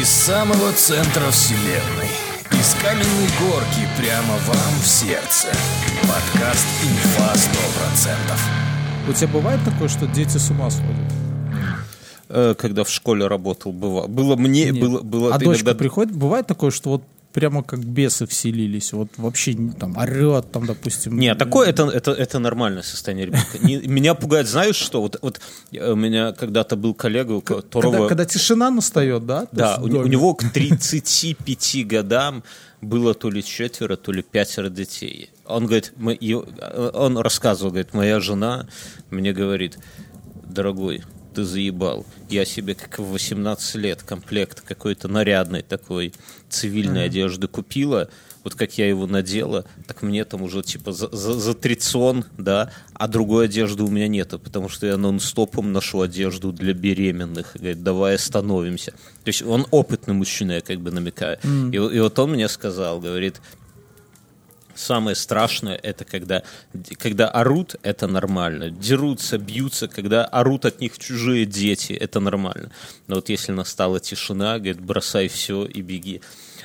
Из 0.00 0.08
самого 0.08 0.72
центра 0.72 1.30
вселенной. 1.30 2.08
Из 2.52 2.74
каменной 2.82 3.28
горки 3.40 3.86
прямо 3.98 4.34
вам 4.46 4.72
в 4.82 4.86
сердце. 4.86 5.48
Подкаст 6.02 6.66
«Инфа 6.82 7.34
100%». 7.34 9.10
У 9.10 9.12
тебя 9.12 9.28
бывает 9.28 9.60
такое, 9.66 9.88
что 9.88 10.06
дети 10.06 10.38
с 10.38 10.50
ума 10.50 10.70
сходят? 10.70 11.12
Э, 12.30 12.54
Когда 12.58 12.84
в 12.84 12.88
школе 12.88 13.26
работал, 13.26 13.72
было, 13.72 14.06
было 14.06 14.34
мне, 14.36 14.70
Нет. 14.70 14.80
было, 14.80 15.02
было 15.02 15.34
а 15.34 15.38
дочка 15.38 15.64
иногда- 15.64 15.74
приходит, 15.78 16.16
бывает 16.16 16.46
такое, 16.46 16.70
что 16.70 16.90
вот 16.90 17.02
прямо 17.32 17.62
как 17.62 17.84
бесы 17.84 18.26
вселились, 18.26 18.92
вот 18.92 19.08
вообще 19.16 19.54
не- 19.54 19.72
там 19.72 19.96
орет, 19.96 20.50
там, 20.52 20.66
допустим. 20.66 21.18
Не, 21.18 21.34
такое 21.34 21.68
это, 21.68 21.84
это, 21.88 22.12
это 22.12 22.38
нормальное 22.38 22.82
состояние 22.82 23.26
ребенка. 23.26 23.58
Не- 23.60 23.86
меня 23.88 24.14
пугает, 24.14 24.48
знаешь 24.48 24.76
что? 24.76 25.00
Вот, 25.02 25.18
вот 25.22 25.40
э, 25.72 25.92
у 25.92 25.96
меня 25.96 26.32
когда-то 26.32 26.76
был 26.76 26.94
коллега, 26.94 27.32
у 27.32 27.40
которого... 27.40 27.92
Когда, 27.92 28.08
когда 28.08 28.24
тишина 28.24 28.70
настает, 28.70 29.26
да? 29.26 29.46
Да, 29.52 29.78
у, 29.80 29.84
у 29.84 30.06
него 30.06 30.34
к 30.34 30.44
35 30.50 31.86
годам 31.86 32.42
было 32.80 33.14
то 33.14 33.30
ли 33.30 33.42
четверо, 33.44 33.96
то 33.96 34.12
ли 34.12 34.22
пятеро 34.22 34.68
детей. 34.68 35.30
Он 35.46 35.64
говорит, 35.66 35.92
мы- 35.96 36.14
и- 36.14 36.34
он 36.34 37.18
рассказывал, 37.18 37.70
говорит, 37.70 37.94
моя 37.94 38.20
жена 38.20 38.66
мне 39.10 39.32
говорит, 39.32 39.78
дорогой, 40.44 41.02
ты 41.32 41.44
заебал. 41.44 42.06
Я 42.28 42.44
себе 42.44 42.74
как 42.74 42.98
в 42.98 43.10
18 43.10 43.74
лет 43.76 44.02
комплект 44.02 44.60
какой-то 44.60 45.08
нарядной 45.08 45.62
такой 45.62 46.12
цивильной 46.48 47.06
одежды 47.06 47.48
купила. 47.48 48.08
Вот 48.44 48.54
как 48.56 48.76
я 48.76 48.88
его 48.88 49.06
надела, 49.06 49.64
так 49.86 50.02
мне 50.02 50.24
там 50.24 50.42
уже 50.42 50.62
типа 50.62 50.92
за, 50.92 51.08
за, 51.14 51.34
за 51.34 51.54
трицон, 51.54 52.24
да, 52.36 52.72
а 52.94 53.06
другой 53.06 53.44
одежды 53.44 53.84
у 53.84 53.88
меня 53.88 54.08
нету, 54.08 54.40
потому 54.40 54.68
что 54.68 54.86
я 54.86 54.96
нон-стопом 54.96 55.72
ношу 55.72 56.00
одежду 56.00 56.52
для 56.52 56.74
беременных. 56.74 57.52
Говорит, 57.54 57.84
давай 57.84 58.16
остановимся. 58.16 58.92
То 59.22 59.28
есть 59.28 59.42
он 59.42 59.66
опытный 59.70 60.14
мужчина, 60.14 60.52
я 60.52 60.60
как 60.60 60.80
бы 60.80 60.90
намекаю. 60.90 61.38
И, 61.44 61.76
и 61.76 62.00
вот 62.00 62.18
он 62.18 62.32
мне 62.32 62.48
сказал, 62.48 63.00
говорит, 63.00 63.40
Самое 64.74 65.16
страшное 65.16 65.76
это 65.76 66.04
когда, 66.04 66.42
когда 66.98 67.28
орут, 67.28 67.76
это 67.82 68.06
нормально. 68.06 68.70
Дерутся, 68.70 69.38
бьются, 69.38 69.88
когда 69.88 70.24
орут 70.24 70.64
от 70.64 70.80
них 70.80 70.98
чужие 70.98 71.46
дети, 71.46 71.92
это 71.92 72.20
нормально. 72.20 72.70
Но 73.06 73.16
вот 73.16 73.28
если 73.28 73.52
настала 73.52 74.00
тишина, 74.00 74.58
говорит, 74.58 74.80
бросай 74.80 75.28
все 75.28 75.64
и 75.64 75.82
беги. 75.82 76.20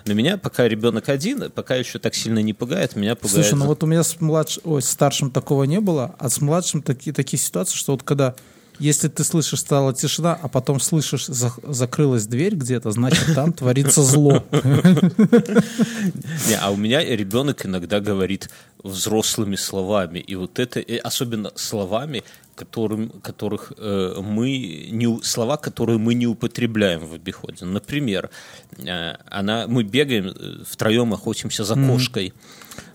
Но 0.06 0.14
меня, 0.14 0.38
пока 0.38 0.68
ребенок 0.68 1.10
один, 1.10 1.52
пока 1.52 1.76
еще 1.76 2.00
так 2.00 2.16
сильно 2.16 2.40
не 2.40 2.54
пугает, 2.54 2.96
меня 2.96 3.16
пугает... 3.16 3.46
Слушай, 3.46 3.60
ну 3.60 3.66
вот 3.66 3.84
у 3.84 3.88
меня 3.88 4.04
с 4.04 4.20
младш... 4.22 4.60
Ой, 4.64 4.82
с 4.82 4.90
старшим 4.90 5.32
такого 5.32 5.64
не 5.64 5.82
было, 5.82 6.16
а 6.18 6.30
с 6.30 6.40
младшим 6.40 6.82
такие, 6.82 7.14
такие 7.14 7.40
ситуации, 7.40 7.76
что 7.76 7.92
вот 7.92 8.04
когда 8.04 8.36
если 8.80 9.08
ты 9.08 9.24
слышишь, 9.24 9.60
стала 9.60 9.94
тишина, 9.94 10.38
а 10.42 10.48
потом 10.48 10.80
слышишь, 10.80 11.28
за- 11.28 11.54
закрылась 11.64 12.28
дверь 12.28 12.56
где-то, 12.56 12.92
значит, 12.92 13.36
там 13.36 13.54
творится 13.54 14.04
зло. 14.04 14.44
Не, 14.52 16.56
а 16.60 16.72
у 16.72 16.78
меня 16.78 17.04
ребенок 17.04 17.66
иногда 17.66 18.00
говорит 18.00 18.50
взрослыми 18.84 19.56
словами. 19.56 20.20
И 20.20 20.36
вот 20.36 20.60
это, 20.60 20.80
и 20.80 20.98
особенно 20.98 21.52
словами, 21.56 22.24
которым, 22.56 23.10
которых 23.22 23.74
э, 23.78 24.16
мы 24.22 24.88
не, 24.92 25.22
слова, 25.24 25.58
которые 25.58 26.00
мы 26.00 26.16
не 26.16 26.28
употребляем 26.28 27.06
в 27.06 27.14
обиходе. 27.14 27.66
Например, 27.66 28.30
э, 28.78 29.14
она, 29.30 29.68
мы 29.68 29.84
бегаем 29.84 30.28
э, 30.28 30.64
втроем, 30.68 31.14
охотимся 31.14 31.64
за 31.64 31.76
кошкой. 31.76 32.34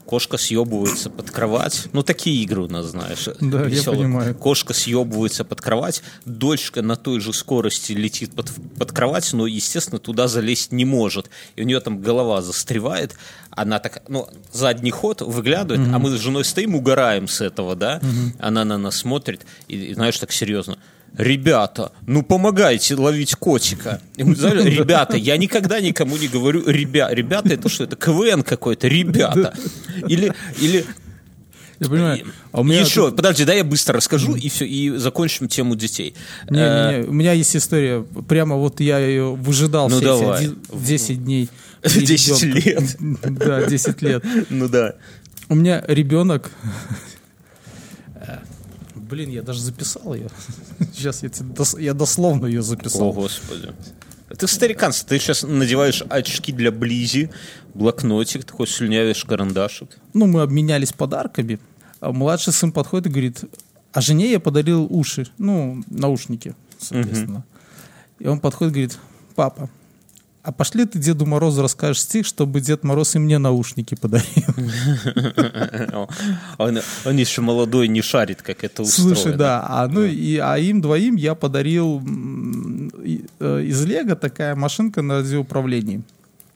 Кошка 0.06 0.36
съебывается 0.36 1.10
под 1.10 1.30
кровать. 1.30 1.88
Ну, 1.92 2.02
такие 2.02 2.42
игры 2.42 2.62
у 2.62 2.68
нас, 2.68 2.86
знаешь. 2.86 3.28
Да, 3.40 3.62
я 3.62 3.66
веселые. 3.66 4.02
понимаю. 4.02 4.34
Кошка 4.34 4.74
съебывается 4.74 5.44
под 5.44 5.60
кровать, 5.60 6.02
дочка 6.24 6.82
на 6.82 6.96
той 6.96 7.20
же 7.20 7.32
скорости 7.32 7.92
летит 7.92 8.34
под, 8.34 8.50
под 8.78 8.92
кровать, 8.92 9.32
но, 9.32 9.46
естественно, 9.46 9.98
туда 9.98 10.28
залезть 10.28 10.72
не 10.72 10.84
может. 10.84 11.30
И 11.56 11.62
у 11.62 11.64
нее 11.64 11.80
там 11.80 12.00
голова 12.00 12.42
застревает, 12.42 13.14
она 13.50 13.78
так, 13.78 14.02
ну, 14.08 14.28
задний 14.52 14.90
ход 14.90 15.20
выглядывает, 15.22 15.88
а 15.92 15.98
мы 15.98 16.10
с 16.10 16.20
женой 16.20 16.44
стоим, 16.44 16.74
угораем 16.74 17.28
с 17.28 17.40
этого, 17.40 17.76
да? 17.76 18.00
Она 18.38 18.64
на 18.64 18.78
нас 18.78 18.96
смотрит 18.96 19.42
и, 19.68 19.76
и, 19.76 19.94
знаешь, 19.94 20.18
так 20.18 20.32
серьезно. 20.32 20.78
Ребята, 21.18 21.92
ну 22.06 22.22
помогайте 22.22 22.94
ловить 22.94 23.34
котика. 23.34 24.00
И 24.16 24.24
мы 24.24 24.34
сказали, 24.34 24.68
ребята, 24.68 25.16
я 25.16 25.36
никогда 25.36 25.80
никому 25.80 26.16
не 26.16 26.28
говорю, 26.28 26.66
ребя, 26.66 27.08
ребята, 27.10 27.50
это 27.52 27.68
что, 27.68 27.84
это 27.84 27.96
КВН 27.96 28.42
какой-то, 28.42 28.88
ребята. 28.88 29.54
Или, 30.08 30.32
или 30.60 30.84
Я 31.80 31.88
понимаю. 31.88 32.24
А 32.52 32.60
у 32.60 32.64
меня 32.64 32.80
еще, 32.80 33.06
тут- 33.08 33.16
подожди, 33.16 33.44
да, 33.44 33.52
я 33.52 33.62
быстро 33.64 33.96
расскажу 33.96 34.34
и 34.36 34.48
все, 34.48 34.64
и 34.64 34.88
закончим 34.96 35.48
тему 35.48 35.74
детей. 35.76 36.14
Не, 36.48 36.58
Э, 36.60 37.00
не, 37.02 37.08
у 37.08 37.12
меня 37.12 37.32
есть 37.32 37.54
история. 37.56 38.02
Прямо 38.28 38.56
вот 38.56 38.80
я 38.80 38.98
ее 38.98 39.34
выжидал 39.34 39.88
Ну, 39.90 39.96
все 39.96 40.04
давай. 40.06 40.44
эти 40.44 40.50
оди- 40.70 40.86
10 40.86 41.24
дней. 41.24 41.48
10 41.84 42.42
ребенка. 42.42 42.68
лет. 42.68 43.38
Да, 43.38 43.64
10 43.66 44.00
лет. 44.02 44.24
Ну 44.48 44.68
да. 44.68 44.94
У 45.50 45.54
меня 45.56 45.84
ребенок... 45.88 46.50
Блин, 49.12 49.28
я 49.28 49.42
даже 49.42 49.60
записал 49.60 50.14
ее. 50.14 50.30
Сейчас 50.94 51.22
я, 51.22 51.28
тебе 51.28 51.50
дос- 51.50 51.78
я 51.78 51.92
дословно 51.92 52.46
ее 52.46 52.62
записал. 52.62 53.08
О, 53.08 53.12
господи. 53.12 53.70
Ты 54.38 54.46
стариканство, 54.46 55.06
ты 55.06 55.18
сейчас 55.18 55.42
надеваешь 55.42 56.02
очки 56.08 56.50
для 56.50 56.72
близи, 56.72 57.30
блокнотик, 57.74 58.44
такой 58.44 58.66
слюнявишь 58.66 59.26
карандашик. 59.26 59.98
Ну, 60.14 60.24
мы 60.24 60.40
обменялись 60.40 60.94
подарками. 60.94 61.60
А 62.00 62.10
младший 62.10 62.54
сын 62.54 62.72
подходит 62.72 63.08
и 63.08 63.10
говорит, 63.10 63.44
а 63.92 64.00
жене 64.00 64.30
я 64.30 64.40
подарил 64.40 64.86
уши, 64.88 65.26
ну, 65.36 65.84
наушники, 65.88 66.56
соответственно. 66.78 67.44
И 68.18 68.26
он 68.26 68.40
подходит 68.40 68.72
и 68.72 68.74
говорит, 68.74 68.98
папа, 69.34 69.68
а 70.42 70.50
пошли 70.50 70.84
ты 70.86 70.98
Деду 70.98 71.24
Морозу 71.24 71.62
расскажешь 71.62 72.02
стих, 72.02 72.26
чтобы 72.26 72.60
Дед 72.60 72.82
Мороз 72.82 73.14
и 73.14 73.18
мне 73.20 73.38
наушники 73.38 73.94
подарил. 73.94 74.26
Он, 76.58 76.80
еще 77.16 77.42
молодой, 77.42 77.86
не 77.86 78.02
шарит, 78.02 78.42
как 78.42 78.64
это 78.64 78.82
устроено. 78.82 79.14
Слушай, 79.14 79.36
да, 79.36 79.64
а, 79.68 79.86
ну, 79.86 80.02
и, 80.02 80.38
а 80.38 80.58
им 80.58 80.80
двоим 80.80 81.14
я 81.14 81.36
подарил 81.36 82.02
э, 83.38 83.62
из 83.62 83.84
Лего 83.84 84.16
такая 84.16 84.56
машинка 84.56 85.00
на 85.00 85.18
радиоуправлении. 85.18 86.02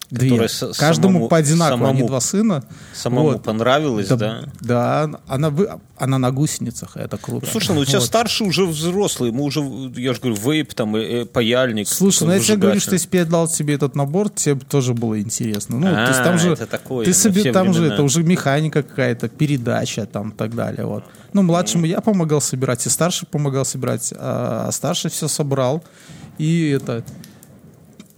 Две. 0.09 0.47
Каждому 0.77 1.19
самому- 1.19 1.27
по 1.27 1.35
одинаково, 1.37 1.89
они 1.89 2.03
два 2.03 2.21
сына. 2.21 2.63
Самому 2.93 3.31
Вот. 3.31 3.43
понравилось, 3.43 4.07
да? 4.07 4.15
Да, 4.15 4.43
да, 4.61 5.19
она, 5.27 5.49
вы, 5.49 5.69
она 5.97 6.17
на 6.17 6.31
гусеницах, 6.31 6.95
это 6.95 7.17
круто. 7.17 7.45
Слушай, 7.51 7.75
ну 7.75 7.81
у 7.81 7.85
тебя 7.85 7.99
Вот. 7.99 8.05
старший 8.05 8.47
уже 8.47 8.65
взрослый, 8.65 9.31
ему 9.31 9.43
уже, 9.43 9.59
я 9.97 10.13
же 10.13 10.21
говорю, 10.21 10.35
вейп, 10.41 10.73
там, 10.73 10.95
э, 10.95 11.23
э, 11.23 11.25
паяльник. 11.25 11.89
Слушай, 11.89 12.23
ну 12.23 12.33
я 12.33 12.39
тебе 12.39 12.55
говорю, 12.55 12.79
что 12.79 12.93
если 12.93 13.09
бы 13.09 13.17
я 13.17 13.25
дал 13.25 13.49
тебе 13.49 13.73
этот 13.73 13.95
набор, 13.95 14.29
тебе 14.29 14.55
бы 14.55 14.65
тоже 14.65 14.93
было 14.93 15.19
интересно. 15.19 15.77
Ну, 15.77 15.87
то 15.87 16.07
есть 16.07 16.19
А, 16.19 16.23
там 16.23 16.39
же, 16.39 16.53
это 16.53 16.67
такое, 16.67 17.05
ты 17.05 17.11
себе, 17.13 17.51
там 17.51 17.73
же 17.73 17.79
времена. 17.81 17.95
это 17.95 18.03
уже 18.03 18.23
механика 18.23 18.83
какая-то, 18.83 19.27
передача 19.27 20.05
там 20.05 20.29
и 20.29 20.33
так 20.33 20.55
далее. 20.55 20.85
Вот. 20.85 21.03
Ну, 21.33 21.41
младшему 21.43 21.85
я 21.85 21.99
помогал 21.99 22.39
собирать, 22.39 22.85
и 22.85 22.89
старший 22.89 23.27
помогал 23.27 23.65
собирать, 23.65 24.13
а 24.17 24.69
старший 24.71 25.11
все 25.11 25.27
собрал. 25.27 25.83
И 26.37 26.69
это... 26.69 27.03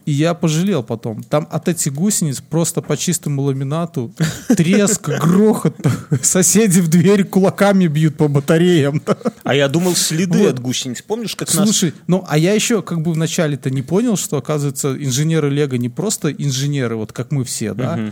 И 0.05 0.11
я 0.11 0.33
пожалел 0.33 0.81
потом. 0.83 1.23
Там 1.23 1.47
от 1.51 1.67
этих 1.67 1.93
гусениц 1.93 2.41
просто 2.41 2.81
по 2.81 2.97
чистому 2.97 3.41
ламинату 3.43 4.11
треск, 4.47 5.07
грохот. 5.21 5.75
Соседи 6.21 6.79
в 6.79 6.87
дверь 6.87 7.23
кулаками 7.23 7.87
бьют 7.87 8.17
по 8.17 8.27
батареям. 8.27 9.01
А 9.43 9.53
я 9.53 9.67
думал, 9.67 9.95
следы 9.95 10.39
Вот. 10.39 10.53
от 10.53 10.59
гусениц. 10.59 11.01
Помнишь, 11.01 11.35
как 11.35 11.53
нас... 11.53 11.63
Слушай, 11.63 11.93
ну 12.07 12.23
а 12.27 12.37
я 12.37 12.53
еще 12.53 12.81
как 12.81 13.01
бы 13.01 13.13
вначале-то 13.13 13.69
не 13.69 13.81
понял, 13.81 14.17
что 14.17 14.37
оказывается 14.37 14.95
инженеры 14.95 15.49
Лего 15.49 15.75
не 15.75 15.89
просто 15.89 16.31
инженеры, 16.31 16.95
вот 16.95 17.13
как 17.13 17.31
мы 17.31 17.43
все, 17.43 17.73
да. 17.73 18.11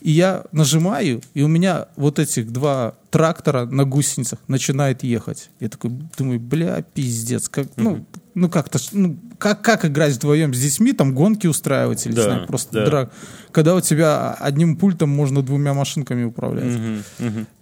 И 0.00 0.10
я 0.10 0.44
нажимаю, 0.52 1.22
и 1.32 1.42
у 1.42 1.48
меня 1.48 1.86
вот 1.96 2.18
этих 2.18 2.52
два 2.52 2.94
трактора 3.10 3.64
на 3.64 3.84
гусеницах 3.84 4.38
начинает 4.48 5.02
ехать. 5.02 5.48
Я 5.60 5.70
такой 5.70 5.92
думаю, 6.18 6.38
бля, 6.38 6.82
пиздец, 6.82 7.48
как, 7.48 7.68
ну, 7.76 8.04
ну 8.34 8.48
как-то, 8.48 8.78
ну, 8.92 9.16
как, 9.38 9.62
как 9.62 9.84
играть 9.84 10.14
вдвоем 10.14 10.52
с 10.54 10.58
детьми, 10.60 10.92
там 10.92 11.14
гонки 11.14 11.46
устраивать 11.46 12.04
или, 12.06 12.14
Да, 12.14 12.22
знаю, 12.24 12.46
просто 12.46 12.72
да. 12.72 12.84
драк. 12.86 13.12
Когда 13.52 13.74
у 13.74 13.80
тебя 13.80 14.32
одним 14.34 14.76
пультом 14.76 15.10
можно 15.10 15.42
двумя 15.42 15.74
машинками 15.74 16.24
управлять. 16.24 17.02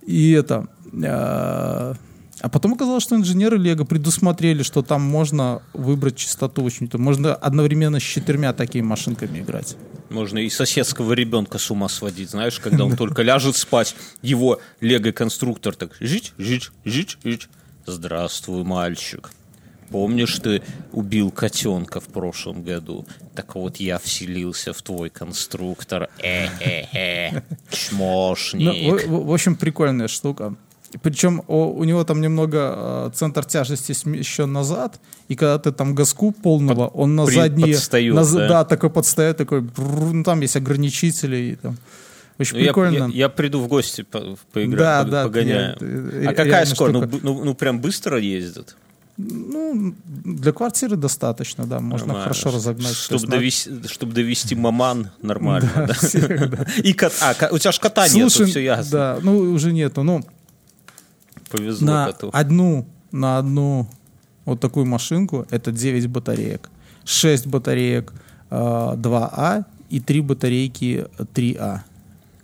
И 0.06 0.31
это... 0.32 0.67
э, 0.93 1.94
А 2.41 2.49
потом 2.50 2.73
оказалось, 2.75 3.02
что 3.05 3.14
инженеры 3.17 3.56
Лего 3.58 3.85
предусмотрели, 3.85 4.62
что 4.64 4.82
там 4.82 5.02
можно 5.02 5.62
выбрать 5.75 6.17
частоту 6.17 6.62
очень-то. 6.64 6.99
Можно 6.99 7.35
одновременно 7.35 8.00
с 8.00 8.02
четырьмя 8.02 8.52
такими 8.52 8.82
машинками 8.82 9.38
играть. 9.41 9.76
Можно 10.11 10.38
и 10.41 10.50
соседского 10.50 11.12
ребенка 11.12 11.58
с 11.58 11.70
ума 11.70 11.88
сводить, 11.88 12.31
знаешь, 12.31 12.58
когда 12.58 12.85
он 12.85 12.96
только 12.96 13.23
ляжет 13.23 13.56
спать, 13.56 13.94
его 14.23 14.61
лего-конструктор 14.81 15.75
так 15.75 15.93
жить, 16.00 16.32
жить, 16.37 16.70
жить, 16.85 17.19
жить. 17.25 17.49
Здравствуй, 17.87 18.64
мальчик. 18.64 19.31
Помнишь, 19.93 20.39
ты 20.39 20.62
убил 20.93 21.31
котенка 21.31 22.00
в 22.00 22.05
прошлом 22.05 22.62
году? 22.62 23.05
Так 23.35 23.55
вот, 23.55 23.77
я 23.77 23.99
вселился 23.99 24.73
в 24.73 24.81
твой 24.83 25.11
конструктор. 25.11 26.09
Э-э-э. 26.19 27.33
Ну, 27.35 27.41
Чмошник. 27.71 29.03
в, 29.05 29.06
в- 29.09 29.27
в 29.27 29.33
общем, 29.33 29.55
прикольная 29.56 30.09
штука. 30.09 30.55
Причем 31.03 31.43
о- 31.47 31.73
у 31.73 31.85
него 31.85 32.05
там 32.05 32.21
немного 32.21 32.59
э, 32.59 33.11
центр 33.15 33.44
тяжести 33.44 33.93
смещен 33.93 34.53
назад, 34.53 35.00
и 35.29 35.35
когда 35.37 35.59
ты 35.59 35.73
там 35.73 35.94
газку 35.94 36.33
полного, 36.33 36.89
он 36.89 37.15
на 37.17 37.25
при- 37.25 37.35
задние... 37.35 37.75
подстаёт, 37.75 38.15
на 38.15 38.25
да? 38.25 38.49
да, 38.49 38.65
такой 38.65 38.91
подстает, 38.91 39.37
такой... 39.39 39.61
бррр, 39.62 40.12
ну, 40.12 40.25
там 40.25 40.41
есть 40.43 40.56
ограничители. 40.56 41.37
И, 41.37 41.56
там. 41.56 41.77
Очень 42.39 42.56
Ну, 42.56 42.61
я, 42.61 42.67
прикольно. 42.67 43.05
я- 43.09 43.11
я 43.15 43.29
приду 43.29 43.61
в 43.61 43.69
гости 43.69 44.03
по- 44.03 44.37
поиграть, 44.53 44.79
Да, 44.79 45.05
по- 45.05 45.11
да, 45.11 45.25
погоняю. 45.25 45.77
я- 46.23 46.31
а 46.31 46.35
какая 46.35 46.67
скорость? 46.67 47.11
Ну, 47.12 47.21
ну, 47.23 47.44
ну, 47.44 47.55
прям 47.55 47.81
быстро 47.81 48.19
ездит? 48.19 48.77
Ну, 49.30 49.94
для 50.24 50.52
квартиры 50.52 50.96
достаточно, 50.96 51.66
да, 51.66 51.80
можно 51.80 52.06
Нормально. 52.08 52.22
хорошо 52.22 52.50
разогнать. 52.50 52.94
Чтобы 52.94 53.26
довести, 53.26 53.70
чтобы 53.88 54.12
довести 54.12 54.54
маман 54.54 55.10
нормально. 55.22 55.70
да? 55.76 56.66
И 56.82 56.92
кат- 56.92 57.14
а, 57.20 57.48
у 57.52 57.58
тебя 57.58 57.72
же 57.72 57.80
кота 57.80 58.08
нету, 58.08 58.46
все 58.46 58.60
ясно. 58.60 58.90
да, 58.90 59.19
ну 59.22 59.38
уже 59.52 59.72
нету. 59.72 60.02
Ну, 60.02 60.22
Повезло 61.50 61.86
на 61.86 62.06
коту. 62.06 62.30
одну, 62.32 62.86
на 63.12 63.38
одну 63.38 63.86
вот 64.44 64.60
такую 64.60 64.86
машинку 64.86 65.46
это 65.50 65.70
9 65.72 66.06
батареек. 66.08 66.70
6 67.04 67.46
батареек 67.46 68.12
э, 68.50 68.54
2А 68.54 69.64
и 69.90 70.00
3 70.00 70.20
батарейки 70.20 71.06
3А. 71.34 71.80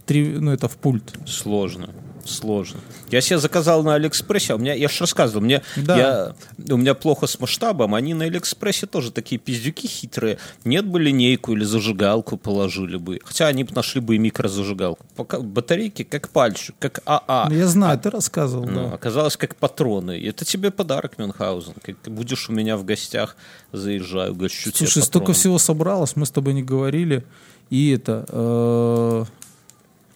Три, 0.06 0.38
ну, 0.38 0.50
это 0.52 0.69
в 0.69 0.76
пульт. 0.76 1.14
Сложно. 1.26 1.90
Сложно. 2.28 2.80
Я 3.10 3.20
себе 3.20 3.38
заказал 3.38 3.82
на 3.82 3.94
Алиэкспрессе, 3.94 4.52
а 4.52 4.56
у 4.56 4.58
меня, 4.58 4.75
я 4.75 4.88
же 4.88 5.00
рассказывал, 5.00 5.42
мне, 5.44 5.62
Да. 5.76 5.96
я, 5.96 6.34
у 6.75 6.76
меня 6.76 6.94
плохо 6.94 7.26
с 7.26 7.40
масштабом, 7.40 7.94
они 7.94 8.14
на 8.14 8.25
Алиэкспрессе 8.26 8.86
тоже 8.86 9.10
такие 9.10 9.38
пиздюки 9.38 9.86
хитрые. 9.86 10.38
Нет 10.64 10.86
бы 10.86 11.00
линейку 11.00 11.52
или 11.52 11.64
зажигалку 11.64 12.36
положили 12.36 12.96
бы. 12.96 13.20
Хотя 13.25 13.46
они 13.46 13.64
бы 13.64 13.72
нашли 13.75 14.00
бы 14.00 14.14
и 14.16 14.19
микрозажигалку. 14.19 15.04
Пока 15.16 15.40
батарейки 15.40 16.02
как 16.04 16.28
пальчик, 16.28 16.75
как 16.78 17.00
АА. 17.04 17.48
Ну, 17.48 17.56
Я 17.56 17.66
знаю, 17.66 17.98
ты 17.98 18.10
рассказывал, 18.10 18.66
Ну, 18.66 18.88
да. 18.88 18.94
оказалось, 18.94 19.36
как 19.36 19.56
патроны. 19.56 20.20
Это 20.22 20.44
тебе 20.44 20.70
подарок, 20.70 21.19
Мюнхгаузен. 21.19 21.75
Как 21.82 21.96
будешь 22.12 22.48
у 22.48 22.52
меня 22.52 22.76
в 22.76 22.84
гостях, 22.84 23.36
заезжаю, 23.72 24.34
тебя 24.34 24.48
Слушай, 24.75 25.02
столько 25.02 25.32
всего 25.32 25.58
собралось, 25.58 26.16
мы 26.16 26.26
с 26.26 26.30
тобой 26.30 26.54
не 26.54 26.62
говорили. 26.62 27.25
И 27.70 27.90
это... 27.90 28.25
э, 28.28 29.25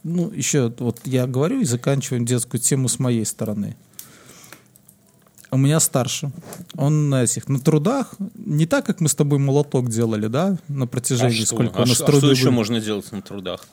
ну, 0.05 0.31
еще 0.31 0.73
вот 0.79 1.01
я 1.05 1.27
говорю 1.27 1.61
и 1.61 1.65
заканчиваю 1.65 2.25
детскую 2.25 2.61
тему 2.61 2.89
с 2.89 2.99
моей 2.99 3.25
стороны. 3.25 3.77
У 5.51 5.59
меня 5.59 5.81
старше. 5.81 6.33
Он 6.77 7.11
на 7.11 7.25
этих, 7.25 7.49
на 7.49 7.61
трудах, 7.61 8.15
не 8.35 8.65
так, 8.67 8.87
как 8.87 9.01
мы 9.01 9.09
с 9.09 9.15
тобой 9.15 9.39
молоток 9.39 9.91
делали, 9.91 10.27
да, 10.29 10.57
на 10.69 10.85
А 10.85 10.87
протяжении 10.87 11.35
что? 11.45 11.47
сколько 11.57 11.79
А 11.79 11.83
у 11.83 11.87
нас 11.87 11.97
что- 11.97 12.05
а 12.05 12.07
труды 12.07 12.27
что 12.27 12.31
еще 12.33 12.45
были. 12.47 12.55
можно 12.55 12.81
делать 12.81 13.13
на 13.13 13.21
трудах? 13.21 13.67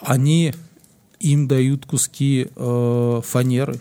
Они 0.00 0.54
им 1.20 1.46
дают 1.46 1.84
куски 1.86 2.48
э, 2.56 3.20
фанеры. 3.24 3.78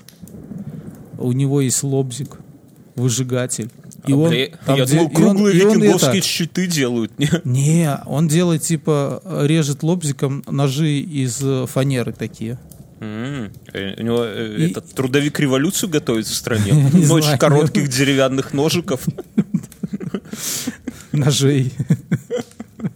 У 1.18 1.32
него 1.32 1.62
есть 1.62 1.82
лобзик, 1.84 2.40
выжигатель. 2.96 3.70
И 4.08 4.14
А, 4.14 4.16
он, 4.16 4.30
бля, 4.30 4.48
там 4.66 4.78
я 4.78 4.86
думал, 4.86 5.04
и 5.04 5.08
он- 5.08 5.14
круглые 5.16 5.58
и 5.58 5.62
он 5.64 5.78
викинговские 5.80 6.18
это- 6.20 6.28
щиты 6.28 6.68
делают. 6.68 7.18
не? 7.20 7.30
Не, 7.44 7.98
он 8.06 8.28
делает 8.28 8.62
типа 8.64 9.22
режет 9.44 9.84
лобзиком 9.84 10.44
ножи 10.48 11.00
из 11.00 11.40
э, 11.44 11.66
фанеры 11.68 12.14
такие. 12.14 12.58
Э, 13.02 13.50
У 14.00 14.04
него 14.04 14.24
э, 14.24 14.56
И- 14.58 14.72
этот 14.72 14.90
трудовик 14.94 15.40
революцию 15.40 15.90
готовит 15.90 16.28
в 16.28 16.34
стране. 16.34 16.72
Не 16.94 17.06
Ночь 17.06 17.26
коротких 17.40 17.90
деревянных 17.90 18.54
ножиков. 18.54 19.02
Ножей. 21.12 21.74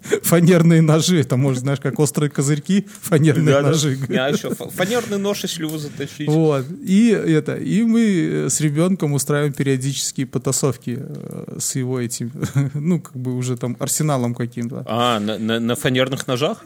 Фанерные 0.23 0.81
ножи. 0.81 1.19
Это 1.19 1.37
может, 1.37 1.61
знаешь, 1.61 1.79
как 1.79 1.99
острые 1.99 2.29
козырьки, 2.29 2.87
фанерные 3.01 3.55
Да, 3.55 3.61
да. 3.61 3.67
ножи. 3.69 3.97
А 4.09 4.29
еще 4.29 4.53
фа- 4.55 4.69
фанерный 4.69 5.17
нож, 5.17 5.43
если 5.43 5.63
вы 5.65 5.77
затащить. 5.79 6.27
Вот. 6.27 6.65
И 6.83 7.09
это, 7.09 7.55
и 7.55 7.83
мы 7.83 8.01
э, 8.45 8.49
с 8.49 8.61
ребенком 8.61 9.13
устраиваем 9.13 9.53
периодические 9.53 10.25
потасовки 10.25 10.97
э, 10.99 11.57
с 11.59 11.75
его 11.75 11.99
этим, 11.99 12.31
ну, 12.73 12.99
как 12.99 13.15
бы 13.15 13.35
уже 13.35 13.57
там 13.57 13.75
арсеналом 13.79 14.33
каким-то. 14.35 14.83
А, 14.87 15.19
на, 15.19 15.37
на- 15.37 15.59
на 15.59 15.75
фанерных 15.75 16.27
ножах? 16.27 16.63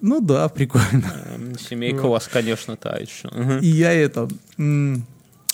Ну 0.00 0.20
да, 0.20 0.48
прикольно. 0.48 1.04
Семейка 1.70 2.06
у 2.06 2.10
вас, 2.10 2.28
конечно, 2.32 2.76
та 2.76 2.96
еще. 2.96 3.30
И 3.60 3.68
я 3.68 3.92
это... 3.92 4.28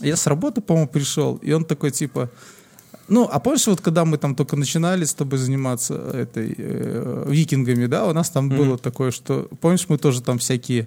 Я 0.01 0.15
с 0.17 0.27
работы, 0.29 0.61
по-моему, 0.61 0.89
пришел, 0.89 1.37
и 1.37 1.53
он 1.53 1.65
такой, 1.65 1.91
типа... 1.91 2.31
Ну, 3.09 3.29
а 3.31 3.39
помнишь, 3.41 3.67
вот 3.67 3.81
когда 3.81 4.05
мы 4.05 4.19
там 4.19 4.35
только 4.35 4.57
начинали 4.57 5.05
с 5.05 5.15
тобой 5.15 5.39
заниматься 5.39 5.95
этой 5.95 6.55
э, 6.57 7.25
викингами, 7.29 7.87
да, 7.87 8.07
у 8.07 8.13
нас 8.13 8.31
там 8.31 8.49
было 8.49 8.77
такое, 8.79 9.11
что, 9.11 9.49
помнишь, 9.61 9.87
мы 9.89 9.97
тоже 9.99 10.21
там 10.23 10.39
всякие 10.39 10.87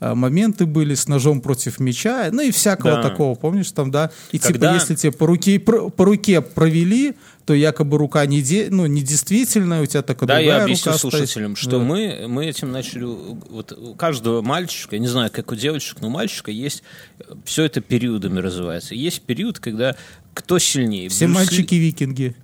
э, 0.00 0.14
моменты 0.14 0.66
были 0.66 0.94
с 0.94 1.08
ножом 1.08 1.40
против 1.40 1.80
меча, 1.80 2.28
ну 2.30 2.42
и 2.42 2.50
всякого 2.50 2.96
Да. 2.96 3.02
такого, 3.02 3.34
помнишь, 3.34 3.72
там, 3.72 3.90
да, 3.90 4.10
и 4.30 4.38
Когда- 4.38 4.68
типа, 4.68 4.74
если 4.80 4.94
тебе 4.94 5.12
по 5.12 5.26
руке, 5.26 5.58
про- 5.58 5.88
по 5.90 6.04
руке 6.04 6.40
провели, 6.40 7.14
то 7.46 7.54
якобы 7.54 7.96
рука 7.96 8.26
не, 8.26 8.42
де, 8.42 8.68
ну, 8.70 8.86
не 8.86 9.00
действительная, 9.02 9.80
у 9.82 9.86
тебя 9.86 10.02
такая 10.02 10.26
Да, 10.28 10.34
другая 10.36 10.58
я 10.58 10.64
объясню 10.64 10.92
рука 10.92 10.98
стоит. 10.98 11.12
слушателям, 11.12 11.56
что 11.56 11.78
Вот. 11.78 11.84
мы, 11.86 12.26
мы 12.28 12.44
этим 12.46 12.72
начали... 12.72 13.04
Вот 13.04 13.72
у 13.72 13.94
каждого 13.94 14.42
мальчика, 14.42 14.96
я 14.96 15.00
не 15.00 15.06
знаю, 15.08 15.30
как 15.32 15.50
у 15.52 15.54
девочек, 15.54 15.98
но 16.00 16.08
у 16.08 16.10
мальчика 16.10 16.50
есть... 16.50 16.82
Все 17.44 17.62
это 17.64 17.80
периодами 17.80 18.40
развивается. 18.40 18.94
Есть 18.96 19.22
период, 19.22 19.60
когда 19.60 19.96
кто 20.36 20.58
сильнее. 20.58 21.08
Все 21.08 21.26
Брюс 21.26 21.36
мальчики-викинги. 21.36 22.34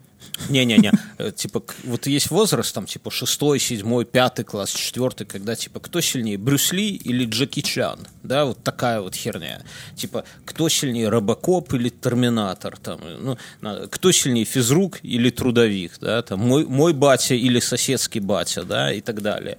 Не-не-не, 0.49 0.93
э, 1.19 1.31
типа, 1.31 1.63
вот 1.85 2.07
есть 2.07 2.31
возраст, 2.31 2.75
там, 2.75 2.87
типа, 2.87 3.11
шестой, 3.11 3.61
седьмой, 3.61 4.05
пятый 4.05 4.45
класс, 4.45 4.73
четвертый, 4.73 5.27
когда, 5.27 5.55
типа, 5.55 5.79
кто 5.79 6.01
сильнее, 6.01 6.39
Брюс 6.39 6.73
Ли 6.73 6.89
или 6.89 7.27
Джеки 7.27 7.61
Чан, 7.61 8.01
да, 8.23 8.47
вот 8.47 8.63
такая 8.65 9.01
вот 9.01 9.15
херня. 9.15 9.63
Типа, 9.95 10.25
кто 10.45 10.69
сильнее, 10.69 11.11
Робокоп 11.11 11.75
или 11.75 11.91
Терминатор, 11.91 12.77
там, 12.79 13.01
э, 13.03 13.37
ну, 13.61 13.89
кто 13.89 14.11
сильнее, 14.11 14.45
физрук 14.45 14.99
или 15.03 15.31
трудовик, 15.31 15.93
да, 16.01 16.23
там, 16.23 16.41
мой, 16.41 16.65
мой 16.67 16.93
батя 16.93 17.35
или 17.35 17.61
соседский 17.61 18.21
батя, 18.21 18.65
да, 18.65 18.93
и 18.93 19.01
так 19.01 19.23
далее. 19.23 19.59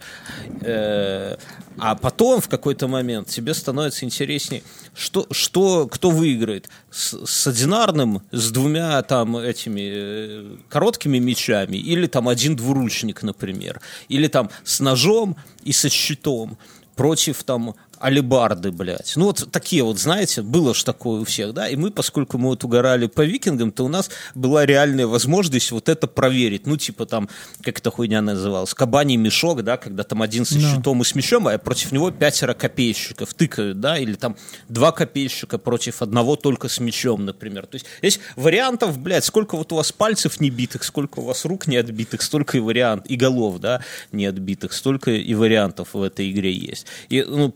Э, 0.61 1.37
А 1.77 1.95
потом 1.95 2.41
в 2.41 2.49
какой-то 2.49 2.87
момент 2.87 3.27
тебе 3.27 3.53
становится 3.53 4.05
интереснее, 4.05 4.63
что, 4.95 5.27
что, 5.31 5.87
кто 5.87 6.09
выиграет. 6.09 6.69
С, 6.91 7.25
с 7.25 7.47
одинарным, 7.47 8.21
с 8.31 8.51
двумя 8.51 9.01
там 9.03 9.37
этими 9.37 9.91
э, 9.93 10.57
короткими 10.69 11.17
мечами, 11.17 11.77
или 11.77 12.07
там 12.07 12.27
один 12.27 12.55
двуручник, 12.55 13.23
например, 13.23 13.81
или 14.07 14.27
там 14.27 14.49
с 14.63 14.79
ножом 14.79 15.35
и 15.63 15.71
со 15.71 15.89
щитом. 15.89 16.57
Против 16.95 17.43
там 17.43 17.73
алибарды, 18.03 18.71
блядь. 18.71 19.13
Ну 19.15 19.27
вот 19.27 19.47
такие 19.49 19.81
вот, 19.81 19.97
знаете, 19.97 20.41
было 20.41 20.73
ж 20.73 20.83
такое 20.83 21.21
у 21.21 21.23
всех, 21.23 21.53
да, 21.53 21.69
и 21.69 21.77
мы, 21.77 21.89
поскольку 21.89 22.37
мы 22.37 22.49
вот 22.49 22.63
угорали 22.65 23.07
по 23.07 23.21
викингам, 23.21 23.71
то 23.71 23.85
у 23.85 23.87
нас 23.87 24.09
была 24.35 24.65
реальная 24.65 25.07
возможность 25.07 25.71
вот 25.71 25.87
это 25.87 26.07
проверить, 26.07 26.67
ну 26.67 26.75
типа 26.75 27.05
там, 27.05 27.29
как 27.61 27.79
эта 27.79 27.91
хуйня 27.91 28.21
называлась, 28.21 28.73
кабаний 28.73 29.15
мешок, 29.15 29.63
да, 29.63 29.77
когда 29.77 30.03
там 30.03 30.21
один 30.21 30.43
со 30.43 30.59
щитом 30.59 31.01
и 31.01 31.05
с 31.05 31.15
мечом, 31.15 31.47
а 31.47 31.57
против 31.57 31.93
него 31.93 32.11
пятеро 32.11 32.53
копейщиков 32.53 33.33
тыкают, 33.33 33.79
да, 33.79 33.97
или 33.97 34.15
там 34.15 34.35
два 34.67 34.91
копейщика 34.91 35.57
против 35.57 36.01
одного 36.01 36.35
только 36.35 36.67
с 36.67 36.81
мечом, 36.81 37.23
например. 37.23 37.67
То 37.67 37.75
есть 37.75 37.85
есть 38.01 38.19
вариантов, 38.35 38.97
блядь, 38.99 39.23
сколько 39.23 39.55
вот 39.55 39.71
у 39.71 39.77
вас 39.77 39.93
пальцев 39.93 40.41
не 40.41 40.49
битых, 40.49 40.83
сколько 40.83 41.19
у 41.19 41.23
вас 41.23 41.45
рук 41.45 41.67
не 41.67 41.77
отбитых, 41.77 42.21
столько 42.21 42.57
и 42.57 42.59
вариант, 42.59 43.05
и 43.07 43.15
голов, 43.15 43.59
да, 43.59 43.81
не 44.11 44.25
отбитых, 44.25 44.73
столько 44.73 45.11
и 45.11 45.33
вариантов 45.35 45.93
в 45.93 46.01
этой 46.01 46.29
игре 46.29 46.51
есть. 46.51 46.85
И, 47.07 47.23
ну, 47.23 47.49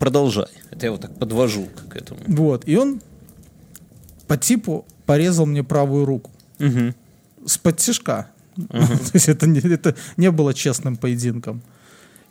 продолжай. 0.44 0.64
Это 0.72 0.86
я 0.86 0.92
вот 0.92 1.02
так 1.02 1.16
подвожу 1.18 1.68
к 1.90 1.96
этому. 1.96 2.20
Вот, 2.28 2.68
и 2.68 2.76
он 2.78 3.02
по 4.28 4.38
типу 4.38 4.86
порезал 5.06 5.46
мне 5.46 5.64
правую 5.64 6.06
руку. 6.06 6.32
Мгм. 6.60 6.94
С 7.46 7.58
подтяжка. 7.58 8.28
То 8.70 9.12
есть 9.14 9.30
это 9.30 9.48
не, 9.48 9.60
это 9.60 9.96
не 10.18 10.32
было 10.32 10.54
честным 10.54 10.98
поединком. 10.98 11.62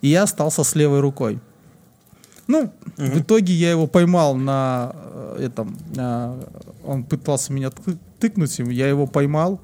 И 0.01 0.09
я 0.09 0.23
остался 0.23 0.63
с 0.63 0.75
левой 0.75 0.99
рукой. 0.99 1.39
Ну, 2.47 2.71
в 2.97 3.19
итоге 3.19 3.53
я 3.53 3.71
его 3.71 3.87
поймал 3.87 4.35
на 4.35 4.91
э, 4.95 5.47
этом. 5.47 5.77
э, 5.97 6.43
он 6.85 7.03
пытался 7.03 7.51
меня 7.51 7.71
ты- 7.71 7.97
тыкнуть, 8.19 8.59
им, 8.59 8.69
я 8.69 8.87
его 8.87 9.05
поймал, 9.07 9.59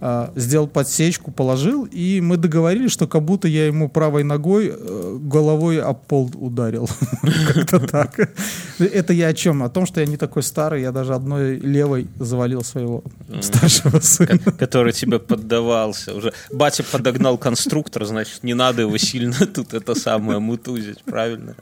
э, 0.00 0.28
сделал 0.36 0.66
подсечку, 0.68 1.30
положил, 1.30 1.84
и 1.84 2.20
мы 2.20 2.36
договорились, 2.36 2.92
что 2.92 3.06
как 3.06 3.22
будто 3.22 3.48
я 3.48 3.66
ему 3.66 3.88
правой 3.88 4.24
ногой 4.24 4.72
э, 4.74 5.18
головой 5.20 5.80
об 5.80 6.00
пол 6.06 6.30
ударил. 6.34 6.88
Как-то 7.54 7.80
так. 7.80 8.18
Это 8.78 9.12
я 9.12 9.28
о 9.28 9.34
чем? 9.34 9.62
О 9.62 9.68
том, 9.68 9.86
что 9.86 10.00
я 10.00 10.06
не 10.06 10.16
такой 10.16 10.42
старый, 10.42 10.82
я 10.82 10.92
даже 10.92 11.14
одной 11.14 11.56
левой 11.58 12.08
завалил 12.18 12.62
своего 12.64 13.02
старшего 13.40 14.00
сына. 14.00 14.38
Ко- 14.38 14.52
который 14.52 14.92
тебе 14.92 15.18
поддавался. 15.18 16.14
Уже 16.14 16.32
батя 16.52 16.82
подогнал 16.84 17.38
конструктор, 17.38 18.04
значит, 18.04 18.44
не 18.44 18.54
надо 18.54 18.82
его 18.82 18.96
сильно 18.98 19.34
тут 19.54 19.74
это 19.74 19.94
самое 19.94 20.38
мутузить, 20.38 21.02
правильно? 21.04 21.54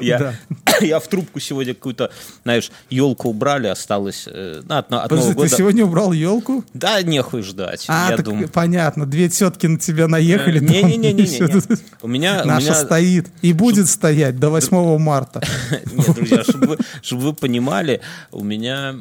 Я, 0.00 0.34
я 0.80 0.98
в 1.00 1.08
трубку 1.08 1.40
сегодня 1.40 1.74
какую-то, 1.74 2.10
знаешь, 2.44 2.70
елку 2.90 3.28
убрали, 3.28 3.66
осталось 3.68 4.24
э, 4.30 4.62
на, 4.68 4.78
от- 4.78 4.86
от 4.92 4.92
Нового 4.92 5.08
Подожди, 5.08 5.30
ты 5.30 5.36
года. 5.36 5.48
сегодня 5.56 5.84
убрал 5.84 6.12
елку? 6.12 6.64
Да, 6.74 7.02
нехуй 7.02 7.39
нахуй 7.40 7.50
ждать. 7.50 7.84
А, 7.88 8.10
я 8.10 8.16
так 8.16 8.24
думаю. 8.26 8.48
понятно, 8.48 9.06
две 9.06 9.28
тетки 9.28 9.66
на 9.66 9.78
тебя 9.78 10.08
наехали. 10.08 10.58
там, 10.58 10.68
Не-не-не-не. 10.68 11.24
и. 11.26 11.62
У 12.02 12.08
меня... 12.08 12.42
у 12.44 12.46
Наша 12.46 12.66
меня- 12.66 12.74
стоит 12.74 13.26
и 13.42 13.52
будет 13.52 13.88
стоять 13.88 14.38
до 14.38 14.50
8 14.50 14.98
марта. 14.98 15.42
Нет, 15.92 16.14
друзья, 16.14 16.42
чтобы 16.44 16.66
вы, 16.66 17.32
понимали, 17.34 18.00
у 18.32 18.44
меня... 18.44 18.94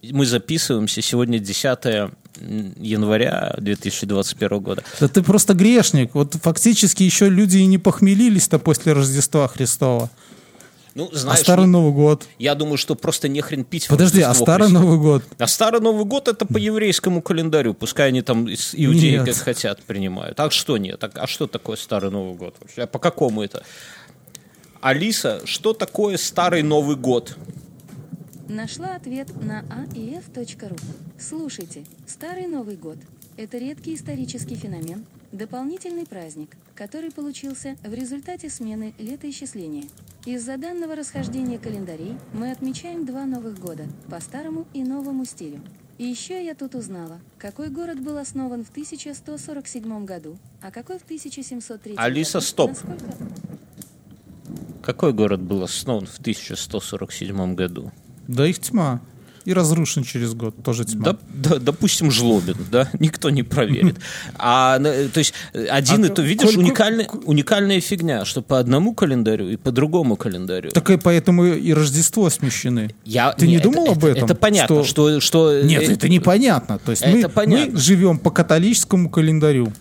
Мы 0.00 0.26
записываемся 0.26 1.02
сегодня 1.02 1.40
10 1.40 1.78
м, 1.84 2.72
января 2.76 3.54
2021 3.58 4.60
года. 4.60 4.84
Да 5.00 5.08
ты 5.08 5.22
просто 5.22 5.54
грешник. 5.54 6.14
Вот 6.14 6.34
фактически 6.40 7.02
еще 7.02 7.28
люди 7.28 7.58
и 7.58 7.66
не 7.66 7.78
похмелились-то 7.78 8.60
после 8.60 8.92
Рождества 8.92 9.48
Христова. 9.48 10.08
Ну, 10.98 11.08
А 11.12 11.16
знаешь, 11.16 11.38
Старый 11.40 11.66
не- 11.66 11.70
Новый 11.70 11.92
год. 11.92 12.26
я 12.40 12.56
думаю, 12.56 12.76
что 12.76 12.96
просто 12.96 13.28
не 13.28 13.40
хрен 13.40 13.62
пить. 13.62 13.86
Подожди, 13.86 14.20
а 14.20 14.34
Старый 14.34 14.66
Христово. 14.66 14.82
Новый 14.82 14.98
год? 14.98 15.22
А 15.38 15.46
Старый 15.46 15.80
Новый 15.80 16.04
год 16.04 16.26
это 16.26 16.44
по 16.44 16.56
еврейскому 16.58 17.22
календарю, 17.22 17.72
пускай 17.74 18.08
они 18.08 18.20
там 18.22 18.48
иудеи 18.48 19.18
Нет. 19.18 19.24
как 19.26 19.36
хотят 19.36 19.80
принимают. 19.84 20.40
А 20.40 20.50
что 20.50 20.76
нет? 20.76 21.02
А, 21.04 21.10
а 21.14 21.26
что 21.28 21.46
такое 21.46 21.76
Старый 21.76 22.10
Новый 22.10 22.34
год 22.34 22.56
вообще? 22.60 22.82
А 22.82 22.86
по 22.88 22.98
какому 22.98 23.44
это? 23.44 23.62
Алиса, 24.80 25.40
что 25.44 25.72
такое 25.72 26.16
Старый 26.16 26.62
Новый 26.64 26.96
год? 26.96 27.36
Нашла 28.48 28.96
ответ 28.96 29.28
на 29.40 29.60
aef.ru. 29.94 30.80
Слушайте, 31.16 31.84
Старый 32.08 32.48
Новый 32.48 32.74
год– 32.74 32.96
это 33.36 33.56
редкий 33.58 33.94
исторический 33.94 34.56
феномен, 34.56 35.04
дополнительный 35.30 36.06
праздник, 36.06 36.56
который 36.78 37.10
получился 37.10 37.76
в 37.82 37.92
результате 37.92 38.48
смены 38.48 38.94
летоисчисления. 39.00 39.88
Из-за 40.24 40.56
данного 40.58 40.94
расхождения 40.94 41.58
календарей 41.58 42.16
мы 42.32 42.52
отмечаем 42.52 43.04
два 43.04 43.24
новых 43.24 43.58
года 43.58 43.86
по 44.08 44.20
старому 44.20 44.64
и 44.74 44.84
новому 44.84 45.24
стилю. 45.24 45.60
И 45.98 46.04
еще 46.04 46.44
я 46.44 46.54
тут 46.54 46.76
узнала, 46.76 47.18
какой 47.36 47.68
город 47.70 47.98
был 48.00 48.16
основан 48.16 48.64
в 48.64 48.70
1147 48.70 50.04
году, 50.04 50.38
а 50.62 50.70
какой 50.70 51.00
в 51.00 51.02
1703 51.02 51.94
Алиса, 51.96 52.34
году. 52.34 52.46
стоп. 52.46 52.70
Насколько- 52.70 53.04
Какой 54.80 55.12
город 55.12 55.40
был 55.42 55.64
основан 55.64 56.06
в 56.06 56.16
1147 56.20 57.56
году? 57.56 57.90
Да 58.28 58.46
их 58.46 58.60
тьма. 58.60 59.00
И 59.48 59.54
разрушен 59.54 60.04
через 60.04 60.34
год. 60.34 60.62
Тоже 60.62 60.84
тьма. 60.84 61.04
Да, 61.04 61.16
да, 61.32 61.58
допустим, 61.58 62.10
Жлобин, 62.10 62.56
да, 62.70 62.90
никто 63.00 63.30
не 63.30 63.42
проверит. 63.42 63.96
А, 64.38 64.78
на- 64.78 65.08
то 65.08 65.18
есть, 65.20 65.32
э, 65.54 65.64
один 65.64 66.04
А 66.04 66.06
и 66.06 66.10
то, 66.10 66.16
коль- 66.22 66.26
видишь, 66.28 66.50
коль- 66.54 67.06
уникальная, 67.24 67.80
фигня, 67.80 68.24
что 68.26 68.42
по 68.42 68.58
одному 68.58 68.92
календарю 68.94 69.48
и 69.48 69.56
по 69.56 69.70
другому 69.72 70.16
календарю. 70.16 70.70
Так 70.70 70.90
и 70.90 70.98
поэтому 70.98 71.46
и 71.46 71.72
Рождество 71.72 72.28
смещены. 72.28 72.94
Я, 73.06 73.32
Ты 73.32 73.46
не 73.48 73.58
думал 73.58 73.84
это- 73.84 73.92
об 73.92 74.04
этом? 74.04 74.24
Это 74.26 74.34
понятно, 74.34 74.84
что... 74.84 75.18
что, 75.20 75.62
Нет, 75.62 75.88
э, 75.88 75.92
это 75.94 76.08
непонятно. 76.10 76.78
То 76.78 76.90
есть 76.90 77.06
мы, 77.06 77.26
понятно. 77.30 77.72
мы 77.72 77.78
живем 77.80 78.18
по 78.18 78.30
католическому 78.30 79.08
календарю. 79.08 79.72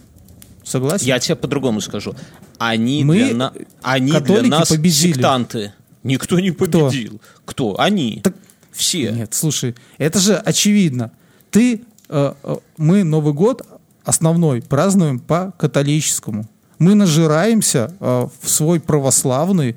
Согласен? 0.64 1.06
Я 1.08 1.20
тебе 1.20 1.36
по-другому 1.36 1.82
скажу. 1.82 2.16
Они 2.58 3.04
Мы, 3.04 3.26
для, 3.26 3.36
на- 3.36 3.54
они 3.82 4.12
для 4.14 4.44
нас 4.44 4.70
победили. 4.70 5.14
сектанты. 5.14 5.74
Никто 6.04 6.40
не 6.40 6.52
победил. 6.52 7.20
Кто? 7.46 7.78
Они. 7.80 8.22
Так- 8.24 8.34
Все. 8.78 9.12
Нет, 9.12 9.34
слушай, 9.34 9.76
это 9.98 10.20
же 10.20 10.36
очевидно. 10.36 11.12
Ты, 11.50 11.82
э, 12.10 12.34
э, 12.44 12.56
мы 12.78 13.04
Новый 13.04 13.34
год 13.34 13.66
основной 14.04 14.62
празднуем 14.62 15.20
по 15.20 15.52
католическому. 15.58 16.48
Мы 16.78 16.94
нажираемся 16.94 17.92
э, 18.00 18.28
в 18.40 18.50
свой 18.50 18.80
православный 18.80 19.76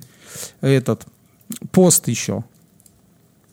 этот 0.61 1.07
пост 1.73 2.09
еще. 2.09 2.45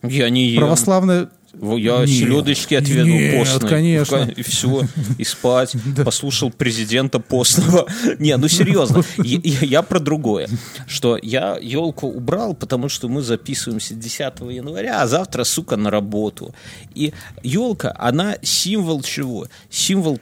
Я 0.04 0.30
не 0.30 0.50
ем. 0.50 0.60
Православное 0.60 1.24
Во, 1.24 1.30
Я 1.62 2.00
Нет. 2.00 2.10
селедочки 2.10 2.76
отведу 2.76 3.08
Нет, 3.08 3.38
постные. 3.40 3.70
конечно. 3.70 4.32
И 4.36 4.42
все, 4.44 4.84
и 5.18 5.24
спать. 5.24 5.74
Послушал 6.06 6.52
президента 6.52 7.20
постного. 7.20 7.88
Не, 8.20 8.38
ну 8.38 8.48
серьезно, 8.48 9.04
я, 9.18 9.40
я- 9.62 9.82
про 9.82 10.00
другое. 10.00 10.48
Что 10.88 11.18
я 11.22 11.58
елку 11.62 12.08
убрал, 12.08 12.54
потому 12.54 12.90
что 12.90 13.08
мы 13.10 13.22
записываемся 13.22 13.96
10 13.96 14.20
января, 14.52 15.02
а 15.02 15.08
завтра, 15.08 15.44
сука, 15.44 15.78
на 15.78 15.90
работу. 15.90 16.54
И 16.94 17.14
елка, 17.44 17.96
она 17.98 18.38
символ 18.42 19.02
чего? 19.02 19.48
Символ 19.70 20.20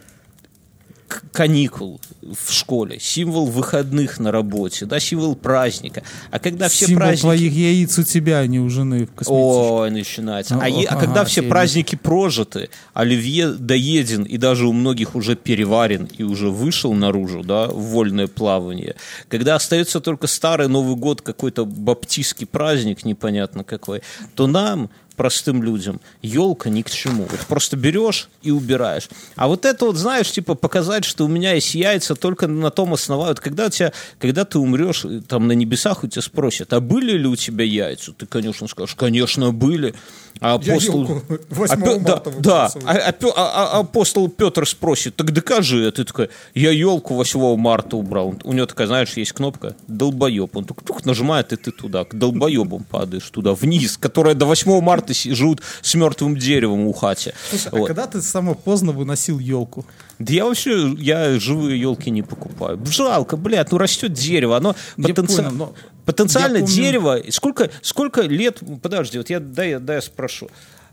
каникул 1.32 2.00
в 2.22 2.52
школе, 2.52 3.00
символ 3.00 3.46
выходных 3.46 4.20
на 4.20 4.32
работе, 4.32 4.86
да, 4.86 5.00
символ 5.00 5.36
праздника. 5.36 6.04
А 6.32 6.40
когда 6.40 6.68
все 6.68 6.88
символ 6.88 7.02
праздники... 7.02 7.22
твоих 7.22 7.54
яиц 7.54 8.00
у 8.00 8.04
тебя, 8.04 8.40
а 8.40 8.48
не 8.48 8.60
у 8.60 8.70
жены 8.70 9.08
в. 9.08 9.24
Ой, 9.28 9.92
начинается. 9.92 10.56
А, 10.56 10.66
О, 10.66 10.68
е- 10.68 10.88
а 10.88 10.96
когда 10.96 11.24
все 11.26 11.42
праздники 11.42 11.96
прожиты, 11.96 12.70
оливье 12.94 13.50
доеден 13.52 14.24
и 14.24 14.38
даже 14.38 14.68
у 14.68 14.74
многих 14.74 15.16
уже 15.16 15.36
переварен 15.36 16.10
и 16.18 16.24
уже 16.24 16.50
вышел 16.50 16.94
наружу, 16.94 17.44
да, 17.44 17.68
в 17.68 17.80
вольное 17.80 18.28
плавание, 18.28 18.96
когда 19.28 19.56
остается 19.56 20.00
только 20.00 20.28
старый 20.28 20.68
Новый 20.68 20.96
год, 20.96 21.22
какой-то 21.22 21.66
баптистский 21.66 22.48
праздник 22.48 23.06
непонятно 23.06 23.64
какой, 23.64 24.02
то 24.36 24.48
нам 24.48 24.90
простым 25.16 25.64
людям 25.64 26.02
елка 26.22 26.70
ни 26.70 26.82
к 26.82 26.90
чему. 26.90 27.28
Вот 27.30 27.40
просто 27.48 27.78
берешь 27.78 28.30
и 28.42 28.52
убираешь. 28.52 29.10
А 29.36 29.48
вот 29.48 29.66
это 29.66 29.86
вот, 29.86 29.96
знаешь, 29.96 30.32
типа 30.32 30.56
показать, 30.56 31.06
что 31.06 31.26
у 31.26 31.28
меня 31.28 31.54
есть 31.54 31.76
яйца 31.76 32.16
только 32.16 32.48
на 32.48 32.70
том 32.72 32.94
основании. 32.94 33.36
Когда, 33.36 33.70
тебя, 33.70 33.94
когда 34.20 34.46
ты 34.46 34.60
умрешь, 34.60 35.06
там 35.28 35.48
на 35.48 35.54
небесах 35.54 36.04
у 36.04 36.08
тебя 36.08 36.22
спросят, 36.22 36.74
а 36.74 36.80
были 36.80 37.18
ли 37.18 37.28
у 37.28 37.36
тебя 37.36 37.66
яйца? 37.66 38.12
Ты, 38.14 38.26
конечно, 38.26 38.68
скажешь, 38.68 38.96
конечно, 38.96 39.52
были. 39.52 39.96
А 40.42 40.56
апостол... 40.56 41.08
А 41.30 41.36
8 41.50 41.82
Пё- 41.82 42.00
да, 42.00 42.12
марта 42.12 42.32
да. 42.40 42.66
А, 42.86 42.92
а 42.94 43.14
а- 43.36 43.78
а 43.78 43.80
апостол 43.80 44.28
Петр 44.30 44.68
спросит, 44.68 45.16
так 45.16 45.32
докажи. 45.32 45.88
А 45.88 45.92
ты 45.92 46.04
такой, 46.04 46.30
я 46.54 46.72
елку 46.72 47.14
8 47.16 47.56
марта 47.56 47.96
убрал. 47.96 48.36
У 48.44 48.54
него 48.54 48.66
такая, 48.66 48.88
знаешь, 48.88 49.14
есть 49.16 49.32
кнопка 49.32 49.76
долбоеб. 49.88 50.56
Он 50.56 50.66
тух, 50.66 51.06
нажимает, 51.06 51.54
и 51.54 51.56
ты 51.56 51.72
туда, 51.72 52.04
к 52.04 52.16
долбоебам 52.16 52.84
падаешь 52.84 53.30
туда, 53.30 53.54
вниз, 53.54 53.98
которая 53.98 54.36
до 54.36 54.46
8 54.46 54.82
марта 54.82 55.14
живут 55.14 55.62
с 55.82 55.96
мертвым 55.96 56.36
деревом 56.38 56.86
у 56.88 56.94
хати. 56.94 57.34
Слушай, 57.50 57.70
а 57.72 57.76
Вот. 57.78 57.88
когда 57.88 58.06
ты 58.06 58.22
самое 58.22 58.56
поздно 58.58 58.92
выносил 58.92 59.40
елку? 59.40 59.86
Да 60.20 60.34
я 60.34 60.46
вообще, 60.46 60.94
я 60.98 61.40
живые 61.40 61.80
елки 61.80 62.10
не 62.10 62.22
покупаю. 62.24 62.80
Жалко, 62.90 63.38
блядь, 63.38 63.72
ну 63.72 63.78
растет 63.78 64.14
дерево, 64.14 64.58
оно 64.58 64.76
Я 64.98 65.10
потенци- 65.10 65.38
понял, 65.38 65.52
но 65.52 65.74
потенциально 66.06 66.60
помню- 66.60 66.74
дерево. 66.76 67.22
Сколько, 67.30 67.70
сколько 67.82 68.22
лет, 68.22 68.62
подожди, 68.82 69.18
вот 69.18 69.30
я, 69.30 69.40
дай, 69.40 69.72
я- 69.72 69.80
дай 69.80 69.98
я 69.98 70.02
спрошу. 70.02 70.50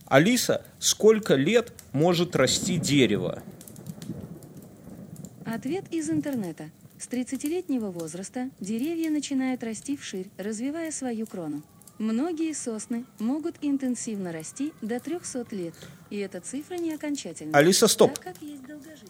Алиса, 0.07 0.64
сколько 0.78 1.35
лет 1.35 1.73
может 1.92 2.37
расти 2.37 2.76
дерево? 2.78 3.42
Ответ 5.45 5.85
из 5.90 6.11
интернета. 6.11 6.71
С 6.99 7.09
30-летнего 7.09 7.90
возраста 7.90 8.49
деревья 8.61 9.11
начинают 9.11 9.62
расти 9.64 9.97
вширь, 9.97 10.28
развивая 10.38 10.92
свою 10.92 11.26
крону. 11.26 11.62
Многие 11.99 12.52
сосны 12.54 13.04
могут 13.19 13.57
интенсивно 13.61 14.33
расти 14.33 14.73
до 14.83 14.99
300 15.00 15.47
лет, 15.50 15.75
и 16.11 16.19
эта 16.19 16.40
цифра 16.40 16.76
не 16.76 16.92
окончательна. 16.95 17.57
Алиса, 17.59 17.87
стоп. 17.88 18.14
Так 18.14 18.25
как 18.35 18.42
есть 18.42 18.64
долгожители, 18.66 19.09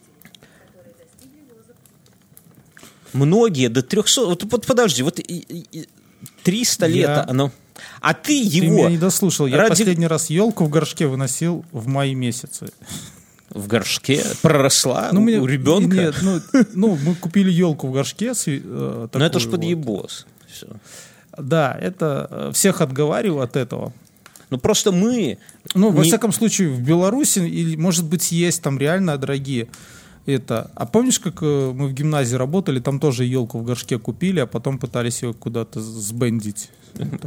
которые 0.67 0.95
достигли 0.95 1.41
возраста. 1.51 1.81
Многие 3.13 3.69
до 3.69 3.83
300... 3.83 4.27
Вот, 4.27 4.45
вот 4.45 4.67
подожди, 4.67 5.03
вот 5.03 5.19
и- 5.19 5.23
и- 5.23 5.67
и 5.73 5.89
300 6.45 6.87
лет 6.87 7.09
Я- 7.09 7.27
оно... 7.29 7.51
А 8.01 8.15
ты 8.15 8.27
Ты 8.49 8.57
его 8.59 8.75
меня 8.77 8.91
не 8.91 8.99
дослушал. 8.99 9.47
Я 9.47 9.57
ради- 9.59 9.71
последний 9.71 10.07
раз 10.07 10.31
елку 10.31 10.65
в 10.65 10.69
горшке 10.69 11.07
выносил 11.07 11.65
в 11.73 11.87
мае 11.89 12.15
месяце. 12.15 12.69
в 13.51 13.67
горшке 13.67 14.25
проросла 14.41 15.11
у, 15.13 15.17
мне- 15.21 15.39
у 15.39 15.47
ребенка? 15.47 15.97
Нет, 15.97 16.15
ну, 16.23 16.41
ну, 16.75 16.99
мы 17.05 17.15
купили 17.15 17.51
елку 17.51 17.89
в 17.89 17.93
горшке. 17.93 18.35
с- 18.35 18.45
э, 18.49 19.09
Ну 19.13 19.21
это 19.25 19.39
ж 19.41 19.45
вот. 19.47 19.53
подъебос. 19.53 20.27
Всё. 20.51 20.69
Да, 21.37 21.77
это 21.81 22.29
э, 22.31 22.51
всех 22.55 22.81
отговариваю 22.81 23.43
от 23.43 23.57
этого. 23.57 23.93
Ну 24.51 24.59
просто 24.59 24.93
мы... 24.93 25.39
Ну, 25.75 25.91
во 25.91 26.03
не- 26.03 26.09
всяком 26.09 26.33
случае, 26.33 26.69
в 26.69 26.81
Беларуси, 26.83 27.41
или, 27.41 27.77
может 27.77 28.05
быть, 28.05 28.33
есть 28.33 28.63
там 28.63 28.79
реально 28.79 29.17
дорогие. 29.19 29.67
Это. 30.25 30.71
А 30.75 30.87
помнишь, 30.87 31.19
как 31.19 31.43
э, 31.43 31.73
мы 31.75 31.89
в 31.89 31.93
гимназии 31.93 32.37
работали, 32.37 32.79
там 32.79 33.01
тоже 33.01 33.25
елку 33.25 33.59
в 33.59 33.65
горшке 33.65 33.99
купили, 33.99 34.41
а 34.41 34.47
потом 34.47 34.79
пытались 34.79 35.23
ее 35.23 35.35
куда-то 35.35 35.81
сбендить. 35.81 36.71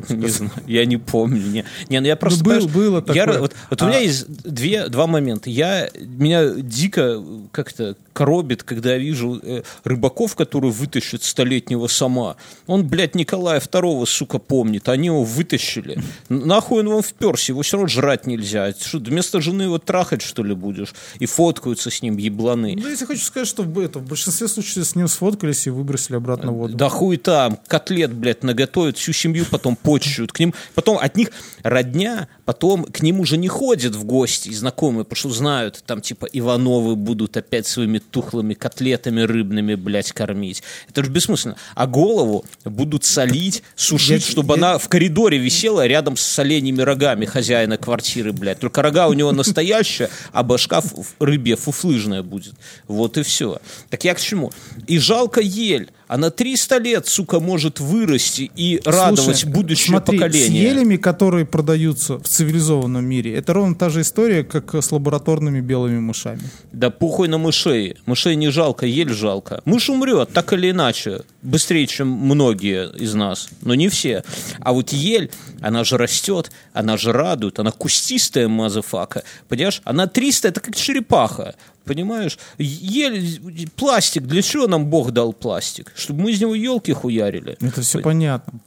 Не 0.10 0.27
знаю, 0.27 0.51
я 0.67 0.86
не 0.86 0.98
помню. 0.98 1.41
Не, 1.41 1.65
не 1.89 2.00
ну 2.00 2.07
я 2.07 2.15
просто... 2.15 2.43
был- 2.43 2.51
понимаешь, 2.51 2.74
было 2.74 3.01
такое. 3.01 3.39
вот, 3.39 3.53
вот 3.69 3.81
у 3.81 3.86
меня 3.86 3.98
А- 3.98 4.01
есть 4.01 4.27
две, 4.43 4.88
два 4.88 5.07
момента. 5.07 5.50
Я, 5.50 5.89
меня 6.00 6.50
дико 6.50 7.24
как-то 7.51 7.95
коробит, 8.13 8.63
когда 8.63 8.93
я 8.93 8.98
вижу 8.98 9.39
э, 9.43 9.63
рыбаков, 9.84 10.36
которые 10.36 10.72
вытащат 10.72 11.24
столетнего 11.24 11.88
сама. 11.88 12.38
Он, 12.65 12.88
блядь, 12.88 13.13
Николая 13.13 13.60
II, 13.60 14.05
сука, 14.05 14.39
помнит. 14.39 14.88
Они 14.88 15.07
его 15.07 15.24
вытащили. 15.24 16.01
Нахуй 16.29 16.79
он 16.79 16.89
вам 16.89 17.03
вперся? 17.03 17.51
Его 17.51 17.62
все 17.62 17.77
равно 17.77 17.89
жрать 17.89 18.25
нельзя. 18.25 18.74
Что, 18.74 19.00
вместо 19.00 19.41
жены 19.41 19.63
его 19.63 19.79
трахать, 19.79 20.22
что 20.22 20.43
ли, 20.43 20.55
будешь? 20.55 20.93
И 21.19 21.25
фоткаются 21.25 21.91
с 21.91 22.01
ним 22.01 22.17
ебланы. 22.17 22.75
Ну, 22.81 22.88
если 22.88 23.05
хочу 23.05 23.22
сказать, 23.22 23.48
что 23.50 23.63
это, 23.81 24.00
в 24.00 24.07
большинстве 24.07 24.48
случаев 24.48 24.86
с 24.86 24.95
ним 24.95 25.07
сфоткались 25.10 25.67
и 25.67 25.69
выбросили 25.69 26.15
обратно 26.15 26.51
в 26.51 26.55
воду. 26.55 26.75
Да 26.75 26.88
хуй 26.89 27.17
там, 27.17 27.60
котлет, 27.67 28.13
блядь, 28.13 28.43
наготовят, 28.43 28.98
всю 28.98 29.12
семью 29.12 29.45
потом 29.55 29.77
почуют. 29.77 30.33
К 30.33 30.39
ним, 30.39 30.53
потом 30.74 30.97
от 30.97 31.15
них 31.15 31.29
родня, 31.63 32.27
потом 32.45 32.85
к 32.85 33.01
ним 33.01 33.19
уже 33.19 33.37
не 33.37 33.47
ходят 33.47 33.95
в 33.95 34.03
гости 34.03 34.51
знакомые, 34.53 35.03
потому 35.03 35.17
что 35.17 35.29
знают, 35.31 35.83
там 35.85 36.01
типа 36.01 36.27
Ивановы 36.31 36.95
будут 36.95 37.35
опять 37.37 37.67
своими 37.67 37.97
тухлыми 37.99 38.53
котлетами 38.53 39.21
рыбными, 39.21 39.75
блядь, 39.75 40.11
кормить. 40.11 40.63
Это 40.89 41.03
же 41.03 41.09
бессмысленно. 41.09 41.55
А 41.75 41.87
голову 41.87 42.45
будут 42.63 43.03
солить, 43.03 43.63
сушить, 43.75 44.25
Я- 44.25 44.31
чтобы 44.31 44.49
я- 44.49 44.53
она 44.55 44.77
в 44.77 44.87
коридоре 44.87 45.37
висела 45.37 45.85
рядом 45.87 46.17
с 46.17 46.21
соленьими 46.21 46.81
рогами 46.81 47.25
хозяина 47.25 47.77
квартиры, 47.77 48.31
блядь. 48.31 48.59
Только 48.59 48.81
рога 48.81 49.07
у 49.07 49.13
него 49.13 49.31
настоящая, 49.31 50.09
а 50.31 50.43
башка 50.43 50.79
ф- 50.79 51.15
рыбья 51.19 51.55
фуфлыжная 51.55 52.21
будет. 52.23 52.53
Вот 52.87 53.17
и 53.17 53.23
все. 53.23 53.59
Так 53.89 54.03
я 54.03 54.13
к 54.13 54.19
чему? 54.21 54.51
И 54.87 54.97
жалко 54.99 55.41
ель. 55.41 55.89
Она 56.07 56.29
300 56.29 56.77
лет, 56.77 57.07
сука, 57.07 57.39
может 57.39 57.79
вырасти 57.79 58.51
и 58.55 58.79
радовать 58.85 59.37
Слушай, 59.39 59.49
будущее 59.51 59.87
смотри, 59.87 60.19
поколение. 60.19 60.47
с 60.47 60.71
елями, 60.71 60.97
которые 60.97 61.47
продаются 61.47 62.19
в 62.19 62.27
цивилизованном 62.36 63.06
мире, 63.06 63.36
это 63.36 63.54
ровно 63.54 63.75
та 63.75 63.89
же 63.89 64.01
история, 64.01 64.44
как 64.44 64.75
с 64.75 64.92
лабораторными 64.92 65.62
белыми 65.62 66.00
мышами. 66.00 66.42
Да 66.72 66.89
похуй 66.89 67.27
на 67.27 67.38
мышей. 67.38 67.96
Мышей 68.06 68.36
не 68.36 68.50
жалко, 68.50 68.86
ель 68.86 69.13
жалко. 69.13 69.62
Мышь 69.65 69.89
умрет, 69.89 70.30
так 70.34 70.54
или 70.54 70.72
иначе. 70.72 71.22
Быстрее, 71.42 71.88
чем 71.88 72.10
многие 72.10 72.92
из 72.98 73.13
нас. 73.13 73.50
Но 73.62 73.75
не 73.75 73.88
все. 73.89 74.24
А 74.60 74.74
вот 74.74 74.92
ель, 74.92 75.32
она 75.62 75.84
же 75.84 75.98
растет, 75.98 76.51
она 76.74 76.98
же 76.98 77.12
радует, 77.12 77.60
она 77.60 77.72
кустистая 77.72 78.48
motherfucka. 78.48 79.24
Понимаешь? 79.48 79.82
Она 79.86 80.08
300, 80.08 80.48
это 80.50 80.60
как 80.60 80.75
черепаха. 80.75 81.56
Понимаешь? 81.86 82.38
Ель, 82.58 83.70
пластик, 83.75 84.24
для 84.24 84.42
чего 84.42 84.68
нам 84.68 84.88
Бог 84.88 85.12
дал 85.12 85.34
пластик? 85.34 85.94
Чтобы 85.96 86.24
мы 86.24 86.32
из 86.32 86.42
него 86.42 86.56
елки 86.56 86.92
хуярили. 86.92 87.58
Это 87.62 87.82
все 87.82 88.00
понятно. 88.00 88.60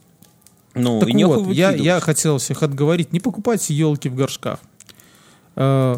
Ну, 0.75 0.99
Так 0.99 1.09
и 1.09 1.23
вот, 1.23 1.51
я, 1.51 1.71
я 1.71 1.99
хотел 1.99 2.37
всех 2.37 2.63
отговорить, 2.63 3.11
не 3.13 3.19
покупайте 3.19 3.73
елки 3.73 4.07
в 4.09 4.15
горшках. 4.15 4.59
Э, 5.55 5.97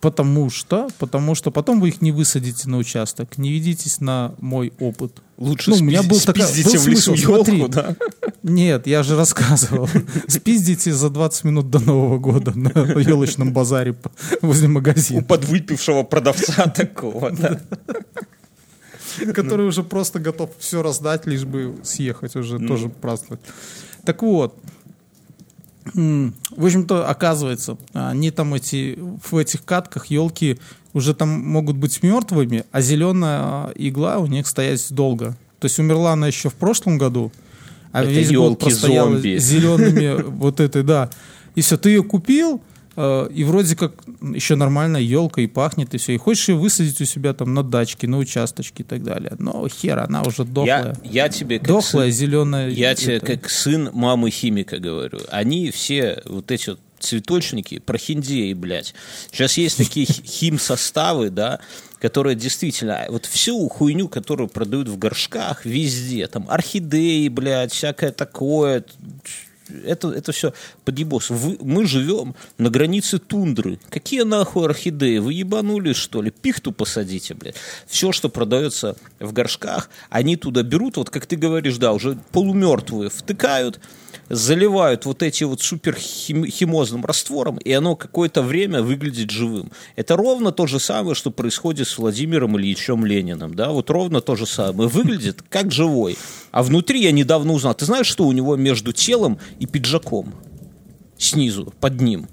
потому 0.00 0.50
что, 0.50 0.88
потому 0.98 1.34
что 1.34 1.50
потом 1.50 1.80
вы 1.80 1.88
их 1.88 2.00
не 2.00 2.12
высадите 2.12 2.68
на 2.68 2.76
участок. 2.78 3.38
Не 3.38 3.50
ведитесь 3.50 4.00
на 4.00 4.34
мой 4.38 4.72
опыт. 4.78 5.20
Лучше 5.36 5.70
Ну, 5.70 5.76
у 5.76 5.80
меня 5.80 6.00
спиз- 6.02 6.08
был 6.08 6.20
такая- 6.20 6.46
спиздите 6.46 6.76
был 6.78 6.84
в 6.84 6.88
лесу 6.88 7.16
смысл, 7.16 7.24
смотри. 7.32 7.56
елку, 7.58 7.72
да? 7.72 7.96
Нет, 8.44 8.86
я 8.86 9.02
же 9.02 9.16
рассказывал. 9.16 9.88
Спиздите 10.28 10.92
за 10.92 11.10
20 11.10 11.44
минут 11.44 11.70
до 11.70 11.80
Нового 11.80 12.18
года 12.18 12.52
на 12.56 12.68
елочном 13.00 13.52
базаре 13.52 13.96
возле 14.42 14.68
У 14.68 14.72
магазина, 14.72 15.22
подвыпившего 15.22 16.02
продавца 16.04 16.66
такого, 16.76 17.30
да. 17.32 17.58
который 19.34 19.66
уже 19.66 19.82
просто 19.82 20.18
готов 20.18 20.50
все 20.58 20.82
раздать, 20.82 21.26
лишь 21.26 21.44
бы 21.44 21.76
съехать 21.82 22.36
уже 22.36 22.58
Ну. 22.58 22.68
тоже 22.68 22.88
праздновать. 22.88 23.40
Так 24.04 24.22
вот, 24.22 24.56
в 25.92 26.64
общем-то, 26.64 27.08
оказывается, 27.08 27.76
они 27.92 28.30
там 28.30 28.54
эти, 28.54 28.98
в 28.98 29.36
этих 29.36 29.64
катках 29.64 30.06
елки 30.06 30.58
уже 30.92 31.14
там 31.14 31.28
могут 31.28 31.76
быть 31.76 32.02
мертвыми, 32.02 32.64
а 32.72 32.80
зеленая 32.80 33.70
игла 33.74 34.18
у 34.18 34.26
них 34.26 34.46
стоять 34.46 34.86
долго. 34.90 35.36
То 35.58 35.66
есть 35.66 35.78
умерла 35.78 36.12
она 36.12 36.26
еще 36.26 36.48
в 36.48 36.54
прошлом 36.54 36.98
году, 36.98 37.32
а 37.92 38.02
Это 38.02 38.10
весь 38.10 38.32
год 38.32 38.58
простояла 38.58 39.10
ёлки-зомби. 39.10 39.38
зелеными 39.38 40.22
вот 40.30 40.60
этой, 40.60 40.82
да. 40.82 41.10
И 41.54 41.60
все, 41.60 41.76
ты 41.76 41.90
ее 41.90 42.02
купил, 42.02 42.60
и 42.96 43.44
вроде 43.44 43.76
как 43.76 43.92
еще 44.20 44.54
нормальная 44.56 45.00
елка 45.00 45.40
и 45.40 45.46
пахнет, 45.46 45.94
и 45.94 45.98
все. 45.98 46.14
И 46.14 46.18
хочешь 46.18 46.48
ее 46.48 46.54
высадить 46.56 47.00
у 47.00 47.04
себя 47.04 47.34
там 47.34 47.54
на 47.54 47.62
дачке, 47.62 48.06
на 48.06 48.18
участочке 48.18 48.82
и 48.82 48.86
так 48.86 49.02
далее. 49.02 49.32
Но 49.38 49.66
хер, 49.68 49.98
она 49.98 50.22
уже 50.22 50.42
Я, 50.42 50.44
дохлая. 50.44 50.96
я 51.04 51.28
тебе 51.28 51.58
как 51.58 51.68
Дохлая, 51.68 52.08
сын- 52.10 52.12
зеленая. 52.16 52.68
Я 52.70 52.94
тебе 52.94 53.16
это. 53.16 53.26
как 53.26 53.50
сын 53.50 53.90
мамы 53.92 54.30
химика 54.30 54.78
говорю. 54.78 55.20
Они 55.30 55.70
все 55.70 56.22
вот 56.26 56.50
эти 56.50 56.70
вот 56.70 56.80
цветочники, 57.00 57.80
прохиндеи, 57.80 58.52
блядь. 58.54 58.94
Сейчас 59.30 59.58
есть 59.58 59.76
такие 59.76 60.06
хи- 60.06 60.22
хим-составы, 60.26 61.30
да, 61.30 61.60
которые 62.00 62.34
действительно, 62.36 63.04
вот 63.08 63.26
всю 63.26 63.68
хуйню, 63.68 64.08
которую 64.08 64.48
продают 64.48 64.88
в 64.88 64.96
горшках 64.98 65.64
везде, 65.66 66.26
там 66.28 66.46
орхидеи, 66.48 67.28
блядь, 67.28 67.72
всякое 67.72 68.10
такое, 68.12 68.84
это, 69.84 70.10
это 70.10 70.32
все 70.32 70.52
подъебос. 70.84 71.30
Вы- 71.30 71.58
мы 71.60 71.86
живем 71.86 72.34
на 72.58 72.70
границе 72.70 73.18
тундры. 73.18 73.78
Какие 73.90 74.22
нахуй 74.22 74.66
орхидеи? 74.66 75.18
Вы 75.18 75.34
ебанулись, 75.34 75.96
что 75.96 76.22
ли? 76.22 76.30
Пихту 76.30 76.72
посадите, 76.72 77.34
блядь. 77.34 77.56
Все, 77.86 78.12
что 78.12 78.28
продается 78.28 78.96
в 79.20 79.32
горшках, 79.32 79.90
они 80.10 80.36
туда 80.36 80.62
берут, 80.62 80.96
вот 80.96 81.10
как 81.10 81.26
ты 81.26 81.36
говоришь, 81.36 81.76
да, 81.78 81.92
уже 81.92 82.18
полумертвые, 82.32 83.10
втыкают, 83.10 83.80
заливают 84.28 85.04
вот 85.06 85.22
эти 85.22 85.44
вот 85.44 85.60
супер 85.62 85.96
хим- 85.96 86.46
химозным 86.46 87.04
раствором, 87.04 87.58
и 87.58 87.72
оно 87.72 87.96
какое-то 87.96 88.42
время 88.42 88.82
выглядит 88.82 89.30
живым. 89.30 89.70
Это 89.96 90.16
ровно 90.16 90.52
то 90.52 90.66
же 90.66 90.80
самое, 90.80 91.14
что 91.14 91.30
происходит 91.30 91.88
с 91.88 91.98
Владимиром 91.98 92.58
Ильичем 92.58 93.04
Лениным, 93.04 93.54
да, 93.54 93.70
вот 93.70 93.90
ровно 93.90 94.20
то 94.20 94.36
же 94.36 94.46
самое. 94.46 94.88
Выглядит 94.88 95.42
как 95.48 95.72
живой. 95.72 96.16
А 96.50 96.62
внутри 96.62 97.02
я 97.02 97.12
недавно 97.12 97.52
узнал, 97.52 97.74
ты 97.74 97.84
знаешь, 97.84 98.06
что 98.06 98.26
у 98.26 98.32
него 98.32 98.56
между 98.56 98.92
телом 98.92 99.38
и 99.58 99.66
пиджаком? 99.66 100.34
Снизу, 101.16 101.72
под 101.80 102.00
ним. 102.00 102.28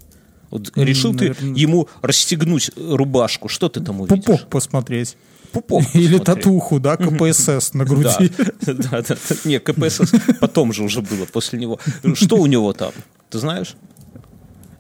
Вот 0.50 0.72
решил 0.76 1.12
ты 1.14 1.30
наверное. 1.30 1.56
ему 1.56 1.88
расстегнуть 2.02 2.72
рубашку, 2.76 3.48
что 3.48 3.70
ты 3.70 3.80
там 3.80 4.02
увидишь? 4.02 4.26
Пупок 4.26 4.50
посмотреть. 4.50 5.16
Пупок 5.52 5.84
Или 5.94 6.18
татуху, 6.18 6.80
да, 6.80 6.98
КПСС 6.98 7.74
на 7.74 7.86
груди. 7.86 8.32
да, 8.62 9.02
да. 9.02 9.16
Не, 9.44 9.60
КПСС 9.60 10.14
потом 10.40 10.74
же 10.74 10.84
уже 10.84 11.02
было, 11.02 11.26
после 11.26 11.60
него. 11.60 11.80
Что 12.14 12.38
у 12.38 12.46
него 12.46 12.74
там? 12.74 12.92
Ты 13.30 13.40
знаешь? 13.40 13.76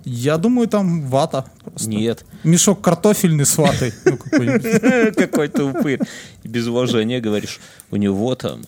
Я 0.03 0.37
думаю, 0.37 0.67
там 0.67 1.07
вата. 1.07 1.45
просто. 1.63 1.89
Нет. 1.89 2.25
Мешок 2.43 2.81
картофельный 2.81 3.45
с 3.45 3.57
ватой. 3.57 3.93
Ну. 4.05 4.17
Какой-то 5.15 5.65
упырь. 5.65 5.99
Без 6.43 6.67
уважения 6.67 7.19
говоришь, 7.19 7.59
у 7.91 7.97
него 7.97 8.33
там 8.35 8.63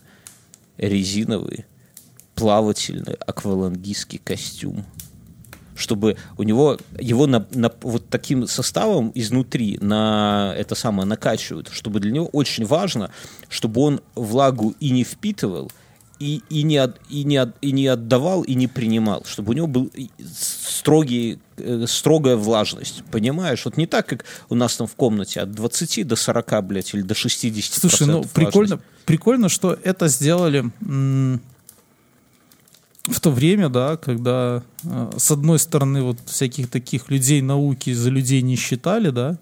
резиновый 0.78 1.66
плавательный 2.36 3.14
аквалангистский 3.14 4.20
костюм. 4.24 4.86
Чтобы 5.76 6.18
у 6.38 6.44
него 6.44 6.78
его 7.00 7.26
на, 7.28 7.46
на- 7.52 7.72
вот 7.82 8.08
таким 8.10 8.48
составом 8.48 9.12
изнутри 9.16 9.78
на 9.82 10.54
это 10.58 10.76
самое 10.76 11.08
накачивают, 11.08 11.70
чтобы 11.72 12.00
для 12.00 12.12
него 12.12 12.28
очень 12.28 12.66
важно, 12.66 13.10
чтобы 13.50 13.82
он 13.82 14.02
влагу 14.16 14.76
и 14.80 14.92
не 14.92 15.04
впитывал, 15.04 15.72
и, 16.20 16.42
и, 16.50 16.64
не, 16.64 16.78
от- 16.78 17.00
и, 17.10 17.24
не, 17.24 17.38
от- 17.38 17.56
и 17.62 17.72
не 17.72 17.88
отдавал, 17.88 18.44
и 18.44 18.56
не 18.56 18.68
принимал, 18.68 19.24
чтобы 19.26 19.52
у 19.52 19.54
него 19.56 19.68
был 19.68 19.92
строгий, 20.32 21.40
э, 21.58 21.86
строгая 21.88 22.36
влажность. 22.36 23.04
Понимаешь? 23.12 23.66
Вот 23.66 23.78
не 23.78 23.88
так, 23.88 24.06
как 24.08 24.26
у 24.50 24.56
нас 24.56 24.76
там 24.78 24.88
в 24.88 24.96
комнате 24.96 25.42
от 25.42 25.52
20 25.52 26.04
до 26.08 26.16
40, 26.16 26.62
блядь, 26.66 26.94
или 26.94 27.02
до 27.02 27.14
60 27.16 27.80
Слушай, 27.80 28.08
ну 28.08 28.24
прикольно, 28.34 28.80
прикольно, 29.06 29.50
что 29.50 29.78
это 29.84 30.08
сделали 30.08 30.72
м, 30.82 31.42
в 33.10 33.20
то 33.20 33.32
время, 33.32 33.70
да, 33.70 33.98
когда 33.98 34.64
э, 34.84 35.12
с 35.18 35.32
одной 35.32 35.60
стороны 35.60 36.04
вот 36.04 36.18
всяких 36.26 36.70
таких 36.70 37.10
людей 37.10 37.42
науки 37.42 37.94
за 37.94 38.10
людей 38.10 38.42
не 38.42 38.56
считали, 38.56 39.10
да. 39.10 39.38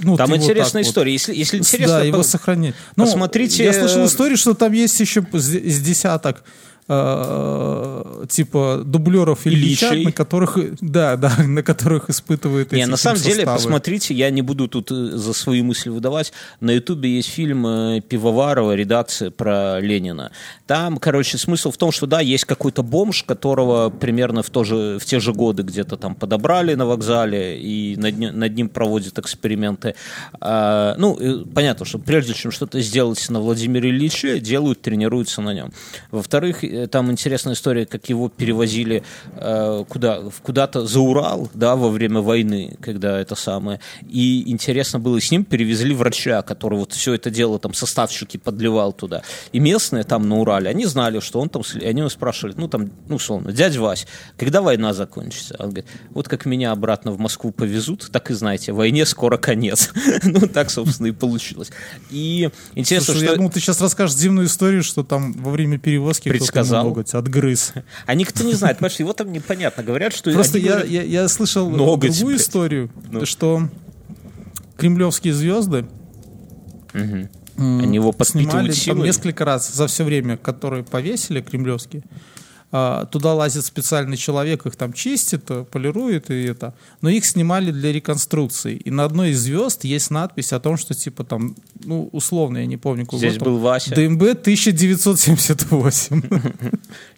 Ну, 0.00 0.16
Там 0.16 0.30
вот 0.30 0.36
интересная 0.36 0.82
так 0.82 0.86
вот. 0.86 0.90
история. 0.90 1.12
Если, 1.12 1.34
если 1.34 1.58
интересно, 1.58 1.98
да, 1.98 2.04
его 2.04 2.18
по- 2.18 2.22
сохранять. 2.22 2.74
Ну, 2.96 3.04
посмотрите, 3.04 3.64
Я 3.64 3.72
слышал 3.72 4.02
э, 4.02 4.06
историю, 4.06 4.38
что 4.38 4.54
там 4.54 4.72
есть 4.72 4.98
еще 4.98 5.26
с 5.32 5.80
десяток 5.80 6.42
э, 6.88 8.24
типа 8.28 8.82
дублеров 8.84 9.46
Ильича, 9.46 9.88
Ильичей. 9.88 10.04
на 10.06 10.12
которых, 10.12 10.58
да, 10.80 11.16
да, 11.16 11.32
на 11.46 11.62
которых 11.62 12.10
испытывают 12.10 12.72
Не, 12.72 12.82
эти 12.82 12.88
на 12.88 12.96
самом 12.96 13.20
деле, 13.20 13.44
посмотрите, 13.44 14.14
я 14.14 14.30
не 14.30 14.42
буду 14.42 14.68
тут 14.68 14.90
э, 14.90 14.94
за 14.94 15.32
свои 15.32 15.62
мысли 15.62 15.90
выдавать. 15.90 16.32
На 16.60 16.72
Ютубе 16.72 17.16
есть 17.16 17.28
фильм 17.28 17.66
э, 17.66 18.00
Пивоварова, 18.00 18.74
редакция 18.74 19.30
про 19.30 19.80
Ленина. 19.80 20.30
Там, 20.66 20.98
короче, 20.98 21.38
смысл 21.38 21.70
в 21.70 21.76
том, 21.76 21.92
что 21.92 22.06
да, 22.06 22.20
есть 22.20 22.44
какой-то 22.44 22.82
бомж, 22.82 23.22
которого 23.24 23.90
примерно 23.90 24.42
в, 24.42 24.50
то 24.50 24.64
же, 24.64 24.98
в 24.98 25.04
те 25.04 25.20
же 25.20 25.32
годы 25.32 25.62
где-то 25.62 25.96
там 25.96 26.14
подобрали 26.14 26.74
на 26.74 26.86
вокзале 26.86 27.60
и 27.60 27.96
над, 27.96 28.18
ним- 28.18 28.38
над 28.38 28.54
ним 28.54 28.68
проводят 28.68 29.18
эксперименты. 29.18 29.94
А, 30.40 30.94
ну, 30.98 31.44
понятно, 31.54 31.84
что 31.86 31.98
прежде 31.98 32.34
чем 32.34 32.50
что-то 32.50 32.80
сделать 32.80 33.24
на 33.28 33.40
Владимире 33.40 33.90
Ильиче, 33.90 34.40
делают, 34.40 34.80
тренируются 34.82 35.42
на 35.42 35.54
нем. 35.54 35.72
Во-вторых, 36.10 36.64
там 36.90 37.10
интересная 37.10 37.54
история, 37.54 37.86
как 37.86 38.08
его 38.08 38.28
перевозили 38.28 39.02
э, 39.36 39.84
куда, 39.88 40.20
куда-то 40.42 40.86
за 40.86 41.00
Урал, 41.00 41.50
да, 41.54 41.76
во 41.76 41.88
время 41.88 42.20
войны, 42.20 42.76
когда 42.80 43.18
это 43.18 43.34
самое. 43.34 43.80
И 44.08 44.50
интересно 44.50 44.98
было, 44.98 45.20
с 45.20 45.30
ним 45.30 45.44
перевезли 45.44 45.94
врача, 45.94 46.42
который 46.42 46.78
вот 46.78 46.92
все 46.92 47.14
это 47.14 47.30
дело, 47.30 47.58
там, 47.58 47.74
составщики 47.74 48.36
подливал 48.36 48.92
туда. 48.92 49.22
И 49.52 49.60
местные 49.60 50.04
там 50.04 50.28
на 50.28 50.38
Урале, 50.38 50.70
они 50.70 50.86
знали, 50.86 51.20
что 51.20 51.40
он 51.40 51.48
там, 51.48 51.62
они 51.74 52.00
его 52.00 52.08
спрашивали, 52.08 52.54
ну, 52.56 52.68
там, 52.68 52.90
ну, 53.08 53.16
условно, 53.16 53.52
дядя 53.52 53.80
Вась, 53.80 54.06
когда 54.36 54.62
война 54.62 54.92
закончится? 54.92 55.56
Он 55.58 55.66
говорит, 55.66 55.86
вот 56.10 56.28
как 56.28 56.46
меня 56.46 56.72
обратно 56.72 57.12
в 57.12 57.18
Москву 57.18 57.52
повезут, 57.52 58.08
так 58.10 58.30
и 58.30 58.34
знаете, 58.34 58.72
войне 58.72 59.06
скоро 59.06 59.36
конец. 59.36 59.90
ну, 60.22 60.46
так, 60.48 60.70
собственно, 60.70 61.08
и 61.08 61.12
получилось. 61.12 61.70
И 62.10 62.50
интересно, 62.74 63.14
Слушай, 63.14 63.24
что... 63.24 63.30
я 63.32 63.36
думал, 63.36 63.50
ты 63.50 63.60
сейчас 63.60 63.80
расскажешь 63.80 64.16
дивную 64.16 64.46
историю, 64.46 64.82
что 64.82 65.02
там 65.02 65.32
во 65.32 65.50
время 65.50 65.78
перевозки 65.78 66.28
кто-то 66.28 66.52
Ему 66.64 66.88
ноготь 66.88 67.14
отгрыз. 67.14 67.72
А 68.06 68.14
никто 68.14 68.44
не 68.44 68.54
знает, 68.54 68.78
понимаешь, 68.78 68.98
его 68.98 69.12
там 69.12 69.32
непонятно. 69.32 69.82
Говорят, 69.82 70.14
что... 70.14 70.32
Просто 70.32 70.58
я, 70.58 70.72
говорят- 70.72 70.88
я, 70.88 71.02
я 71.02 71.28
слышал 71.28 71.70
Ноготь, 71.70 72.10
другую 72.10 72.36
блядь. 72.36 72.40
историю, 72.40 72.90
Ну. 73.10 73.26
что 73.26 73.68
кремлевские 74.76 75.32
звезды 75.34 75.86
м, 76.92 77.28
Они 77.56 77.96
его 77.96 78.14
снимали 78.22 78.66
там 78.68 78.74
силой? 78.76 79.06
несколько 79.06 79.44
раз 79.44 79.72
за 79.72 79.86
все 79.86 80.04
время, 80.04 80.36
которые 80.36 80.82
повесили 80.84 81.40
кремлевские. 81.40 82.02
А, 82.76 83.06
Туда 83.06 83.34
лазит 83.34 83.64
специальный 83.64 84.16
человек, 84.16 84.66
их 84.66 84.74
там 84.74 84.92
чистит, 84.92 85.48
полирует 85.70 86.30
и 86.30 86.42
это. 86.42 86.74
Но 87.02 87.08
их 87.08 87.24
снимали 87.24 87.70
для 87.70 87.92
реконструкции. 87.92 88.74
И 88.74 88.90
на 88.90 89.04
одной 89.04 89.30
из 89.30 89.42
звезд 89.42 89.84
есть 89.84 90.10
надпись 90.10 90.52
о 90.52 90.58
том, 90.58 90.76
что 90.76 90.92
типа 90.92 91.22
там, 91.22 91.54
ну, 91.84 92.08
условно, 92.10 92.58
я 92.58 92.66
не 92.66 92.76
помню, 92.76 93.04
какой 93.04 93.20
Здесь 93.20 93.38
год 93.38 93.46
был 93.46 93.58
Вася. 93.58 93.94
ДМБ 93.94 94.22
1978. 94.22 96.22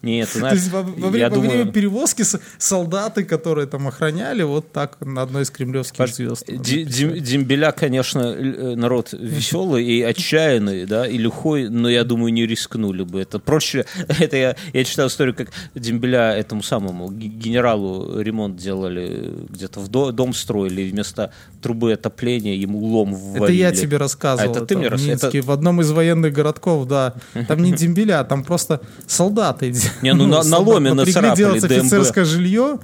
Нет, 0.03 0.29
знаешь, 0.29 0.61
во, 0.71 0.81
я 0.81 1.09
время, 1.09 1.31
во 1.31 1.35
думаю... 1.35 1.51
время 1.51 1.73
перевозки 1.73 2.23
солдаты, 2.59 3.25
которые 3.25 3.67
там 3.67 3.89
охраняли, 3.89 4.43
вот 4.43 4.73
так 4.73 4.99
на 5.01 5.23
одной 5.23 5.45
из 5.45 5.51
кремлевских 5.51 6.07
звезд. 6.09 6.45
Дембеля, 6.47 7.73
конечно, 7.73 8.19
э, 8.19 8.75
народ 8.75 9.15
веселый 9.15 9.87
и 9.87 10.03
отчаянный, 10.03 10.85
да, 10.85 11.09
и 11.09 11.17
лихой, 11.17 11.71
но 11.71 11.89
я 11.89 12.05
думаю, 12.05 12.35
не 12.35 12.47
рискнули 12.47 13.05
бы. 13.05 13.23
Это 13.23 13.39
проще. 13.39 13.87
Это 14.21 14.55
я 14.75 14.85
читал 14.85 15.09
историю, 15.09 15.35
как 15.35 15.46
Дембеля 15.75 16.35
этому 16.37 16.63
самому 16.63 17.11
генералу 17.13 18.21
ремонт 18.21 18.57
делали, 18.57 19.33
где-то 19.51 19.81
в 19.81 19.89
до- 19.89 20.13
дом 20.13 20.35
строили, 20.35 20.91
вместо 20.91 21.31
трубы 21.63 21.93
отопления 21.93 22.55
ему 22.55 22.79
лом 22.79 23.15
Это 23.15 23.41
ввалили. 23.41 23.59
я 23.59 23.73
тебе 23.73 23.97
рассказывал. 23.97 24.49
А 24.55 24.57
это 24.57 24.67
ты 24.67 24.77
мне 24.77 24.89
в 24.89 24.93
рас- 24.93 25.07
это- 25.07 25.43
в 25.43 25.51
одном 25.51 25.81
из 25.81 25.91
военных 25.91 26.33
городков, 26.33 26.87
да. 26.89 27.15
Там 27.49 27.63
не 27.63 27.73
дембеля, 27.77 28.25
там 28.25 28.45
просто 28.45 28.81
солдаты. 29.07 29.75
Не, 30.03 30.15
ну, 30.15 30.27
на- 30.27 30.43
на 30.43 30.59
ломе 30.59 30.93
нацарапали 30.95 31.37
делать 31.37 31.65
офицерское 31.65 32.25
жилье. 32.25 32.79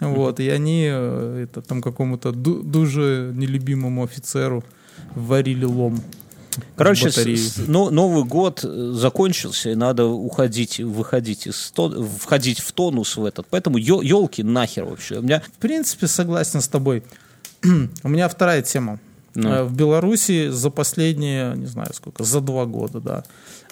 Вот, 0.00 0.40
и 0.40 0.48
они 0.48 0.88
э, 0.90 1.44
это, 1.44 1.60
там 1.60 1.82
какому-то 1.82 2.32
ду- 2.32 2.62
дуже 2.62 3.32
нелюбимому 3.34 4.02
офицеру 4.04 4.64
варили 5.14 5.64
лом. 5.66 6.00
Короче, 6.76 7.10
с- 7.10 7.56
но- 7.66 7.90
Новый 7.90 8.24
год 8.24 8.60
э, 8.64 8.92
закончился, 8.94 9.70
и 9.70 9.74
надо 9.74 10.06
уходить, 10.06 10.80
выходить 10.80 11.46
из 11.46 11.72
тон- 11.74 12.04
входить 12.18 12.60
в 12.60 12.72
тонус 12.72 13.16
в 13.16 13.24
этот. 13.24 13.46
Поэтому 13.50 13.78
елки 13.78 14.42
нахер 14.42 14.84
вообще. 14.84 15.18
У 15.18 15.22
меня 15.22 15.40
В 15.40 15.58
принципе, 15.58 16.06
согласен 16.06 16.60
с 16.60 16.68
тобой. 16.68 17.02
У 18.02 18.08
меня 18.08 18.28
вторая 18.28 18.62
тема. 18.62 18.98
Ну. 19.34 19.48
Э, 19.48 19.62
В 19.64 19.72
Беларуси 19.74 20.48
за 20.50 20.70
последние, 20.70 21.54
не 21.56 21.66
знаю 21.66 21.90
сколько, 21.94 22.24
за 22.24 22.40
два 22.40 22.66
года, 22.66 23.00
да, 23.00 23.24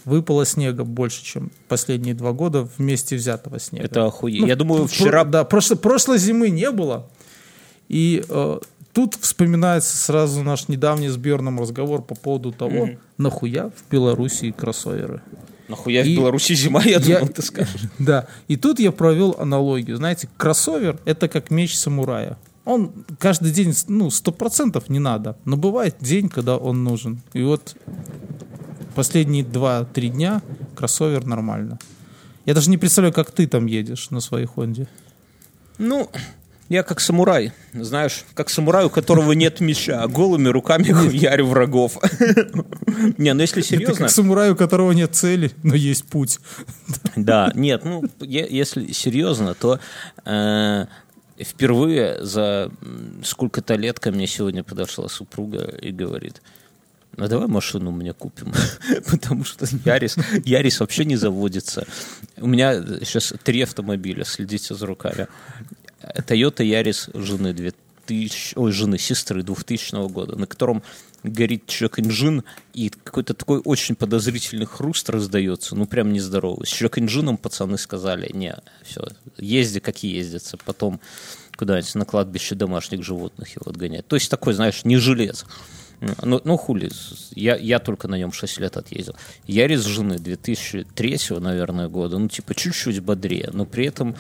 выпало 0.05 0.47
снега 0.47 0.85
больше, 0.85 1.25
чем 1.25 1.51
последние 1.67 2.15
два 2.15 2.33
года 2.33 2.69
вместе 2.79 3.17
взятого 3.17 3.59
снега. 3.59 3.87
это 3.87 4.07
охуеть. 4.07 4.41
Ну, 4.41 4.47
Я 4.47 4.55
думаю, 4.57 4.87
вчера 4.87 5.25
Да, 5.25 5.43
прошло- 5.45 5.77
прошлой 5.77 6.19
зимы 6.19 6.49
не 6.51 6.71
было. 6.71 7.09
И 7.89 8.25
э, 8.29 8.59
тут 8.93 9.15
вспоминается 9.17 9.97
сразу 9.97 10.43
наш 10.43 10.69
недавний 10.69 11.09
с 11.09 11.17
Берном 11.17 11.61
разговор 11.61 12.03
по 12.03 12.15
поводу 12.15 12.53
того, 12.53 12.91
нахуя 13.17 13.71
в 13.71 13.91
Беларуси 13.91 14.51
кроссоверы. 14.51 15.21
Нахуя 15.69 16.03
И 16.03 16.15
в 16.15 16.19
Беларуси 16.19 16.55
зима, 16.55 16.83
я, 16.85 16.99
я- 16.99 17.19
думал, 17.21 17.33
ты 17.33 17.43
скажешь. 17.43 17.83
Да, 17.99 18.27
и 18.49 18.57
тут 18.57 18.81
я 18.81 18.91
провел 18.91 19.37
аналогию. 19.39 19.97
Знаете, 19.97 20.29
кроссовер— 20.37 20.99
это 21.05 21.29
как 21.29 21.51
меч 21.51 21.77
самурая. 21.77 22.39
Он 22.65 22.93
каждый 23.19 23.53
день, 23.53 23.75
ну, 23.89 24.11
сто 24.11 24.31
процентов 24.33 24.89
не 24.89 24.99
надо, 24.99 25.37
но 25.45 25.57
бывает 25.57 25.97
день, 26.01 26.29
когда 26.29 26.57
он 26.57 26.85
нужен. 26.85 27.21
И 27.33 27.43
вот 27.43 27.77
последние 28.95 29.45
два-три 29.45 30.09
дня 30.11 30.43
кроссовер 30.75 31.25
нормально. 31.27 31.79
Я 32.47 32.55
даже 32.55 32.71
не 32.71 32.79
представляю, 32.79 33.13
как 33.15 33.31
ты 33.31 33.47
там 33.47 33.67
едешь 33.67 34.11
на 34.11 34.21
своей 34.21 34.47
Хонде. 34.47 34.89
Ну, 35.79 36.11
я 36.69 36.83
как 36.83 37.01
самурай, 37.01 37.53
знаешь, 37.73 38.25
как 38.35 38.51
самурай, 38.51 38.85
у 38.85 38.91
которого 38.91 39.33
нет 39.33 39.61
меча, 39.61 40.03
а 40.03 40.09
голыми 40.09 40.49
руками 40.49 40.93
хуярю 40.93 41.47
врагов. 41.47 41.99
Не, 43.17 43.33
ну 43.33 43.41
если 43.41 43.63
серьезно, 43.63 44.07
как 44.07 44.11
самурай, 44.11 44.51
у 44.51 44.57
которого 44.57 44.93
нет 44.93 45.15
цели, 45.15 45.51
но 45.63 45.75
есть 45.75 46.05
путь. 46.05 46.41
Да, 47.17 47.51
нет, 47.55 47.85
ну, 47.85 48.05
если 48.21 48.93
серьезно, 48.93 49.55
то 49.55 49.79
э, 50.25 50.87
впервые 51.39 52.25
за 52.25 52.71
сколько-то 53.23 53.75
лет 53.75 54.01
ко 54.01 54.11
мне 54.11 54.27
сегодня 54.27 54.65
подошла 54.65 55.09
супруга 55.09 55.65
и 55.65 55.91
говорит, 55.91 56.43
ну 57.17 57.29
давай 57.29 57.49
машину 57.49 57.91
мне 57.93 58.13
купим, 58.13 58.53
потому 59.11 59.45
что 59.45 59.67
Ярис, 59.85 60.17
Ярис 60.45 60.81
вообще 60.81 61.05
не 61.05 61.17
заводится. 61.17 61.87
У 62.37 62.47
меня 62.47 62.83
сейчас 63.01 63.33
три 63.43 63.63
автомобиля, 63.63 64.25
следите 64.25 64.75
за 64.75 64.87
руками. 64.87 65.29
Toyota 66.17 66.65
Ярис 66.65 67.11
жены 67.15 67.53
2000, 67.53 68.55
ой, 68.57 68.73
жены, 68.73 68.99
сестры 68.99 69.43
2000 69.43 70.09
года, 70.09 70.37
на 70.37 70.47
котором 70.47 70.83
горит 71.23 71.67
чек-инжин, 71.67 72.45
и 72.75 72.91
какой-то 72.91 73.35
такой 73.35 73.61
очень 73.65 73.97
подозрительный 73.97 74.67
хруст 74.67 75.11
раздается, 75.11 75.75
ну 75.75 75.87
прям 75.87 76.13
нездоровый. 76.13 76.67
С 76.67 76.71
чек-инжином 76.71 77.37
пацаны 77.37 77.79
сказали, 77.79 78.31
не, 78.33 78.57
все, 78.85 79.09
езди 79.37 79.81
как 79.81 80.03
ездится, 80.03 80.57
потом 80.65 81.01
куда-нибудь 81.57 81.95
на 81.97 82.05
кладбище 82.05 82.55
домашних 82.55 83.03
животных 83.03 83.49
его 83.49 83.71
отгонять. 83.71 84.07
То 84.07 84.17
есть 84.17 84.31
такой, 84.31 84.55
знаешь, 84.55 84.85
не 84.85 84.97
жилец. 84.97 85.45
Ну, 86.01 86.41
ну 86.45 86.57
хули, 86.57 86.91
я, 87.35 87.57
я 87.57 87.79
только 87.79 88.09
на 88.09 88.17
нем 88.17 88.33
6 88.33 88.61
лет 88.61 88.77
отъездил. 88.77 89.17
Ярис 89.47 89.85
жены 89.85 90.19
2003, 90.19 91.19
наверное, 91.41 91.89
года, 91.89 92.19
ну, 92.19 92.29
типа, 92.29 92.55
чуть-чуть 92.55 93.01
бодрее, 93.01 93.51
но 93.53 93.67
при 93.67 93.87
этом 93.87 94.17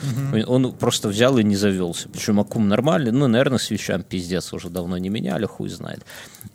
он 0.47 0.73
просто 0.73 1.09
взял 1.09 1.39
и 1.39 1.45
не 1.45 1.57
завелся. 1.57 2.09
Причем 2.09 2.41
аккум 2.41 2.69
нормальный, 2.69 3.13
ну, 3.13 3.29
наверное, 3.29 3.59
с 3.59 3.71
вещами 3.71 4.03
пиздец 4.03 4.53
уже 4.53 4.71
давно 4.71 4.99
не 4.99 5.09
меняли, 5.09 5.47
хуй 5.47 5.69
знает. 5.69 6.05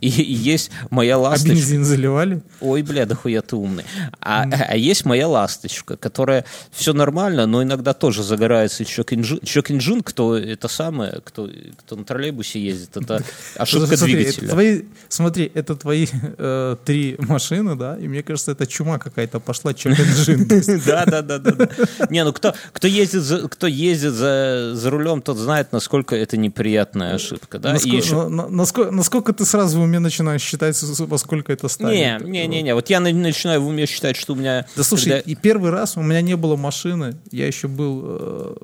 И, 0.00 0.08
и 0.08 0.32
есть 0.34 0.70
моя 0.90 1.16
А 1.16 1.18
ласточка. 1.18 1.54
бензин 1.56 1.84
заливали? 1.84 2.42
Ой, 2.60 2.82
бля, 2.82 3.06
да 3.06 3.14
хуя 3.14 3.42
ты 3.42 3.56
умный. 3.56 3.84
А, 4.20 4.42
а 4.44 4.76
есть 4.76 5.04
моя 5.04 5.28
ласточка, 5.28 5.96
которая 5.96 6.44
все 6.70 6.92
нормально, 6.92 7.46
но 7.46 7.62
иногда 7.62 7.92
тоже 7.94 8.22
загорается. 8.22 8.84
Чек-инжин, 8.84 10.02
кто 10.02 10.36
это 10.36 10.68
самое, 10.68 11.20
кто, 11.24 11.48
кто 11.78 11.96
на 11.96 12.04
троллейбусе 12.04 12.60
ездит, 12.60 12.96
это 12.96 13.22
ошибка 13.56 13.96
Смотри, 13.96 14.14
это 14.14 14.22
двигателя. 14.24 14.48
твои, 14.48 14.82
смотри, 15.08 15.50
это 15.54 15.76
твои 15.76 16.06
э, 16.38 16.76
три 16.84 17.16
машины, 17.18 17.76
да, 17.76 17.96
и 17.98 18.08
мне 18.08 18.22
кажется, 18.22 18.52
это 18.52 18.66
чума 18.66 18.98
какая-то 18.98 19.40
пошла, 19.40 19.74
чек-инжин. 19.74 20.48
Да, 20.86 21.04
да, 21.06 21.22
да, 21.22 21.38
да. 21.38 21.68
Не, 22.10 22.24
ну 22.24 22.32
кто, 22.32 22.54
кто 22.72 22.86
ездит, 22.88 23.22
за, 23.22 23.48
кто 23.48 23.66
ездит 23.66 24.12
за, 24.12 24.72
за 24.74 24.90
рулем, 24.90 25.22
тот 25.22 25.36
знает, 25.38 25.72
насколько 25.72 26.14
это 26.16 26.36
неприятная 26.36 27.14
ошибка, 27.14 27.58
да. 27.58 27.70
И 27.70 27.72
Насколько, 27.74 27.96
еще- 27.96 28.14
на- 28.14 28.28
на- 28.28 28.48
насколько, 28.48 28.90
насколько 28.90 29.32
ты 29.32 29.44
сразу 29.44 29.83
уме 29.84 29.98
начинаешь 29.98 30.42
считать, 30.42 30.80
во 30.82 31.18
сколько 31.18 31.52
это 31.52 31.64
Не, 31.66 31.70
станет? 31.70 32.24
не, 32.28 32.46
не, 32.46 32.62
не. 32.62 32.74
Вот 32.74 32.90
я 32.90 33.00
на- 33.00 33.12
начинаю 33.12 33.62
в 33.62 33.66
уме 33.68 33.86
считать, 33.86 34.16
что 34.16 34.32
у 34.32 34.36
меня. 34.36 34.66
Да 34.76 34.82
слушай, 34.84 35.10
когда- 35.10 35.18
и 35.20 35.34
первый 35.34 35.70
раз 35.70 35.96
у 35.96 36.02
меня 36.02 36.20
не 36.20 36.36
было 36.36 36.56
машины, 36.56 37.16
я 37.30 37.46
еще 37.46 37.68
был 37.68 38.02
э, 38.04 38.56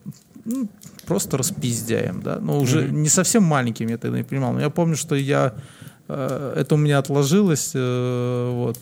ну, 0.44 0.68
просто 1.06 1.36
распиздяем, 1.38 2.22
да, 2.22 2.38
но 2.40 2.58
уже 2.58 2.88
не 2.88 3.08
совсем 3.08 3.42
маленьким, 3.44 3.88
я 3.88 3.98
тогда 3.98 4.18
не 4.18 4.24
понимал, 4.24 4.52
но 4.52 4.60
я 4.60 4.70
помню, 4.70 4.96
что 4.96 5.14
я, 5.14 5.54
э, 6.08 6.54
это 6.56 6.74
у 6.74 6.78
меня 6.78 6.98
отложилось, 6.98 7.72
э, 7.74 8.50
вот, 8.52 8.78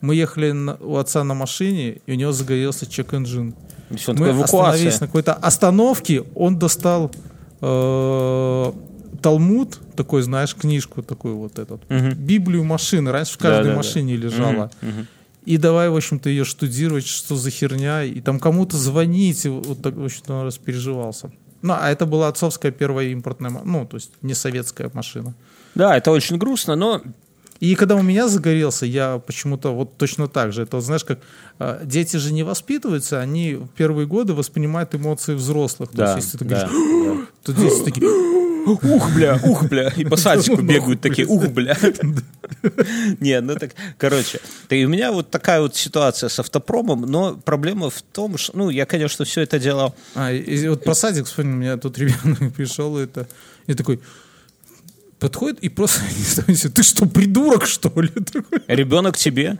мы 0.00 0.14
ехали 0.14 0.52
на- 0.52 0.76
у 0.80 0.96
отца 0.96 1.24
на 1.24 1.34
машине, 1.34 2.00
и 2.06 2.12
у 2.12 2.14
него 2.14 2.32
загорелся 2.32 2.86
чек-инжин. 2.86 3.54
Мы 3.90 3.96
остановились 4.42 5.00
на 5.00 5.06
какой-то 5.06 5.32
остановке, 5.34 6.22
он 6.34 6.58
достал 6.58 7.10
э, 7.60 8.72
Талмуд, 9.22 9.80
такой, 9.98 10.22
знаешь, 10.22 10.54
книжку 10.54 11.02
такую 11.02 11.36
вот 11.36 11.58
этот, 11.58 11.80
Библию 12.16 12.64
машины, 12.64 13.12
раньше 13.12 13.34
в 13.34 13.38
каждой 13.38 13.58
Да-да-да. 13.58 13.76
машине 13.76 14.16
лежала. 14.16 14.70
И 15.44 15.56
давай, 15.56 15.88
в 15.88 15.96
общем-то, 15.96 16.28
ее 16.28 16.44
штудировать, 16.44 17.06
что 17.06 17.34
за 17.36 17.50
херня, 17.50 18.04
и 18.04 18.20
там 18.20 18.38
кому-то 18.38 18.76
звонить, 18.76 19.46
и 19.46 19.48
вот 19.48 19.80
так, 19.82 19.94
в 19.96 20.04
общем-то, 20.04 20.34
он 20.34 20.46
распереживался. 20.46 21.30
Ну, 21.62 21.74
а 21.78 21.90
это 21.90 22.06
была 22.06 22.28
отцовская 22.28 22.70
первая 22.70 23.08
импортная, 23.08 23.50
ну, 23.64 23.86
то 23.86 23.96
есть 23.96 24.10
не 24.22 24.34
советская 24.34 24.90
машина. 24.94 25.34
Да, 25.74 25.96
это 25.96 26.10
очень 26.10 26.38
грустно, 26.38 26.76
но 26.76 27.00
И 27.60 27.74
когда 27.74 27.96
у 27.96 28.02
меня 28.02 28.28
загорелся, 28.28 28.86
я 28.86 29.18
почему-то 29.18 29.74
вот 29.74 29.96
точно 29.96 30.28
так 30.28 30.52
же. 30.52 30.62
Это, 30.62 30.76
вот, 30.76 30.84
знаешь, 30.84 31.04
как 31.04 31.18
э, 31.58 31.80
дети 31.84 32.16
же 32.18 32.32
не 32.32 32.44
воспитываются, 32.44 33.20
они 33.20 33.54
в 33.54 33.68
первые 33.76 34.06
годы 34.06 34.32
воспринимают 34.34 34.94
эмоции 34.94 35.34
взрослых. 35.34 35.90
То 35.90 35.96
Да, 35.96 36.14
есть, 36.14 36.26
если 36.26 36.38
ты 36.38 36.44
да, 36.44 36.68
говоришь, 36.68 37.26
то 37.42 37.52
дети 37.52 37.84
такие, 37.84 38.06
Ух, 38.68 39.10
бля, 39.14 39.40
ух, 39.42 39.64
бля. 39.64 39.88
И 39.96 40.04
по 40.04 40.16
садику 40.16 40.62
бегают 40.62 41.00
такие, 41.00 41.26
ух, 41.26 41.48
бля. 41.48 41.76
Не, 43.20 43.40
ну 43.40 43.54
так, 43.56 43.72
короче. 43.96 44.40
Да 44.68 44.76
и 44.76 44.84
у 44.84 44.88
меня 44.88 45.12
вот 45.12 45.30
такая 45.30 45.60
вот 45.60 45.76
ситуация 45.76 46.28
с 46.28 46.38
автопромом, 46.38 47.02
но 47.02 47.34
проблема 47.36 47.90
в 47.90 48.02
том, 48.02 48.36
что, 48.36 48.56
ну, 48.56 48.70
я, 48.70 48.86
конечно, 48.86 49.24
все 49.24 49.42
это 49.42 49.58
делал 49.58 49.94
А, 50.14 50.32
и, 50.32 50.68
вот 50.68 50.84
про 50.84 50.94
садик 50.94 51.26
вспомнил, 51.26 51.54
у 51.54 51.56
меня 51.56 51.76
тут 51.76 51.98
ребенок 51.98 52.54
пришел, 52.56 52.96
это, 52.98 53.28
и 53.66 53.74
такой, 53.74 54.00
подходит 55.18 55.58
и 55.60 55.68
просто, 55.68 56.02
не 56.48 56.54
себе, 56.54 56.72
ты 56.72 56.82
что, 56.82 57.06
придурок, 57.06 57.66
что 57.66 57.92
ли? 58.00 58.12
Ребенок 58.66 59.16
тебе? 59.16 59.58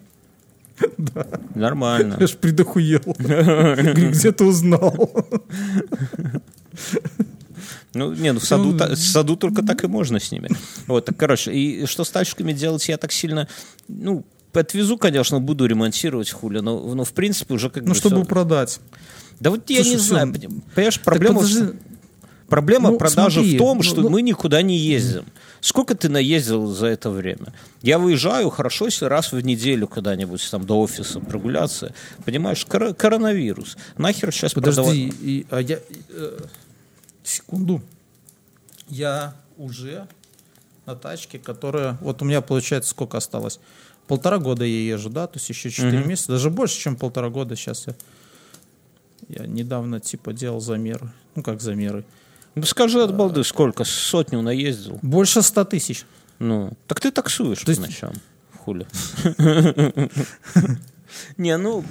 Нормально. 1.54 2.16
я 2.20 2.26
ж 2.26 2.36
придохуел. 2.36 3.02
Говорю, 3.18 4.10
где 4.10 4.30
ты 4.32 4.44
узнал? 4.44 5.10
Ну, 7.94 8.12
не, 8.12 8.32
ну 8.32 8.40
в 8.40 8.44
саду, 8.44 8.76
та- 8.76 8.88
в 8.94 8.98
саду 8.98 9.36
только 9.36 9.62
так 9.62 9.82
и 9.84 9.86
можно 9.86 10.20
с 10.20 10.30
ними. 10.32 10.48
Вот, 10.86 11.06
так, 11.06 11.16
короче, 11.16 11.52
и 11.52 11.86
что 11.86 12.04
с 12.04 12.10
тачками 12.10 12.52
делать, 12.52 12.86
я 12.88 12.96
так 12.98 13.12
сильно, 13.12 13.48
ну, 13.88 14.24
отвезу, 14.52 14.98
конечно, 14.98 15.40
буду 15.40 15.66
ремонтировать 15.66 16.30
хули, 16.30 16.58
но, 16.60 16.78
но 16.94 17.04
в 17.04 17.12
принципе 17.12 17.54
уже 17.54 17.70
как 17.70 17.82
Ну, 17.84 17.90
бы 17.90 17.94
чтобы 17.94 18.16
всё. 18.16 18.24
продать. 18.24 18.80
Да 19.40 19.50
вот 19.50 19.70
я 19.70 19.76
Слушай, 19.76 19.90
не 19.90 19.96
всё. 19.96 20.04
знаю, 20.08 20.32
поним- 20.32 20.62
понимаешь, 20.74 21.00
проблема, 21.00 21.38
в- 21.40 21.42
подожди. 21.42 21.78
проблема 22.48 22.90
Ну, 22.90 22.98
продажи 22.98 23.34
смотри, 23.40 23.54
в 23.54 23.58
том, 23.58 23.76
ну, 23.78 23.82
что 23.82 24.00
ну- 24.02 24.08
мы 24.10 24.22
никуда 24.22 24.62
не 24.62 24.76
ездим. 24.76 25.24
Сколько 25.60 25.94
ты 25.94 26.08
наездил 26.08 26.66
за 26.66 26.86
это 26.86 27.10
время? 27.10 27.52
Я 27.82 27.98
выезжаю, 27.98 28.50
хорошо, 28.50 28.84
если 28.86 29.06
раз 29.06 29.32
в 29.32 29.40
неделю 29.40 29.86
куда-нибудь 29.88 30.46
там 30.50 30.64
до 30.66 30.80
офиса 30.80 31.20
прогуляться. 31.20 31.92
Понимаешь, 32.24 32.64
коро- 32.68 32.94
коронавирус. 32.94 33.76
Нахер 33.96 34.32
сейчас 34.32 34.54
Подожди, 34.54 35.12
и, 35.20 35.46
а 35.50 35.60
я... 35.60 35.78
э, 36.10 36.38
секунду. 37.28 37.82
Я 38.88 39.34
уже 39.56 40.06
на 40.86 40.94
тачке, 40.96 41.38
которая... 41.38 41.98
Вот 42.00 42.22
у 42.22 42.24
меня, 42.24 42.40
получается, 42.40 42.90
сколько 42.90 43.18
осталось? 43.18 43.60
Полтора 44.06 44.38
года 44.38 44.64
я 44.64 44.80
езжу, 44.94 45.10
да? 45.10 45.26
То 45.26 45.38
есть 45.38 45.48
еще 45.50 45.70
четыре 45.70 45.98
Мгм. 46.00 46.08
месяца. 46.08 46.32
Даже 46.32 46.48
больше, 46.50 46.78
чем 46.78 46.96
полтора 46.96 47.28
года 47.28 47.56
сейчас 47.56 47.86
я... 47.86 47.94
Я 49.28 49.46
недавно, 49.46 50.00
типа, 50.00 50.32
делал 50.32 50.60
замеры. 50.60 51.10
Ну, 51.34 51.42
как 51.42 51.60
замеры. 51.60 52.04
Ну, 52.54 52.62
скажи 52.62 53.02
от 53.02 53.14
балды, 53.14 53.44
сколько? 53.44 53.84
Сотню 53.84 54.40
наездил? 54.40 54.98
Больше 55.02 55.42
ста 55.42 55.64
тысяч. 55.66 56.06
Ну, 56.38 56.72
так 56.86 57.00
ты 57.00 57.10
таксуешь 57.10 57.58
То 57.58 57.66
по 57.66 57.70
есть- 57.70 57.80
ночам. 57.82 58.12
Хули. 58.58 58.86
Не, 61.36 61.56
ну, 61.56 61.84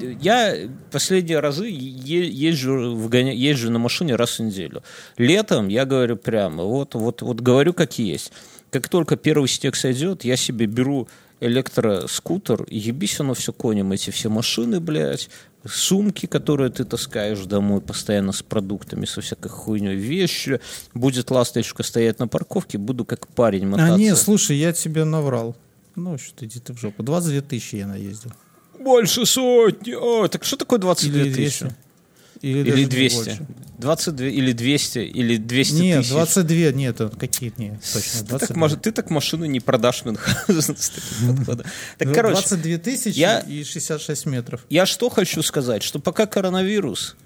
я 0.00 0.56
последние 0.90 1.40
разы 1.40 1.66
езжу, 1.68 2.94
вгоня- 2.96 3.34
езжу 3.34 3.70
на 3.70 3.78
машине 3.78 4.16
раз 4.16 4.38
в 4.38 4.42
неделю. 4.42 4.82
Летом 5.16 5.68
я 5.68 5.84
говорю 5.84 6.16
прямо, 6.16 6.64
вот, 6.64 6.94
вот, 6.94 7.22
вот 7.22 7.40
говорю 7.40 7.72
как 7.72 7.98
есть. 7.98 8.32
Как 8.70 8.88
только 8.88 9.16
первый 9.16 9.48
снег 9.48 9.74
сойдет, 9.76 10.24
я 10.24 10.36
себе 10.36 10.66
беру 10.66 11.08
электроскутер, 11.40 12.64
и 12.64 12.78
ебись 12.78 13.18
оно 13.20 13.34
все 13.34 13.52
конем, 13.52 13.92
эти 13.92 14.10
все 14.10 14.28
машины, 14.28 14.78
блядь, 14.78 15.30
сумки, 15.66 16.26
которые 16.26 16.70
ты 16.70 16.84
таскаешь 16.84 17.40
домой 17.40 17.80
постоянно 17.80 18.32
с 18.32 18.42
продуктами, 18.42 19.06
со 19.06 19.20
всякой 19.20 19.48
хуйней, 19.48 19.94
вещи. 19.96 20.60
Будет 20.94 21.30
ласточка 21.30 21.82
стоять 21.82 22.18
на 22.18 22.28
парковке, 22.28 22.78
буду 22.78 23.04
как 23.04 23.26
парень 23.28 23.66
мотаться. 23.66 23.94
А, 23.94 23.98
не, 23.98 24.14
слушай, 24.16 24.56
я 24.56 24.72
тебе 24.72 25.04
наврал. 25.04 25.56
Ну, 25.96 26.18
что 26.18 26.46
иди 26.46 26.60
ты 26.60 26.72
в 26.72 26.78
жопу. 26.78 27.02
22 27.02 27.40
тысячи 27.42 27.76
я 27.76 27.86
наездил. 27.86 28.32
Больше 28.80 29.26
сотни. 29.26 29.92
О, 29.92 30.26
так 30.28 30.44
что 30.44 30.56
такое 30.56 30.78
22 30.78 31.20
Или 31.20 31.32
тысячи? 31.34 31.60
200. 31.60 31.76
Или, 32.42 32.58
Или 32.60 32.70
даже 32.70 32.86
200. 32.86 33.16
больше. 33.16 33.46
22 33.78 34.26
или 34.26 34.52
200, 34.52 34.98
или 34.98 35.36
200 35.38 35.72
Нет, 35.74 36.00
тысяч. 36.02 36.10
22, 36.10 36.56
нет, 36.72 37.00
это 37.00 37.16
какие 37.16 37.50
нет, 37.56 37.80
точно, 37.92 38.20
Ты 38.20 38.24
22. 38.26 38.38
так, 38.38 38.56
маш- 38.56 38.76
ты 38.82 38.92
так 38.92 39.08
машину 39.10 39.46
не 39.46 39.60
продашь 39.60 40.04
Мюнхгаузен 40.04 40.76
с 40.78 40.90
таким 40.90 41.36
подходом. 41.36 41.66
Так, 41.96 42.12
короче, 42.14 42.34
22 42.46 42.78
тысячи 42.78 43.18
я- 43.18 43.40
и 43.40 43.64
66 43.64 44.26
метров. 44.26 44.66
я 44.68 44.84
что 44.84 45.08
хочу 45.08 45.42
сказать, 45.42 45.82
что 45.82 45.98
пока 45.98 46.26
коронавирус, 46.26 47.16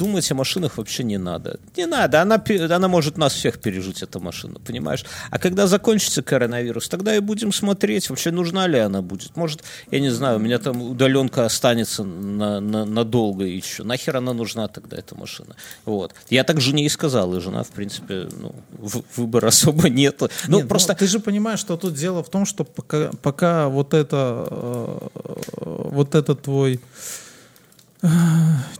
думать 0.00 0.32
о 0.32 0.34
машинах 0.34 0.78
вообще 0.78 1.04
не 1.04 1.18
надо. 1.18 1.60
Не 1.76 1.86
надо, 1.86 2.22
она, 2.22 2.42
она 2.70 2.88
может 2.88 3.18
нас 3.18 3.34
всех 3.34 3.60
пережить, 3.60 4.02
эта 4.02 4.18
машина, 4.18 4.58
понимаешь? 4.58 5.04
А 5.30 5.38
когда 5.38 5.66
закончится 5.66 6.22
коронавирус, 6.22 6.88
тогда 6.88 7.14
и 7.14 7.20
будем 7.20 7.52
смотреть, 7.52 8.08
вообще 8.08 8.30
нужна 8.30 8.66
ли 8.66 8.78
она 8.78 9.02
будет. 9.02 9.36
Может, 9.36 9.62
я 9.90 10.00
не 10.00 10.08
знаю, 10.08 10.36
у 10.36 10.40
меня 10.40 10.58
там 10.58 10.80
удаленка 10.82 11.44
останется 11.44 12.02
на, 12.02 12.60
на- 12.60 12.86
надолго 12.86 13.44
еще. 13.44 13.82
Нахер 13.82 14.16
она 14.16 14.32
нужна 14.32 14.68
тогда, 14.68 14.96
эта 14.96 15.14
машина? 15.14 15.54
Вот. 15.84 16.14
Я 16.30 16.44
так 16.44 16.60
жене 16.60 16.86
и 16.86 16.88
сказал, 16.88 17.36
и 17.36 17.40
жена, 17.40 17.62
в 17.62 17.68
принципе, 17.68 18.26
ну, 18.40 18.54
выбора 19.16 19.48
особо 19.48 19.90
нету. 19.90 20.30
Ну, 20.48 20.58
Нет, 20.58 20.68
просто... 20.68 20.94
ты 20.94 21.06
же 21.06 21.20
понимаешь, 21.20 21.60
что 21.60 21.76
тут 21.76 21.92
дело 21.92 22.22
в 22.22 22.30
том, 22.30 22.46
что 22.46 22.64
пока, 22.64 23.10
пока 23.22 23.68
вот 23.68 23.92
это, 23.92 24.46
э, 24.50 25.08
вот 25.90 26.14
этот 26.14 26.42
твой 26.42 26.80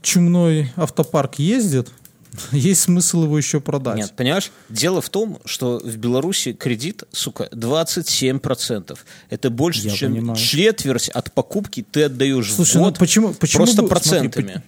чумной 0.03 0.73
автопарк 0.77 1.39
ездит, 1.39 1.91
есть 2.53 2.83
смысл 2.83 3.25
его 3.25 3.37
еще 3.39 3.61
продать. 3.61 3.97
Нет, 3.97 4.13
понимаешь, 4.17 4.51
дело 4.69 5.01
в 5.03 5.09
том, 5.11 5.39
что 5.45 5.79
в 5.85 5.97
Беларуси 5.97 6.53
кредит, 6.53 7.05
сука, 7.13 7.49
27%. 7.53 8.97
Это 9.31 9.51
больше, 9.51 9.89
Я 9.89 9.91
чем 9.95 10.15
понимаю. 10.15 10.39
четверть 10.39 11.09
от 11.09 11.33
покупки 11.33 11.85
ты 11.89 12.05
отдаешь 12.05 12.53
Слушай, 12.53 12.73
в 12.73 12.75
ну 12.77 12.85
год 12.85 12.99
почему, 12.99 13.35
почему 13.35 13.65
просто 13.65 13.83
бы- 13.83 13.89
смотри, 13.89 14.01
процентами. 14.29 14.63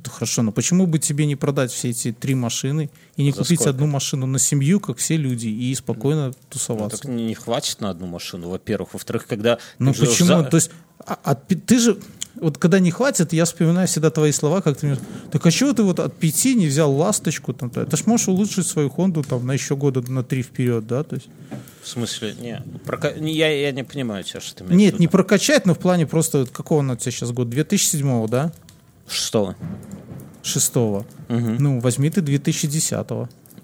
Это 0.00 0.10
Хорошо, 0.10 0.42
но 0.42 0.50
почему 0.50 0.88
бы 0.88 0.98
тебе 0.98 1.24
не 1.24 1.36
продать 1.36 1.70
все 1.70 1.90
эти 1.90 2.10
три 2.10 2.34
машины 2.34 2.90
и 3.16 3.22
не 3.22 3.30
За 3.30 3.38
купить 3.38 3.60
сколько? 3.60 3.70
одну 3.70 3.86
машину 3.86 4.26
на 4.26 4.40
семью, 4.40 4.80
как 4.80 4.98
все 4.98 5.16
люди, 5.16 5.46
и 5.46 5.72
спокойно 5.76 6.28
Ну, 6.28 6.34
тусоваться? 6.48 6.98
так 7.02 7.08
не 7.12 7.32
хватит 7.34 7.80
на 7.80 7.90
одну 7.90 8.08
машину, 8.08 8.48
во-первых. 8.48 8.94
Во-вторых, 8.94 9.28
когда... 9.28 9.58
Ну 9.78 9.94
почему? 9.94 10.26
за- 10.26 10.42
То 10.42 10.56
есть, 10.56 10.72
а- 11.06 11.36
пи- 11.36 11.54
ты 11.54 11.78
же, 11.78 11.96
вот 12.36 12.58
когда 12.58 12.78
не 12.78 12.90
хватит, 12.90 13.32
я 13.32 13.44
вспоминаю 13.44 13.88
всегда 13.88 14.10
твои 14.10 14.32
слова, 14.32 14.60
как 14.60 14.76
ты 14.78 14.86
мне, 14.86 14.98
так 15.32 15.44
а 15.44 15.50
чего 15.50 15.72
ты 15.72 15.82
вот 15.82 15.98
от 15.98 16.14
пяти 16.16 16.54
не 16.54 16.66
взял 16.66 16.92
ласточку? 16.92 17.52
Там, 17.52 17.70
то? 17.70 17.84
Ты 17.84 17.96
ж 17.96 18.06
можешь 18.06 18.28
улучшить 18.28 18.66
свою 18.66 18.90
Хонду 18.90 19.22
там 19.22 19.46
на 19.46 19.52
еще 19.52 19.76
года 19.76 20.00
на 20.10 20.22
три 20.22 20.42
вперед, 20.42 20.86
да? 20.86 21.02
То 21.02 21.16
есть, 21.16 21.28
В 21.82 21.88
смысле, 21.88 22.34
не, 22.40 22.62
прока- 22.84 23.14
я, 23.16 23.48
я 23.48 23.72
не 23.72 23.82
понимаю 23.84 24.22
тебя, 24.24 24.40
что 24.40 24.56
ты 24.56 24.64
имеешь 24.64 24.78
нет, 24.92 24.98
не 25.00 25.08
прокачать, 25.08 25.66
но 25.66 25.74
в 25.74 25.78
плане 25.78 26.06
просто, 26.06 26.46
какого 26.46 26.80
она 26.80 26.94
у 26.94 26.96
тебя 26.96 27.10
сейчас 27.12 27.32
год? 27.32 27.50
2007, 27.50 28.28
да? 28.28 28.52
Что? 29.08 29.54
Шестого. 30.42 31.04
Ну, 31.28 31.80
возьми 31.80 32.08
ты 32.10 32.20
2010. 32.20 33.06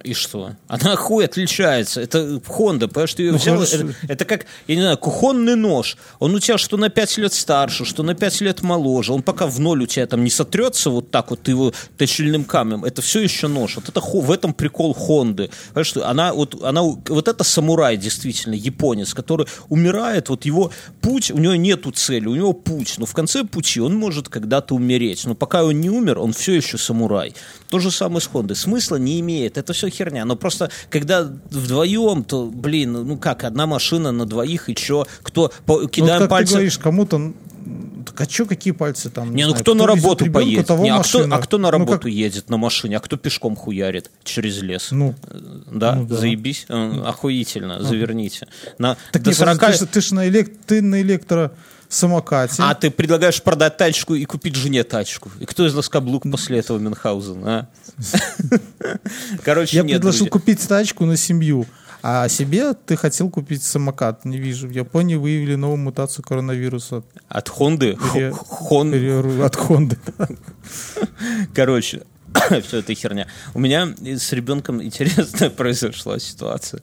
И 0.04 0.12
что? 0.12 0.54
Она 0.68 0.96
хуй 0.96 1.24
отличается. 1.24 2.02
Это 2.02 2.18
Honda, 2.46 2.88
понимаешь, 2.88 3.14
ты 3.14 3.22
ее 3.22 3.32
Ну, 3.32 3.38
взял. 3.38 3.56
хорошо. 3.56 3.76
Это, 3.76 3.94
это 4.06 4.24
как, 4.26 4.44
я 4.68 4.74
не 4.74 4.82
знаю, 4.82 4.98
кухонный 4.98 5.56
нож. 5.56 5.96
Он 6.18 6.34
у 6.34 6.40
тебя 6.40 6.58
что 6.58 6.76
на 6.76 6.90
5 6.90 7.18
лет 7.18 7.32
старше, 7.32 7.86
что 7.86 8.02
на 8.02 8.14
5 8.14 8.42
лет 8.42 8.60
моложе. 8.62 9.14
Он 9.14 9.22
пока 9.22 9.46
в 9.46 9.58
ноль 9.60 9.82
у 9.84 9.86
тебя 9.86 10.06
там 10.06 10.22
не 10.22 10.28
сотрется 10.28 10.90
вот 10.90 11.10
так 11.10 11.30
вот, 11.30 11.48
его 11.48 11.72
точильным 11.96 12.44
камнем. 12.44 12.84
Это 12.84 13.00
все 13.00 13.20
еще 13.20 13.48
нож. 13.48 13.76
Вот 13.76 13.88
это 13.88 14.02
в 14.02 14.30
этом 14.30 14.52
прикол 14.52 14.92
Хонды. 14.92 15.48
Понимаешь, 15.68 15.86
что 15.86 16.06
она 16.06 16.34
вот, 16.34 16.62
она, 16.62 16.82
вот 16.82 17.26
это 17.26 17.42
самурай 17.42 17.96
действительно, 17.96 18.52
японец, 18.54 19.14
который 19.14 19.46
умирает, 19.70 20.28
вот 20.28 20.44
его 20.44 20.70
путь, 21.00 21.30
у 21.30 21.38
него 21.38 21.54
нету 21.54 21.92
цели, 21.92 22.26
у 22.26 22.34
него 22.34 22.52
путь. 22.52 22.96
Но 22.98 23.06
в 23.06 23.14
конце 23.14 23.44
пути 23.44 23.80
он 23.80 23.94
может 23.96 24.28
когда-то 24.28 24.74
умереть. 24.74 25.24
Но 25.24 25.34
пока 25.34 25.64
он 25.64 25.80
не 25.80 25.88
умер, 25.88 26.18
он 26.18 26.34
все 26.34 26.52
еще 26.52 26.76
самурай. 26.76 27.34
То 27.70 27.78
же 27.78 27.90
самое 27.90 28.20
с 28.20 28.26
Хондой. 28.26 28.54
Смысла 28.54 28.96
не 28.96 29.18
имеет. 29.20 29.56
Это 29.56 29.72
все 29.72 29.93
херня. 29.94 30.24
Но 30.24 30.36
просто 30.36 30.70
когда 30.90 31.22
вдвоем, 31.50 32.24
то, 32.24 32.46
блин, 32.46 32.92
ну 32.92 33.16
как, 33.16 33.44
одна 33.44 33.66
машина 33.66 34.12
на 34.12 34.26
двоих, 34.26 34.68
и 34.68 34.76
что? 34.76 35.06
Кто? 35.22 35.52
По- 35.66 35.74
Ну, 35.76 35.80
вот 35.82 35.90
кидаем 35.90 36.18
как 36.18 36.28
ты 36.28 36.30
пальцы. 36.30 36.52
говоришь, 36.52 36.78
кому-то... 36.78 37.32
Так 38.06 38.20
а 38.20 38.24
что, 38.30 38.44
какие 38.44 38.72
пальцы 38.74 39.08
там? 39.08 39.34
Не, 39.34 39.44
ну 39.44 39.50
знаю, 39.50 39.62
кто, 39.64 39.74
на 39.74 39.84
везет 39.84 39.96
работу 40.04 40.24
ребенка, 40.26 40.40
поедет? 40.44 40.66
того 40.66 40.82
Не, 40.84 40.90
а, 40.90 41.02
кто, 41.02 41.26
а 41.30 41.38
кто 41.38 41.56
на 41.58 41.68
Ну, 41.68 41.70
работу 41.78 42.02
как- 42.02 42.10
едет 42.12 42.50
на 42.50 42.58
машине? 42.58 42.98
А 42.98 43.00
кто 43.00 43.16
пешком 43.16 43.56
хуярит 43.56 44.10
через 44.24 44.60
лес? 44.60 44.88
Ну, 44.90 45.14
да? 45.72 45.94
ну 45.94 46.04
да. 46.06 46.16
заебись? 46.16 46.66
Э, 46.68 47.02
Охуительно, 47.06 47.82
заверните. 47.82 48.46
На, 48.78 48.98
так 49.10 49.22
до 49.22 49.30
не, 49.30 49.34
40... 49.34 49.58
ты, 49.58 49.72
же, 49.72 49.86
ты 49.86 50.00
ж 50.02 50.10
на, 50.12 50.28
элек... 50.28 50.52
ты 50.66 50.82
на 50.82 51.00
электросамокате. 51.94 52.62
А 52.62 52.74
ты 52.74 52.90
предлагаешь 52.90 53.42
продать 53.42 53.76
тачку 53.76 54.14
и 54.14 54.24
купить 54.24 54.56
жене 54.56 54.84
тачку. 54.84 55.30
И 55.40 55.44
кто 55.46 55.66
из 55.66 55.74
нас 55.74 55.88
каблук 55.88 56.24
после 56.30 56.58
этого 56.58 56.78
Мюнхгаузен, 56.78 57.46
а? 57.46 57.68
Короче, 59.44 59.76
Я 59.76 59.84
предложил 59.84 60.26
купить 60.26 60.66
тачку 60.66 61.04
на 61.06 61.16
семью, 61.16 61.66
а 62.02 62.28
себе 62.28 62.74
ты 62.74 62.96
хотел 62.96 63.30
купить 63.30 63.62
самокат. 63.62 64.24
Не 64.24 64.38
вижу. 64.38 64.68
В 64.68 64.72
Японии 64.72 65.14
выявили 65.16 65.54
новую 65.54 65.78
мутацию 65.78 66.24
коронавируса 66.24 67.02
От 67.28 67.48
Хонды? 67.48 67.96
Пере- 68.12 68.32
Хон... 68.32 69.42
От 69.42 69.56
Хонды. 69.56 69.96
Короче, 71.54 72.02
все 72.62 72.78
это 72.78 72.94
херня. 72.94 73.26
У 73.54 73.58
меня 73.58 73.94
с 74.02 74.32
ребенком 74.32 74.82
интересная 74.82 75.50
произошла 75.56 76.18
ситуация. 76.18 76.80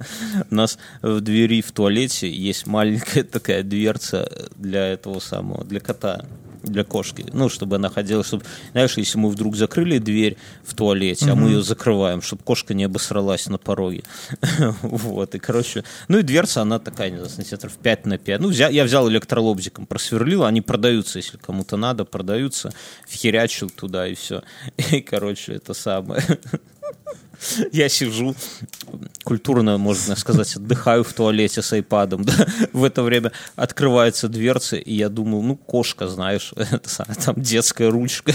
У 0.50 0.56
нас 0.56 0.78
в 1.02 1.22
двери 1.22 1.62
в 1.62 1.72
туалете 1.72 2.30
есть 2.30 2.68
маленькая 2.68 3.24
такая 3.24 3.64
дверца 3.64 4.30
для 4.56 4.88
этого 4.88 5.20
самого, 5.20 5.64
для 5.64 5.80
кота 5.80 6.26
для 6.64 6.84
кошки. 6.84 7.26
Ну, 7.34 7.50
чтобы 7.50 7.76
она 7.76 7.90
ходила, 7.90 8.24
чтобы, 8.24 8.44
знаешь, 8.72 8.98
если 8.98 9.18
мы 9.18 9.30
вдруг 9.30 9.56
закрыли 9.56 9.98
дверь 9.98 10.38
в 10.64 10.74
туалете, 10.74 11.26
mm-hmm. 11.26 11.32
а 11.32 11.36
мы 11.36 11.50
ее 11.50 11.64
закрываем, 11.64 12.22
чтобы 12.22 12.44
кошка 12.44 12.74
не 12.74 12.84
обосралась 12.84 13.48
на 13.48 13.58
пороге. 13.58 14.04
вот, 14.82 15.36
и, 15.36 15.40
короче, 15.40 15.84
ну 16.08 16.20
и 16.20 16.24
дверца, 16.24 16.62
она 16.62 16.80
такая, 16.80 17.10
не 17.10 17.18
знаю, 17.18 17.30
сантиметров 17.30 17.74
5 17.82 18.06
на 18.06 18.18
5. 18.18 18.42
Ну, 18.42 18.50
взял, 18.50 18.70
я 18.72 18.84
взял 18.84 19.10
электролобзиком, 19.10 19.86
просверлил, 19.86 20.44
они 20.44 20.62
продаются, 20.62 21.20
если 21.20 21.38
кому-то 21.38 21.78
надо, 21.78 22.06
продаются, 22.06 22.74
вхерячил 23.08 23.70
туда 23.70 24.08
и 24.08 24.16
все. 24.16 24.44
И, 24.92 25.02
короче, 25.02 25.54
это 25.54 25.74
самое. 25.74 26.24
Я 27.72 27.90
сижу, 27.90 28.36
культурно, 29.24 29.78
можно 29.78 30.16
сказать, 30.16 30.56
отдыхаю 30.56 31.04
в 31.04 31.14
туалете 31.14 31.62
с 31.62 31.74
айпадом. 31.74 32.26
Да? 32.32 32.46
В 32.72 32.84
это 32.84 33.04
время 33.04 33.32
открывается 33.56 34.28
дверца, 34.30 34.78
и 34.78 34.94
я 34.94 35.10
думал, 35.10 35.42
ну, 35.42 35.56
кошка, 35.56 36.08
знаешь, 36.08 36.54
там 37.26 37.36
детская 37.42 37.90
ручка 37.90 38.34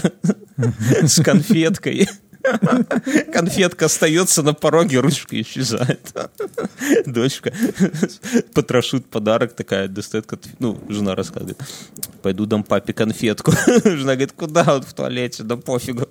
с 1.02 1.22
конфеткой. 1.22 2.08
Конфетка 3.32 3.86
остается 3.86 4.42
на 4.42 4.54
пороге, 4.54 5.00
ручка 5.00 5.40
исчезает. 5.40 6.12
Дочка 7.06 7.52
потрошит 8.54 9.06
подарок, 9.06 9.54
такая 9.54 9.88
достает 9.88 10.26
конфетку. 10.26 10.56
Ну, 10.58 10.78
жена 10.88 11.14
рассказывает, 11.14 11.58
пойду 12.22 12.46
дам 12.46 12.62
папе 12.62 12.92
конфетку. 12.92 13.52
Жена 13.84 14.14
говорит, 14.14 14.32
куда 14.32 14.76
он 14.76 14.82
в 14.82 14.92
туалете? 14.94 15.42
Да 15.42 15.56
пофигу. 15.56 16.06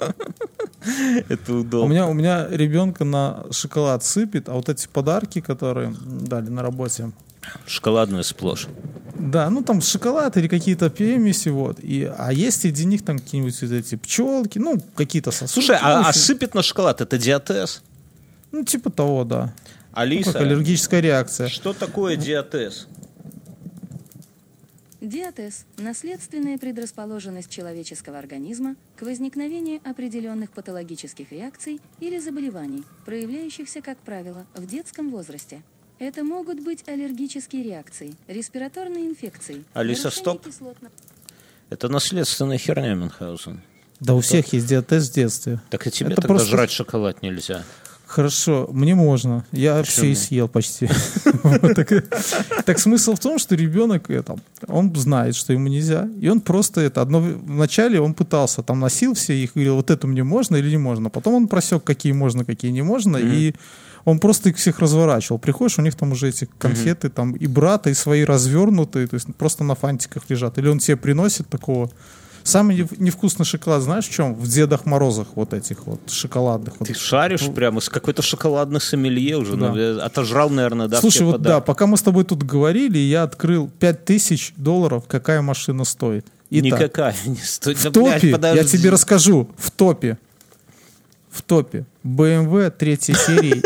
Это 1.29 1.53
удобно. 1.53 1.85
У 1.85 1.87
меня, 1.87 2.07
у 2.07 2.13
меня 2.13 2.47
ребенка 2.49 3.05
на 3.05 3.45
шоколад 3.51 4.03
сыпет, 4.03 4.49
а 4.49 4.53
вот 4.53 4.69
эти 4.69 4.87
подарки, 4.87 5.41
которые 5.41 5.95
дали 6.01 6.49
на 6.49 6.61
работе, 6.61 7.11
Шоколадную 7.67 8.23
сплошь. 8.23 8.67
Да, 9.17 9.49
ну 9.49 9.63
там 9.63 9.81
шоколад 9.81 10.35
или 10.37 10.47
какие-то 10.47 10.89
пемеси, 10.89 11.49
вот. 11.49 11.79
И, 11.79 12.03
а 12.17 12.33
есть 12.33 12.61
среди 12.61 12.85
них 12.85 13.03
там 13.03 13.17
какие-нибудь 13.17 13.59
вот 13.61 13.71
эти 13.71 13.95
пчелки, 13.95 14.59
ну, 14.59 14.79
какие-то 14.95 15.31
сосуды. 15.31 15.53
Слушай, 15.53 15.77
а, 15.81 16.01
а 16.01 16.13
сыпет 16.13 16.53
на 16.53 16.61
шоколад, 16.61 17.01
это 17.01 17.17
диатез? 17.17 17.81
Ну, 18.51 18.63
типа 18.63 18.89
того, 18.89 19.23
да. 19.23 19.53
Алиса, 19.93 20.27
ну, 20.27 20.33
как 20.33 20.41
аллергическая 20.41 20.99
реакция. 20.99 21.47
Что 21.47 21.73
такое 21.73 22.17
диатез? 22.17 22.87
Диатез– 24.99 25.65
наследственная 25.77 26.57
предрасположенность 26.57 27.49
человеческого 27.49 28.17
организма 28.17 28.75
к 28.97 29.03
возникновению 29.03 29.79
определенных 29.85 30.51
патологических 30.51 31.31
реакций 31.31 31.79
или 31.99 32.19
заболеваний, 32.19 32.83
проявляющихся, 33.05 33.81
как 33.81 33.97
правило, 33.99 34.45
в 34.55 34.65
детском 34.65 35.09
возрасте– 35.09 35.61
это 35.99 36.23
могут 36.23 36.61
быть 36.61 36.87
аллергические 36.87 37.63
реакции, 37.63 38.13
респираторные 38.27 39.05
инфекции. 39.05 39.63
Алиса, 39.73 40.09
стоп. 40.09 40.45
Кислотно... 40.45 40.89
Это 41.69 41.89
наследственная 41.89 42.57
херня, 42.57 42.93
Мюнхгаузен. 42.93 43.61
Да 43.99 44.13
у 44.13 44.19
всех 44.19 44.53
есть 44.53 44.67
диатез 44.67 45.09
в 45.09 45.13
детстве. 45.13 45.59
Так 45.69 45.87
и 45.87 45.91
тебе 45.91 46.11
Это 46.11 46.21
тогда 46.21 46.27
просто... 46.27 46.49
жрать 46.49 46.71
шоколад 46.71 47.21
нельзя. 47.21 47.63
Хорошо, 48.05 48.69
мне 48.71 48.93
можно. 48.93 49.45
Я 49.51 49.79
Почему? 49.79 49.91
все 49.91 50.11
и 50.11 50.15
съел 50.15 50.47
почти. 50.47 50.89
Так 52.65 52.79
смысл 52.79 53.15
в 53.15 53.19
том, 53.19 53.39
что 53.39 53.55
ребенок 53.55 54.09
это, 54.09 54.37
он 54.67 54.95
знает, 54.95 55.35
что 55.35 55.53
ему 55.53 55.67
нельзя, 55.67 56.07
и 56.19 56.27
он 56.29 56.41
просто 56.41 56.81
это 56.81 57.01
одно 57.01 57.19
вначале 57.19 57.99
он 57.99 58.13
пытался 58.13 58.63
там 58.63 58.79
носил 58.79 59.13
все 59.13 59.33
их 59.33 59.53
говорил, 59.53 59.75
вот 59.75 59.89
это 59.91 60.07
мне 60.07 60.23
можно 60.23 60.55
или 60.55 60.69
не 60.69 60.77
можно. 60.77 61.09
Потом 61.09 61.33
он 61.33 61.47
просек, 61.47 61.83
какие 61.83 62.13
можно, 62.13 62.45
какие 62.45 62.71
не 62.71 62.83
можно, 62.83 63.17
и 63.17 63.53
он 64.05 64.19
просто 64.19 64.49
их 64.49 64.57
всех 64.57 64.79
разворачивал. 64.79 65.39
Приходишь, 65.39 65.79
у 65.79 65.81
них 65.81 65.95
там 65.95 66.11
уже 66.11 66.29
эти 66.29 66.47
конфеты, 66.57 67.09
там 67.09 67.33
и 67.33 67.47
брата, 67.47 67.89
и 67.89 67.93
свои 67.93 68.23
развернутые, 68.23 69.07
то 69.07 69.15
есть 69.15 69.27
просто 69.35 69.63
на 69.63 69.75
фантиках 69.75 70.23
лежат. 70.29 70.57
Или 70.57 70.67
он 70.69 70.79
тебе 70.79 70.95
приносит 70.97 71.49
такого 71.49 71.89
Самый 72.43 72.87
невкусный 72.97 73.43
шоколад, 73.43 73.81
знаешь, 73.81 74.07
в 74.07 74.11
чем? 74.11 74.35
В 74.35 74.47
Дедах 74.47 74.85
Морозах 74.85 75.29
вот 75.33 75.51
этих 75.51 75.87
вот 75.87 76.11
шоколадных. 76.11 76.75
Ты 76.85 76.93
шаришь 76.93 77.41
ну, 77.41 77.53
прямо 77.53 77.81
с 77.81 77.89
какой-то 77.89 78.21
шоколадной 78.21 78.79
сомелье 78.79 79.37
уже. 79.37 79.57
Да. 79.57 79.73
Ну, 79.73 79.99
отожрал, 79.99 80.51
наверное, 80.51 80.87
да, 80.87 81.01
Слушай, 81.01 81.23
вот 81.23 81.41
да, 81.41 81.59
пока 81.59 81.87
мы 81.87 81.97
с 81.97 82.03
тобой 82.03 82.23
тут 82.23 82.43
говорили, 82.43 82.99
я 82.99 83.23
открыл 83.23 83.71
5000 83.79 84.53
долларов, 84.57 85.05
какая 85.07 85.41
машина 85.41 85.85
стоит. 85.85 86.27
Итак, 86.51 86.81
Никакая 86.81 87.15
не 87.25 87.37
стоит. 87.37 87.79
В 87.79 87.91
топе, 87.91 88.37
блядь, 88.37 88.55
я 88.55 88.63
тебе 88.63 88.91
расскажу, 88.91 89.49
в 89.57 89.71
топе 89.71 90.19
в 91.35 91.41
топе. 91.41 91.85
BMW 92.05 92.69
третьей 92.69 93.15
серии. 93.15 93.61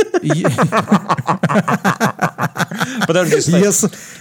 Подожди, 3.05 3.41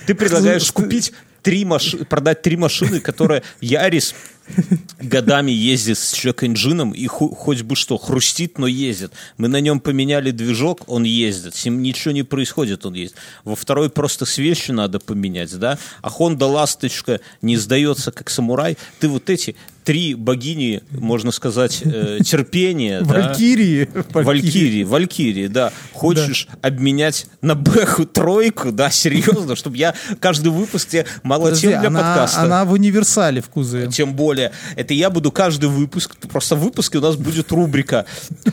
ты 0.06 0.14
предлагаешь 0.14 0.70
купить 0.72 1.12
три 1.42 1.64
машины, 1.64 2.04
продать 2.04 2.42
три 2.42 2.56
машины, 2.56 3.00
которые 3.00 3.42
Ярис 3.60 4.14
годами 5.00 5.50
ездит 5.50 5.98
с 5.98 6.12
чек-инжином 6.12 6.92
и 6.92 7.06
хоть 7.06 7.62
бы 7.62 7.76
что, 7.76 7.98
хрустит, 7.98 8.58
но 8.58 8.66
ездит. 8.66 9.12
Мы 9.36 9.48
на 9.48 9.60
нем 9.60 9.80
поменяли 9.80 10.30
движок, 10.30 10.82
он 10.86 11.04
ездит. 11.04 11.54
С 11.54 11.64
ним 11.64 11.82
ничего 11.82 12.12
не 12.12 12.22
происходит, 12.22 12.84
он 12.86 12.94
ездит. 12.94 13.16
Во 13.44 13.56
второй 13.56 13.90
просто 13.90 14.24
свечи 14.24 14.70
надо 14.70 14.98
поменять, 14.98 15.56
да? 15.58 15.78
А 16.02 16.08
Honda 16.08 16.44
Ласточка 16.44 17.20
не 17.42 17.56
сдается 17.56 18.10
как 18.12 18.30
самурай. 18.30 18.76
Ты 19.00 19.08
вот 19.08 19.30
эти 19.30 19.56
три 19.88 20.14
богини, 20.14 20.82
можно 20.90 21.32
сказать, 21.32 21.80
э, 21.82 22.18
терпения. 22.24 23.00
Валькирии. 23.00 23.88
Да? 23.94 24.20
Валькирии. 24.20 24.84
Валькирии, 24.84 25.46
да. 25.46 25.72
Хочешь 25.94 26.46
да. 26.52 26.68
обменять 26.68 27.24
на 27.40 27.54
Бэху 27.54 28.04
тройку, 28.04 28.70
да, 28.70 28.90
серьезно, 28.90 29.56
чтобы 29.56 29.78
я 29.78 29.94
каждый 30.20 30.52
выпуск 30.52 30.90
тебе 30.90 31.06
мало 31.22 31.52
тем 31.56 31.70
для 31.70 31.88
она, 31.88 32.00
подкаста. 32.00 32.40
Она 32.42 32.66
в 32.66 32.72
универсале 32.72 33.40
в 33.40 33.48
кузове. 33.48 33.86
Тем 33.86 34.12
более. 34.12 34.37
Это 34.76 34.94
я 34.94 35.10
буду 35.10 35.30
каждый 35.30 35.68
выпуск, 35.68 36.16
просто 36.30 36.56
в 36.56 36.60
выпуске 36.60 36.98
у 36.98 37.00
нас 37.00 37.16
будет 37.16 37.50
рубрика 37.52 38.06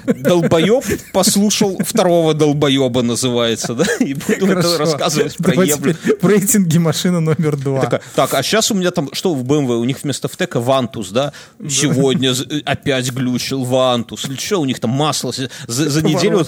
«Долбоеб 0.06 0.84
послушал 1.14 1.78
второго 1.84 2.34
долбоеба» 2.34 3.02
называется, 3.02 3.74
да? 3.74 3.86
И 4.00 4.14
буду 4.14 4.48
это 4.48 4.78
рассказывать 4.78 5.38
про 5.38 5.64
еблю. 5.64 5.96
В 6.22 6.28
рейтинге 6.28 6.80
машина 6.80 7.20
номер 7.20 7.58
два. 7.58 8.00
Так, 8.16 8.34
а 8.34 8.44
сейчас 8.44 8.72
у 8.72 8.76
меня 8.76 8.92
там, 8.92 9.10
что 9.14 9.34
в 9.34 9.44
BMW? 9.44 9.78
У 9.78 9.86
них 9.86 10.04
вместо 10.04 10.28
втека 10.28 10.60
Вантус, 10.60 11.10
да? 11.10 11.34
Сегодня 11.70 12.34
опять 12.66 13.12
глючил 13.12 13.64
Вантус. 13.64 14.26
Или 14.26 14.36
что 14.36 14.62
у 14.62 14.66
них 14.66 14.80
там 14.80 14.92
масло 14.92 15.32
за, 15.68 16.02
неделю? 16.02 16.46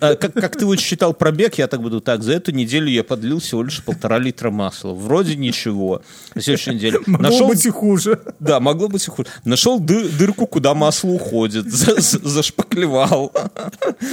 А, 0.00 0.14
как, 0.14 0.56
ты 0.56 0.66
вот 0.66 0.80
считал 0.80 1.14
пробег, 1.14 1.58
я 1.58 1.66
так 1.66 1.80
буду, 1.82 2.00
так, 2.00 2.22
за 2.22 2.32
эту 2.32 2.52
неделю 2.52 2.88
я 2.88 3.04
подлил 3.04 3.40
всего 3.40 3.62
лишь 3.62 3.82
полтора 3.82 4.18
литра 4.18 4.50
масла. 4.50 4.92
Вроде 4.92 5.36
ничего. 5.36 6.02
На 6.34 6.42
следующей 6.42 6.74
неделе. 6.74 7.00
Могло 7.06 7.30
нашел, 7.30 7.48
быть 7.48 7.64
и 7.66 7.70
хуже. 7.70 8.20
Да, 8.40 8.55
могло 8.60 8.88
быть 8.88 9.06
и 9.06 9.10
хуже. 9.10 9.28
Нашел 9.44 9.78
ды, 9.78 10.08
дырку, 10.08 10.46
куда 10.46 10.74
масло 10.74 11.10
уходит. 11.10 11.70
За, 11.72 12.00
за, 12.00 12.18
зашпаклевал. 12.26 13.32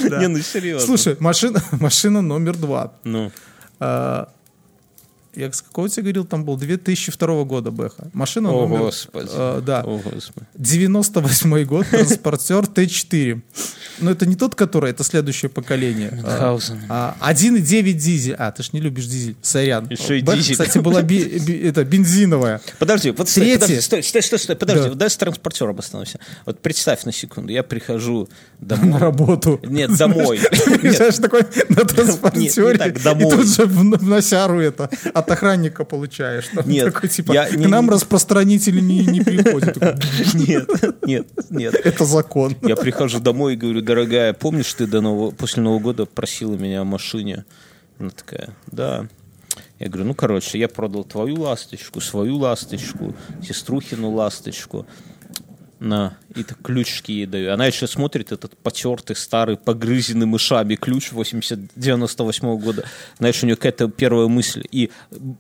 Да. 0.10 0.20
Не, 0.20 0.28
ну 0.28 0.40
серьезно. 0.40 0.86
Слушай, 0.86 1.18
машина, 1.20 1.62
машина 1.72 2.22
номер 2.22 2.58
два. 2.58 2.94
Ну. 3.04 3.32
А, 3.80 4.30
я 5.36 5.52
с 5.52 5.62
какого 5.62 5.90
тебе 5.90 6.04
говорил, 6.04 6.26
там 6.26 6.44
был 6.46 6.58
2002 6.58 7.44
года 7.44 7.72
Бэха. 7.72 8.10
Машина 8.14 8.52
О, 8.52 8.68
номер... 8.68 8.80
Господи. 8.80 9.30
Э, 9.32 9.62
да. 9.66 9.82
О, 9.82 9.98
Господи. 9.98 10.46
98 10.56 11.64
год, 11.66 11.88
транспортер 11.88 12.64
Т4. 12.64 13.42
Но 14.00 14.12
это 14.12 14.26
не 14.26 14.36
тот, 14.36 14.56
который, 14.56 14.92
это 14.92 15.04
следующее 15.04 15.50
поколение. 15.50 16.20
А, 16.24 16.56
1,9 17.22 17.94
дизель. 17.94 18.36
А, 18.38 18.52
ты 18.52 18.64
ж 18.64 18.74
не 18.74 18.80
любишь 18.80 19.06
дизель. 19.06 19.36
Сорян. 19.42 19.88
Еще 19.90 20.20
и 20.20 20.22
дизель. 20.22 20.56
кстати, 20.56 20.78
была 20.80 21.02
би, 21.02 21.24
би, 21.40 21.58
это, 21.68 21.84
бензиновая. 21.84 22.62
Подожди, 22.80 23.12
вот 23.12 23.30
стой, 23.30 23.54
подожди, 23.54 23.82
стой, 23.82 24.04
стой, 24.04 24.22
стой, 24.22 24.40
стой, 24.40 24.56
подожди, 24.56 24.84
да. 24.84 24.90
вот 24.90 24.98
дай 24.98 25.10
с 25.10 25.18
транспортером 25.18 25.80
остановимся. 25.80 26.20
Вот 26.46 26.60
представь 26.60 27.04
на 27.06 27.12
секунду, 27.12 27.52
я 27.52 27.64
прихожу 27.64 28.30
домой. 28.60 28.90
На 28.94 29.00
работу. 29.00 29.60
Нет, 29.64 29.96
домой. 29.98 30.40
Приезжаешь 30.82 31.18
такой 31.18 31.42
на 31.70 31.86
транспортере, 31.86 32.94
и 32.94 33.30
тут 33.30 33.48
же 33.48 33.66
в 33.66 34.04
носяру 34.04 34.60
это 34.60 34.90
от 35.24 35.32
охранника 35.32 35.86
получаешь. 35.86 36.48
Там 36.54 36.68
нет, 36.70 36.94
такой, 36.94 37.10
типа, 37.10 37.34
я, 37.34 37.46
к 37.46 37.56
не, 37.56 37.68
нам 37.68 37.86
не, 37.86 37.92
распространители 37.92 38.80
не, 38.80 39.06
не 39.06 39.22
приходят. 39.22 39.78
Нет, 40.34 40.70
нет, 41.06 41.28
нет. 41.50 41.74
Это 41.76 42.06
закон. 42.06 42.56
Я 42.62 42.76
прихожу 42.76 43.20
домой 43.20 43.54
и 43.54 43.56
говорю, 43.56 43.82
дорогая, 43.82 44.34
помнишь, 44.34 44.74
ты 44.74 44.88
до 44.88 45.02
нового, 45.02 45.32
после 45.32 45.64
Нового 45.64 45.80
года 45.80 46.06
просила 46.06 46.56
меня 46.56 46.82
о 46.82 46.84
машине? 46.84 47.46
Она 48.00 48.10
такая, 48.10 48.50
да. 48.68 49.08
Я 49.80 49.90
говорю, 49.90 50.08
ну, 50.08 50.14
короче, 50.14 50.58
я 50.60 50.68
продал 50.68 51.04
твою 51.04 51.42
ласточку, 51.42 52.02
свою 52.02 52.38
ласточку, 52.38 53.16
сеструхину 53.42 54.12
ласточку. 54.12 54.86
На, 55.84 56.14
и 56.34 56.44
так 56.44 56.60
ключики 56.64 57.12
ей 57.12 57.26
даю. 57.26 57.52
Она 57.52 57.66
еще 57.66 57.88
смотрит 57.88 58.32
этот 58.32 58.58
потертый, 58.58 59.18
старый, 59.18 59.58
погрызенный 59.58 60.26
мышами 60.26 60.76
ключ 60.76 61.12
80-98 61.12 62.58
года. 62.58 62.86
Знаешь, 63.20 63.44
у 63.44 63.46
нее 63.46 63.58
какая-то 63.58 63.90
первая 63.90 64.28
мысль. 64.30 64.64
И 64.72 64.92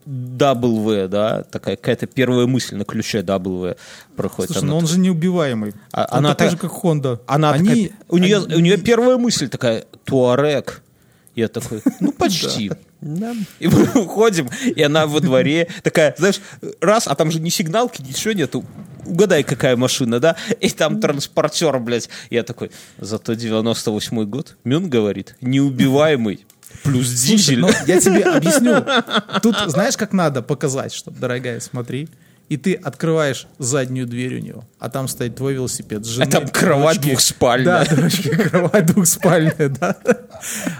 W, 0.05 1.07
да, 1.07 1.43
такая 1.43 1.77
какая-то 1.77 2.07
первая 2.07 2.45
мысль 2.45 2.75
на 2.75 2.83
ключе 2.83 3.21
W 3.21 3.77
проходит. 4.17 4.51
Слушай, 4.51 4.63
Она 4.65 4.71
но 4.73 4.77
он 4.79 4.87
же 4.87 4.99
неубиваемый. 4.99 5.73
А- 5.93 6.09
он 6.11 6.17
она 6.19 6.35
такой 6.35 6.49
так- 6.49 6.51
же, 6.51 6.57
как 6.57 6.71
Honda. 6.83 7.21
Она 7.25 7.51
Они- 7.51 7.67
такая, 7.87 7.99
у 8.09 8.17
нее, 8.17 8.37
они- 8.39 8.55
у 8.55 8.59
нее 8.59 8.77
первая 8.77 9.17
мысль 9.17 9.47
такая, 9.47 9.85
Туарек. 10.03 10.81
Я 11.35 11.47
такой, 11.47 11.81
ну 11.99 12.11
почти. 12.11 12.71
И 13.59 13.67
мы 13.67 14.01
уходим, 14.01 14.49
и 14.63 14.81
она 14.81 15.07
во 15.07 15.19
дворе 15.19 15.67
такая, 15.81 16.15
знаешь, 16.17 16.39
раз, 16.79 17.07
а 17.07 17.15
там 17.15 17.31
же 17.31 17.39
ни 17.39 17.49
сигналки, 17.49 18.01
ничего 18.01 18.33
нету. 18.33 18.63
Угадай, 19.05 19.43
какая 19.43 19.75
машина, 19.75 20.19
да? 20.19 20.37
И 20.61 20.69
там 20.69 21.01
транспортер, 21.01 21.77
блядь. 21.79 22.09
Я 22.29 22.43
такой, 22.43 22.71
зато 22.97 23.33
98-й 23.33 24.25
год. 24.25 24.55
Мюн 24.63 24.89
говорит, 24.89 25.35
неубиваемый. 25.41 26.45
Плюс 26.83 27.07
Слушай, 27.07 27.37
дизель. 27.37 27.59
ну, 27.59 27.69
я 27.87 27.99
тебе 27.99 28.23
объясню. 28.23 28.83
Тут 29.41 29.55
знаешь, 29.67 29.97
как 29.97 30.13
надо 30.13 30.41
показать, 30.41 30.93
что, 30.93 31.11
дорогая, 31.11 31.59
смотри. 31.59 32.09
И 32.53 32.57
ты 32.57 32.75
открываешь 32.75 33.47
заднюю 33.57 34.05
дверь 34.05 34.35
у 34.35 34.39
него, 34.39 34.63
а 34.77 34.87
там 34.91 35.07
стоит 35.07 35.35
твой 35.35 35.55
велосипед 35.55 36.05
с 36.05 36.07
женой, 36.09 36.27
А 36.27 36.31
там 36.31 36.47
кровать 36.47 36.97
дочки. 36.97 37.09
двухспальная. 37.09 37.83
Да, 37.89 37.95
дочки, 37.95 38.29
кровать 38.29 38.85
двухспальная, 38.85 39.69
да. 39.69 39.97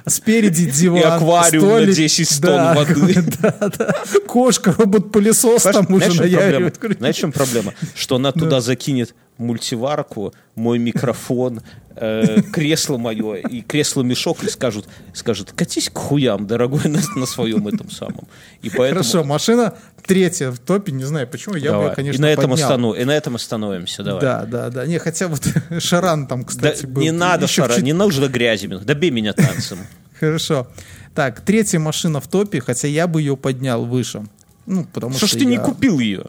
Спереди 0.05 0.69
диван, 0.69 0.99
И 0.99 1.01
аквариум 1.01 1.65
на 1.65 1.77
столик. 1.77 1.95
10 1.95 2.41
тонн 2.43 2.51
Да, 2.51 2.73
воды. 2.75 3.23
Да, 3.41 3.71
да. 3.75 3.93
Кошка, 4.27 4.71
робот-пылесос 4.77 5.63
там 5.63 5.91
уже 5.91 6.13
наяривает. 6.21 6.79
Знаешь, 6.99 7.15
в 7.15 7.19
чем 7.19 7.31
проблема? 7.31 7.73
Что 7.95 8.17
она 8.17 8.31
туда 8.31 8.61
закинет 8.61 9.15
мультиварку, 9.39 10.31
мой 10.53 10.77
микрофон, 10.77 11.61
э, 11.95 12.41
кресло 12.51 12.97
мое 12.97 13.35
и 13.35 13.61
кресло-мешок 13.61 14.43
и 14.43 14.49
скажут, 14.49 14.87
скажет, 15.13 15.51
катись 15.53 15.89
к 15.89 15.97
хуям, 15.97 16.47
дорогой, 16.47 16.83
на, 16.89 16.99
на 17.15 17.25
своем 17.25 17.67
этом 17.67 17.89
самом. 17.91 18.27
И 18.61 18.69
поэтому... 18.69 19.01
Хорошо, 19.03 19.23
машина 19.23 19.73
третья 20.05 20.51
в 20.51 20.59
топе, 20.59 20.91
не 20.91 21.03
знаю 21.05 21.27
почему, 21.27 21.55
я 21.55 21.71
бы 21.71 21.77
Давай. 21.79 21.95
конечно, 21.95 22.19
и, 22.19 22.21
на 22.21 22.29
этом 22.29 22.49
поднял. 22.51 22.69
останов- 22.71 22.97
и 23.01 23.05
на 23.05 23.11
этом 23.11 23.35
остановимся, 23.35 24.03
давай. 24.03 24.21
Да, 24.21 24.45
да, 24.45 24.69
да. 24.69 24.85
Не, 24.85 24.97
хотя 24.99 25.27
вот 25.27 25.41
Шаран 25.79 26.27
там, 26.27 26.41
Да 26.41 26.47
кстати, 26.47 26.85
был. 26.85 27.01
не 27.01 27.11
надо, 27.11 27.45
Еще 27.45 27.61
в 27.61 27.65
Шара, 27.65 27.75
чет- 27.77 27.83
не 27.83 27.93
нужно 27.93 28.27
грязи. 28.27 28.67
Добей 28.67 29.11
меня 29.11 29.33
танцем. 29.33 29.79
Хорошо. 30.19 30.67
Так, 31.15 31.41
третья 31.41 31.79
машина 31.79 32.19
в 32.21 32.27
топе, 32.27 32.59
хотя 32.59 32.87
я 32.87 33.07
бы 33.07 33.21
ее 33.21 33.37
поднял 33.37 33.85
выше. 33.85 34.23
Ну, 34.65 34.85
потому 34.85 35.13
Что 35.15 35.27
что 35.27 35.37
ж 35.37 35.39
ты 35.41 35.45
не 35.45 35.55
я- 35.55 35.61
купил 35.61 35.99
ее? 35.99 36.25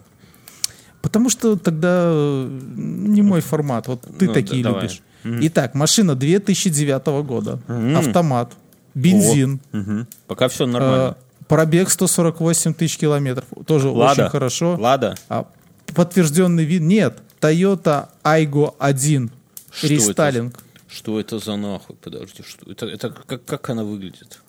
Потому 1.01 1.29
что 1.29 1.55
тогда 1.55 2.05
э, 2.07 2.47
не 2.75 3.21
мой 3.21 3.41
формат. 3.41 3.87
Вот 3.87 4.01
ты 4.17 4.25
Ну, 4.25 4.33
такие 4.33 4.63
да, 4.63 4.71
давай. 4.71 4.89
Итак, 5.25 5.73
машина 5.73 6.15
2009 6.15 7.07
года. 7.23 7.59
Автомат. 7.97 8.53
Бензин. 8.93 9.59
Мгм. 9.71 10.07
Пока 10.27 10.47
все 10.47 10.65
нормально. 10.65 11.17
э, 11.19 11.45
пробег 11.47 11.89
148 11.89 12.73
тысяч 12.73 12.97
километров. 12.97 13.45
Тоже 13.67 13.89
Лада. 13.89 14.21
очень 14.23 14.31
хорошо. 14.31 14.77
Лада. 14.79 15.15
А, 15.27 15.47
подтвержденный 15.93 16.63
вид. 16.63 16.81
Нет. 16.81 17.21
Toyota 17.41 18.07
Aygo 18.23 18.73
1. 18.79 19.29
Что 19.71 19.87
Рестайлинг. 19.87 20.59
Что 20.87 21.19
это 21.19 21.39
за 21.39 21.57
нахуй? 21.57 21.95
Подожди, 21.97 22.43
что 22.47 22.71
это? 22.71 22.85
Это 22.85 23.09
как, 23.09 23.43
как 23.43 23.69
она 23.69 23.83
выглядит? 23.83 24.39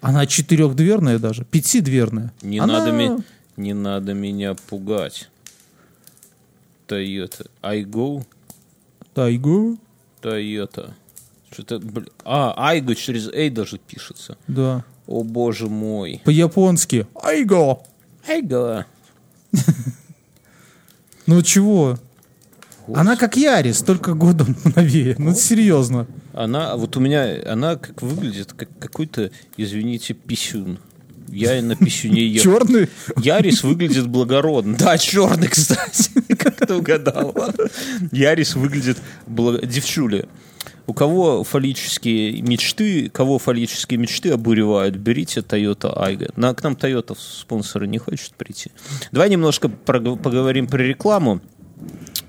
Она 0.00 0.26
четырехдверная 0.26 1.18
даже. 1.18 1.44
Пятидверная. 1.44 2.32
Не, 2.42 2.58
Она- 2.58 2.80
надо, 2.80 2.90
ми- 2.92 3.22
не 3.56 3.72
надо 3.74 4.14
меня 4.14 4.54
пугать. 4.68 5.28
Toyota. 6.88 7.46
iGo? 7.62 8.24
Тайгу? 9.14 9.72
Toyota. 9.74 9.78
Что-то, 11.50 11.76
бля- 11.76 12.10
А, 12.24 12.74
iGo 12.74 12.94
через 12.94 13.28
A 13.28 13.50
даже 13.50 13.78
пишется. 13.78 14.36
Да. 14.48 14.84
О 15.06 15.22
боже 15.22 15.68
мой. 15.68 16.20
По-японски. 16.24 17.06
Айго. 17.22 17.78
iGo. 18.28 18.84
Ну 21.26 21.42
чего? 21.42 21.98
Она 22.94 23.16
как 23.16 23.36
Ярис, 23.36 23.82
только 23.82 24.14
годом 24.14 24.56
новее. 24.76 25.16
Ну 25.18 25.34
серьезно. 25.34 26.06
Она, 26.32 26.76
вот 26.76 26.96
у 26.96 27.00
меня, 27.00 27.42
она 27.52 27.76
как 27.76 28.00
выглядит, 28.02 28.52
как 28.52 28.68
какой-то, 28.78 29.30
извините, 29.56 30.14
писюн. 30.14 30.78
Я 31.28 31.58
и 31.58 31.60
на 31.60 31.76
писюне 31.76 32.26
ехал. 32.26 32.52
Черный. 32.52 32.88
Ярис 33.16 33.62
выглядит 33.62 34.06
благородно. 34.06 34.76
Да, 34.76 34.98
черный, 34.98 35.48
кстати. 35.48 36.10
Как 36.38 36.66
ты 36.66 36.74
угадал? 36.74 37.34
Ярис 38.12 38.54
выглядит 38.54 38.98
благо... 39.26 39.64
девчули. 39.66 40.28
У 40.86 40.94
кого 40.94 41.42
фаллические 41.42 42.42
мечты, 42.42 43.08
кого 43.08 43.38
фаллические 43.38 43.98
мечты 43.98 44.30
обуревают, 44.30 44.96
берите 44.96 45.40
Toyota 45.40 45.92
Aygo. 45.96 46.32
На, 46.36 46.54
к 46.54 46.62
нам 46.62 46.74
Toyota 46.74 47.16
спонсоры 47.18 47.88
не 47.88 47.98
хочет 47.98 48.34
прийти. 48.34 48.70
Давай 49.10 49.28
немножко 49.28 49.68
поговорим 49.68 50.68
про 50.68 50.82
рекламу. 50.82 51.40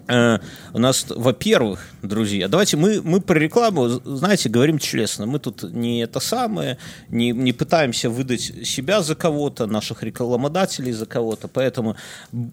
Э, 0.07 0.39
у 0.73 0.79
нас, 0.79 1.05
во-первых, 1.09 1.79
друзья, 2.01 2.47
давайте 2.47 2.77
мы, 2.77 3.01
мы 3.01 3.19
про 3.21 3.37
рекламу, 3.37 3.87
знаете, 3.89 4.49
говорим 4.49 4.79
честно. 4.79 5.25
Мы 5.25 5.39
тут 5.39 5.63
не 5.63 6.01
это 6.01 6.19
самое, 6.19 6.77
не, 7.09 7.31
не 7.31 7.53
пытаемся 7.53 8.09
выдать 8.09 8.41
себя 8.41 9.01
за 9.01 9.15
кого-то, 9.15 9.67
наших 9.67 10.03
рекламодателей 10.03 10.93
за 10.93 11.05
кого-то. 11.05 11.47
Поэтому 11.47 11.95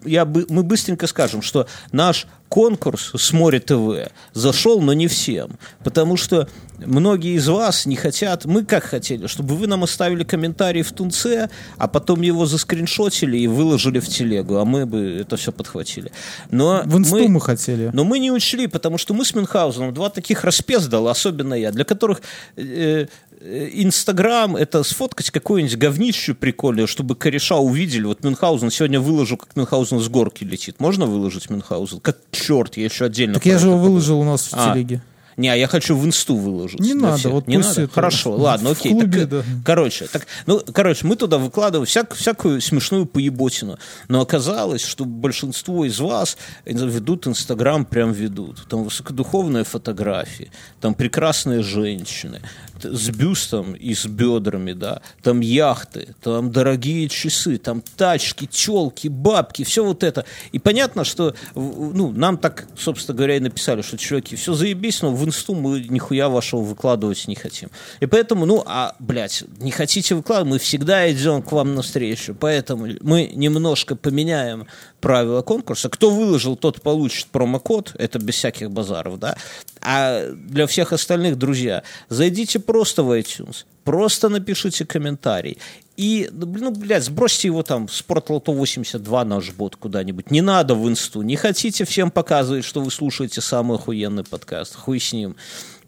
я, 0.04 0.24
мы 0.24 0.62
быстренько 0.62 1.06
скажем, 1.06 1.42
что 1.42 1.66
наш 1.92 2.26
конкурс 2.48 3.12
с 3.16 3.32
Море 3.32 3.60
ТВ 3.60 4.10
зашел, 4.32 4.80
но 4.80 4.92
не 4.92 5.08
всем. 5.08 5.58
Потому 5.82 6.16
что 6.16 6.48
многие 6.78 7.36
из 7.36 7.48
вас 7.48 7.86
не 7.86 7.96
хотят, 7.96 8.44
мы 8.44 8.64
как 8.64 8.84
хотели, 8.84 9.26
чтобы 9.26 9.56
вы 9.56 9.66
нам 9.66 9.84
оставили 9.84 10.24
комментарий 10.24 10.82
в 10.82 10.92
Тунце, 10.92 11.50
а 11.78 11.88
потом 11.88 12.22
его 12.22 12.46
заскриншотили 12.46 13.38
и 13.38 13.46
выложили 13.46 13.98
в 14.00 14.08
телегу, 14.08 14.56
а 14.56 14.64
мы 14.64 14.86
бы 14.86 15.18
это 15.20 15.36
все 15.36 15.52
подхватили. 15.52 16.12
Но 16.50 16.82
В 16.84 16.98
инсту 16.98 17.28
мы 17.28 17.40
хотели. 17.40 17.90
но 17.92 18.04
мы 18.04 18.18
не 18.18 18.30
учли, 18.30 18.66
потому 18.66 18.98
что 18.98 19.14
мы 19.14 19.24
с 19.24 19.34
Мюнхгаузеном 19.34 19.92
два 19.94 20.10
таких 20.10 20.44
распездала, 20.44 21.10
особенно 21.10 21.54
я, 21.54 21.72
для 21.72 21.84
которых 21.84 22.22
э, 22.56 23.06
Инстаграм 23.44 24.56
это 24.56 24.82
сфоткать 24.82 25.30
какое-нибудь 25.30 25.76
говнище 25.76 26.34
прикольное, 26.34 26.86
чтобы 26.86 27.14
кореша 27.14 27.56
увидели. 27.56 28.04
Вот 28.04 28.24
Мюнхгаузен 28.24 28.70
сегодня 28.70 29.00
выложу, 29.00 29.36
как 29.36 29.54
Мюнхгаузен 29.54 30.00
с 30.00 30.08
горки 30.08 30.44
летит. 30.44 30.80
Можно 30.80 31.06
выложить 31.06 31.50
Мюнхгаузен? 31.50 32.00
Как 32.00 32.18
черт, 32.30 32.76
я 32.76 32.84
еще 32.84 33.04
отдельно. 33.06 33.34
Так 33.34 33.44
я 33.46 33.58
же 33.58 33.66
его 33.68 33.76
выложил 33.78 34.20
у 34.20 34.24
нас 34.24 34.48
в 34.48 34.54
А. 34.54 34.72
телеге. 34.72 35.02
не, 35.36 35.48
а 35.48 35.56
я 35.56 35.66
хочу 35.66 35.96
в 35.96 36.06
инсту 36.06 36.36
выложить. 36.36 36.78
Не 36.78 36.94
надо, 36.94 37.16
всех. 37.18 37.32
вот 37.32 37.48
не 37.48 37.56
пусть 37.56 37.70
надо. 37.70 37.82
это 37.82 37.92
Хорошо, 37.92 38.36
ладно, 38.36 38.70
окей. 38.70 38.92
клубе, 38.92 39.20
Так, 39.22 39.28
да. 39.28 39.42
Короче, 39.64 40.06
так, 40.06 40.28
ну, 40.46 40.60
короче, 40.72 41.04
мы 41.06 41.16
туда 41.16 41.38
выкладываем 41.38 41.86
всяк- 41.86 42.14
всякую 42.14 42.60
смешную 42.60 43.04
поеботину. 43.04 43.76
Но 44.06 44.20
оказалось, 44.20 44.84
что 44.84 45.04
большинство 45.04 45.84
из 45.84 45.98
вас 45.98 46.38
ведут 46.64 47.26
Инстаграм, 47.26 47.84
прям 47.84 48.12
ведут. 48.12 48.64
Там 48.68 48.84
высокодуховные 48.84 49.64
фотографии, 49.64 50.52
там 50.80 50.94
прекрасные 50.94 51.62
женщины 51.64 52.40
с 52.84 53.10
бюстом 53.10 53.74
и 53.74 53.94
с 53.94 54.06
бедрами, 54.06 54.72
да, 54.72 55.02
там 55.22 55.40
яхты, 55.40 56.14
там 56.22 56.50
дорогие 56.50 57.08
часы, 57.08 57.58
там 57.58 57.82
тачки, 57.96 58.48
челки, 58.50 59.08
бабки, 59.08 59.64
все 59.64 59.84
вот 59.84 60.02
это. 60.02 60.24
И 60.52 60.58
понятно, 60.58 61.04
что 61.04 61.34
ну, 61.54 62.12
нам 62.12 62.38
так, 62.38 62.66
собственно 62.78 63.16
говоря, 63.16 63.36
и 63.36 63.40
написали, 63.40 63.82
что, 63.82 63.96
чуваки, 63.98 64.36
все 64.36 64.54
заебись, 64.54 65.02
но 65.02 65.12
в 65.12 65.24
инсту 65.24 65.54
мы 65.54 65.80
нихуя 65.80 66.28
вашего 66.28 66.60
выкладывать 66.60 67.26
не 67.28 67.34
хотим. 67.34 67.70
И 68.00 68.06
поэтому, 68.06 68.46
ну, 68.46 68.62
а, 68.66 68.94
блядь, 68.98 69.44
не 69.58 69.70
хотите 69.70 70.14
выкладывать, 70.14 70.50
мы 70.52 70.58
всегда 70.58 71.10
идем 71.10 71.42
к 71.42 71.52
вам 71.52 71.74
навстречу. 71.74 72.34
Поэтому 72.34 72.88
мы 73.00 73.30
немножко 73.34 73.96
поменяем 73.96 74.66
правила 75.00 75.42
конкурса. 75.42 75.88
Кто 75.88 76.10
выложил, 76.10 76.56
тот 76.56 76.80
получит 76.80 77.26
промокод, 77.26 77.94
это 77.98 78.18
без 78.18 78.36
всяких 78.36 78.70
базаров, 78.70 79.18
да. 79.18 79.36
А 79.84 80.30
для 80.30 80.66
всех 80.66 80.92
остальных, 80.94 81.36
друзья, 81.36 81.82
зайдите 82.08 82.58
просто 82.58 83.02
в 83.02 83.12
iTunes, 83.12 83.66
просто 83.84 84.30
напишите 84.30 84.86
комментарий. 84.86 85.58
И, 85.96 86.28
ну, 86.32 86.70
блядь, 86.72 87.04
сбросьте 87.04 87.48
его 87.48 87.62
там 87.62 87.86
в 87.86 87.94
Спортлото 87.94 88.50
82 88.52 89.24
наш 89.24 89.52
бот 89.52 89.76
куда-нибудь. 89.76 90.30
Не 90.30 90.40
надо 90.40 90.74
в 90.74 90.88
инсту. 90.88 91.22
Не 91.22 91.36
хотите 91.36 91.84
всем 91.84 92.10
показывать, 92.10 92.64
что 92.64 92.80
вы 92.80 92.90
слушаете 92.90 93.40
самый 93.40 93.76
охуенный 93.76 94.24
подкаст. 94.24 94.74
Хуй 94.74 94.98
с 94.98 95.12
ним. 95.12 95.36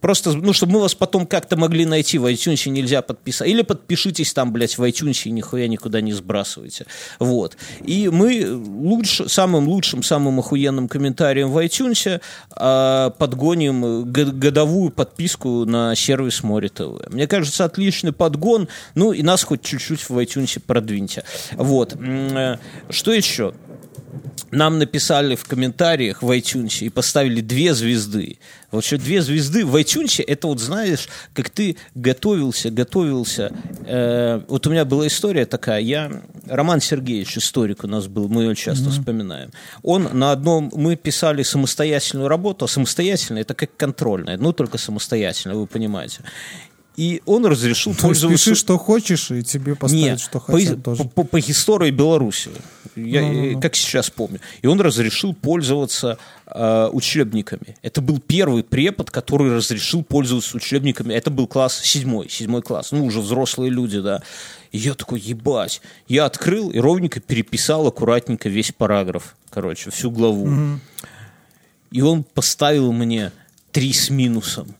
Просто, 0.06 0.34
ну, 0.34 0.52
чтобы 0.52 0.74
мы 0.74 0.80
вас 0.82 0.94
потом 0.94 1.26
как-то 1.26 1.56
могли 1.56 1.84
найти 1.84 2.16
в 2.18 2.26
iTunes, 2.26 2.70
нельзя 2.70 3.02
подписать. 3.02 3.48
Или 3.48 3.62
подпишитесь 3.62 4.32
там, 4.32 4.52
блядь, 4.52 4.78
в 4.78 4.82
iTunes 4.84 5.22
и 5.24 5.32
нихуя 5.32 5.66
никуда 5.66 6.00
не 6.00 6.12
сбрасывайте. 6.12 6.86
Вот. 7.18 7.56
И 7.82 8.08
мы 8.08 8.46
лучше, 8.54 9.28
самым 9.28 9.66
лучшим, 9.66 10.04
самым 10.04 10.38
охуенным 10.38 10.86
комментарием 10.86 11.50
в 11.50 11.58
iTunes 11.58 12.20
а, 12.52 13.10
подгоним 13.18 14.12
годовую 14.12 14.92
подписку 14.92 15.64
на 15.64 15.96
сервис 15.96 16.44
Море 16.44 16.68
ТВ. 16.68 17.08
Мне 17.10 17.26
кажется, 17.26 17.64
отличный 17.64 18.12
подгон. 18.12 18.68
Ну, 18.94 19.10
и 19.10 19.24
нас 19.24 19.42
хоть 19.42 19.62
чуть-чуть 19.62 20.08
в 20.08 20.16
iTunes 20.18 20.62
продвиньте. 20.64 21.24
Вот. 21.54 21.96
Э, 22.00 22.58
Что 22.90 23.12
еще? 23.12 23.54
Нам 24.50 24.78
написали 24.78 25.34
в 25.34 25.44
комментариях 25.44 26.22
в 26.22 26.30
iTunes 26.30 26.84
и 26.84 26.88
поставили 26.88 27.40
две 27.40 27.74
звезды. 27.74 28.38
Вот 28.70 28.84
что 28.84 28.98
две 28.98 29.22
звезды 29.22 29.64
в 29.64 29.74
iTunes, 29.76 30.22
это 30.26 30.48
вот 30.48 30.60
знаешь, 30.60 31.08
как 31.32 31.50
ты 31.50 31.76
готовился, 31.94 32.70
готовился. 32.70 33.52
Э, 33.86 34.42
вот 34.48 34.66
у 34.66 34.70
меня 34.70 34.84
была 34.84 35.06
история 35.06 35.46
такая, 35.46 35.80
я, 35.80 36.22
Роман 36.46 36.80
Сергеевич, 36.80 37.38
историк 37.38 37.84
у 37.84 37.86
нас 37.86 38.06
был, 38.06 38.28
мы 38.28 38.42
его 38.42 38.54
часто 38.54 38.90
вспоминаем. 38.90 39.50
Он 39.82 40.08
на 40.12 40.32
одном, 40.32 40.70
мы 40.74 40.96
писали 40.96 41.42
самостоятельную 41.42 42.28
работу, 42.28 42.64
а 42.64 42.68
самостоятельно 42.68 43.38
это 43.38 43.54
как 43.54 43.76
контрольная, 43.76 44.36
ну 44.36 44.52
только 44.52 44.78
самостоятельно, 44.78 45.54
вы 45.54 45.66
понимаете. 45.66 46.20
И 46.96 47.20
он 47.26 47.44
разрешил 47.44 47.94
То 47.94 48.02
пользоваться... 48.06 48.50
пиши, 48.50 48.58
что 48.58 48.78
хочешь, 48.78 49.30
и 49.30 49.42
тебе 49.42 49.74
поставят, 49.74 50.02
Нет, 50.04 50.20
что 50.20 50.40
по, 50.40 50.52
хотят 50.52 50.82
тоже. 50.82 51.02
по- 51.04 51.08
по- 51.10 51.24
по 51.24 51.40
истории 51.40 51.90
Беларуси. 51.90 52.50
Я, 52.94 53.20
Ну-ну-ну. 53.20 53.58
э, 53.58 53.60
как 53.60 53.76
сейчас 53.76 54.08
помню. 54.08 54.40
И 54.62 54.66
он 54.66 54.80
разрешил 54.80 55.34
пользоваться 55.34 56.16
э, 56.46 56.88
учебниками. 56.90 57.76
Это 57.82 58.00
был 58.00 58.18
первый 58.18 58.64
препод, 58.64 59.10
который 59.10 59.54
разрешил 59.54 60.02
пользоваться 60.04 60.56
учебниками. 60.56 61.12
Это 61.12 61.30
был 61.30 61.46
класс 61.46 61.78
седьмой, 61.82 62.30
седьмой 62.30 62.62
класс. 62.62 62.92
Ну, 62.92 63.04
уже 63.04 63.20
взрослые 63.20 63.70
люди, 63.70 64.00
да. 64.00 64.22
И 64.72 64.78
я 64.78 64.94
такой, 64.94 65.20
ебать. 65.20 65.82
Я 66.08 66.24
открыл 66.24 66.70
и 66.70 66.78
ровненько 66.78 67.20
переписал 67.20 67.86
аккуратненько 67.86 68.48
весь 68.48 68.72
параграф. 68.72 69.36
Короче, 69.50 69.90
всю 69.90 70.10
главу. 70.10 70.78
И 71.90 72.00
он 72.00 72.24
поставил 72.24 72.92
мне 72.92 73.32
три 73.70 73.92
с 73.92 74.08
минусом. 74.08 74.74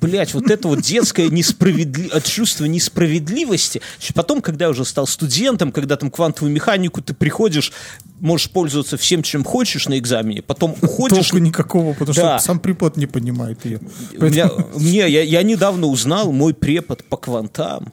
Блять, 0.00 0.34
вот 0.34 0.50
это 0.50 0.68
вот 0.68 0.80
детское 0.82 1.28
несправедли... 1.28 2.10
чувство 2.24 2.64
несправедливости. 2.64 3.80
Потом, 4.14 4.42
когда 4.42 4.66
я 4.66 4.70
уже 4.70 4.84
стал 4.84 5.06
студентом, 5.06 5.70
когда 5.72 5.96
там 5.96 6.10
квантовую 6.10 6.52
механику, 6.52 7.00
ты 7.00 7.14
приходишь, 7.14 7.72
можешь 8.20 8.50
пользоваться 8.50 8.96
всем, 8.96 9.22
чем 9.22 9.44
хочешь 9.44 9.86
на 9.88 9.96
экзамене, 9.98 10.42
потом 10.42 10.74
уходишь... 10.82 11.28
Толку 11.30 11.38
никакого, 11.38 11.92
потому 11.92 12.14
Да. 12.14 12.38
что 12.38 12.46
сам 12.46 12.58
препод 12.60 12.96
не 12.96 13.06
понимает 13.06 13.64
ее. 13.64 13.80
У 14.18 14.24
меня- 14.24 14.50
мне, 14.74 15.08
я, 15.08 15.22
я 15.22 15.42
недавно 15.42 15.86
узнал, 15.86 16.32
мой 16.32 16.54
препод 16.54 17.04
по 17.04 17.16
квантам 17.16 17.92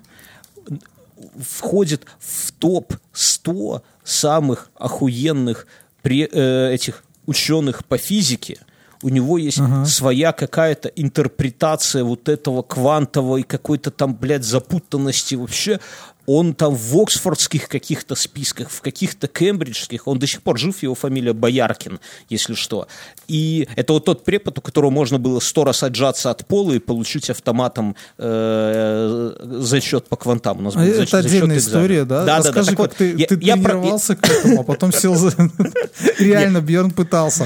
входит 1.40 2.06
в 2.20 2.52
топ-100 2.54 3.82
самых 4.04 4.70
охуенных 4.76 5.68
пре- 6.04 6.30
э, 6.32 6.74
этих 6.74 7.04
ученых 7.26 7.86
по 7.86 7.98
физике. 7.98 8.58
У 9.04 9.10
него 9.10 9.38
есть 9.38 9.60
своя 9.86 10.32
какая-то 10.32 10.90
интерпретация 10.90 12.04
вот 12.04 12.30
этого 12.30 12.62
квантовой 12.62 13.44
какой-то 13.44 13.92
там, 13.92 14.16
блядь, 14.16 14.44
запутанности 14.44 15.36
вообще. 15.36 15.80
Он 16.28 16.54
там 16.54 16.76
в 16.76 16.98
оксфордских 17.00 17.68
каких-то 17.68 18.16
списках, 18.16 18.70
в 18.70 18.82
каких-то 18.82 19.28
кембриджских, 19.28 20.08
он 20.08 20.20
до 20.20 20.28
сих 20.28 20.42
пор 20.44 20.58
жив, 20.60 20.82
его 20.84 20.94
фамилия 20.96 21.34
Бояркин, 21.34 22.00
если 22.30 22.54
что. 22.54 22.88
И 23.28 23.68
это 23.76 23.94
вот 23.94 24.06
тот 24.06 24.24
препод, 24.24 24.60
у 24.60 24.62
которого 24.62 24.92
можно 24.92 25.18
было 25.18 25.40
сто 25.40 25.64
раз 25.64 25.84
отжаться 25.84 26.30
от 26.30 26.46
пола 26.46 26.74
и 26.74 26.80
получить 26.80 27.30
автоматом 27.30 27.96
э, 28.18 29.34
зачет 29.62 30.08
по 30.08 30.16
квантам. 30.16 30.60
У 30.60 30.62
нас 30.62 30.76
А 30.76 30.80
был 30.80 30.86
Это 30.86 31.02
зач- 31.02 31.10
зачет 31.12 31.26
отдельная 31.26 31.58
экзамен. 31.58 31.58
история, 31.86 32.06
да? 32.06 32.26
Да, 32.26 32.38
да, 32.38 32.44
да. 32.44 32.50
Расскажи, 32.50 32.68
Так 32.68 32.78
как 32.78 32.80
вот, 32.80 32.96
ты, 32.98 33.16
я- 33.18 33.28
ты 33.28 33.38
я 33.42 33.56
про- 33.58 33.64
тренировался 33.72 34.16
к 34.16 34.26
этому, 34.30 34.62
а 34.62 34.64
потом 34.64 34.92
сел 34.94 35.16
за... 35.16 35.34
Реально, 36.20 36.62
Бьерн 36.62 36.92
пытался. 36.92 37.46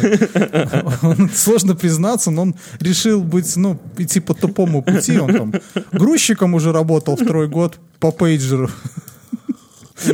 Сложно 1.34 1.76
признаться, 1.76 2.32
но 2.32 2.44
он 2.44 2.56
решил 2.80 3.22
быть, 3.22 3.56
ну, 3.56 3.80
идти 3.98 4.20
по 4.20 4.34
тупому 4.34 4.82
пути. 4.82 5.18
Он 5.20 5.34
там 5.34 5.54
грузчиком 5.92 6.54
уже 6.54 6.72
работал 6.72 7.16
второй 7.16 7.48
год 7.48 7.78
по 8.06 8.12
пейджеру. 8.12 8.70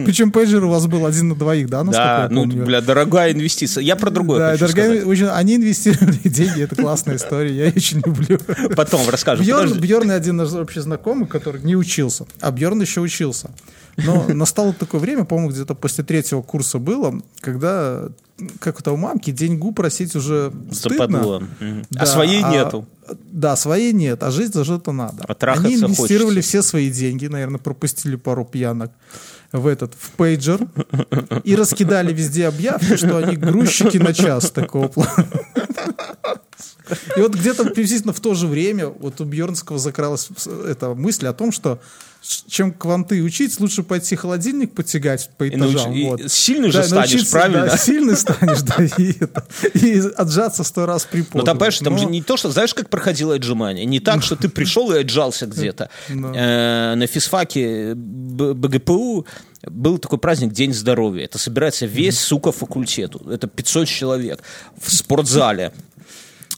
Причем 0.06 0.32
пейджер 0.32 0.64
у 0.64 0.70
вас 0.70 0.88
был 0.88 1.06
один 1.06 1.30
на 1.30 1.36
двоих, 1.36 1.68
да, 1.68 1.84
Да, 1.84 2.28
ну, 2.32 2.46
бля, 2.46 2.80
дорогая 2.80 3.34
инвестиция. 3.34 3.84
Я 3.84 3.98
про 3.98 4.10
другое 4.12 4.40
Да, 4.40 4.52
хочу 4.52 4.68
дорогая, 4.68 5.02
сказать. 5.02 5.30
они 5.34 5.56
инвестировали 5.58 6.18
деньги, 6.24 6.62
это 6.62 6.76
классная 6.76 7.18
история, 7.18 7.54
я 7.54 7.68
очень 7.76 8.02
люблю. 8.06 8.40
Потом 8.76 9.02
расскажем. 9.10 9.46
Бьерн. 9.46 9.74
Бьерн 9.78 10.12
один 10.12 10.38
наш 10.38 10.54
общий 10.54 10.80
знакомый, 10.80 11.28
который 11.28 11.62
не 11.64 11.76
учился, 11.76 12.26
а 12.40 12.52
Бьерн 12.52 12.80
еще 12.80 13.02
учился. 13.02 13.50
Но 14.06 14.26
настало 14.34 14.74
такое 14.74 15.02
время, 15.02 15.26
по-моему, 15.26 15.52
где-то 15.52 15.76
после 15.76 16.04
третьего 16.04 16.42
курса 16.42 16.80
было, 16.80 17.22
когда, 17.40 18.10
как 18.60 18.80
это 18.80 18.92
у 18.92 18.98
мамки, 18.98 19.32
деньгу 19.32 19.72
просить 19.72 20.16
уже 20.16 20.52
стыдно. 20.72 21.48
Мгм. 21.60 21.86
Да, 21.90 22.02
а 22.02 22.06
своей 22.06 22.44
нету. 22.44 22.86
Да, 23.32 23.56
своей 23.56 23.94
нет, 23.94 24.24
а 24.24 24.32
жить 24.32 24.54
за 24.54 24.64
что-то 24.64 24.92
надо. 24.92 25.26
А 25.28 25.36
Они 25.54 25.76
инвестировали 25.76 26.36
хочется. 26.36 26.50
все 26.50 26.62
свои 26.62 26.90
деньги, 26.90 27.28
наверное, 27.28 27.60
пропустили 27.60 28.16
пару 28.16 28.46
пьянок 28.46 28.92
в 29.52 29.68
этот, 29.68 29.94
в 29.98 30.12
пейджер 30.12 30.66
и 31.44 31.56
раскидали 31.56 32.14
везде 32.14 32.48
объявки, 32.48 32.96
что 32.96 33.18
они 33.18 33.36
грузчики 33.36 33.98
на 33.98 34.14
час 34.14 34.52
такого 34.52 34.88
плана. 34.88 35.28
И 37.18 37.22
вот 37.22 37.36
где-то 37.36 37.66
приблизительно 37.66 38.14
в 38.14 38.20
то 38.20 38.34
же 38.34 38.48
время 38.48 38.88
вот 38.88 39.22
у 39.22 39.26
Бьернского 39.26 39.78
закралась 39.78 40.30
эта 40.68 40.94
мысль 40.94 41.28
о 41.28 41.34
том, 41.34 41.52
что 41.52 41.80
чем 42.48 42.72
кванты 42.72 43.22
учить, 43.24 43.60
лучше 43.60 43.82
пойти 43.82 44.16
холодильник 44.16 44.74
потягать 44.76 45.30
по 45.38 45.44
И 45.46 45.50
этажам. 45.50 45.92
и 45.94 46.06
вот. 46.06 46.32
сильный 46.32 46.70
же 46.70 46.78
Да, 46.80 46.84
станешь, 46.84 47.12
научиться, 47.12 47.32
правильно? 47.32 47.66
Да, 47.66 47.78
сильный 47.78 48.16
станешь, 48.16 48.62
да, 48.62 48.76
и, 48.98 49.14
это, 49.20 49.46
и 49.74 50.00
отжаться 50.16 50.64
сто 50.64 50.86
раз 50.86 51.06
при 51.06 51.26
Ну, 51.34 51.44
там, 51.44 51.58
понимаешь, 51.58 51.80
там 51.80 51.98
же 51.98 52.06
не 52.06 52.22
то, 52.22 52.38
что... 52.38 52.52
Знаешь, 52.52 52.74
как 52.76 52.90
проходило 52.90 53.36
отжимание? 53.36 53.86
Не 53.86 54.00
так, 54.00 54.22
что 54.22 54.36
ты 54.36 54.50
пришел 54.50 54.92
и 54.92 55.00
отжался 55.00 55.48
где-то. 55.48 55.90
Э, 56.10 56.94
На 56.96 57.08
физфаке 57.08 57.94
БГПУ 57.96 59.26
был 59.68 59.98
такой 59.98 60.18
праздник 60.20 60.54
День 60.54 60.74
здоровья. 60.74 61.26
Это 61.26 61.38
собирается 61.38 61.86
весь, 61.86 62.20
сука, 62.20 62.52
факультету. 62.52 63.20
Это 63.30 63.48
500 63.48 63.88
человек 63.88 64.42
в 64.80 64.92
спортзале. 64.94 65.72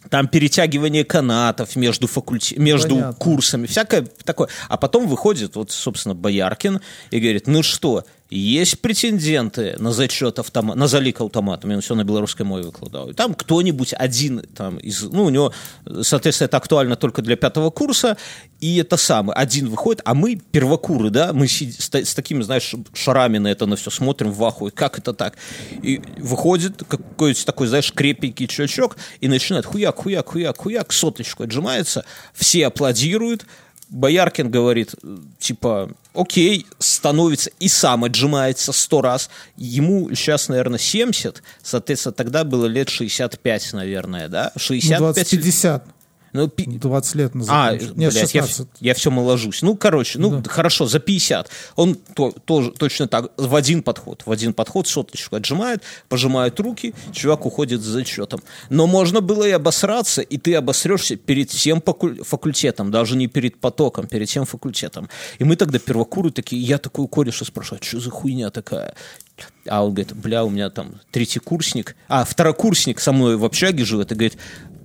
Там 0.09 0.27
перетягивание 0.27 1.03
канатов 1.03 1.75
между, 1.75 2.07
факульте... 2.07 2.55
между 2.57 2.95
Понятно. 2.95 3.13
курсами, 3.13 3.67
всякое 3.67 4.05
такое. 4.23 4.49
А 4.67 4.77
потом 4.77 5.07
выходит, 5.07 5.55
вот, 5.55 5.71
собственно, 5.71 6.15
Бояркин 6.15 6.81
и 7.11 7.19
говорит, 7.19 7.47
ну 7.47 7.63
что, 7.63 8.05
есть 8.29 8.79
претенденты 8.79 9.75
на 9.77 9.91
зачет 9.91 10.39
автомат, 10.39 10.75
на 10.75 10.87
залик 10.87 11.21
автоматом, 11.21 11.71
он 11.71 11.81
все 11.81 11.95
на 11.95 12.03
белорусской 12.03 12.45
мове 12.45 12.65
выкладывал. 12.65 13.09
И 13.09 13.13
там 13.13 13.33
кто-нибудь 13.33 13.93
один 13.93 14.41
там 14.55 14.77
из, 14.77 15.03
ну, 15.03 15.25
у 15.25 15.29
него, 15.29 15.53
соответственно, 16.01 16.47
это 16.47 16.57
актуально 16.57 16.95
только 16.95 17.21
для 17.21 17.35
пятого 17.35 17.69
курса, 17.69 18.17
и 18.59 18.77
это 18.77 18.97
самый, 18.97 19.35
один 19.35 19.69
выходит, 19.69 20.01
а 20.05 20.13
мы 20.13 20.35
первокуры, 20.35 21.09
да, 21.09 21.33
мы 21.33 21.47
с, 21.47 21.61
с 21.61 22.15
такими, 22.15 22.41
знаешь, 22.41 22.73
шарами 22.93 23.37
на 23.37 23.49
это 23.49 23.65
на 23.65 23.75
все 23.75 23.91
смотрим 23.91 24.31
в 24.31 24.43
ахуе, 24.43 24.71
как 24.71 24.97
это 24.97 25.13
так? 25.13 25.37
И 25.81 26.01
выходит 26.17 26.83
какой-то 26.87 27.45
такой, 27.45 27.67
знаешь, 27.67 27.91
крепенький 27.93 28.47
чувачок 28.47 28.97
и 29.19 29.27
начинает 29.27 29.65
хуяк, 29.65 29.97
хуяк, 29.97 30.29
хуяк, 30.29 30.57
хуяк, 30.57 30.91
соточку 30.93 31.43
отжимается, 31.43 32.05
все 32.33 32.67
аплодируют, 32.67 33.45
Бояркин 33.89 34.49
говорит, 34.49 34.95
типа, 35.39 35.89
окей, 36.13 36.65
становится 36.79 37.51
и 37.59 37.67
сам 37.67 38.03
отжимается 38.03 38.71
сто 38.71 39.01
раз. 39.01 39.29
Ему 39.55 40.09
сейчас, 40.15 40.49
наверное, 40.49 40.79
70, 40.79 41.43
соответственно, 41.61 42.13
тогда 42.13 42.43
было 42.43 42.65
лет 42.65 42.89
65, 42.89 43.73
наверное, 43.73 44.27
да? 44.29 44.51
Ну, 44.55 44.59
65. 44.59 45.33
20-50. 45.33 45.81
Ну, 46.33 46.47
пи- 46.47 46.65
20 46.65 47.15
лет 47.15 47.35
назад. 47.35 47.55
а, 47.55 47.71
Нет, 47.73 47.93
блядь, 48.13 48.33
я, 48.33 48.41
16. 48.41 48.67
я 48.79 48.93
все 48.95 49.11
моложусь. 49.11 49.61
Ну, 49.61 49.75
короче, 49.77 50.17
ну, 50.19 50.41
хорошо, 50.47 50.87
за 50.87 50.99
50. 50.99 51.49
Он 51.75 51.95
то- 51.95 52.31
тоже 52.45 52.71
точно 52.71 53.07
так, 53.07 53.31
в 53.37 53.55
один 53.55 53.83
подход, 53.83 54.23
в 54.25 54.31
один 54.31 54.53
подход 54.53 54.87
соточку 54.87 55.35
отжимает, 55.35 55.83
пожимает 56.09 56.59
руки, 56.59 56.93
чувак 57.11 57.45
уходит 57.45 57.81
с 57.81 57.85
зачетом. 57.85 58.41
Но 58.69 58.87
можно 58.87 59.21
было 59.21 59.43
и 59.47 59.51
обосраться, 59.51 60.21
и 60.21 60.37
ты 60.37 60.55
обосрешься 60.55 61.15
перед 61.15 61.51
всем 61.51 61.81
факультетом, 62.23 62.89
даже 62.91 63.15
не 63.15 63.27
перед 63.27 63.59
потоком, 63.59 64.07
перед 64.07 64.27
всем 64.27 64.45
факультетом. 64.45 65.09
И 65.39 65.43
мы 65.43 65.55
тогда 65.55 65.77
первокуры 65.79 66.31
такие, 66.31 66.61
я 66.61 66.77
такой 66.79 67.07
кореша 67.07 67.45
спрашиваю, 67.45 67.79
а 67.81 67.85
что 67.85 67.99
за 67.99 68.09
хуйня 68.09 68.49
такая? 68.49 68.95
А 69.67 69.83
он 69.83 69.93
говорит, 69.93 70.13
бля, 70.15 70.43
у 70.43 70.49
меня 70.49 70.69
там 70.69 70.99
третий 71.11 71.39
курсник, 71.39 71.95
а, 72.07 72.23
второкурсник 72.23 72.99
со 72.99 73.11
мной 73.11 73.35
в 73.37 73.45
общаге 73.45 73.83
живет, 73.85 74.11
и 74.11 74.15
говорит, 74.15 74.37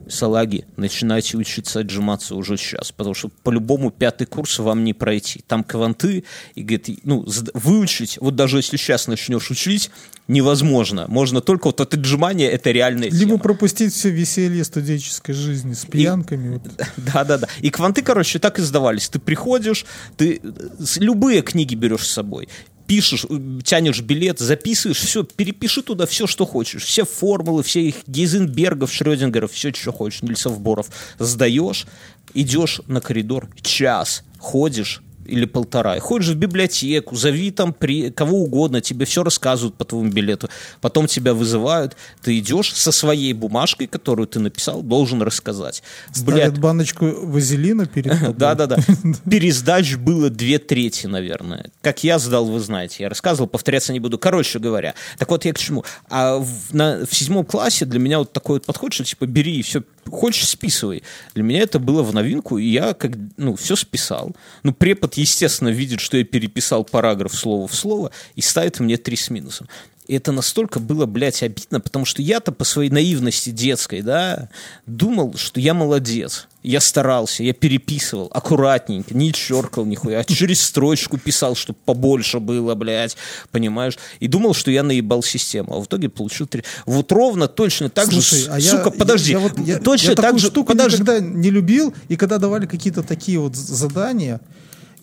салаги, 0.08 0.64
начинайте 0.76 1.36
учиться 1.36 1.80
отжиматься 1.80 2.34
уже 2.34 2.56
сейчас, 2.56 2.92
потому 2.92 3.14
что 3.14 3.28
по-любому 3.42 3.90
пятый 3.90 4.26
курс 4.26 4.58
вам 4.58 4.84
не 4.84 4.94
пройти. 4.94 5.42
Там 5.46 5.64
кванты, 5.64 6.24
и 6.54 6.62
говорит, 6.62 7.00
ну, 7.04 7.26
выучить, 7.54 8.18
вот 8.20 8.36
даже 8.36 8.58
если 8.58 8.76
сейчас 8.76 9.06
начнешь 9.06 9.50
учить, 9.50 9.90
невозможно. 10.28 11.06
Можно 11.08 11.40
только 11.40 11.66
вот 11.66 11.80
от 11.80 11.94
отжимания, 11.94 12.48
это 12.50 12.70
реальная 12.70 13.10
Либо 13.10 13.32
тема. 13.32 13.38
пропустить 13.38 13.92
все 13.92 14.10
веселье 14.10 14.64
студенческой 14.64 15.32
жизни 15.32 15.72
с 15.74 15.84
пьянками. 15.84 16.54
вот. 16.54 16.62
Да-да-да. 16.96 17.48
И 17.60 17.70
кванты, 17.70 18.02
короче, 18.02 18.38
так 18.38 18.58
и 18.58 18.62
сдавались. 18.62 19.08
Ты 19.08 19.18
приходишь, 19.18 19.86
ты 20.16 20.40
э, 20.42 20.50
любые 20.96 21.42
книги 21.42 21.74
берешь 21.74 22.06
с 22.06 22.12
собой, 22.12 22.48
пишешь, 22.88 23.26
э, 23.28 23.60
тянешь 23.62 24.00
билет, 24.00 24.40
записываешь, 24.40 24.98
все, 24.98 25.22
перепиши 25.22 25.82
туда 25.82 26.06
все, 26.06 26.26
что 26.26 26.46
хочешь. 26.46 26.84
Все 26.84 27.04
формулы, 27.04 27.62
все 27.62 27.82
их 27.82 27.96
Гейзенбергов, 28.06 28.92
Шрёдингеров, 28.92 29.52
все, 29.52 29.72
что 29.72 29.92
хочешь, 29.92 30.22
Нильсов 30.22 30.58
Боров. 30.58 30.88
Сдаешь, 31.18 31.86
идешь 32.34 32.80
на 32.88 33.00
коридор, 33.00 33.48
час 33.62 34.24
ходишь, 34.38 35.02
или 35.28 35.44
полтора, 35.44 35.96
и 35.96 36.00
ходишь 36.00 36.28
в 36.28 36.36
библиотеку, 36.36 37.14
зови 37.16 37.50
там 37.50 37.72
при, 37.72 38.10
кого 38.10 38.42
угодно, 38.42 38.80
тебе 38.80 39.04
все 39.04 39.22
рассказывают 39.22 39.76
по 39.76 39.84
твоему 39.84 40.10
билету, 40.10 40.48
потом 40.80 41.06
тебя 41.06 41.34
вызывают, 41.34 41.96
ты 42.22 42.38
идешь 42.38 42.72
со 42.74 42.92
своей 42.92 43.32
бумажкой, 43.32 43.86
которую 43.86 44.26
ты 44.26 44.40
написал, 44.40 44.82
должен 44.82 45.22
рассказать. 45.22 45.82
Ставят 46.12 46.58
баночку 46.58 47.06
вазелина 47.06 47.86
перед 47.86 48.36
Да-да-да. 48.36 48.78
Пересдач 49.30 49.96
было 49.96 50.30
две 50.30 50.58
трети, 50.58 51.06
наверное. 51.06 51.70
Как 51.82 52.04
я 52.04 52.18
сдал, 52.18 52.46
вы 52.46 52.60
знаете. 52.60 53.02
Я 53.04 53.08
рассказывал, 53.08 53.48
повторяться 53.48 53.92
не 53.92 54.00
буду. 54.00 54.18
Короче 54.18 54.58
говоря. 54.58 54.94
Так 55.18 55.30
вот, 55.30 55.44
я 55.44 55.52
к 55.52 55.58
чему? 55.58 55.84
А 56.08 56.38
в, 56.38 56.74
на, 56.74 57.04
в 57.06 57.14
седьмом 57.14 57.44
классе 57.44 57.84
для 57.84 57.98
меня 57.98 58.18
вот 58.18 58.32
такой 58.32 58.56
вот 58.56 58.66
подход, 58.66 58.92
что 58.92 59.04
типа 59.04 59.26
бери 59.26 59.58
и 59.58 59.62
все, 59.62 59.82
хочешь 60.08 60.48
списывай. 60.48 61.02
Для 61.34 61.42
меня 61.42 61.60
это 61.60 61.78
было 61.78 62.02
в 62.02 62.14
новинку, 62.14 62.58
и 62.58 62.66
я 62.66 62.94
как, 62.94 63.12
ну, 63.36 63.56
все 63.56 63.76
списал. 63.76 64.34
Ну, 64.62 64.72
препод, 64.72 65.14
естественно, 65.14 65.68
видит, 65.68 66.00
что 66.00 66.16
я 66.16 66.24
переписал 66.24 66.84
параграф 66.84 67.34
слово 67.34 67.66
в 67.66 67.74
слово 67.74 68.10
и 68.34 68.40
ставит 68.40 68.80
мне 68.80 68.96
три 68.96 69.16
с 69.16 69.30
минусом. 69.30 69.68
И 70.08 70.14
это 70.14 70.32
настолько 70.32 70.80
было, 70.80 71.04
блядь, 71.04 71.42
обидно, 71.42 71.80
потому 71.80 72.06
что 72.06 72.22
я-то 72.22 72.50
по 72.50 72.64
своей 72.64 72.88
наивности 72.90 73.50
детской, 73.50 74.00
да, 74.00 74.48
думал, 74.86 75.34
что 75.36 75.60
я 75.60 75.74
молодец. 75.74 76.48
Я 76.62 76.80
старался, 76.80 77.42
я 77.42 77.52
переписывал 77.52 78.30
аккуратненько, 78.32 79.14
не 79.14 79.34
черкал 79.34 79.84
нихуя, 79.84 80.20
а 80.20 80.24
через 80.24 80.62
строчку 80.62 81.18
писал, 81.18 81.54
чтобы 81.54 81.78
побольше 81.84 82.40
было, 82.40 82.74
блядь, 82.74 83.18
понимаешь? 83.50 83.98
И 84.18 84.28
думал, 84.28 84.54
что 84.54 84.70
я 84.70 84.82
наебал 84.82 85.22
систему, 85.22 85.76
а 85.76 85.80
в 85.80 85.84
итоге 85.84 86.08
получил 86.08 86.46
три. 86.46 86.64
Вот 86.86 87.12
ровно 87.12 87.46
точно 87.46 87.90
так 87.90 88.06
Слушай, 88.06 88.40
же, 88.40 88.50
а 88.50 88.60
сука, 88.60 88.90
я, 88.90 88.90
подожди, 88.90 89.32
я, 89.32 89.38
я, 89.38 89.44
вот, 89.46 89.58
я, 89.58 89.78
точно 89.78 90.10
я 90.10 90.16
так 90.16 90.38
же, 90.38 90.46
штуку 90.46 90.72
подожди, 90.72 91.02
никогда 91.02 91.20
не 91.20 91.50
любил, 91.50 91.94
и 92.08 92.16
когда 92.16 92.38
давали 92.38 92.64
какие-то 92.64 93.02
такие 93.02 93.38
вот 93.38 93.54
задания, 93.54 94.40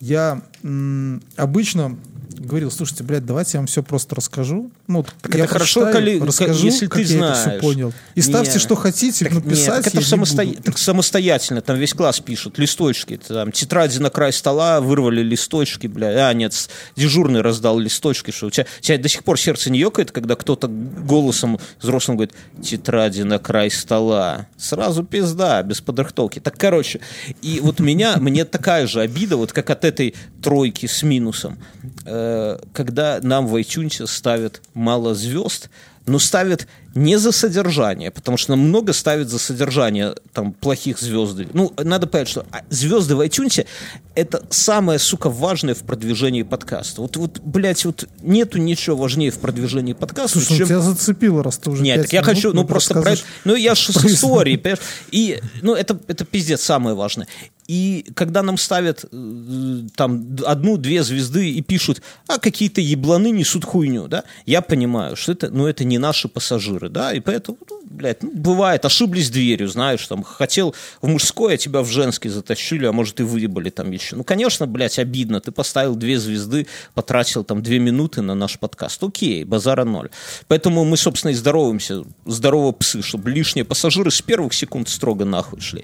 я 0.02 0.42
м, 0.64 1.22
обычно 1.36 1.96
говорил, 2.38 2.72
слушайте, 2.72 3.04
блядь, 3.04 3.26
давайте 3.26 3.52
я 3.54 3.60
вам 3.60 3.68
все 3.68 3.82
просто 3.84 4.16
расскажу. 4.16 4.72
Ну, 4.88 5.06
Так 5.22 5.36
я 5.36 5.44
это 5.46 5.54
хорошо, 5.54 5.92
коли- 5.92 6.20
расскажу, 6.20 6.66
если 6.66 6.88
как 6.88 7.02
ты 7.02 7.04
я 7.04 7.18
это 7.18 7.34
все 7.34 7.44
знаешь. 7.44 7.62
понял. 7.62 7.94
И 8.16 8.22
ставьте, 8.22 8.54
Не. 8.54 8.60
что 8.60 8.76
хотите, 8.76 9.26
Так 9.26 9.34
но 9.34 9.40
нет, 9.52 9.66
так 9.66 9.88
это 9.88 9.98
я 9.98 10.02
ж 10.02 10.12
не 10.12 10.18
самосто- 10.18 10.46
буду. 10.48 10.64
так 10.64 10.78
самостоятельно, 10.78 11.62
там 11.62 11.78
весь 11.78 11.94
класс 11.94 12.20
пишут, 12.20 12.58
листочки, 12.60 13.18
там, 13.28 13.52
тетради 13.52 14.00
на 14.00 14.10
край 14.10 14.34
стола, 14.34 14.82
вырвали 14.82 15.22
листочки, 15.22 15.88
бля, 15.88 16.28
а, 16.30 16.34
нет, 16.34 16.54
дежурный 16.96 17.42
раздал 17.42 17.80
листочки, 17.80 18.32
что 18.32 18.48
у 18.48 18.50
тебя, 18.52 18.66
у 18.80 18.82
тебя 18.82 18.98
до 18.98 19.10
сих 19.10 19.24
пор 19.24 19.40
сердце 19.40 19.70
не 19.70 19.80
ёкает, 19.80 20.12
когда 20.12 20.36
кто-то 20.36 20.68
голосом 20.68 21.60
взрослым 21.82 22.18
говорит, 22.18 22.36
тетради 22.64 23.22
на 23.24 23.40
край 23.40 23.72
стола, 23.72 24.48
сразу 24.58 25.04
пизда, 25.04 25.62
без 25.64 25.82
подрыхтовки. 25.82 26.40
Так, 26.40 26.58
короче, 26.58 27.00
и 27.42 27.60
вот 27.62 27.80
меня, 27.80 28.18
мне 28.18 28.46
такая 28.46 28.88
же 28.88 29.02
обида, 29.02 29.38
вот 29.38 29.54
как 29.54 29.70
от 29.70 29.86
этой 29.86 30.16
тройки 30.42 30.86
с 30.86 31.04
минусом, 31.04 31.58
э, 32.06 32.25
когда 32.74 33.20
нам 33.22 33.48
в 33.48 33.56
iTunes 33.56 34.06
ставят 34.08 34.62
мало 34.74 35.16
звезд, 35.16 35.70
но 36.08 36.20
ставят 36.20 36.68
не 36.94 37.18
за 37.18 37.32
содержание, 37.32 38.12
потому 38.12 38.38
что 38.38 38.52
нам 38.52 38.60
много 38.60 38.94
ставят 38.94 39.28
за 39.30 39.40
содержание 39.40 40.16
там 40.34 40.54
плохих 40.54 41.00
звезд. 41.00 41.36
Ну, 41.54 41.74
надо 41.78 42.08
понять, 42.08 42.30
что 42.30 42.46
а, 42.52 42.62
звезды 42.70 43.16
в 43.16 43.22
iTunes 43.22 43.66
это 44.14 44.46
самое, 44.50 44.98
сука, 45.00 45.30
важное 45.30 45.74
в 45.74 45.80
продвижении 45.80 46.44
подкаста. 46.44 47.02
Вот, 47.02 47.18
вот, 47.18 47.40
блядь, 47.40 47.84
вот 47.86 48.08
нету 48.22 48.60
ничего 48.60 48.96
важнее 48.96 49.32
в 49.32 49.40
продвижении 49.40 49.94
подкаста, 49.94 50.40
Слушай, 50.40 50.52
ну, 50.52 50.58
чем 50.60 50.68
тебя 50.68 50.80
зацепило, 50.80 51.44
раз 51.44 51.58
ты 51.58 51.70
уже 51.70 51.84
нет, 51.84 52.04
так 52.04 52.14
я 52.14 52.22
минут 52.22 52.36
хочу, 52.36 52.54
ну 52.54 52.66
просто 52.66 53.02
про 53.02 53.12
это- 53.12 53.22
ну 53.44 53.56
я 53.56 53.76
же 53.76 53.92
с 53.92 54.06
историей, 54.06 54.58
понимаешь? 54.58 54.80
И, 55.12 55.42
ну 55.62 55.74
это, 55.74 56.00
это 56.08 56.24
пиздец 56.24 56.62
самое 56.62 56.96
важное. 56.96 57.28
И 57.68 58.06
когда 58.16 58.44
нам 58.44 58.58
ставят 58.58 59.06
э, 59.12 59.82
там 59.96 60.38
одну-две 60.46 61.04
звезды 61.04 61.52
и 61.52 61.62
пишут, 61.62 62.02
а 62.28 62.38
какие-то 62.38 62.80
ебланы 62.80 63.32
несут 63.32 63.66
хуйню, 63.66 64.08
да, 64.08 64.24
я 64.46 64.62
понимаю, 64.62 65.16
что 65.16 65.32
это, 65.32 65.50
ну 65.50 65.66
это 65.66 65.84
не 65.84 65.98
наши 65.98 66.28
пассажиры, 66.28 66.90
да, 66.90 67.12
и 67.14 67.20
поэтому, 67.20 67.58
ну, 67.68 67.82
блядь, 67.86 68.22
ну 68.22 68.32
бывает, 68.36 68.86
ошиблись 68.86 69.32
дверью, 69.32 69.68
знаешь, 69.68 70.06
там, 70.06 70.22
хотел 70.22 70.76
в 71.02 71.08
мужской, 71.08 71.56
а 71.56 71.58
тебя 71.58 71.82
в 71.82 71.88
женский 71.88 72.30
затащили, 72.30 72.86
а 72.86 72.92
может 72.92 73.20
и 73.20 73.24
выебали 73.24 73.72
там 73.72 73.90
еще. 73.90 74.16
Ну, 74.16 74.24
конечно, 74.24 74.68
блядь, 74.68 75.00
обидно, 75.00 75.42
ты 75.42 75.52
поставил 75.52 75.96
две 75.96 76.20
звезды, 76.20 76.68
потратил 76.94 77.44
там 77.44 77.64
две 77.64 77.80
минуты 77.80 78.22
на 78.22 78.36
наш 78.36 78.60
подкаст, 78.60 79.02
окей, 79.04 79.44
базара 79.44 79.86
ноль. 79.86 80.10
Поэтому 80.48 80.86
мы, 80.86 80.98
собственно, 80.98 81.32
и 81.32 81.34
здороваемся, 81.34 82.04
здорово 82.26 82.74
псы, 82.74 83.02
чтобы 83.02 83.32
лишние 83.32 83.66
пассажиры 83.66 84.12
с 84.12 84.22
первых 84.22 84.54
секунд 84.54 84.88
строго 84.88 85.26
нахуй 85.26 85.62
шли. 85.62 85.84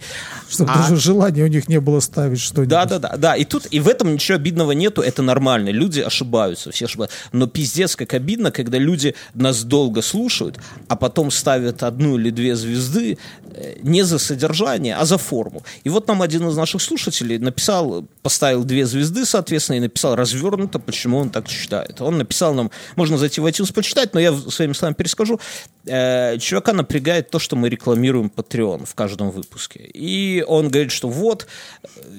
Чтобы 0.49 0.71
А- 0.71 0.77
даже 0.77 0.97
желания 0.97 1.43
у 1.43 1.47
них 1.47 1.67
не 1.72 1.80
было 1.80 2.01
ставить 2.01 2.39
что-нибудь. 2.39 2.69
Да, 2.69 2.86
да, 2.86 2.99
да, 2.99 3.17
да. 3.17 3.36
И 3.36 3.45
тут, 3.45 3.67
и 3.72 3.80
в 3.80 3.88
этом 3.88 4.13
ничего 4.13 4.36
обидного 4.36 4.74
нету, 4.74 5.01
это 5.01 5.22
нормально. 5.22 5.69
Люди 5.69 6.01
ошибаются, 6.01 6.72
все 6.72 6.86
ошибаются. 6.86 7.17
Но 7.32 7.47
пиздец, 7.47 7.95
как 7.95 8.13
обидно, 8.13 8.51
когда 8.51 8.78
люди 8.78 9.15
нас 9.34 9.63
долго 9.63 10.01
слушают, 10.01 10.57
а 10.88 10.95
потом 10.95 11.32
ставят 11.32 11.84
одну 11.84 12.17
или 12.17 12.30
две 12.30 12.55
звезды 12.55 13.17
э, 13.45 13.78
не 13.82 14.03
за 14.03 14.19
содержание, 14.19 14.95
а 14.95 15.05
за 15.05 15.17
форму. 15.17 15.63
И 15.86 15.89
вот 15.89 16.07
нам 16.07 16.22
один 16.22 16.47
из 16.49 16.57
наших 16.57 16.82
слушателей 16.82 17.38
написал, 17.38 18.05
поставил 18.22 18.63
две 18.63 18.86
звезды, 18.86 19.26
соответственно, 19.26 19.78
и 19.78 19.80
написал 19.80 20.15
развернуто, 20.15 20.80
почему 20.80 21.19
он 21.19 21.30
так 21.30 21.47
считает. 21.47 22.01
Он 22.01 22.17
написал 22.17 22.53
нам, 22.53 22.69
можно 22.97 23.17
зайти 23.17 23.39
в 23.41 23.45
iTunes 23.45 23.74
почитать, 23.74 24.13
но 24.13 24.19
я 24.19 24.34
своими 24.34 24.74
словами 24.74 24.95
перескажу. 24.95 25.39
Э, 25.86 26.38
чувака 26.38 26.74
напрягает 26.74 27.30
то, 27.30 27.39
что 27.39 27.55
мы 27.55 27.69
рекламируем 27.69 28.30
Patreon 28.36 28.86
в 28.86 28.93
каждом 28.93 29.32
выпуске. 29.32 29.80
И 29.80 30.43
он 30.45 30.69
говорит, 30.69 30.91
что 30.91 31.07
вот, 31.07 31.47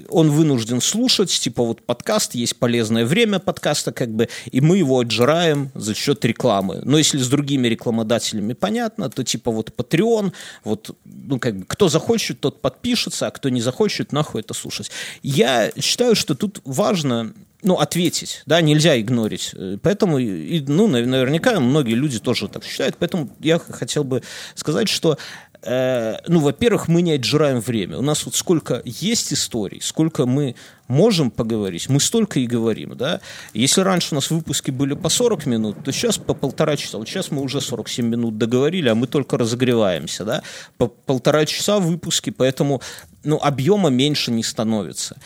он 0.09 0.31
вынужден 0.31 0.81
слушать, 0.81 1.31
типа 1.31 1.63
вот 1.63 1.83
подкаст, 1.85 2.35
есть 2.35 2.57
полезное 2.57 3.05
время 3.05 3.39
подкаста, 3.39 3.93
как 3.93 4.11
бы, 4.11 4.29
и 4.51 4.61
мы 4.61 4.79
его 4.79 5.01
отжираем 5.01 5.71
за 5.75 5.95
счет 5.95 6.25
рекламы. 6.25 6.81
Но 6.85 6.99
если 6.99 7.19
с 7.19 7.29
другими 7.29 7.69
рекламодателями 7.69 8.53
понятно, 8.53 9.11
то 9.11 9.25
типа 9.25 9.51
вот 9.51 9.73
Patreon, 9.77 10.33
вот, 10.65 10.97
ну 11.05 11.39
как 11.39 11.57
бы, 11.57 11.65
кто 11.67 11.89
захочет, 11.89 12.41
тот 12.41 12.61
подпишется, 12.61 13.27
а 13.27 13.31
кто 13.31 13.49
не 13.49 13.61
захочет, 13.61 14.13
нахуй 14.13 14.41
это 14.41 14.55
слушать. 14.55 14.91
Я 15.23 15.71
считаю, 15.79 16.15
что 16.15 16.35
тут 16.35 16.61
важно 16.65 17.33
ну, 17.63 17.77
ответить, 17.77 18.43
да, 18.47 18.61
нельзя 18.61 19.01
игнорить. 19.01 19.55
Поэтому, 19.83 20.19
и, 20.19 20.61
ну, 20.67 20.89
нав- 20.89 21.07
наверняка 21.07 21.61
многие 21.61 21.95
люди 21.95 22.19
тоже 22.19 22.49
так 22.49 22.65
считают, 22.65 22.97
поэтому 22.99 23.31
я 23.41 23.59
хотел 23.59 24.03
бы 24.05 24.23
сказать, 24.57 24.89
что 24.89 25.17
э, 25.63 26.17
ну, 26.27 26.41
во-первых, 26.41 26.89
мы 26.89 27.03
не 27.03 27.13
отжираем 27.13 27.61
время. 27.61 27.99
У 27.99 28.03
нас 28.03 28.25
вот 28.25 28.35
сколько 28.35 28.83
есть 28.85 29.33
историй, 29.33 29.81
сколько 29.81 30.27
мы 30.27 30.55
можем 30.89 31.31
поговорить, 31.31 31.89
мы 31.89 32.01
столько 32.01 32.41
и 32.41 32.47
говорим, 32.47 32.97
да. 32.97 33.21
Если 33.55 33.81
раньше 33.81 34.09
у 34.13 34.15
нас 34.17 34.31
выпуски 34.31 34.71
были 34.71 34.95
по 34.95 35.09
40 35.09 35.47
минут, 35.47 35.85
то 35.85 35.93
сейчас 35.93 36.19
по 36.19 36.35
полтора 36.35 36.77
часа. 36.77 36.99
Вот 36.99 37.09
сейчас 37.09 37.31
мы 37.31 37.43
уже 37.43 37.61
47 37.61 38.07
минут 38.07 38.39
договорили, 38.39 38.89
а 38.89 38.95
мы 38.95 39.07
только 39.07 39.39
разогреваемся, 39.39 40.25
да. 40.25 40.43
По 40.77 40.89
полтора 40.89 41.47
часа 41.47 41.79
выпуски, 41.79 42.31
поэтому, 42.31 42.81
ну, 43.25 43.39
объема 43.41 43.91
меньше 43.91 44.31
не 44.31 44.43
становится. 44.43 45.17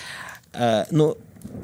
Э, 0.53 0.84
Но 0.91 1.16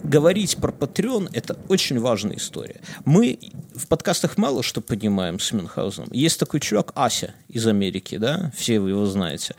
говорить 0.02 0.56
про 0.56 0.72
Patreon– 0.72 1.30
это 1.32 1.58
очень 1.68 1.98
важная 1.98 2.36
история. 2.36 2.80
Мы 3.04 3.38
в 3.74 3.86
подкастах 3.86 4.36
мало 4.36 4.62
что 4.62 4.80
понимаем 4.80 5.38
с 5.38 5.52
Мюнхгаузеном. 5.52 6.10
Есть 6.12 6.38
такой 6.40 6.60
чувак 6.60 6.92
Ася 6.94 7.34
из 7.48 7.66
Америки, 7.66 8.16
да, 8.18 8.52
все 8.56 8.80
вы 8.80 8.90
его 8.90 9.06
знаете. 9.06 9.54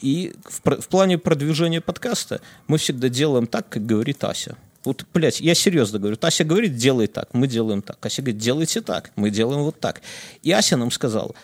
И 0.00 0.34
в, 0.44 0.80
в 0.80 0.88
плане 0.88 1.18
продвижения 1.18 1.80
подкаста 1.80 2.40
мы 2.66 2.78
всегда 2.78 3.08
делаем 3.08 3.46
так, 3.46 3.68
как 3.68 3.86
говорит 3.86 4.22
Ася. 4.24 4.56
Вот, 4.84 5.06
блядь, 5.14 5.40
я 5.40 5.54
серьезно 5.54 5.98
говорю. 5.98 6.18
Ася 6.20 6.44
говорит, 6.44 6.76
делай 6.76 7.06
так, 7.06 7.32
мы 7.32 7.46
делаем 7.46 7.80
так. 7.80 8.04
Ася 8.04 8.20
говорит, 8.20 8.38
делайте 8.38 8.80
так, 8.82 9.12
мы 9.16 9.30
делаем 9.30 9.62
вот 9.62 9.80
так. 9.80 10.02
И 10.42 10.52
Ася 10.52 10.76
нам 10.76 10.90
сказал, 10.90 11.34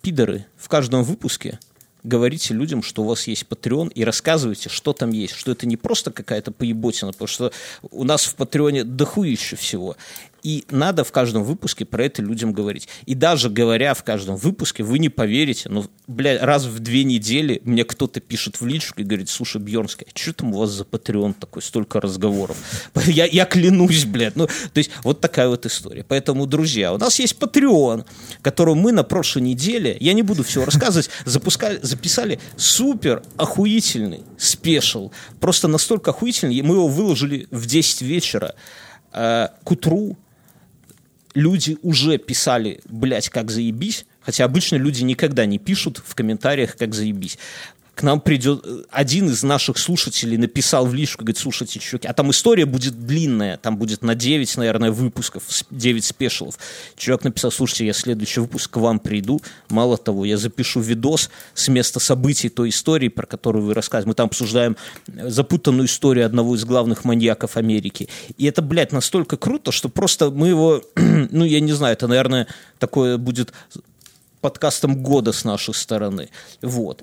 пидоры, 0.00 0.46
в 0.56 0.68
каждом 0.68 1.02
выпуске 1.02 1.58
говорите 2.06 2.54
людям, 2.54 2.82
что 2.82 3.02
у 3.02 3.06
вас 3.06 3.26
есть 3.26 3.46
Patreon, 3.48 3.92
и 3.92 4.04
рассказывайте, 4.04 4.68
что 4.68 4.92
там 4.92 5.10
есть, 5.10 5.34
что 5.34 5.52
это 5.52 5.66
не 5.66 5.76
просто 5.76 6.10
какая-то 6.10 6.52
поеботина, 6.52 7.12
потому 7.12 7.28
что 7.28 7.52
у 7.90 8.04
нас 8.04 8.24
в 8.24 8.34
Патреоне 8.36 8.84
дохуище 8.84 9.56
всего. 9.56 9.96
И 10.46 10.64
надо 10.70 11.02
в 11.02 11.10
каждом 11.10 11.42
выпуске 11.42 11.84
про 11.84 12.04
это 12.04 12.22
людям 12.22 12.52
говорить. 12.52 12.86
И 13.04 13.16
даже 13.16 13.50
говоря 13.50 13.94
в 13.94 14.04
каждом 14.04 14.36
выпуске, 14.36 14.84
вы 14.84 15.00
не 15.00 15.08
поверите, 15.08 15.68
но, 15.68 15.86
блядь, 16.06 16.40
раз 16.40 16.66
в 16.66 16.78
две 16.78 17.02
недели 17.02 17.60
мне 17.64 17.82
кто-то 17.82 18.20
пишет 18.20 18.60
в 18.60 18.64
личку 18.64 19.00
и 19.00 19.04
говорит, 19.04 19.28
слушай, 19.28 19.60
Бьернская, 19.60 20.06
что 20.14 20.32
там 20.32 20.54
у 20.54 20.58
вас 20.58 20.70
за 20.70 20.84
Patreon 20.84 21.34
такой, 21.34 21.62
столько 21.62 22.00
разговоров? 22.00 22.56
Я, 23.06 23.26
я 23.26 23.44
клянусь, 23.44 24.04
блядь. 24.04 24.36
Ну, 24.36 24.46
то 24.46 24.78
есть 24.78 24.92
вот 25.02 25.20
такая 25.20 25.48
вот 25.48 25.66
история. 25.66 26.04
Поэтому, 26.04 26.46
друзья, 26.46 26.94
у 26.94 26.98
нас 26.98 27.18
есть 27.18 27.36
Patreon, 27.40 28.06
которого 28.40 28.76
мы 28.76 28.92
на 28.92 29.02
прошлой 29.02 29.42
неделе, 29.42 29.96
я 29.98 30.12
не 30.12 30.22
буду 30.22 30.44
все 30.44 30.64
рассказывать, 30.64 31.10
запускали, 31.24 31.80
записали 31.82 32.38
супер 32.56 33.24
охуительный 33.36 34.22
спешл. 34.38 35.10
Просто 35.40 35.66
настолько 35.66 36.12
охуительный, 36.12 36.62
мы 36.62 36.76
его 36.76 36.86
выложили 36.86 37.48
в 37.50 37.66
10 37.66 38.02
вечера. 38.02 38.54
Э, 39.12 39.48
К 39.64 39.72
утру 39.72 40.16
люди 41.36 41.76
уже 41.82 42.18
писали, 42.18 42.80
блядь, 42.86 43.28
как 43.28 43.50
заебись, 43.50 44.06
хотя 44.20 44.44
обычно 44.44 44.76
люди 44.76 45.04
никогда 45.04 45.44
не 45.46 45.58
пишут 45.58 46.02
в 46.04 46.14
комментариях, 46.14 46.76
как 46.76 46.94
заебись. 46.94 47.38
К 47.96 48.02
нам 48.02 48.20
придет 48.20 48.60
э, 48.62 48.82
один 48.90 49.30
из 49.30 49.42
наших 49.42 49.78
слушателей 49.78 50.36
написал 50.36 50.84
в 50.84 50.92
личку, 50.92 51.24
говорит, 51.24 51.38
слушайте, 51.38 51.80
чуваки, 51.80 52.06
а 52.06 52.12
там 52.12 52.30
история 52.30 52.66
будет 52.66 53.06
длинная, 53.06 53.56
там 53.56 53.78
будет 53.78 54.02
на 54.02 54.14
9, 54.14 54.58
наверное, 54.58 54.92
выпусков, 54.92 55.44
с- 55.48 55.64
9 55.70 56.04
спешалов. 56.04 56.58
Чувак 56.98 57.24
написал, 57.24 57.50
слушайте, 57.50 57.86
я 57.86 57.94
следующий 57.94 58.40
выпуск 58.40 58.70
к 58.72 58.76
вам 58.76 58.98
приду, 58.98 59.40
мало 59.70 59.96
того, 59.96 60.26
я 60.26 60.36
запишу 60.36 60.80
видос 60.80 61.30
с 61.54 61.68
места 61.68 61.98
событий 61.98 62.50
той 62.50 62.68
истории, 62.68 63.08
про 63.08 63.24
которую 63.24 63.64
вы 63.64 63.72
рассказываете. 63.72 64.08
Мы 64.08 64.14
там 64.14 64.26
обсуждаем 64.26 64.76
э, 65.06 65.30
запутанную 65.30 65.86
историю 65.86 66.26
одного 66.26 66.54
из 66.54 66.66
главных 66.66 67.06
маньяков 67.06 67.56
Америки. 67.56 68.10
И 68.36 68.44
это, 68.44 68.60
блядь, 68.60 68.92
настолько 68.92 69.38
круто, 69.38 69.72
что 69.72 69.88
просто 69.88 70.30
мы 70.30 70.48
его, 70.48 70.82
ну, 70.96 71.46
я 71.46 71.60
не 71.60 71.72
знаю, 71.72 71.94
это, 71.94 72.08
наверное, 72.08 72.46
такое 72.78 73.16
будет 73.16 73.54
подкастом 74.46 75.02
года 75.02 75.32
с 75.32 75.44
нашей 75.44 75.74
стороны. 75.74 76.28
Вот. 76.62 77.02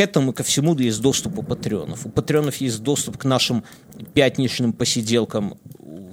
К 0.00 0.02
этому, 0.02 0.32
ко 0.32 0.42
всему 0.42 0.74
есть 0.78 1.02
доступ 1.02 1.40
у 1.40 1.42
патреонов. 1.42 2.06
У 2.06 2.08
патреонов 2.08 2.56
есть 2.56 2.82
доступ 2.82 3.18
к 3.18 3.26
нашим 3.26 3.64
пятничным 4.14 4.72
посиделкам, 4.72 5.58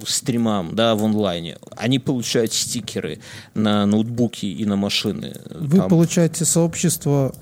стримам 0.06 0.74
да, 0.74 0.94
в 0.94 1.02
онлайне. 1.02 1.56
Они 1.74 1.98
получают 1.98 2.52
стикеры 2.52 3.20
на 3.54 3.86
ноутбуки 3.86 4.44
и 4.44 4.66
на 4.66 4.76
машины. 4.76 5.34
Вы 5.48 5.78
Там 5.78 5.88
получаете 5.88 6.44
сообщество 6.44 7.34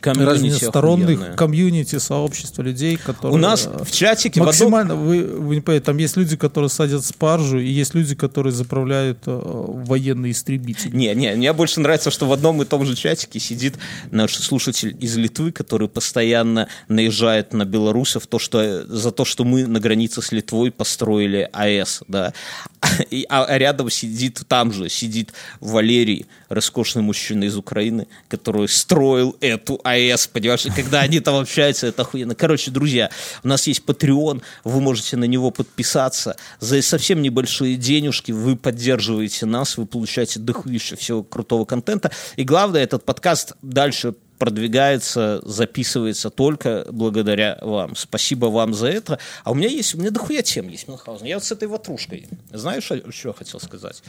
комьюнити 0.00 0.30
разносторонних 0.54 1.04
охуенное. 1.04 1.36
комьюнити, 1.36 1.98
сообщества 1.98 2.62
людей, 2.62 2.96
которые... 2.96 3.34
У 3.34 3.38
нас 3.38 3.66
э, 3.66 3.84
в 3.84 3.90
чатике 3.90 4.40
в 4.40 4.42
одном- 4.42 4.46
Максимально, 4.46 4.94
вы, 4.96 5.22
вы 5.24 5.54
не 5.56 5.60
понимаете, 5.60 5.86
там 5.86 5.96
есть 5.98 6.16
люди, 6.16 6.36
которые 6.36 6.70
садят 6.70 7.04
спаржу, 7.04 7.58
и 7.58 7.68
есть 7.68 7.94
люди, 7.94 8.14
которые 8.14 8.52
заправляют 8.52 9.18
э, 9.26 9.40
военные 9.44 10.32
истребители. 10.32 10.94
Не, 10.96 11.14
не, 11.14 11.34
мне 11.34 11.52
больше 11.52 11.80
нравится, 11.80 12.10
что 12.10 12.26
в 12.26 12.32
одном 12.32 12.62
и 12.62 12.64
том 12.64 12.84
же 12.84 12.94
чатике 12.94 13.40
сидит 13.40 13.74
наш 14.10 14.34
слушатель 14.34 14.96
из 15.00 15.16
Литвы, 15.16 15.52
который 15.52 15.88
постоянно 15.88 16.68
наезжает 16.88 17.52
на 17.52 17.64
белорусов 17.64 18.26
то, 18.26 18.38
что, 18.38 18.84
за 18.86 19.10
то, 19.12 19.24
что 19.24 19.44
мы 19.44 19.66
на 19.66 19.80
границе 19.80 20.22
с 20.22 20.32
Литвой 20.32 20.70
построили 20.70 21.48
АЭС, 21.52 22.02
да. 22.08 22.32
И, 23.10 23.26
а, 23.28 23.46
рядом 23.58 23.90
сидит, 23.90 24.42
там 24.46 24.72
же 24.72 24.88
сидит 24.88 25.32
Валерий, 25.60 26.26
роскошный 26.48 27.02
мужчина 27.02 27.44
из 27.44 27.56
Украины, 27.56 28.06
который 28.28 28.68
строил 28.68 29.36
эту 29.40 29.80
АЭС, 29.84 30.28
понимаешь, 30.28 30.66
и 30.66 30.70
когда 30.70 31.00
они 31.00 31.20
там 31.20 31.36
общаются, 31.36 31.86
это 31.86 32.02
охуенно. 32.02 32.34
Короче, 32.34 32.70
друзья, 32.70 33.10
у 33.42 33.48
нас 33.48 33.66
есть 33.66 33.82
Patreon, 33.84 34.42
вы 34.64 34.80
можете 34.80 35.16
на 35.16 35.24
него 35.24 35.50
подписаться. 35.50 36.36
За 36.60 36.80
совсем 36.82 37.22
небольшие 37.22 37.76
денежки 37.76 38.32
вы 38.32 38.56
поддерживаете 38.56 39.46
нас, 39.46 39.76
вы 39.76 39.86
получаете 39.86 40.40
дохуище 40.40 40.96
всего 40.96 41.22
крутого 41.22 41.64
контента. 41.64 42.10
И 42.36 42.44
главное, 42.44 42.82
этот 42.82 43.04
подкаст 43.04 43.54
дальше 43.62 44.14
продвигается, 44.38 45.40
записывается 45.44 46.30
только 46.30 46.86
благодаря 46.90 47.58
вам. 47.62 47.96
Спасибо 47.96 48.46
вам 48.46 48.74
за 48.74 48.88
это. 48.88 49.18
А 49.44 49.50
у 49.50 49.54
меня 49.54 49.68
есть, 49.68 49.94
у 49.94 49.98
меня 49.98 50.10
дохуя 50.10 50.42
тем 50.42 50.68
есть, 50.68 50.88
Мюнхгаузен. 50.88 51.26
Я 51.26 51.36
вот 51.36 51.44
с 51.44 51.52
этой 51.52 51.68
ватрушкой. 51.68 52.28
Знаешь, 52.52 52.84
что 52.84 52.94
я 53.28 53.32
хотел 53.32 53.60
сказать? 53.60 54.02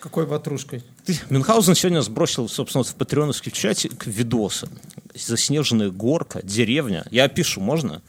Какой 0.00 0.24
ватрушкой? 0.26 0.82
Ты- 1.04 1.18
Мюнхгаузен 1.28 1.74
сегодня 1.74 2.00
сбросил, 2.00 2.48
собственно, 2.48 2.84
в 2.84 2.94
патреоновский 2.94 3.52
чате 3.52 3.90
видосы. 4.06 4.68
Заснеженная 5.14 5.90
горка, 5.90 6.40
деревня. 6.42 7.04
Я 7.10 7.24
опишу, 7.24 7.60
можно? 7.60 8.00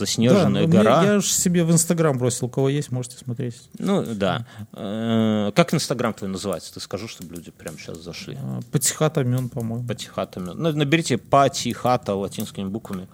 Заснеженная 0.00 0.66
Да, 0.66 0.78
гора. 0.78 1.00
мне- 1.02 1.10
я 1.12 1.20
же 1.20 1.28
себе 1.28 1.62
в 1.62 1.70
Инстаграм 1.70 2.16
бросил, 2.16 2.46
у 2.46 2.48
кого 2.48 2.70
есть, 2.70 2.90
можете 2.90 3.18
смотреть. 3.18 3.56
Ну, 3.78 4.02
да. 4.14 4.46
Э, 4.72 5.52
Как 5.54 5.74
Инстаграм 5.74 6.14
твой 6.14 6.30
называется? 6.30 6.72
Ты 6.72 6.80
скажу, 6.80 7.06
чтобы 7.06 7.34
люди 7.34 7.50
прямо 7.50 7.76
сейчас 7.76 7.98
зашли. 7.98 8.38
Э, 8.40 8.60
Патихата 8.72 9.22
Мён, 9.24 9.50
по-моему. 9.50 9.86
Патихатами. 9.86 10.52
Ну, 10.54 10.72
наберите 10.72 11.18
Патихата 11.18 12.14
латинскими 12.14 12.64
буквами. 12.66 13.08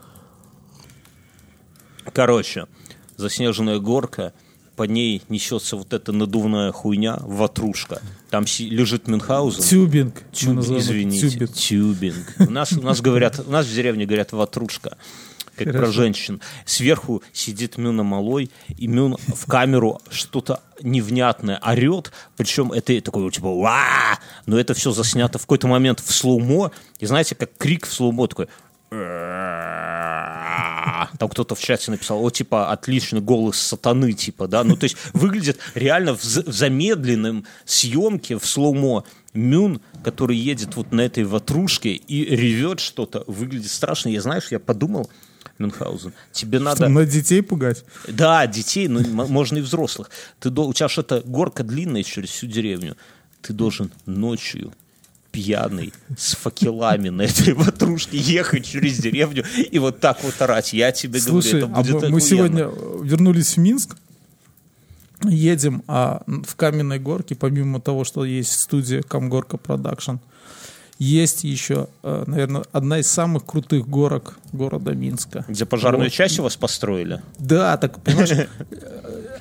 Короче, 2.13 2.67
заснеженная 3.17 3.79
горка, 3.81 4.33
по 4.77 4.85
ней 4.85 5.23
несется 5.29 5.77
вот 5.77 5.93
эта 5.93 6.13
надувная 6.13 6.71
хуйня, 6.71 7.19
ватрушка. 7.23 8.01
Там 8.31 8.47
си- 8.47 8.69
лежит 8.69 9.09
Мюнхгаузен. 9.09 9.63
Тюбинг. 9.63 10.23
Тюб- 10.33 10.61
извините, 10.79 11.31
тюбинг. 11.31 11.53
тюбинг. 11.53 12.35
У 12.49 12.53
нас, 12.53 12.73
у 12.73 12.83
нас 12.83 13.01
говорят, 13.01 13.41
у 13.45 13.51
нас 13.51 13.67
в 13.67 13.75
деревне 13.75 14.05
говорят 14.07 14.31
ватрушка, 14.33 14.99
как 15.57 15.69
про 15.69 15.73
Хорошо. 15.73 15.93
женщин. 15.93 16.41
Сверху 16.65 17.23
сидит 17.33 17.79
Мюна 17.79 18.03
Малой, 18.03 18.51
и 18.77 18.87
Мюн 18.87 19.17
в 19.17 19.47
камеру 19.47 20.01
что-то 20.11 20.61
невнятное 20.83 21.59
орет, 21.59 22.13
причем 22.37 22.73
это 22.73 23.01
такой 23.01 23.31
типа 23.31 23.55
ва, 23.55 24.19
но 24.47 24.59
это 24.59 24.75
все 24.75 24.93
заснято 24.93 25.39
в 25.39 25.43
какой-то 25.43 25.67
момент 25.67 26.01
в 26.01 26.13
slow-mo, 26.13 26.71
и 26.99 27.07
знаете, 27.07 27.35
как 27.35 27.57
крик 27.57 27.87
в 27.87 27.93
slow-mo 27.93 28.29
такой 28.29 28.49
там 31.19 31.29
кто-то 31.29 31.55
в 31.55 31.61
чате 31.61 31.91
написал, 31.91 32.25
о, 32.25 32.31
типа, 32.31 32.71
отличный 32.71 33.21
голос 33.21 33.59
сатаны, 33.59 34.13
типа, 34.13 34.47
да, 34.47 34.65
ну, 34.65 34.77
то 34.77 34.85
есть 34.85 34.97
выглядит 35.13 35.59
реально 35.75 36.15
в, 36.15 36.23
в 36.23 36.53
замедленном 36.53 37.45
съемке 37.65 38.39
в 38.39 38.47
слоумо 38.47 39.05
Мюн, 39.35 39.81
который 40.03 40.37
едет 40.37 40.77
вот 40.77 40.93
на 40.93 41.03
этой 41.03 41.25
ватрушке 41.25 41.91
и 41.91 42.25
ревет 42.25 42.81
что-то, 42.81 43.25
выглядит 43.27 43.71
страшно. 43.71 44.09
Я, 44.09 44.21
знаешь, 44.23 44.49
я 44.51 44.59
подумал, 44.59 45.11
Мюнхгаузен, 45.59 46.13
тебе 46.33 46.59
надо... 46.59 46.89
На 46.89 47.05
детей 47.07 47.43
пугать. 47.43 47.85
Да, 48.09 48.47
детей, 48.47 48.89
но 48.89 49.01
м- 49.01 49.31
можно 49.31 49.59
и 49.59 49.61
взрослых. 49.63 50.11
Ты, 50.39 50.51
у 50.51 50.73
тебя 50.73 50.89
же 50.89 51.01
эта 51.01 51.21
горка 51.21 51.65
длинная 51.65 52.03
через 52.03 52.31
всю 52.31 52.47
деревню. 52.47 52.97
Ты 53.41 53.53
должен 53.53 53.91
ночью 54.05 54.73
пьяный, 55.33 55.93
с 56.17 56.35
факелами 56.35 57.11
на 57.11 57.23
этой 57.23 57.53
ватрушке 57.53 58.17
ехать 58.17 58.65
через 58.67 58.99
деревню 58.99 59.45
и 59.71 59.79
вот 59.79 60.01
так 60.01 60.25
вот 60.25 60.41
орать. 60.41 60.73
Я 60.73 60.93
тебе 60.93 61.21
Слушай, 61.21 61.61
говорю, 61.61 61.71
а 61.75 61.81
это 61.83 61.93
будет 61.93 62.03
мы, 62.03 62.09
мы 62.11 62.19
охуенно. 62.19 62.21
сегодня 62.21 63.05
вернулись 63.05 63.57
в 63.57 63.59
Минск, 63.59 63.97
едем, 65.23 65.83
а 65.87 66.23
в 66.27 66.57
Каменной 66.57 66.99
Горке, 66.99 67.35
помимо 67.35 67.81
того, 67.81 68.05
что 68.05 68.25
есть 68.25 68.59
студия 68.59 69.03
Камгорка 69.03 69.57
Production, 69.57 70.17
есть 70.99 71.45
еще, 71.45 71.89
наверное, 72.03 72.65
одна 72.73 72.99
из 73.01 73.07
самых 73.07 73.45
крутых 73.45 73.87
горок 73.89 74.39
города 74.53 74.93
Минска. 74.93 75.45
Где 75.49 75.65
пожарную 75.67 76.05
Вот. 76.05 76.13
часть 76.13 76.39
у 76.39 76.43
вас 76.43 76.57
построили? 76.57 77.21
Да, 77.39 77.77
так, 77.77 78.01
понимаешь, 78.03 78.31
э, 78.31 78.47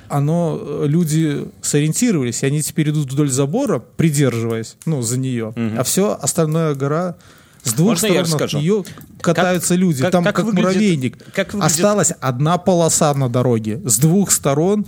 оно, 0.08 0.58
э, 0.60 0.84
люди 0.86 1.48
сориентировались, 1.62 2.42
и 2.42 2.46
они 2.46 2.62
теперь 2.62 2.90
идут 2.90 3.10
вдоль 3.12 3.30
забора, 3.30 3.78
придерживаясь, 3.96 4.76
ну, 4.84 5.02
за 5.02 5.18
нее, 5.18 5.52
а 5.78 5.82
все 5.82 6.18
остальное 6.20 6.74
гора 6.74 7.16
с 7.62 7.72
двух 7.72 7.90
Можно 7.90 8.08
сторон 8.08 8.22
расскажу? 8.24 8.58
нее 8.58 8.84
катаются 9.20 9.74
люди, 9.74 10.02
как- 10.02 10.12
там 10.12 10.24
как 10.24 10.36
как, 10.36 10.44
выглядит- 10.44 10.64
муравейник. 10.66 11.18
как 11.32 11.52
выглядит- 11.54 11.74
Осталась 11.74 12.12
одна 12.20 12.58
полоса 12.58 13.12
на 13.14 13.28
дороге, 13.28 13.80
с 13.84 13.98
двух 13.98 14.30
сторон 14.30 14.86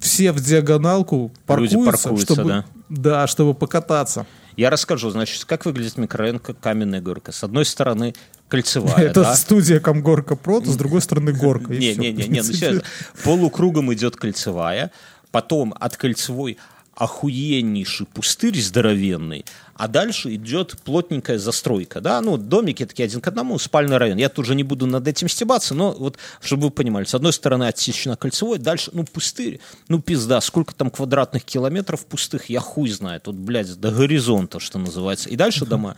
все 0.00 0.32
в 0.32 0.40
диагоналку 0.42 1.30
Люди 1.30 1.36
паркуются, 1.46 1.78
паркуются, 2.08 2.34
чтобы, 2.34 2.48
да. 2.50 2.64
да, 2.88 3.26
чтобы 3.26 3.54
покататься. 3.54 4.26
Я 4.60 4.68
расскажу, 4.68 5.08
значит, 5.08 5.46
как 5.46 5.64
выглядит 5.64 5.96
микрорайон 5.96 6.38
Каменная 6.38 7.00
Горка. 7.00 7.32
С 7.32 7.42
одной 7.42 7.64
стороны, 7.64 8.14
кольцевая, 8.48 9.06
Это 9.10 9.22
да? 9.22 9.34
студия 9.34 9.80
Камгорка 9.80 10.36
Прото, 10.36 10.66
с 10.70 10.76
другой 10.76 11.00
стороны 11.00 11.32
горка. 11.32 11.72
и 11.72 11.78
Не, 11.78 11.92
всё, 11.92 12.00
не, 12.02 12.10
в 12.10 12.16
не, 12.18 12.28
не, 12.28 12.42
ну 12.42 12.44
серьезно. 12.52 12.82
Полукругом 13.24 13.90
идет 13.94 14.16
кольцевая, 14.16 14.90
потом 15.30 15.74
от 15.80 15.96
кольцевой 15.96 16.58
охуеннейший 17.00 18.06
пустырь 18.06 18.60
здоровенный, 18.60 19.44
а 19.74 19.88
дальше 19.88 20.34
идет 20.34 20.76
плотненькая 20.84 21.38
застройка, 21.38 22.02
да, 22.02 22.20
ну, 22.20 22.36
домики 22.36 22.84
такие 22.84 23.06
один 23.06 23.22
к 23.22 23.26
одному, 23.28 23.58
спальный 23.58 23.96
район. 23.96 24.18
Я 24.18 24.28
тут 24.28 24.40
уже 24.44 24.54
не 24.54 24.62
буду 24.62 24.84
над 24.86 25.08
этим 25.08 25.26
стебаться, 25.28 25.74
но 25.74 25.92
вот, 25.92 26.18
чтобы 26.42 26.64
вы 26.64 26.70
понимали, 26.70 27.04
с 27.06 27.14
одной 27.14 27.32
стороны 27.32 27.64
отсечена 27.64 28.16
кольцевой, 28.16 28.58
дальше, 28.58 28.90
ну, 28.92 29.04
пустырь, 29.04 29.60
ну, 29.88 30.00
пизда, 30.00 30.40
сколько 30.42 30.74
там 30.74 30.90
квадратных 30.90 31.44
километров 31.44 32.04
пустых, 32.04 32.50
я 32.50 32.60
хуй 32.60 32.90
знаю, 32.90 33.20
тут, 33.22 33.36
блядь, 33.36 33.74
до 33.80 33.90
горизонта, 33.90 34.60
что 34.60 34.78
называется, 34.78 35.30
и 35.30 35.36
дальше 35.36 35.64
дома. 35.64 35.96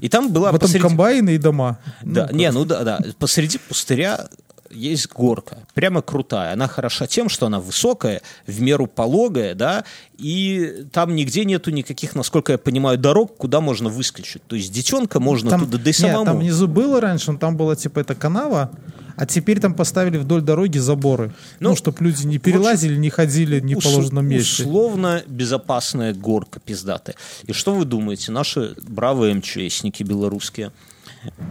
И 0.00 0.08
там 0.10 0.30
была 0.32 0.52
В 0.52 0.56
этом 0.56 0.66
посреди- 0.68 0.82
комбайны 0.82 1.34
и 1.34 1.38
дома. 1.38 1.78
да, 2.02 2.28
не, 2.32 2.50
ну 2.52 2.66
да, 2.66 2.82
да. 2.84 3.00
Посреди 3.18 3.58
пустыря 3.58 4.28
есть 4.72 5.08
горка, 5.12 5.58
прямо 5.74 6.02
крутая. 6.02 6.52
Она 6.54 6.68
хороша 6.68 7.06
тем, 7.06 7.28
что 7.28 7.46
она 7.46 7.60
высокая, 7.60 8.22
в 8.46 8.60
меру 8.60 8.86
пологая, 8.86 9.54
да, 9.54 9.84
и 10.18 10.84
там 10.92 11.14
нигде 11.14 11.44
нету 11.44 11.70
никаких, 11.70 12.14
насколько 12.14 12.52
я 12.52 12.58
понимаю, 12.58 12.98
дорог, 12.98 13.36
куда 13.36 13.60
можно 13.60 13.88
выскочить. 13.88 14.42
То 14.46 14.56
есть 14.56 14.72
детенка 14.72 15.20
можно 15.20 15.50
Там, 15.50 15.60
туда, 15.60 15.78
да 15.78 15.82
и 15.84 15.86
нет, 15.86 15.96
самому. 15.96 16.24
там 16.24 16.38
внизу 16.38 16.68
было 16.68 17.00
раньше, 17.00 17.32
но 17.32 17.38
там 17.38 17.56
была 17.56 17.76
типа 17.76 18.00
эта 18.00 18.14
канава, 18.14 18.70
а 19.16 19.26
теперь 19.26 19.60
там 19.60 19.74
поставили 19.74 20.16
вдоль 20.16 20.40
дороги 20.40 20.78
заборы. 20.78 21.34
Ну, 21.60 21.70
Ну, 21.70 21.76
чтобы 21.76 21.98
люди 22.04 22.26
не 22.26 22.38
перелазили, 22.38 22.96
не 22.96 23.10
ходили 23.10 23.60
в 23.60 23.64
Ус- 23.64 23.70
неположенном 23.70 24.26
месте. 24.26 24.62
Условно 24.64 25.22
безопасная 25.26 26.14
горка 26.14 26.60
пиздатая. 26.60 27.14
И 27.46 27.52
что 27.52 27.74
вы 27.74 27.84
думаете? 27.84 28.32
Наши 28.32 28.74
бравые 28.82 29.34
МЧСники 29.34 30.02
белорусские 30.02 30.72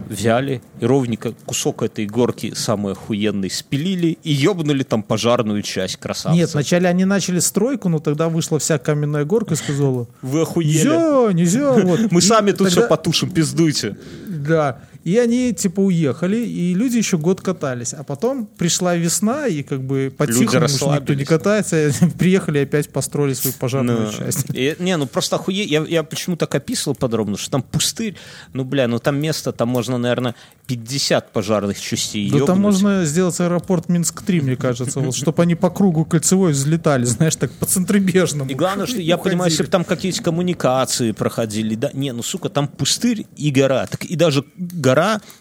взяли 0.08 0.60
и 0.80 0.84
ровненько 0.86 1.32
кусок 1.46 1.82
этой 1.82 2.06
горки 2.06 2.52
самой 2.54 2.92
охуенной 2.92 3.50
спилили 3.50 4.18
и 4.22 4.32
ёбнули 4.32 4.82
там 4.82 5.02
пожарную 5.02 5.62
часть 5.62 5.96
красавцев. 5.96 6.38
Нет, 6.38 6.52
вначале 6.52 6.88
они 6.88 7.04
начали 7.04 7.38
стройку, 7.38 7.88
но 7.88 7.98
тогда 7.98 8.28
вышла 8.28 8.58
вся 8.58 8.78
каменная 8.78 9.24
горка 9.24 9.54
и 9.54 9.56
сказала, 9.56 10.06
Вы 10.20 10.42
охуели. 10.42 10.68
нельзя, 10.78 11.32
нельзя. 11.32 11.72
Вот. 11.72 12.00
Мы 12.10 12.18
И 12.18 12.22
сами 12.22 12.50
тут 12.52 12.68
тогда- 12.68 12.82
все 12.82 12.88
потушим, 12.88 13.30
пиздуйте. 13.30 13.96
Да. 14.26 14.80
И 15.04 15.18
они, 15.18 15.52
типа, 15.52 15.80
уехали, 15.80 16.36
и 16.36 16.74
люди 16.74 16.96
еще 16.98 17.18
год 17.18 17.40
катались. 17.40 17.92
А 17.92 18.04
потом 18.04 18.46
пришла 18.46 18.94
весна, 18.94 19.46
и 19.46 19.62
как 19.62 19.82
бы 19.82 20.12
по-тихому 20.16 20.66
никто 20.94 21.14
не 21.14 21.24
катается. 21.24 21.90
Приехали 22.18 22.58
опять 22.60 22.90
построили 22.90 23.34
свою 23.34 23.54
пожарную 23.58 24.02
Ну, 24.06 24.12
часть. 24.12 24.46
и- 24.52 24.76
не, 24.78 24.96
ну 24.96 25.06
просто 25.06 25.36
охуе... 25.36 25.64
Я, 25.64 25.84
я 25.84 26.02
почему 26.02 26.36
так 26.36 26.54
описывал 26.54 26.94
подробно, 26.94 27.36
что 27.36 27.50
там 27.50 27.62
пустырь. 27.62 28.16
Ну, 28.52 28.64
бля, 28.64 28.86
ну 28.88 28.98
там 28.98 29.20
место, 29.20 29.52
там 29.52 29.68
можно, 29.68 29.98
наверное, 29.98 30.34
50 30.66 31.32
пожарных 31.32 31.80
частей 31.80 32.30
Да 32.30 32.46
там 32.46 32.60
можно 32.60 33.04
сделать 33.04 33.38
аэропорт 33.40 33.88
Минск-3, 33.88 34.42
мне 34.42 34.56
кажется, 34.56 35.00
вот, 35.00 35.14
чтобы 35.14 35.42
они 35.42 35.54
по 35.54 35.70
кругу 35.70 36.04
кольцевой 36.04 36.52
взлетали, 36.52 37.04
знаешь, 37.06 37.36
так 37.36 37.50
по 37.52 37.66
центрибежному. 37.66 38.50
И 38.50 38.54
главное, 38.54 38.86
что 38.86 39.00
я 39.00 39.16
понимаю, 39.18 39.50
если 39.50 39.64
бы 39.64 39.68
там 39.68 39.84
какие-то 39.84 40.22
коммуникации 40.22 41.12
проходили, 41.12 41.74
да, 41.74 41.90
не, 41.92 42.12
ну, 42.12 42.22
сука, 42.22 42.48
там 42.48 42.68
пустырь 42.68 43.26
и 43.36 43.50
гора. 43.50 43.86
Так 43.86 44.04
и 44.04 44.16
даже 44.16 44.44
гора, 44.56 44.91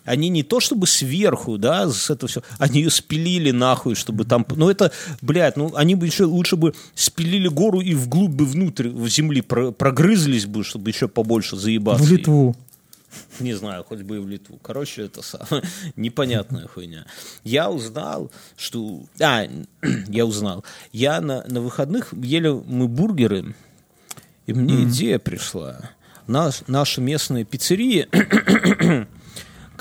они 0.05 0.29
не 0.29 0.43
то 0.43 0.59
чтобы 0.59 0.87
сверху, 0.87 1.57
да, 1.57 1.89
с 1.89 2.09
этого 2.09 2.29
все, 2.29 2.41
они 2.57 2.81
ее 2.81 2.89
спилили 2.89 3.51
нахуй, 3.51 3.95
чтобы 3.95 4.25
там, 4.25 4.45
ну, 4.55 4.69
это, 4.69 4.91
блядь, 5.21 5.57
ну, 5.57 5.73
они 5.75 5.95
бы 5.95 6.05
еще 6.05 6.25
лучше 6.25 6.55
бы 6.55 6.73
спилили 6.95 7.47
гору 7.47 7.81
и 7.81 7.93
вглубь 7.93 8.31
бы 8.31 8.45
внутрь 8.45 8.89
в 8.89 9.07
земли 9.07 9.41
про- 9.41 9.71
прогрызлись 9.71 10.45
бы, 10.45 10.63
чтобы 10.63 10.89
еще 10.89 11.07
побольше 11.07 11.55
заебаться. 11.57 12.03
В 12.03 12.11
Литву. 12.11 12.55
Не 13.39 13.53
знаю, 13.53 13.83
хоть 13.83 14.01
бы 14.01 14.17
и 14.17 14.19
в 14.19 14.27
Литву. 14.27 14.59
Короче, 14.61 15.03
это 15.03 15.21
самое 15.21 15.63
непонятная 15.95 16.67
хуйня. 16.67 17.05
Я 17.43 17.69
узнал, 17.69 18.31
что... 18.57 19.03
А, 19.19 19.45
я 20.07 20.25
узнал. 20.25 20.63
Я 20.91 21.21
на, 21.21 21.43
на 21.47 21.61
выходных 21.61 22.13
ели 22.13 22.49
мы 22.49 22.87
бургеры, 22.87 23.55
и 24.45 24.53
мне 24.53 24.83
идея 24.83 25.19
пришла. 25.19 25.91
Наш, 26.27 26.63
наши 26.67 27.01
местные 27.01 27.45
пиццерии 27.45 28.07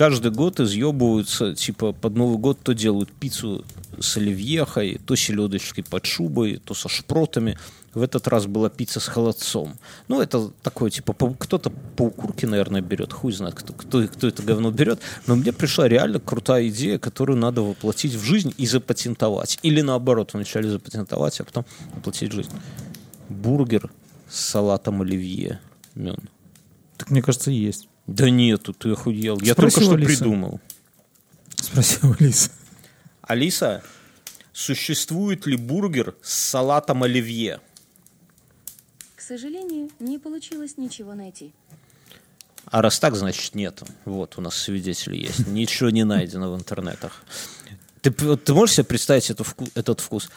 каждый 0.00 0.30
год 0.30 0.60
изъебываются, 0.60 1.54
типа, 1.54 1.92
под 1.92 2.16
Новый 2.16 2.38
год 2.38 2.58
то 2.62 2.72
делают 2.72 3.12
пиццу 3.12 3.66
с 4.00 4.16
оливьехой, 4.16 4.98
то 5.04 5.14
селедочкой 5.14 5.84
под 5.84 6.06
шубой, 6.06 6.56
то 6.56 6.72
со 6.72 6.88
шпротами. 6.88 7.58
В 7.92 8.00
этот 8.00 8.26
раз 8.26 8.46
была 8.46 8.70
пицца 8.70 8.98
с 8.98 9.06
холодцом. 9.06 9.74
Ну, 10.08 10.22
это 10.22 10.52
такое, 10.62 10.88
типа, 10.88 11.12
кто-то 11.38 11.68
по 11.68 12.04
укурке, 12.04 12.46
наверное, 12.46 12.80
берет, 12.80 13.12
хуй 13.12 13.30
знает, 13.30 13.56
кто, 13.56 13.74
кто, 13.74 14.08
кто 14.08 14.26
это 14.26 14.42
говно 14.42 14.70
берет. 14.70 15.00
Но 15.26 15.36
мне 15.36 15.52
пришла 15.52 15.86
реально 15.86 16.18
крутая 16.18 16.68
идея, 16.68 16.98
которую 16.98 17.36
надо 17.36 17.60
воплотить 17.60 18.14
в 18.14 18.24
жизнь 18.24 18.54
и 18.56 18.66
запатентовать. 18.66 19.58
Или 19.62 19.82
наоборот, 19.82 20.32
вначале 20.32 20.70
запатентовать, 20.70 21.38
а 21.40 21.44
потом 21.44 21.66
воплотить 21.94 22.32
в 22.32 22.36
жизнь. 22.36 22.52
Бургер 23.28 23.90
с 24.30 24.40
салатом 24.40 25.02
оливье. 25.02 25.60
Мен. 25.94 26.16
Так 26.96 27.10
мне 27.10 27.20
кажется, 27.20 27.50
есть. 27.50 27.89
Да 28.10 28.28
нету, 28.28 28.72
ты 28.72 28.90
охуел. 28.90 29.38
Я 29.40 29.52
Спроси 29.52 29.76
только 29.76 29.84
что 29.86 29.94
Алисы. 29.94 30.18
придумал. 30.18 30.60
Спросил 31.56 32.16
Алиса. 32.18 32.50
Алиса, 33.22 33.84
существует 34.52 35.46
ли 35.46 35.56
бургер 35.56 36.16
с 36.20 36.32
салатом 36.32 37.04
оливье? 37.04 37.60
К 39.14 39.20
сожалению, 39.20 39.90
не 40.00 40.18
получилось 40.18 40.76
ничего 40.76 41.14
найти. 41.14 41.52
А 42.64 42.82
раз 42.82 42.98
так, 42.98 43.14
значит 43.14 43.54
нету. 43.54 43.86
Вот, 44.04 44.38
у 44.38 44.40
нас 44.40 44.56
свидетели 44.56 45.16
есть. 45.16 45.46
Ничего 45.46 45.90
не 45.90 46.04
найдено 46.04 46.52
в 46.52 46.56
интернетах. 46.56 47.22
Ты, 48.00 48.10
ты 48.10 48.54
можешь 48.54 48.74
себе 48.76 48.84
представить 48.84 49.30
эту 49.30 49.44
вку- 49.44 49.70
этот 49.74 50.00
вкус? 50.00 50.30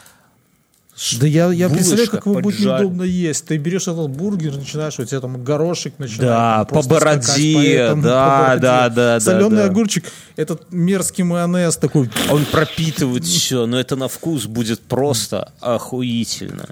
Да 1.18 1.26
я, 1.26 1.50
я 1.52 1.68
Булочка 1.68 1.74
представляю, 1.74 2.10
как 2.10 2.26
его 2.26 2.40
будет 2.40 2.60
неудобно 2.60 3.02
есть. 3.02 3.46
Ты 3.46 3.56
берешь 3.56 3.82
этот 3.82 4.10
бургер, 4.10 4.56
начинаешь, 4.56 4.98
у 5.00 5.04
тебя 5.04 5.20
там 5.20 5.42
горошек 5.42 5.98
начинает. 5.98 6.20
Да, 6.20 6.64
по 6.66 6.82
бороде, 6.82 7.54
по 7.54 7.58
этому, 7.58 8.02
да, 8.02 8.24
по 8.24 8.42
бороде. 8.44 8.60
да, 8.60 8.88
да, 8.88 9.18
да, 9.18 9.20
Соленый 9.20 9.56
да. 9.56 9.64
огурчик, 9.64 10.04
этот 10.36 10.72
мерзкий 10.72 11.24
майонез 11.24 11.76
такой. 11.76 12.08
Он 12.30 12.44
пропитывает 12.44 13.24
все, 13.24 13.66
но 13.66 13.80
это 13.80 13.96
на 13.96 14.06
вкус 14.06 14.46
будет 14.46 14.80
просто 14.80 15.52
охуительно. 15.60 16.68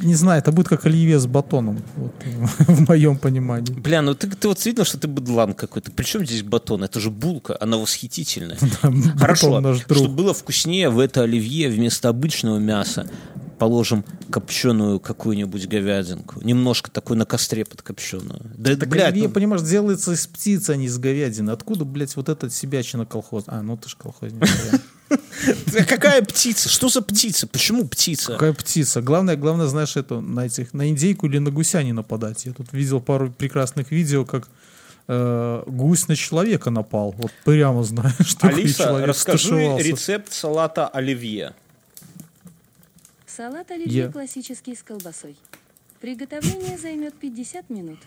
Не 0.00 0.16
знаю, 0.16 0.40
это 0.40 0.52
будет 0.52 0.68
как 0.68 0.84
оливье 0.84 1.18
с 1.18 1.26
батоном, 1.26 1.82
вот, 1.96 2.12
в 2.66 2.88
моем 2.88 3.16
понимании. 3.16 3.72
Бля, 3.72 4.02
ну 4.02 4.14
ты, 4.14 4.28
ты 4.28 4.48
вот 4.48 4.62
видно, 4.64 4.84
что 4.84 4.98
ты 4.98 5.06
быдлан 5.06 5.54
какой-то. 5.54 5.92
Причем 5.92 6.26
здесь 6.26 6.42
батон? 6.42 6.82
Это 6.84 6.98
же 6.98 7.10
булка, 7.10 7.56
она 7.60 7.76
восхитительная. 7.78 8.58
Хорошо, 9.18 9.74
чтобы 9.74 10.08
было 10.08 10.34
вкуснее, 10.34 10.90
в 10.90 10.98
это 10.98 11.22
оливье 11.22 11.68
вместо 11.68 12.08
обычного 12.08 12.58
мяса 12.58 13.06
положим 13.62 14.04
копченую 14.28 14.98
какую-нибудь 14.98 15.68
говядинку. 15.68 16.40
Немножко 16.42 16.90
такой 16.90 17.16
на 17.16 17.24
костре 17.24 17.64
подкопченую. 17.64 18.40
Да, 18.56 18.74
Так 18.74 18.88
блядь, 18.88 19.12
оливье, 19.12 19.28
ну, 19.28 19.34
понимаешь, 19.34 19.62
делается 19.62 20.10
из 20.10 20.26
птицы, 20.26 20.70
а 20.70 20.76
не 20.76 20.86
из 20.86 20.98
говядины. 20.98 21.52
Откуда, 21.52 21.84
блядь, 21.84 22.16
вот 22.16 22.28
этот 22.28 22.52
себячина 22.52 23.06
колхоз? 23.06 23.44
А, 23.46 23.62
ну 23.62 23.76
ты 23.76 23.88
ж 23.88 23.94
колхозник. 23.96 24.42
какая 25.88 26.22
птица? 26.22 26.68
Что 26.68 26.88
за 26.88 27.02
птица? 27.02 27.46
Почему 27.46 27.86
птица? 27.86 28.32
Какая 28.32 28.52
птица? 28.52 29.00
Главное, 29.00 29.36
главное, 29.36 29.68
знаешь, 29.68 29.96
это 29.96 30.20
на 30.20 30.46
этих, 30.46 30.74
на 30.74 30.88
индейку 30.88 31.28
или 31.28 31.38
на 31.38 31.52
гуся 31.52 31.84
не 31.84 31.92
нападать. 31.92 32.44
Я 32.46 32.54
тут 32.54 32.72
видел 32.72 33.00
пару 33.00 33.30
прекрасных 33.30 33.92
видео, 33.92 34.24
как 34.24 34.48
э, 35.06 35.62
гусь 35.68 36.08
на 36.08 36.16
человека 36.16 36.70
напал. 36.70 37.14
Вот 37.16 37.30
прямо 37.44 37.84
знаю, 37.84 38.12
что 38.26 38.48
Алиса, 38.48 39.06
расскажи 39.06 39.76
рецепт 39.78 40.32
салата 40.32 40.88
оливье. 40.88 41.54
Салат 43.34 43.70
оливье 43.70 44.02
Я- 44.02 44.08
классический 44.12 44.76
с 44.76 44.82
колбасой. 44.82 45.36
Приготовление 46.00 46.76
займет 46.76 47.14
50 47.14 47.70
минут. 47.70 47.98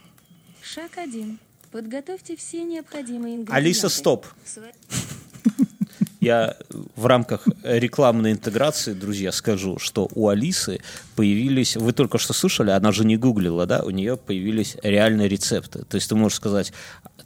Шаг 0.62 0.92
1. 0.98 1.40
Подготовьте 1.72 2.36
все 2.36 2.64
необходимые 2.64 3.38
ингредиенты. 3.38 3.54
Алиса, 3.54 3.90
стоп. 3.90 4.28
Я 6.20 6.58
в 6.96 7.06
рамках 7.06 7.48
рекламной 7.64 8.34
интеграции, 8.34 8.94
друзья, 8.94 9.32
скажу, 9.32 9.80
что 9.80 10.10
у 10.14 10.30
Алисы 10.30 10.82
появились, 11.16 11.76
вы 11.76 11.92
только 11.94 12.18
что 12.18 12.34
слышали, 12.34 12.72
она 12.72 12.92
же 12.92 13.06
не 13.06 13.16
гуглила, 13.16 13.66
да, 13.66 13.84
у 13.84 13.92
нее 13.92 14.18
появились 14.18 14.78
реальные 14.82 15.28
рецепты. 15.28 15.86
То 15.86 15.96
есть 15.96 16.10
ты 16.10 16.16
можешь 16.16 16.38
сказать, 16.38 16.74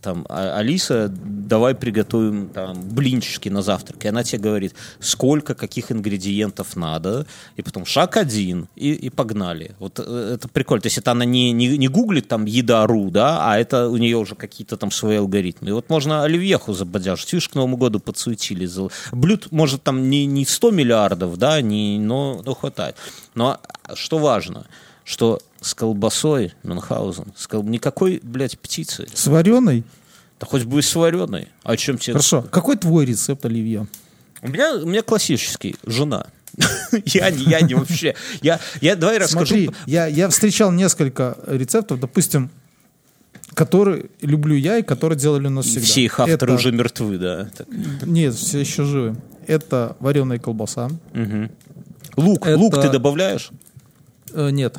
там, 0.02 0.26
«А- 0.30 0.58
Алиса, 0.58 1.12
давай 1.12 1.76
приготовим 1.76 2.50
там 2.50 2.82
блинчики 2.90 3.50
на 3.50 3.62
завтрак. 3.62 4.06
И 4.06 4.08
она 4.08 4.24
тебе 4.24 4.42
говорит, 4.42 4.74
сколько 5.00 5.56
каких 5.56 5.92
ингредиентов 5.92 6.76
надо, 6.76 7.26
и 7.56 7.62
потом 7.62 7.86
шаг 7.86 8.18
один, 8.18 8.68
и, 8.76 8.94
и 8.94 9.10
погнали. 9.10 9.76
Вот 9.80 10.00
э, 10.00 10.34
это 10.36 10.48
прикольно. 10.48 10.82
То 10.82 10.88
есть 10.88 10.98
это 10.98 11.12
она 11.12 11.26
не, 11.26 11.52
не, 11.52 11.78
не 11.78 11.88
гуглит 11.88 12.28
там 12.28 12.46
еда.ру, 12.46 13.12
да, 13.12 13.52
а 13.52 13.58
это 13.58 13.90
у 13.90 13.98
нее 13.98 14.18
уже 14.18 14.36
какие-то 14.36 14.78
там 14.78 14.92
свои 14.92 15.18
алгоритмы. 15.18 15.70
И 15.70 15.72
вот 15.72 15.90
можно 15.90 16.24
оливьеху 16.24 16.74
забодяжить. 16.74 17.34
Видишь, 17.34 17.50
к 17.50 17.56
Новому 17.56 17.78
году 17.78 18.00
подсуетили. 18.00 18.70
Блюд, 19.12 19.48
может, 19.52 19.84
там 19.84 20.10
не, 20.10 20.26
не 20.26 20.46
100 20.46 20.72
миллиардов, 20.72 21.38
да, 21.38 21.62
не, 21.62 22.00
но, 22.00 22.42
но 22.46 22.54
хватает. 22.54 22.96
Но 23.36 23.60
что 23.96 24.18
важно, 24.18 24.66
что 25.10 25.40
с 25.60 25.74
колбасой 25.74 26.54
Мюнхгаузен, 26.62 27.34
с 27.36 27.48
кол- 27.48 27.64
никакой, 27.64 28.20
блядь, 28.22 28.60
птицы. 28.60 29.08
С 29.12 29.26
вареной? 29.26 29.84
Да 30.40 30.46
хоть 30.46 30.66
бы 30.66 30.78
и 30.80 30.82
с 30.84 30.96
вареной. 30.96 31.48
О 31.64 31.76
чем 31.76 31.98
тебе... 31.98 32.14
Хорошо. 32.14 32.44
Какой 32.44 32.78
твой 32.78 33.06
рецепт 33.06 33.44
оливье? 33.44 33.88
У 34.44 34.48
меня, 34.50 34.76
у 34.76 34.86
меня 34.86 35.02
классический. 35.02 35.76
Жена. 35.84 36.28
Я 37.06 37.32
не, 37.32 37.44
я 37.44 37.62
не 37.62 37.74
вообще. 37.74 38.16
Я, 38.42 38.60
я 38.82 38.96
давай 38.96 39.18
расскажу. 39.18 39.46
Смотри, 39.46 39.72
я, 39.88 40.06
я 40.08 40.30
встречал 40.30 40.72
несколько 40.72 41.38
рецептов, 41.48 42.00
допустим, 42.00 42.50
которые 43.54 44.06
люблю 44.22 44.56
я 44.56 44.78
и 44.78 44.84
которые 44.84 45.18
делали 45.18 45.48
у 45.48 45.52
нас 45.52 45.66
всегда. 45.66 45.86
все 45.86 46.02
их 46.04 46.20
авторы 46.20 46.36
Это- 46.54 46.54
уже 46.54 46.72
мертвы, 46.72 47.18
да. 47.18 47.50
Так. 47.58 47.68
Нет, 48.06 48.36
все 48.36 48.60
еще 48.60 48.84
живы. 48.84 49.16
Это 49.48 49.96
вареная 50.00 50.38
колбаса. 50.40 50.90
Лук, 52.18 52.46
Это- 52.46 52.58
лук 52.58 52.82
ты 52.82 52.90
добавляешь? 52.92 53.50
Э, 54.34 54.50
нет. 54.52 54.78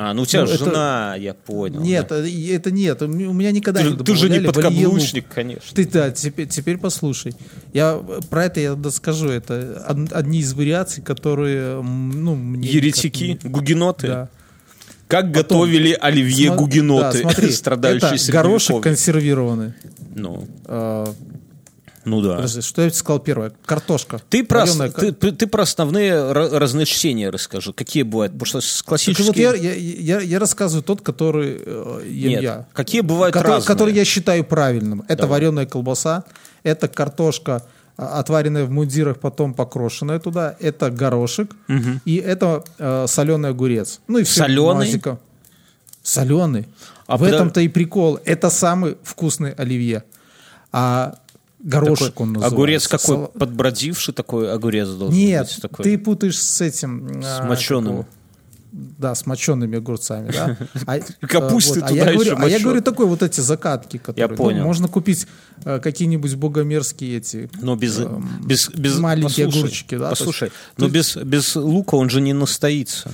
А, 0.00 0.14
ну 0.14 0.22
у 0.22 0.26
тебя 0.26 0.44
Ну, 0.44 0.46
это- 0.52 0.64
жена, 0.64 1.16
я 1.18 1.34
понял. 1.34 1.80
Нет, 1.80 2.06
да. 2.10 2.18
э, 2.24 2.54
это 2.54 2.70
нет. 2.70 3.02
У 3.02 3.08
меня 3.08 3.50
никогда 3.50 3.80
Ты, 3.80 3.90
не 3.90 3.96
ты 3.96 4.14
же 4.14 4.28
не 4.30 4.38
варье 4.38 4.46
лук. 4.46 4.54
подкаблучник, 4.54 5.26
конечно. 5.28 5.74
Ты, 5.74 5.88
да, 5.88 6.12
теперь, 6.12 6.46
теперь 6.46 6.78
послушай. 6.78 7.34
Я 7.72 8.00
э, 8.00 8.20
про 8.30 8.44
это 8.44 8.60
я 8.60 8.74
доскажу. 8.76 9.28
Это 9.28 9.84
од- 9.88 10.12
одни 10.12 10.38
из 10.38 10.52
вариаций, 10.54 11.02
которые, 11.02 11.82
ну, 11.82 12.36
мне... 12.36 12.68
Еретики, 12.68 13.40
не- 13.42 13.50
гугеноты. 13.50 14.06
Да. 14.06 14.28
Как 15.08 15.32
готовили 15.32 15.98
оливье 16.00 16.50
Сма- 16.52 16.56
гугеноты, 16.56 17.22
да, 17.24 17.30
смотри, 17.30 17.50
страдающие 17.50 18.14
это 18.22 18.30
горошек 18.32 18.80
консервированный. 18.80 19.72
Ну, 20.14 20.46
Э, 20.66 21.06
ну 22.08 22.20
да. 22.22 22.36
подожди, 22.36 22.60
что 22.62 22.82
я 22.82 22.90
тебе 22.90 22.98
сказал 22.98 23.20
первое? 23.20 23.52
Картошка. 23.66 24.20
Ты 24.30 24.42
про, 24.44 24.60
Вареная 24.66 24.90
ты, 24.90 25.12
ты- 25.12 25.46
про 25.46 25.62
основные 25.62 26.12
ра- 26.12 26.58
разночтения 26.58 27.30
расскажи. 27.30 27.72
Какие 27.72 28.02
бывают? 28.02 28.32
Потому 28.32 28.46
что 28.46 28.60
Так 28.60 28.68
вот 28.76 28.84
классические... 28.88 29.42
я, 29.44 29.54
я, 29.54 29.74
я, 29.74 30.20
я 30.20 30.38
рассказываю 30.38 30.82
тот, 30.82 31.02
который 31.02 31.60
э, 31.64 32.02
ем 32.06 32.30
Нет, 32.30 32.42
я. 32.42 32.66
какие 32.72 33.02
бывают 33.02 33.32
который, 33.34 33.52
разные? 33.56 33.66
который 33.66 33.94
я 33.94 34.04
считаю 34.04 34.44
правильным. 34.44 35.02
Это 35.08 35.22
Давай. 35.22 35.40
вареная 35.40 35.66
колбаса, 35.66 36.24
это 36.62 36.88
картошка, 36.88 37.62
а, 37.96 38.18
отваренная 38.20 38.64
в 38.64 38.70
мундирах, 38.70 39.18
потом 39.20 39.54
покрошенная 39.54 40.18
туда, 40.20 40.56
это 40.60 40.90
горошек, 40.90 41.50
и 42.04 42.16
это 42.16 42.64
э, 42.78 43.06
соленый 43.08 43.50
огурец. 43.50 44.00
Ну 44.08 44.18
и 44.18 44.22
все. 44.24 44.42
Соленый? 44.42 45.02
Соленый. 46.02 46.66
А 47.06 47.16
в 47.16 47.22
подо- 47.22 47.34
этом-то 47.34 47.60
и 47.60 47.68
прикол. 47.68 48.18
Это 48.24 48.50
самый 48.50 48.96
вкусный 49.02 49.52
оливье. 49.52 50.04
А 50.72 51.18
Горошек 51.60 52.08
Такой 52.08 52.26
он 52.26 52.32
называется. 52.34 52.54
Огурец 52.54 52.88
какой? 52.88 53.16
Сал- 53.16 53.32
Подбродивший 53.38 54.14
такой 54.14 54.52
огурец 54.52 54.88
должен 54.88 55.18
Нет, 55.18 55.46
быть. 55.46 55.62
Такой. 55.62 55.84
ты 55.84 55.98
путаешь 55.98 56.40
с 56.40 56.60
этим... 56.60 57.22
С 57.22 57.40
а, 57.40 57.44
моченым. 57.46 57.84
как 57.84 57.92
его? 57.92 58.06
Да, 58.70 59.14
с 59.14 59.26
мочеными 59.26 59.78
огурцами, 59.78 60.30
да. 60.30 60.56
А, 60.86 60.98
Капусты 61.26 61.80
э, 61.80 61.82
а 61.82 61.88
туда 61.88 62.04
я 62.04 62.10
еще 62.10 62.30
говорю, 62.34 62.36
А 62.44 62.48
я 62.48 62.60
говорю 62.60 62.82
такой 62.82 63.06
вот 63.06 63.22
эти 63.22 63.40
закатки, 63.40 63.96
которые... 63.96 64.28
ну, 64.28 64.36
понял. 64.36 64.64
можно 64.64 64.88
купить 64.88 65.26
э, 65.64 65.80
какие-нибудь 65.80 66.34
богомерзкие 66.36 67.16
эти... 67.16 67.50
Но 67.60 67.76
без, 67.76 67.98
эм, 67.98 68.28
без, 68.44 68.68
без 68.68 68.98
маленькие 68.98 69.46
послушай, 69.46 69.58
огурчики, 69.58 69.94
да, 69.96 70.04
то 70.04 70.10
есть- 70.10 70.18
Послушай, 70.20 70.52
но 70.76 70.88
без, 70.88 71.16
без 71.16 71.56
лука 71.56 71.96
он 71.96 72.10
же 72.10 72.20
не 72.20 72.34
настоится. 72.34 73.10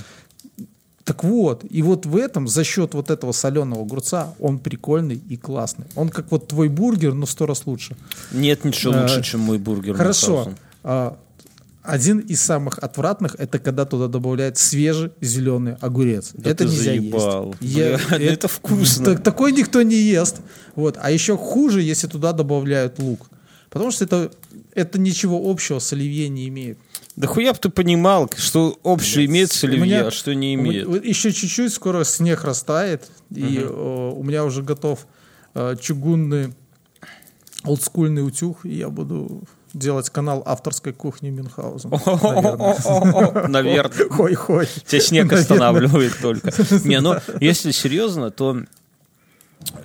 Так 1.05 1.23
вот, 1.23 1.63
и 1.69 1.81
вот 1.83 2.05
в 2.07 2.17
этом, 2.17 2.47
за 2.47 2.63
счет 2.63 2.93
вот 2.95 3.11
этого 3.11 3.31
соленого 3.31 3.83
огурца, 3.83 4.33
он 4.39 4.57
прикольный 4.59 5.21
и 5.29 5.37
классный. 5.37 5.85
Он 5.95 6.09
как 6.09 6.31
вот 6.31 6.47
твой 6.47 6.67
бургер, 6.67 7.13
но 7.13 7.25
сто 7.27 7.45
раз 7.45 7.67
лучше. 7.67 7.95
Нет 8.31 8.65
ничего 8.65 8.93
Э, 8.93 9.01
лучше, 9.03 9.21
чем 9.23 9.41
мой 9.41 9.59
бургер. 9.59 9.95
Хорошо. 9.95 10.53
А, 10.83 11.15
Один 11.83 12.17
из 12.17 12.41
самых 12.41 12.79
отвратных 12.79 13.35
это 13.37 13.59
когда 13.59 13.85
туда 13.85 14.07
добавляют 14.07 14.57
свежий 14.57 15.11
зеленый 15.21 15.75
огурец. 15.81 16.31
Да 16.33 16.49
это 16.49 16.63
ты 16.63 16.71
нельзя 16.71 16.83
заебал. 16.85 17.55
есть. 17.61 17.75
Я- 17.77 17.99
Бля, 18.17 18.31
это 18.33 18.47
вкусно. 18.57 19.05
Так- 19.05 19.23
такой 19.23 19.51
никто 19.51 19.83
не 19.83 19.95
ест. 19.95 20.37
Вот. 20.75 20.97
А 20.99 21.11
еще 21.11 21.37
хуже, 21.37 21.83
если 21.83 22.07
туда 22.07 22.33
добавляют 22.33 22.97
лук. 22.97 23.29
Потому 23.69 23.91
что 23.91 24.05
это, 24.05 24.31
это 24.73 24.97
ничего 24.99 25.39
общего 25.51 25.77
с 25.77 25.93
оливье 25.93 26.27
не 26.29 26.47
имеет. 26.47 26.79
Да 27.15 27.27
хуя 27.27 27.53
б 27.53 27.59
ты 27.61 27.69
понимал, 27.69 28.29
что 28.35 28.77
общее 28.83 29.25
имеет 29.25 29.51
с 29.51 29.63
У 29.63 29.67
оливье, 29.67 29.83
меня- 29.85 30.07
а 30.07 30.11
что 30.11 30.35
не 30.35 30.55
меня- 30.55 30.69
имеет. 30.83 30.87
вот 30.87 31.05
еще 31.05 31.31
чуть-чуть, 31.31 31.73
скоро 31.73 32.03
снег 32.03 32.43
растает, 32.43 33.09
и 33.29 33.59
э, 33.59 33.67
у 33.67 34.21
меня 34.23 34.43
уже 34.43 34.61
готов 34.63 35.07
э, 35.53 35.75
чугунный 35.81 36.53
олдскульный 37.63 38.25
утюг, 38.27 38.65
и 38.65 38.75
я 38.75 38.89
буду 38.89 39.43
делать 39.73 40.09
канал 40.09 40.43
авторской 40.45 40.93
кухни 40.93 41.29
Мюнхгаузен. 41.31 41.89
Наверное. 43.49 44.09
Хой-хой. 44.09 44.67
Тебя 44.85 45.01
снег 45.01 45.31
останавливает 45.33 46.13
только. 46.21 46.51
Не, 46.83 46.99
ну, 47.01 47.15
если 47.39 47.71
серьезно, 47.71 48.31
то 48.31 48.61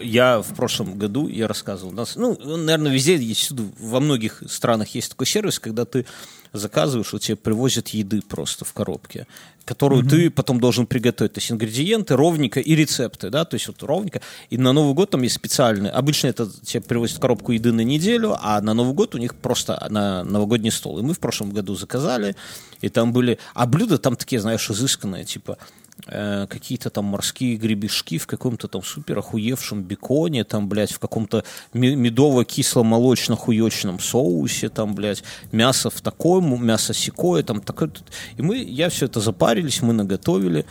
я 0.01 0.41
в 0.43 0.55
прошлом 0.55 0.99
году, 0.99 1.27
я 1.29 1.49
рассказывал, 1.49 1.93
у 1.93 1.97
нас, 1.97 2.17
ну, 2.17 2.37
наверное, 2.57 2.93
везде, 2.93 3.17
есть, 3.17 3.51
во 3.79 4.01
многих 4.01 4.43
странах 4.49 4.89
есть 4.95 5.11
такой 5.11 5.27
сервис, 5.27 5.59
когда 5.59 5.85
ты 5.85 6.07
заказываешь, 6.53 7.13
вот 7.13 7.23
тебе 7.23 7.37
привозят 7.37 7.89
еды 7.89 8.23
просто 8.23 8.65
в 8.65 8.73
коробке, 8.73 9.27
которую 9.65 10.05
ты 10.05 10.31
потом 10.31 10.59
должен 10.59 10.87
приготовить. 10.87 11.35
То 11.35 11.39
есть 11.39 11.53
ингредиенты, 11.53 12.17
ровненько 12.17 12.61
и 12.61 12.75
рецепты, 12.75 13.31
да, 13.31 13.45
то 13.45 13.55
есть 13.55 13.69
вот 13.69 13.83
ровненько. 13.83 14.21
И 14.51 14.59
на 14.59 14.73
Новый 14.73 14.95
год 14.95 15.11
там 15.11 15.23
есть 15.23 15.37
специальные, 15.37 15.93
обычно 15.93 16.29
это 16.29 16.51
тебе 16.63 16.81
привозят 16.81 17.19
коробку 17.19 17.53
еды 17.53 17.73
на 17.73 17.83
неделю, 17.83 18.37
а 18.41 18.61
на 18.61 18.75
Новый 18.75 18.95
год 18.95 19.15
у 19.15 19.19
них 19.19 19.35
просто 19.35 19.87
на 19.91 20.25
новогодний 20.25 20.73
стол. 20.73 20.99
И 20.99 21.03
мы 21.03 21.15
в 21.15 21.21
прошлом 21.21 21.51
году 21.51 21.75
заказали, 21.77 22.35
и 22.81 22.89
там 22.89 23.13
были, 23.13 23.39
а 23.55 23.67
блюда 23.67 23.99
там 23.99 24.17
такие, 24.17 24.41
знаешь, 24.41 24.69
изысканные, 24.71 25.25
типа 25.25 25.59
э, 26.07 26.47
какие-то 26.49 26.91
там 26.91 27.05
морские 27.07 27.57
гребешки 27.57 28.19
в 28.19 28.27
каком-то 28.27 28.69
там 28.69 28.83
супер 28.83 29.19
охуевшем 29.19 29.83
беконе, 29.83 30.45
там, 30.45 30.69
блядь, 30.69 30.93
в 30.93 30.99
каком-то 30.99 31.45
ме- 31.73 31.97
медово-кисло-молочно-хуечном 31.97 34.01
соусе, 34.01 34.69
там, 34.69 34.95
блядь, 34.95 35.23
мясо 35.53 35.91
в 35.91 36.01
такое, 36.01 36.41
мясо 36.41 36.95
секое, 36.95 37.43
там, 37.43 37.61
такое. 37.61 37.91
И 38.37 38.43
мы, 38.43 38.59
я 38.59 38.89
все 38.89 39.07
это 39.07 39.21
запарились, 39.21 39.83
мы 39.83 39.93
наготовили. 39.93 40.65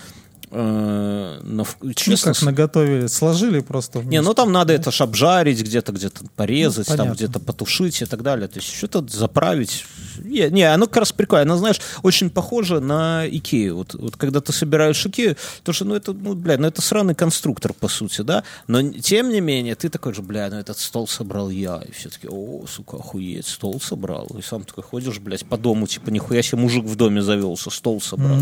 Э, 0.52 1.40
на 1.44 1.62
вк- 1.62 1.76
Ну, 1.82 1.94
честно, 1.94 2.34
как 2.34 2.42
наготовили, 2.42 3.06
сложили 3.08 3.60
просто. 3.60 4.02
не, 4.02 4.20
ну 4.20 4.34
там 4.34 4.52
надо 4.52 4.74
это 4.74 4.90
ж 4.92 5.02
обжарить, 5.02 5.62
где-то 5.62 5.92
где-то 5.92 6.22
порезать, 6.36 6.90
Ну, 6.90 6.98
там 6.98 7.14
где-то 7.14 7.40
потушить 7.40 8.02
и 8.02 8.06
так 8.06 8.24
далее. 8.24 8.48
То 8.48 8.60
есть 8.60 8.76
что-то 8.76 9.06
заправить. 9.08 9.86
Не, 10.24 10.50
не, 10.50 10.64
оно 10.64 10.88
как 10.88 10.98
раз 10.98 11.12
прикольно. 11.12 11.44
Оно, 11.44 11.58
знаешь, 11.58 11.80
очень 12.04 12.30
похоже 12.30 12.80
на 12.80 13.28
Икею. 13.28 13.78
Вот, 13.78 13.94
вот 13.94 14.16
когда 14.18 14.42
ты 14.42 14.54
собираешь 14.54 15.06
Икею, 15.06 15.36
то 15.64 15.74
что, 15.74 15.86
ну 15.86 15.96
это, 15.96 16.14
ну, 16.14 16.36
бля, 16.36 16.58
ну 16.58 16.68
это 16.68 16.82
сраный 16.82 17.16
конструктор, 17.16 17.74
по 17.74 17.88
сути, 17.88 18.22
да? 18.22 18.44
Но 18.68 18.82
тем 18.92 19.30
не 19.30 19.42
менее, 19.42 19.76
ты 19.76 19.90
такой 19.90 20.14
же, 20.14 20.22
бля, 20.22 20.50
ну 20.50 20.58
этот 20.58 20.78
стол 20.78 21.08
собрал 21.08 21.50
я. 21.50 21.82
И 21.88 21.92
все 21.92 22.10
таки 22.10 22.28
о, 22.30 22.66
сука, 22.68 22.98
охуеть, 22.98 23.48
стол 23.48 23.80
собрал. 23.80 24.28
И 24.38 24.42
сам 24.42 24.64
такой 24.64 24.84
ходишь, 24.84 25.20
блядь, 25.20 25.46
по 25.46 25.58
дому, 25.58 25.88
типа, 25.88 26.10
нихуя 26.10 26.42
себе 26.42 26.62
мужик 26.62 26.86
в 26.86 26.96
доме 26.96 27.22
завелся, 27.22 27.70
стол 27.70 28.02
собрал. 28.02 28.38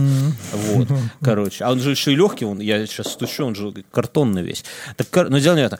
Вот, 0.53 0.87
короче. 1.21 1.63
А 1.63 1.71
он 1.71 1.79
же 1.79 1.91
еще 1.91 2.13
и 2.13 2.15
легкий, 2.15 2.45
он, 2.45 2.59
я 2.59 2.85
сейчас 2.85 3.07
стучу, 3.07 3.45
он 3.45 3.55
же 3.55 3.73
картонный 3.91 4.43
весь. 4.43 4.63
Так, 4.95 5.29
но 5.29 5.39
дело 5.39 5.55
не 5.55 5.63
это. 5.63 5.79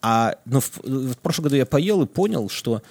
А 0.00 0.36
ну, 0.44 0.60
в, 0.60 0.78
в 0.84 1.16
прошлом 1.18 1.44
году 1.44 1.56
я 1.56 1.66
поел 1.66 2.02
и 2.02 2.06
понял, 2.06 2.48
что 2.48 2.82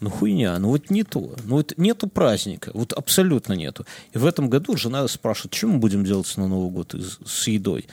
ну 0.00 0.10
хуйня, 0.10 0.58
ну 0.58 0.68
вот 0.68 0.90
не 0.90 1.04
то. 1.04 1.34
Ну 1.44 1.56
вот 1.56 1.74
нету 1.76 2.08
праздника, 2.08 2.70
вот 2.74 2.92
абсолютно 2.92 3.54
нету. 3.54 3.86
И 4.12 4.18
в 4.18 4.26
этом 4.26 4.48
году 4.48 4.76
жена 4.76 5.06
спрашивает, 5.08 5.54
что 5.54 5.68
мы 5.68 5.78
будем 5.78 6.04
делать 6.04 6.32
на 6.36 6.46
Новый 6.46 6.70
год 6.70 6.94
с 7.26 7.48
едой? 7.48 7.86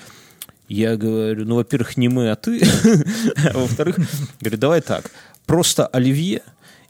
Я 0.68 0.98
говорю, 0.98 1.46
ну, 1.46 1.56
во-первых, 1.56 1.96
не 1.96 2.10
мы, 2.10 2.32
а 2.32 2.36
ты. 2.36 2.62
А 3.54 3.58
во-вторых, 3.58 3.98
говорю, 4.42 4.58
давай 4.58 4.82
так, 4.82 5.12
просто 5.46 5.86
оливье 5.86 6.42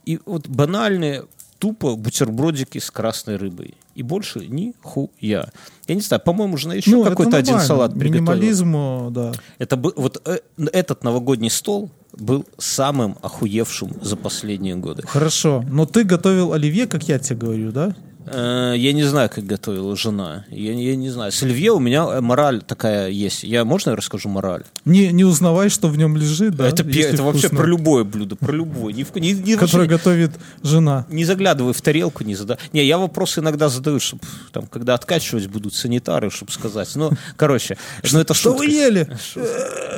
и 0.05 0.20
вот 0.26 0.47
банальные 0.47 1.26
тупо 1.66 1.95
бутербродики 1.95 2.78
с 2.78 2.91
красной 2.91 3.38
рыбой. 3.38 3.74
И 3.95 4.03
больше 4.03 4.45
нихуя. 4.45 5.49
Я 5.88 5.95
не 5.95 6.01
знаю, 6.01 6.22
по-моему, 6.24 6.57
жена 6.57 6.76
еще 6.76 6.91
Ну, 6.91 7.03
какой-то 7.03 7.38
один 7.38 7.59
салат 7.59 7.93
приготовила. 7.93 8.36
Минимализм, 8.36 9.11
да. 9.11 9.32
Это 9.57 9.76
бы, 9.76 9.91
вот 9.95 10.22
э, 10.28 10.38
этот 10.74 11.03
новогодний 11.03 11.49
стол 11.49 11.89
был 12.13 12.45
самым 12.59 13.18
охуевшим 13.24 13.93
за 13.99 14.16
последние 14.16 14.76
годы. 14.76 15.01
Хорошо. 15.07 15.66
Но 15.68 15.88
ты 15.88 16.03
готовил 16.03 16.53
оливье, 16.53 16.86
как 16.86 17.01
я 17.07 17.18
тебе 17.18 17.38
говорю, 17.38 17.72
да? 17.72 17.95
Э, 18.26 18.74
Я 18.76 18.94
не 18.94 19.04
знаю, 19.04 19.30
как 19.34 19.46
готовила 19.46 19.96
жена. 19.96 20.46
Я, 20.50 20.74
я 20.74 20.96
не 20.96 21.10
знаю. 21.10 21.32
С 21.32 21.44
оливье 21.44 21.72
у 21.72 21.80
меня 21.80 22.06
э, 22.10 22.22
мораль 22.22 22.62
такая 22.62 23.10
есть. 23.10 23.44
Я 23.44 23.66
можно 23.66 23.92
я 23.92 23.96
расскажу 23.96 24.30
мораль? 24.30 24.64
Не, 24.84 25.12
не 25.12 25.24
узнавай, 25.24 25.70
что 25.70 25.88
в 25.88 25.98
нем 25.98 26.18
лежит, 26.18 26.56
да? 26.56 26.68
это 26.68 26.84
это 26.84 27.24
вообще 27.24 27.50
про 27.50 27.66
любое 27.66 28.04
блюдо, 28.04 28.36
про 28.36 28.52
любое. 28.52 28.94
Ни, 28.94 29.06
ни- 29.20 29.32
ни 29.52 29.56
Которое 29.56 29.88
готовит 29.88 30.32
жена. 30.64 31.06
не 31.10 31.24
заглядывай 31.26 31.74
в 31.74 31.82
тарелку, 31.82 32.24
не 32.24 32.36
зада. 32.36 32.58
Не, 32.74 32.84
я 32.84 32.98
вопросы 32.98 33.42
иногда 33.42 33.70
задаю, 33.70 34.00
чтобы 34.00 34.24
там, 34.52 34.66
когда 34.68 34.96
откачивать 34.96 35.48
будут 35.48 35.76
санитары, 35.76 36.32
чтобы 36.32 36.52
сказать. 36.52 36.90
Ну, 36.96 37.12
короче, 37.38 37.78
ну 38.12 38.20
это 38.20 38.34
Что 38.34 38.54
вы 38.54 38.66
ели? 38.66 39.08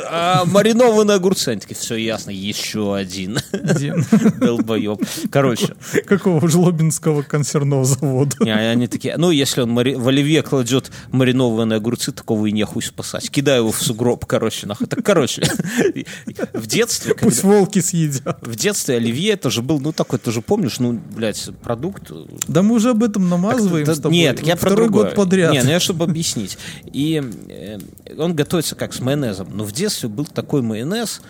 А, 0.10 0.44
маринованные 0.46 1.16
огурцы. 1.16 1.50
Они 1.50 1.62
такие, 1.62 1.76
все 1.76 1.96
ясно, 1.96 2.32
еще 2.32 2.94
один. 2.96 3.40
Один. 3.52 4.06
Долбоеб. 4.40 5.00
Короче, 5.32 5.76
Какого 6.06 6.48
жлобинского 6.50 7.22
консервного 7.22 7.86
завода? 7.86 8.17
Не, 8.40 8.52
они 8.52 8.88
такие, 8.88 9.18
ну, 9.18 9.32
если 9.32 9.62
он 9.62 9.72
мари- 9.72 9.96
в 9.96 10.08
оливье 10.08 10.42
кладет 10.44 10.92
маринованные 11.12 11.78
огурцы, 11.78 12.12
такого 12.12 12.46
и 12.48 12.52
нехуй 12.52 12.82
спасать. 12.84 13.30
Кидаю 13.30 13.62
его 13.64 13.72
в 13.72 13.82
сугроб, 13.82 14.26
короче, 14.26 14.68
нахуй. 14.68 14.88
Так, 14.88 15.04
короче, 15.06 15.44
в 16.54 16.68
детстве, 16.68 17.14
когда- 17.14 17.28
Пусть 17.30 17.44
волки 17.44 17.80
съедят. 17.80 18.38
в 18.42 18.56
детстве 18.56 18.96
оливье 18.96 19.34
это 19.34 19.50
же 19.50 19.62
был, 19.62 19.80
ну, 19.80 19.92
такой, 19.92 20.20
ты 20.20 20.32
же 20.32 20.42
помнишь, 20.42 20.80
ну, 20.80 20.94
блядь, 20.94 21.50
продукт 21.62 22.12
Да 22.48 22.62
мы 22.64 22.76
уже 22.76 22.92
об 22.92 23.04
этом 23.04 23.30
намазываем 23.30 23.86
Да 23.86 23.96
с 23.96 24.00
тобой. 24.00 24.18
Нет, 24.18 24.40
я 24.46 24.56
про 24.56 24.68
Второй 24.70 24.90
год 24.90 25.16
подряд. 25.16 25.54
Не, 25.54 25.62
ну 25.64 25.70
я 25.70 25.80
чтобы 25.80 26.06
объяснить. 26.06 26.58
И 26.92 27.22
э, 27.50 27.80
он 28.18 28.36
готовится 28.36 28.76
как 28.76 28.94
с 28.94 29.00
майонезом. 29.00 29.50
Но 29.52 29.64
в 29.64 29.72
детстве 29.72 30.10
был 30.10 30.26
такой 30.26 30.62
майонез. 30.62 31.22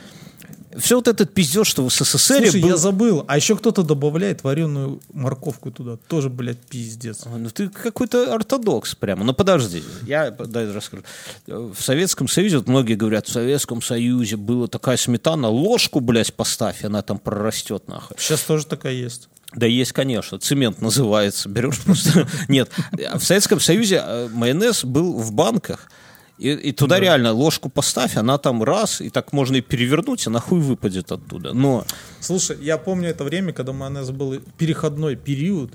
Все 0.78 0.96
вот 0.96 1.08
этот 1.08 1.34
пиздеж, 1.34 1.68
что 1.68 1.88
в 1.88 1.92
СССР 1.92 2.44
Слушай, 2.44 2.62
был... 2.62 2.70
я 2.70 2.78
забыл. 2.78 3.26
А 3.28 3.36
еще 3.36 3.56
кто-то 3.56 3.84
добавляет 3.84 4.44
вареную 4.44 5.02
морковку 5.12 5.72
туда. 5.72 5.98
Тоже, 6.08 6.30
блядь, 6.30 6.60
пиздец. 6.60 7.26
Ой, 7.26 7.40
Ну 7.40 7.50
ты 7.50 7.70
какой-то 7.70 8.34
ортодокс 8.34 8.96
прямо. 8.96 9.24
Ну 9.24 9.34
подожди, 9.34 9.84
я 10.06 10.32
дай 10.32 10.72
расскажу. 10.72 11.04
В 11.48 11.78
Советском 11.80 12.28
Союзе, 12.28 12.58
вот 12.58 12.68
многие 12.68 12.96
говорят, 12.96 13.28
в 13.28 13.32
Советском 13.32 13.82
Союзе 13.82 14.38
была 14.38 14.68
такая 14.68 14.98
сметана, 14.98 15.50
ложку, 15.50 16.00
блядь, 16.00 16.34
поставь, 16.34 16.84
она 16.84 17.02
там 17.02 17.20
прорастет 17.20 17.88
нахуй. 17.88 18.18
Сейчас 18.20 18.42
тоже 18.42 18.66
такая 18.66 18.94
есть. 18.94 19.30
Да 19.56 19.66
есть, 19.66 19.94
конечно. 19.94 20.40
Цемент 20.40 20.82
называется. 20.82 21.48
Берешь 21.50 21.80
просто... 21.80 22.28
Нет. 22.48 22.70
В 22.92 23.22
Советском 23.22 23.60
Союзе 23.60 24.04
э, 24.04 24.28
майонез 24.32 24.84
был 24.84 25.14
в 25.14 25.32
банках. 25.32 25.90
И, 26.38 26.52
и 26.52 26.72
туда 26.72 27.00
реально 27.00 27.32
ложку 27.32 27.70
поставь, 27.70 28.16
она 28.16 28.38
там 28.38 28.62
раз, 28.64 29.02
и 29.02 29.10
так 29.10 29.34
можно 29.34 29.56
и 29.56 29.62
перевернуть, 29.62 30.28
и 30.28 30.30
нахуй 30.30 30.60
выпадет 30.60 31.12
оттуда. 31.12 31.54
Но 31.54 31.86
Слушай, 32.20 32.58
я 32.62 32.78
помню 32.78 33.10
это 33.10 33.24
время, 33.24 33.54
когда 33.54 33.74
майонез 33.74 34.12
был 34.12 34.40
переходной 34.58 35.16
период, 35.16 35.72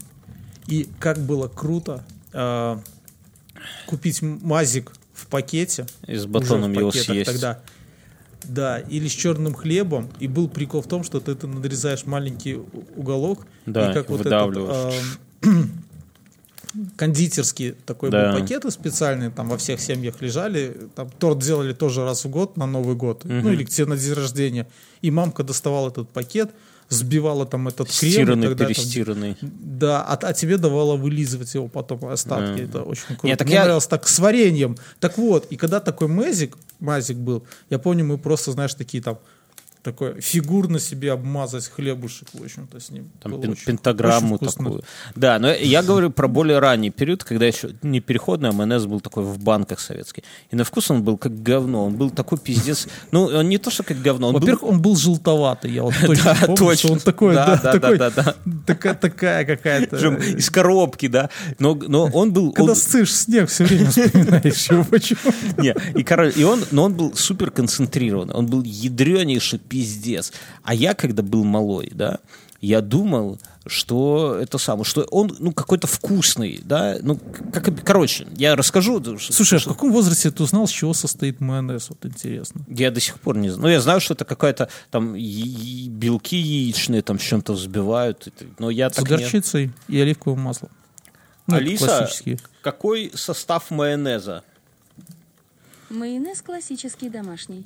и 0.69 0.89
как 1.01 1.19
было 1.19 1.49
круто 1.49 2.05
э, 2.33 2.79
купить 3.87 4.23
мазик 4.23 4.93
в 5.13 5.27
пакете. 5.27 5.87
И 6.07 6.17
с 6.17 6.27
батоном 6.27 6.73
его 6.73 6.93
съесть. 6.93 7.31
Тогда. 7.31 7.61
Да, 8.45 8.79
или 8.79 9.09
с 9.09 9.13
черным 9.13 9.55
хлебом. 9.55 10.11
И 10.19 10.27
был 10.27 10.49
прикол 10.49 10.83
в 10.83 10.89
том, 10.89 11.05
что 11.05 11.21
ты, 11.21 11.35
ты 11.35 11.47
надрезаешь 11.47 12.07
маленький 12.07 12.59
уголок. 12.97 13.47
Да, 13.67 13.91
и 13.91 13.95
как 13.95 14.09
и 14.09 14.13
вот 14.13 14.21
этот, 14.27 14.57
эм, 15.43 15.85
кондитерский 16.97 17.73
такой 17.73 18.11
Да. 18.11 18.33
был 18.33 18.41
пакеты 18.41 18.71
специальные, 18.71 19.31
там 19.31 19.49
во 19.49 19.57
всех 19.57 19.81
семьях 19.81 20.21
лежали. 20.23 20.77
Там 20.95 21.11
торт 21.19 21.39
делали 21.41 21.73
тоже 21.73 22.05
раз 22.05 22.25
в 22.25 22.31
год 22.31 22.57
на 22.57 22.67
Новый 22.67 22.95
год, 22.97 23.25
ну 23.25 23.51
или 23.51 23.65
тебе 23.65 23.87
на 23.87 23.97
день 23.97 24.13
рождения. 24.15 24.67
И 25.03 25.11
мамка 25.11 25.43
доставала 25.43 25.89
этот 25.89 26.09
пакет, 26.11 26.51
сбивала 26.89 27.47
там 27.47 27.69
этот 27.69 27.89
крем. 27.91 28.11
Стиранный, 28.13 28.49
там- 28.55 28.67
перестиранный. 28.67 29.37
да, 29.41 30.03
а, 30.03 30.19
а 30.21 30.33
тебе 30.35 30.59
давала 30.59 30.97
вылизывать 30.97 31.55
его 31.55 31.69
потом 31.69 32.05
остатки. 32.07 32.59
Да. 32.59 32.65
Это 32.65 32.83
очень 32.83 33.07
круто. 33.07 33.27
Нет, 33.27 33.39
так 33.39 33.47
Мне 33.49 33.57
я- 33.57 33.63
нравилось 33.65 33.87
так 33.87 34.07
с 34.07 34.19
вареньем. 34.19 34.77
Так 35.01 35.17
вот, 35.17 35.47
и 35.51 35.57
когда 35.57 35.81
такой 35.81 36.09
мазик, 36.09 36.59
мазик 36.81 37.17
был, 37.17 37.45
я 37.71 37.79
помню, 37.79 38.05
мы 38.05 38.19
просто, 38.19 38.53
знаешь, 38.53 38.75
такие 38.75 39.03
там 39.03 39.19
такой 39.83 40.21
фигурно 40.21 40.79
себе 40.79 41.13
обмазать 41.13 41.69
хлебушек, 41.69 42.29
в 42.33 42.43
общем-то, 42.43 42.79
с 42.81 42.91
ним. 42.91 43.11
Там 43.23 43.41
пен- 43.41 43.51
очень- 43.51 43.65
пентаграмму 43.67 44.35
очень 44.37 44.47
вкусно. 44.47 44.65
такую. 44.65 44.85
Да, 45.17 45.39
но 45.39 45.53
я 45.53 45.83
говорю 45.83 46.11
про 46.11 46.29
более 46.29 46.59
ранний 46.61 46.91
период, 46.91 47.25
когда 47.25 47.47
еще 47.47 47.71
не 47.83 48.01
переходный, 48.01 48.51
а 48.51 48.53
майонез 48.53 48.87
был 48.87 49.01
такой 49.01 49.25
в 49.25 49.39
банках 49.39 49.81
советский. 49.81 50.23
И 50.51 50.57
на 50.57 50.65
вкус 50.65 50.91
он 50.91 51.03
был 51.03 51.17
как 51.19 51.43
говно. 51.43 51.85
Он 51.87 51.97
был 51.97 52.11
такой 52.11 52.39
пиздец. 52.39 52.87
Ну, 53.11 53.25
он 53.25 53.49
не 53.49 53.59
то, 53.59 53.71
что 53.71 53.83
как 53.83 54.01
говно. 54.01 54.29
Он 54.29 54.35
был 54.35 54.41
Во-первых, 54.41 54.63
он 54.63 54.81
был 54.81 54.97
желтоватый, 54.97 55.73
я 55.73 55.83
вот 55.83 55.95
точно 56.07 56.25
Да, 56.25 56.47
помню, 56.47 56.57
точно. 56.57 56.93
он 56.93 56.99
такой, 57.01 57.35
Да, 57.35 57.47
да, 57.47 57.57
да, 57.63 57.73
такой, 57.73 57.99
да, 57.99 58.11
да, 58.11 58.35
такая, 58.67 58.95
такая 58.95 59.45
какая-то... 59.45 59.97
из 60.39 60.49
коробки, 60.51 61.09
да. 61.09 61.29
Но, 61.59 61.75
но 61.75 62.09
он 62.13 62.33
был... 62.33 62.53
Когда 62.53 62.73
он- 62.73 62.77
ссышь 62.77 63.13
снег, 63.15 63.49
все 63.49 63.65
время 63.65 63.91
вспоминаешь 63.91 64.71
его, 64.71 64.85
почему 64.85 65.19
Не, 65.59 65.75
и, 65.99 66.03
короче, 66.05 66.39
и 66.41 66.45
он, 66.45 66.65
но 66.71 66.85
он 66.85 66.95
был 66.95 67.15
супер 67.17 67.51
концентрированный, 67.51 68.35
он 68.35 68.47
был 68.47 68.63
ядренейший 68.63 69.59
пиздец. 69.73 70.33
А 70.63 70.75
я, 70.75 70.95
когда 70.95 71.23
был 71.23 71.45
малой, 71.45 71.91
да, 71.95 72.19
я 72.61 72.81
думал, 72.81 73.39
что 73.67 74.37
это 74.41 74.59
самое, 74.59 74.85
что 74.85 75.03
он, 75.11 75.35
ну, 75.41 75.53
какой-то 75.53 75.87
вкусный, 75.89 76.61
да, 76.63 76.97
ну, 77.03 77.17
как, 77.53 77.83
короче, 77.85 78.27
я 78.37 78.55
расскажу. 78.55 79.01
что- 79.19 79.33
Слушай, 79.33 79.59
а 79.59 79.61
в 79.63 79.65
каком 79.65 79.91
возрасте 79.93 80.31
ты 80.31 80.43
узнал, 80.43 80.69
с 80.69 80.71
чего 80.71 80.95
состоит 80.95 81.41
майонез? 81.41 81.89
Вот 81.89 82.05
интересно. 82.07 82.61
Я 82.69 82.91
до 82.93 83.01
сих 83.01 83.19
пор 83.19 83.37
не 83.37 83.49
знаю. 83.51 83.63
Ну, 83.63 83.69
я 83.69 83.81
знаю, 83.81 84.01
что 84.01 84.15
это 84.15 84.25
какая-то 84.25 84.69
там 84.91 85.15
белки 85.15 86.37
яичные 86.37 87.03
там 87.03 87.19
с 87.19 87.23
чем-то 87.23 87.55
взбивают, 87.55 88.29
но 88.59 88.71
я 88.71 88.91
С 88.91 88.95
так 88.95 89.11
не... 89.11 89.17
горчицей 89.17 89.73
и 89.89 89.99
оливковым 90.01 90.41
маслом. 90.43 90.71
Ну, 91.49 91.57
Алиса, 91.57 91.87
классические. 91.87 92.39
какой 92.63 93.11
состав 93.15 93.71
майонеза? 93.73 94.45
Майонез 95.91 96.41
классический 96.43 97.09
домашний. 97.11 97.65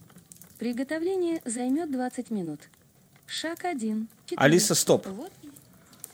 Приготовление 0.59 1.41
займет 1.45 1.93
20 1.93 2.31
минут. 2.31 2.61
Шаг 3.27 3.65
1. 3.65 4.09
Алиса, 4.37 4.75
стоп. 4.75 5.07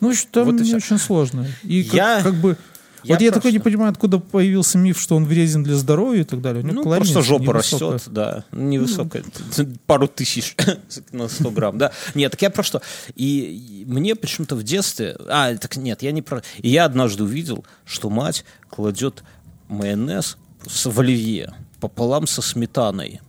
Ну, 0.01 0.15
что 0.15 0.45
там 0.45 0.57
Вот 0.57 0.61
не 0.61 0.75
очень 0.75 0.99
сложно. 0.99 1.47
И 1.63 1.85
как, 1.85 1.95
Я- 1.95 2.23
как 2.23 2.35
бы... 2.35 2.57
я 3.05 3.15
вот 3.15 3.23
я 3.23 3.31
про 3.31 3.39
такой 3.39 3.53
не 3.53 3.61
понимаю, 3.61 3.93
откуда 3.93 4.19
появился 4.19 4.79
миф, 4.79 4.99
что 5.01 5.15
он 5.15 5.27
вреден 5.27 5.63
для 5.63 5.77
здоровья 5.77 6.23
и 6.23 6.25
так 6.25 6.41
далее. 6.41 6.65
У 6.65 6.67
него 6.67 6.83
Ну, 6.83 6.97
просто 6.97 7.23
жопа 7.23 7.43
невысокая. 7.43 7.91
растет, 7.93 8.13
да, 8.13 8.45
невысокая, 8.51 9.23
пару 9.87 10.09
тысяч 10.09 10.57
на 11.13 11.29
100 11.29 11.51
грамм, 11.53 11.79
да. 11.79 11.93
Нет, 12.17 12.33
так 12.33 12.43
я 12.43 12.51
про 12.51 12.65
что? 12.65 12.83
И 13.15 13.85
мне 13.87 14.17
почему-то 14.17 14.57
в 14.57 14.65
детстве, 14.65 15.17
а, 15.29 15.55
так 15.57 15.77
нет, 15.77 16.03
я 16.03 16.11
не 16.11 16.23
про... 16.23 16.43
И 16.59 16.69
я 16.69 16.85
однажды 16.87 17.23
увидел, 17.23 17.65
что 17.85 18.11
мать 18.11 18.45
кладет 18.71 19.23
майонез 19.69 20.37
в 20.65 20.99
оливье 21.01 21.55
пополам 21.81 22.27
со 22.27 22.43
сметаной. 22.43 23.21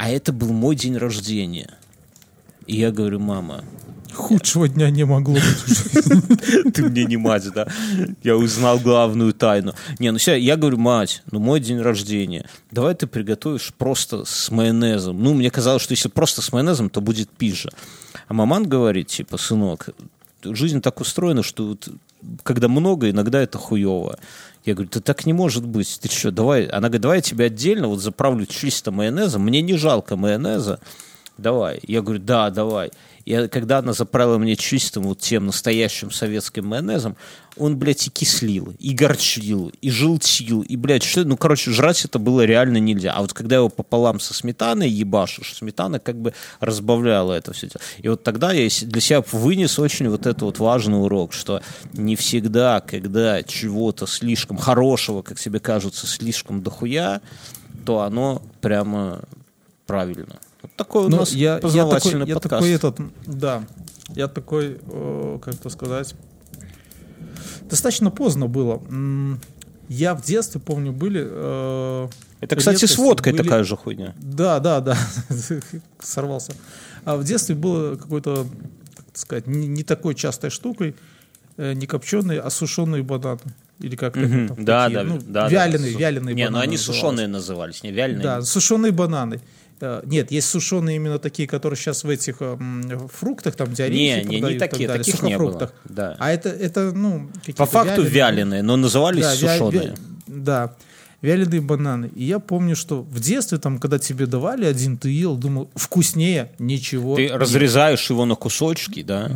А 0.00 0.08
это 0.08 0.32
был 0.32 0.48
мой 0.48 0.76
день 0.76 0.96
рождения. 0.96 1.76
И 2.66 2.74
я 2.78 2.90
говорю, 2.90 3.18
мама, 3.18 3.64
Худшего 4.14 4.66
дня 4.66 4.88
не 4.88 5.04
могло 5.04 5.34
быть. 5.34 6.72
ты 6.74 6.84
мне 6.84 7.04
не 7.04 7.18
мать, 7.18 7.44
да? 7.54 7.68
Я 8.22 8.38
узнал 8.38 8.78
главную 8.78 9.34
тайну. 9.34 9.74
Не, 9.98 10.10
ну 10.10 10.16
все, 10.16 10.36
я 10.36 10.56
говорю, 10.56 10.78
мать, 10.78 11.22
ну 11.30 11.38
мой 11.38 11.60
день 11.60 11.80
рождения, 11.80 12.48
давай 12.70 12.94
ты 12.94 13.06
приготовишь 13.06 13.74
просто 13.76 14.24
с 14.24 14.50
майонезом. 14.50 15.22
Ну, 15.22 15.34
мне 15.34 15.50
казалось, 15.50 15.82
что 15.82 15.92
если 15.92 16.08
просто 16.08 16.40
с 16.40 16.50
майонезом, 16.50 16.88
то 16.88 17.02
будет 17.02 17.28
пизжа. 17.28 17.68
А 18.26 18.32
маман 18.32 18.66
говорит, 18.66 19.08
типа, 19.08 19.36
сынок, 19.36 19.90
жизнь 20.42 20.80
так 20.80 21.00
устроена, 21.00 21.42
что 21.42 21.66
вот, 21.66 21.88
когда 22.42 22.68
много, 22.68 23.10
иногда 23.10 23.40
это 23.40 23.58
хуево. 23.58 24.18
Я 24.64 24.74
говорю, 24.74 24.90
да 24.92 25.00
так 25.00 25.26
не 25.26 25.32
может 25.32 25.66
быть. 25.66 25.98
Ты 26.00 26.08
что, 26.08 26.30
давай... 26.30 26.66
Она 26.66 26.88
говорит, 26.88 27.02
давай 27.02 27.18
я 27.18 27.22
тебя 27.22 27.46
отдельно 27.46 27.88
вот 27.88 28.00
заправлю 28.00 28.46
чисто 28.46 28.90
майонезом. 28.90 29.42
Мне 29.42 29.62
не 29.62 29.74
жалко 29.76 30.16
майонеза. 30.16 30.80
Давай. 31.40 31.80
Я 31.86 32.02
говорю, 32.02 32.20
да, 32.20 32.50
давай. 32.50 32.90
И 33.24 33.48
когда 33.48 33.78
она 33.78 33.92
заправила 33.92 34.38
мне 34.38 34.56
чистым 34.56 35.04
вот 35.04 35.20
тем 35.20 35.46
настоящим 35.46 36.10
советским 36.10 36.66
майонезом, 36.66 37.16
он, 37.56 37.76
блядь, 37.78 38.06
и 38.06 38.10
кислил, 38.10 38.72
и 38.78 38.94
горчил, 38.94 39.72
и 39.80 39.90
желтил, 39.90 40.62
и, 40.62 40.76
блядь, 40.76 41.02
что... 41.02 41.24
Ну, 41.24 41.36
короче, 41.36 41.70
жрать 41.70 42.04
это 42.04 42.18
было 42.18 42.44
реально 42.44 42.78
нельзя. 42.78 43.12
А 43.12 43.20
вот 43.20 43.32
когда 43.32 43.56
его 43.56 43.68
пополам 43.68 44.20
со 44.20 44.34
сметаной 44.34 44.88
ебашишь, 44.88 45.54
сметана 45.54 45.98
как 45.98 46.16
бы 46.16 46.34
разбавляла 46.60 47.34
это 47.34 47.52
все. 47.52 47.68
И 47.98 48.08
вот 48.08 48.22
тогда 48.22 48.52
я 48.52 48.68
для 48.82 49.00
себя 49.00 49.22
вынес 49.32 49.78
очень 49.78 50.08
вот 50.08 50.26
этот 50.26 50.42
вот 50.42 50.58
важный 50.58 51.00
урок, 51.02 51.32
что 51.32 51.62
не 51.92 52.16
всегда, 52.16 52.80
когда 52.80 53.42
чего-то 53.42 54.06
слишком 54.06 54.56
хорошего, 54.56 55.22
как 55.22 55.38
тебе 55.38 55.60
кажется, 55.60 56.06
слишком 56.06 56.62
дохуя, 56.62 57.20
то 57.84 58.00
оно 58.00 58.42
прямо 58.60 59.20
правильно. 59.86 60.38
Вот 60.62 60.70
такой 60.76 61.06
у 61.06 61.08
Ну, 61.08 61.18
нас 61.18 61.32
я, 61.32 61.54
я 61.54 61.58
познавательный 61.58 62.12
такой, 62.26 62.28
я 62.28 62.34
подкаст. 62.34 62.50
такой 62.50 62.70
этот, 62.72 62.96
да, 63.26 63.64
я 64.14 64.28
такой, 64.28 64.78
э, 64.86 65.38
как 65.42 65.54
это 65.54 65.68
сказать, 65.70 66.14
достаточно 67.68 68.10
поздно 68.10 68.46
было. 68.46 68.82
Я 69.88 70.14
в 70.14 70.22
детстве 70.22 70.60
помню 70.60 70.92
были. 70.92 71.26
э, 71.28 72.08
Это, 72.40 72.56
кстати, 72.56 72.84
с 72.84 72.96
водкой 72.96 73.32
были- 73.32 73.42
такая 73.42 73.64
же 73.64 73.76
хуйня. 73.76 74.14
Да, 74.20 74.60
да, 74.60 74.80
да, 74.80 74.96
сорвался. 76.00 76.52
А 77.04 77.16
в 77.16 77.24
детстве 77.24 77.54
было 77.54 77.96
какой-то, 77.96 78.46
как 78.96 79.06
сказать, 79.14 79.46
не, 79.46 79.66
не 79.66 79.82
такой 79.82 80.14
частой 80.14 80.50
штукой, 80.50 80.94
э, 81.56 81.72
не 81.72 81.86
копченые, 81.86 82.40
а 82.40 82.50
сушеные 82.50 83.02
бананы. 83.02 83.40
Или 83.80 83.96
как 83.96 84.14
Мгм. 84.14 84.48
там 84.48 84.64
Да, 84.64 84.84
такие, 84.84 84.98
да, 84.98 85.04
ну, 85.04 85.18
да. 85.26 85.42
да. 85.44 85.48
вяленые, 85.48 85.92
Су- 85.92 85.98
вяленые 85.98 86.34
Не, 86.36 86.44
ну 86.44 86.50
бананы 86.52 86.64
они 86.64 86.76
сушеные 86.76 87.26
назывались, 87.28 87.82
не 87.82 87.90
вяленые. 87.92 88.22
Да, 88.22 88.42
сушеные 88.42 88.92
бананы. 88.92 89.36
Э, 89.36 89.38
Нет, 90.04 90.30
есть 90.30 90.48
сушеные 90.48 90.96
именно 90.96 91.18
такие, 91.18 91.48
которые 91.48 91.76
сейчас 91.76 92.04
в 92.04 92.08
этих 92.08 92.40
м, 92.40 93.08
фруктах, 93.12 93.54
там, 93.56 93.68
где 93.68 93.84
орехи 93.84 93.98
Не, 94.00 94.14
не, 94.14 94.24
не 94.36 94.38
продают 94.40 94.56
и 94.56 94.58
так 94.58 94.70
такие, 94.70 94.88
далее, 94.88 95.04
таких 95.04 95.22
не 95.22 95.38
было. 95.38 95.70
Да. 95.84 96.16
А 96.18 96.30
это, 96.32 96.48
это, 96.50 96.92
ну, 96.92 97.28
какие-то 97.34 97.58
По 97.58 97.66
факту 97.66 98.02
вяленые. 98.02 98.10
вяленые, 98.10 98.62
но 98.62 98.76
назывались 98.76 99.22
Да, 99.24 99.34
вя- 99.34 99.58
сушеные. 99.58 99.82
вя- 99.82 99.96
да, 100.26 100.74
вяленые 101.22 101.60
бананы. 101.60 102.10
И 102.14 102.24
я 102.24 102.38
помню, 102.38 102.74
что 102.76 103.02
в 103.02 103.20
детстве, 103.20 103.58
там, 103.58 103.78
когда 103.78 103.98
тебе 103.98 104.26
давали 104.26 104.64
один, 104.64 104.96
ты 104.96 105.10
ел, 105.10 105.36
думал, 105.36 105.70
вкуснее 105.74 106.52
ничего. 106.58 107.16
Ты 107.16 107.22
нет. 107.24 107.36
разрезаешь 107.36 108.08
его 108.10 108.24
на 108.26 108.34
кусочки, 108.36 109.02
да? 109.02 109.30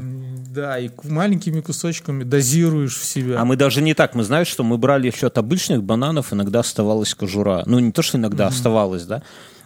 Да, 0.55 0.79
и 0.79 0.89
маленькими 1.03 1.61
кусочками 1.61 2.23
дозируешь 2.23 2.97
в 2.97 3.05
себя. 3.05 3.41
А 3.41 3.45
мы 3.45 3.57
даже 3.57 3.83
не 3.83 3.93
так. 3.95 4.15
Мы 4.15 4.23
знаем, 4.23 4.47
что 4.47 4.63
мы 4.63 4.79
брали 4.79 5.09
еще 5.09 5.27
от 5.27 5.37
обычных 5.37 5.83
бананов, 5.83 6.33
иногда 6.33 6.61
оставалась 6.61 7.13
кожура. 7.15 7.65
Ну, 7.67 7.81
не 7.81 7.91
то, 7.91 8.03
что 8.03 8.19
иногда 8.19 8.47
оставалась, 8.47 9.05
да? 9.05 9.23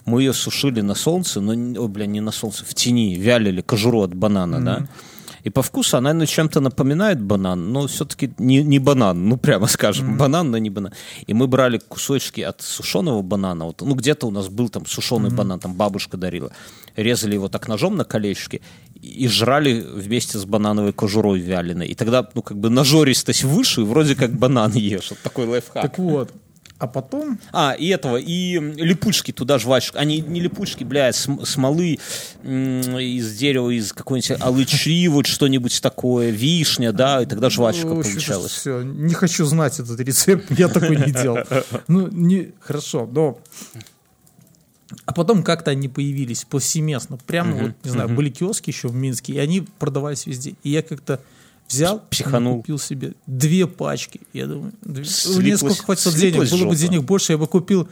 Мы 0.08 0.22
ее 0.22 0.32
сушили 0.32 0.80
на 0.80 0.94
солнце, 0.94 1.40
но, 1.40 1.52
ой, 1.52 1.88
бля, 1.88 2.06
не 2.06 2.20
на 2.20 2.32
солнце, 2.32 2.64
в 2.64 2.74
тени, 2.74 3.14
вялили 3.14 3.60
кожуру 3.60 4.02
от 4.02 4.14
банана, 4.14 4.60
да? 4.60 4.88
И 5.44 5.50
по 5.50 5.62
вкусу 5.62 5.96
она 5.96 6.12
ну, 6.12 6.26
чем-то 6.26 6.60
напоминает 6.60 7.20
банан, 7.20 7.72
но 7.72 7.86
все-таки 7.86 8.30
не, 8.38 8.62
не 8.62 8.78
банан, 8.78 9.28
ну 9.28 9.36
прямо 9.36 9.66
скажем, 9.68 10.18
банан, 10.18 10.50
но 10.50 10.58
не 10.58 10.70
банан. 10.70 10.92
И 11.26 11.34
мы 11.34 11.46
брали 11.46 11.78
кусочки 11.78 12.40
от 12.40 12.60
сушеного 12.60 13.22
банана, 13.22 13.64
вот, 13.64 13.80
ну 13.80 13.94
где-то 13.94 14.26
у 14.26 14.30
нас 14.30 14.48
был 14.48 14.68
там 14.68 14.86
сушеный 14.86 15.30
банан, 15.30 15.60
там 15.60 15.74
бабушка 15.74 16.16
дарила, 16.16 16.50
резали 16.96 17.34
его 17.34 17.48
так 17.48 17.68
ножом 17.68 17.96
на 17.96 18.04
колечки 18.04 18.60
и 19.00 19.28
жрали 19.28 19.80
вместе 19.80 20.38
с 20.38 20.44
банановой 20.44 20.92
кожурой 20.92 21.40
вяленой. 21.40 21.86
И 21.86 21.94
тогда, 21.94 22.28
ну 22.34 22.42
как 22.42 22.58
бы 22.58 22.68
нажористость 22.68 23.44
выше, 23.44 23.82
и 23.82 23.84
вроде 23.84 24.16
как 24.16 24.32
банан 24.32 24.72
ешь. 24.74 25.10
Вот 25.10 25.20
такой 25.20 25.46
лайфхак. 25.46 25.82
Так 25.82 25.98
вот. 25.98 26.32
А 26.78 26.86
потом 26.86 27.40
А, 27.52 27.72
и 27.72 27.88
этого, 27.88 28.18
и 28.18 28.58
липучки 28.58 29.32
туда 29.32 29.58
жвачку. 29.58 29.98
Они 29.98 30.20
не 30.20 30.40
липучки, 30.40 30.84
блядь, 30.84 31.16
см- 31.16 31.44
смолы 31.44 31.98
из 32.44 33.36
дерева, 33.36 33.70
из 33.70 33.92
какой-нибудь 33.92 34.40
алычи, 34.40 35.08
вот 35.08 35.26
что-нибудь 35.26 35.80
такое, 35.82 36.30
вишня, 36.30 36.92
да, 36.92 37.22
и 37.22 37.26
тогда 37.26 37.50
жвачка 37.50 37.88
получалась. 37.88 38.52
Все, 38.52 38.82
не 38.82 39.14
хочу 39.14 39.44
знать 39.44 39.80
этот 39.80 39.98
рецепт, 39.98 40.44
я 40.56 40.68
такой 40.68 40.96
не 40.96 41.12
делал. 41.12 41.38
Ну, 41.88 42.06
не, 42.08 42.52
хорошо, 42.60 43.08
но... 43.10 43.38
А 45.04 45.12
потом 45.12 45.42
как-то 45.42 45.70
они 45.72 45.88
появились 45.88 46.44
повсеместно. 46.44 47.18
Прямо, 47.26 47.54
вот, 47.56 47.72
не 47.84 47.90
знаю, 47.90 48.08
были 48.08 48.30
киоски 48.30 48.70
еще 48.70 48.88
в 48.88 48.94
Минске, 48.94 49.34
и 49.34 49.38
они 49.38 49.66
продавались 49.78 50.26
везде. 50.26 50.54
И 50.62 50.70
я 50.70 50.82
как-то 50.82 51.20
взял, 51.68 52.00
Психанул. 52.10 52.58
купил 52.58 52.78
себе 52.78 53.12
две 53.26 53.66
пачки. 53.66 54.20
Я 54.32 54.46
думаю, 54.46 54.72
две- 54.82 55.04
мне 55.38 55.56
сколько 55.56 55.82
хватит 55.84 56.14
денег, 56.14 56.50
было 56.50 56.68
бы 56.68 56.76
денег 56.76 57.02
больше, 57.04 57.32
я 57.32 57.38
бы 57.38 57.46
купил. 57.46 57.88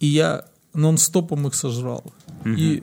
И 0.00 0.06
я 0.06 0.44
нон-стопом 0.74 1.46
их 1.46 1.54
сожрал. 1.54 2.04
И, 2.44 2.82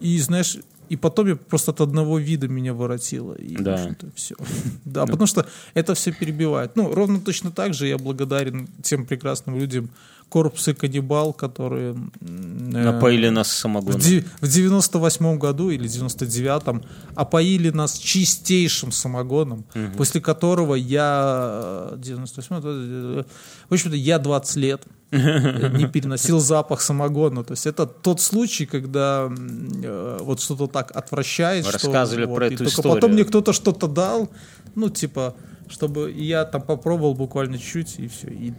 и, 0.00 0.18
знаешь, 0.20 0.58
и 0.88 0.96
потом 0.96 1.26
я 1.28 1.36
просто 1.36 1.70
от 1.72 1.80
одного 1.80 2.18
вида 2.18 2.46
меня 2.48 2.72
воротило. 2.74 3.34
И, 3.34 3.56
Да. 3.56 3.94
все. 4.14 4.34
Да, 4.84 5.06
потому 5.06 5.26
что 5.26 5.46
это 5.74 5.94
все 5.94 6.12
перебивает. 6.12 6.76
Ну, 6.76 6.92
ровно 6.94 7.20
точно 7.20 7.50
так 7.50 7.74
же 7.74 7.86
я 7.88 7.98
благодарен 7.98 8.68
тем 8.82 9.06
прекрасным 9.06 9.58
людям, 9.58 9.90
корпусы 10.34 10.74
каннибал, 10.74 11.32
которые... 11.32 11.94
э, 12.20 12.26
Напоили 12.26 13.28
нас 13.28 13.48
в, 13.48 13.52
самогоном. 13.52 14.00
ди- 14.00 14.24
в 14.40 14.48
98 14.48 15.38
году 15.38 15.70
или 15.70 15.88
99-м 15.88 16.82
опоили 17.14 17.70
нас 17.70 17.96
чистейшим 17.98 18.90
самогоном, 18.90 19.64
после 19.96 20.20
которого 20.20 20.74
я... 20.74 21.92
э, 21.92 21.98
98 21.98 22.56
э, 22.64 23.22
в 23.68 23.72
общем-то, 23.72 23.96
я 23.96 24.18
20 24.18 24.56
лет 24.56 24.82
не 25.12 25.86
переносил 25.86 26.40
запах 26.40 26.80
самогона. 26.80 27.44
То 27.44 27.52
есть 27.52 27.66
это 27.66 27.86
тот 27.86 28.20
случай, 28.20 28.66
когда 28.66 29.30
э, 29.30 30.18
вот 30.20 30.40
что-то 30.40 30.66
так 30.66 30.90
отвращает. 30.96 31.64
Вы 31.64 31.70
что 31.70 31.78
рассказывали 31.78 32.26
вот, 32.26 32.34
про 32.34 32.46
эту 32.46 32.56
только 32.56 32.70
историю. 32.70 32.94
потом 32.94 33.12
мне 33.12 33.24
кто-то 33.24 33.52
что-то 33.52 33.86
дал, 33.86 34.28
ну, 34.74 34.90
типа, 34.90 35.36
чтобы 35.68 36.10
я 36.10 36.44
там 36.44 36.62
попробовал 36.62 37.14
буквально 37.14 37.58
чуть 37.58 38.00
и 38.00 38.08
все. 38.08 38.26
И 38.28 38.52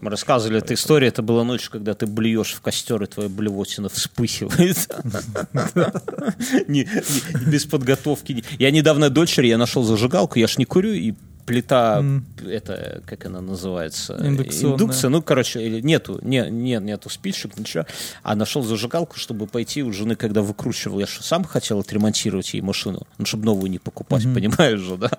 Мы 0.00 0.10
рассказывали 0.10 0.58
эту 0.58 0.74
историю, 0.74 1.08
это 1.08 1.22
была 1.22 1.44
ночь, 1.44 1.68
когда 1.68 1.94
ты 1.94 2.06
блюешь 2.06 2.54
в 2.54 2.60
костер, 2.60 3.02
и 3.02 3.06
твоя 3.06 3.28
блевотина 3.28 3.88
вспыхивает. 3.88 4.88
Без 7.46 7.66
подготовки. 7.66 8.42
Я 8.58 8.70
недавно 8.70 9.10
дочери, 9.10 9.48
я 9.48 9.58
нашел 9.58 9.82
зажигалку, 9.82 10.38
я 10.38 10.46
ж 10.46 10.56
не 10.56 10.64
курю, 10.64 10.92
и 10.92 11.14
плита, 11.50 12.04
это, 12.46 13.02
как 13.06 13.26
она 13.26 13.40
называется? 13.40 14.16
Индукционная. 14.20 14.74
Индукция, 14.78 15.10
ну, 15.10 15.22
короче, 15.22 15.60
или 15.62 15.80
нету, 15.80 16.18
не, 16.22 16.48
нет, 16.50 16.82
нету 16.82 17.10
спичек, 17.10 17.56
ничего. 17.58 17.86
А 18.22 18.34
нашел 18.34 18.62
зажигалку, 18.62 19.18
чтобы 19.18 19.46
пойти 19.46 19.82
у 19.82 19.92
жены, 19.92 20.16
когда 20.16 20.42
выкручивал. 20.42 21.00
Я 21.00 21.06
же 21.06 21.22
сам 21.22 21.44
хотел 21.44 21.80
отремонтировать 21.80 22.54
ей 22.54 22.60
машину, 22.60 23.06
ну, 23.18 23.26
чтобы 23.26 23.44
новую 23.44 23.70
не 23.70 23.78
покупать, 23.78 24.22
понимаешь 24.22 24.80
же, 24.80 24.96
да? 24.96 25.10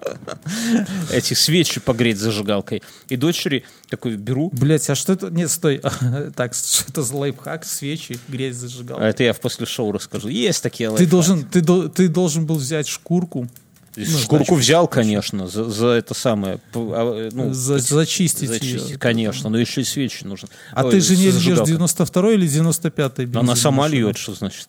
Эти 1.11 1.33
свечи 1.33 1.79
погреть 1.79 2.17
зажигалкой. 2.17 2.81
И 3.09 3.15
дочери 3.17 3.63
такой 3.89 4.15
беру, 4.15 4.49
Блять, 4.53 4.89
а 4.89 4.95
что 4.95 5.13
это? 5.13 5.29
Нет, 5.29 5.49
стой. 5.51 5.81
Так, 6.35 6.53
что 6.53 6.85
это 6.89 7.03
за 7.03 7.15
лайфхак? 7.15 7.65
Свечи, 7.65 8.17
грязь 8.27 8.55
зажигал. 8.55 8.99
а 8.99 9.07
это 9.07 9.23
я 9.23 9.33
в 9.33 9.39
после 9.39 9.65
шоу 9.65 9.91
расскажу. 9.91 10.29
Есть 10.29 10.63
такие 10.63 10.87
Ты 10.89 10.93
лайфхаки. 10.93 11.09
должен, 11.11 11.43
ты, 11.43 11.89
ты 11.89 12.07
должен 12.07 12.45
был 12.45 12.55
взять 12.55 12.87
шкурку, 12.87 13.47
ну, 13.95 14.05
Шкурку 14.05 14.45
значит, 14.45 14.63
взял, 14.63 14.87
конечно, 14.87 15.47
за, 15.47 15.69
за 15.69 15.87
это 15.87 16.13
самое. 16.13 16.59
а, 16.73 17.29
ну, 17.31 17.53
За- 17.53 17.79
зачистить 17.79 18.49
зачистить, 18.49 18.89
её. 18.91 18.99
конечно, 18.99 19.49
но 19.49 19.57
еще 19.57 19.81
и 19.81 19.83
свечи 19.83 20.23
нужно. 20.23 20.47
А 20.71 20.85
Ой, 20.85 20.91
ты 20.91 21.01
же 21.01 21.15
не 21.17 21.23
льешь 21.23 21.33
зажигалка. 21.35 21.65
92 21.65 22.31
или 22.33 22.47
95 22.47 23.19
бензин? 23.19 23.37
Она 23.39 23.55
сама 23.55 23.83
машину? 23.83 24.07
льет, 24.07 24.17
что 24.17 24.33
значит? 24.33 24.67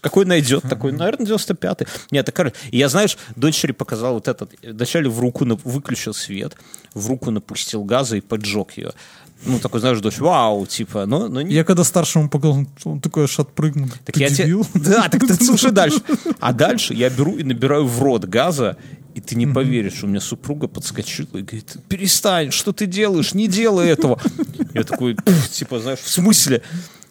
Какой 0.00 0.24
найдет 0.26 0.62
такой? 0.64 0.92
Наверное, 0.92 1.26
95-й. 1.26 1.86
Нет, 2.10 2.26
так, 2.26 2.34
короче, 2.34 2.56
я, 2.70 2.88
знаешь, 2.88 3.16
дочери 3.36 3.72
показал 3.72 4.14
вот 4.14 4.28
этот. 4.28 4.52
Вначале 4.62 5.08
в 5.08 5.18
руку 5.20 5.44
на- 5.44 5.54
выключил 5.56 6.14
свет, 6.14 6.54
в 6.94 7.08
руку 7.08 7.30
напустил 7.30 7.84
газа 7.84 8.16
и 8.16 8.20
поджег 8.20 8.76
ее. 8.76 8.92
Ну, 9.46 9.58
такой, 9.58 9.80
знаешь, 9.80 10.00
дочь, 10.00 10.18
вау, 10.18 10.66
типа, 10.66 11.06
но, 11.06 11.28
но 11.28 11.40
не 11.42 11.54
Я 11.54 11.64
когда 11.64 11.82
старшему 11.82 12.28
показал, 12.28 12.66
он 12.84 13.00
такой 13.00 13.24
аж 13.24 13.38
отпрыгнул. 13.38 13.88
Так 14.04 14.14
ты 14.14 14.20
я 14.20 14.28
те- 14.28 14.44
дебил? 14.44 14.66
Да, 14.74 15.08
так 15.10 15.26
ты 15.26 15.34
слушай 15.34 15.70
дальше. 15.70 16.02
А 16.40 16.52
дальше 16.52 16.92
я 16.94 17.08
беру 17.08 17.36
и 17.36 17.42
набираю 17.42 17.86
в 17.86 18.02
рот 18.02 18.26
газа, 18.26 18.76
и 19.14 19.20
ты 19.20 19.36
не 19.36 19.46
поверишь, 19.46 20.04
у 20.04 20.06
меня 20.06 20.20
супруга 20.20 20.68
подскочила 20.68 21.38
и 21.38 21.42
говорит, 21.42 21.76
перестань, 21.88 22.50
что 22.50 22.72
ты 22.72 22.86
делаешь, 22.86 23.34
не 23.34 23.48
делай 23.48 23.88
этого. 23.88 24.20
Я 24.74 24.84
такой, 24.84 25.16
типа, 25.52 25.80
знаешь, 25.80 26.00
в 26.00 26.08
смысле? 26.08 26.62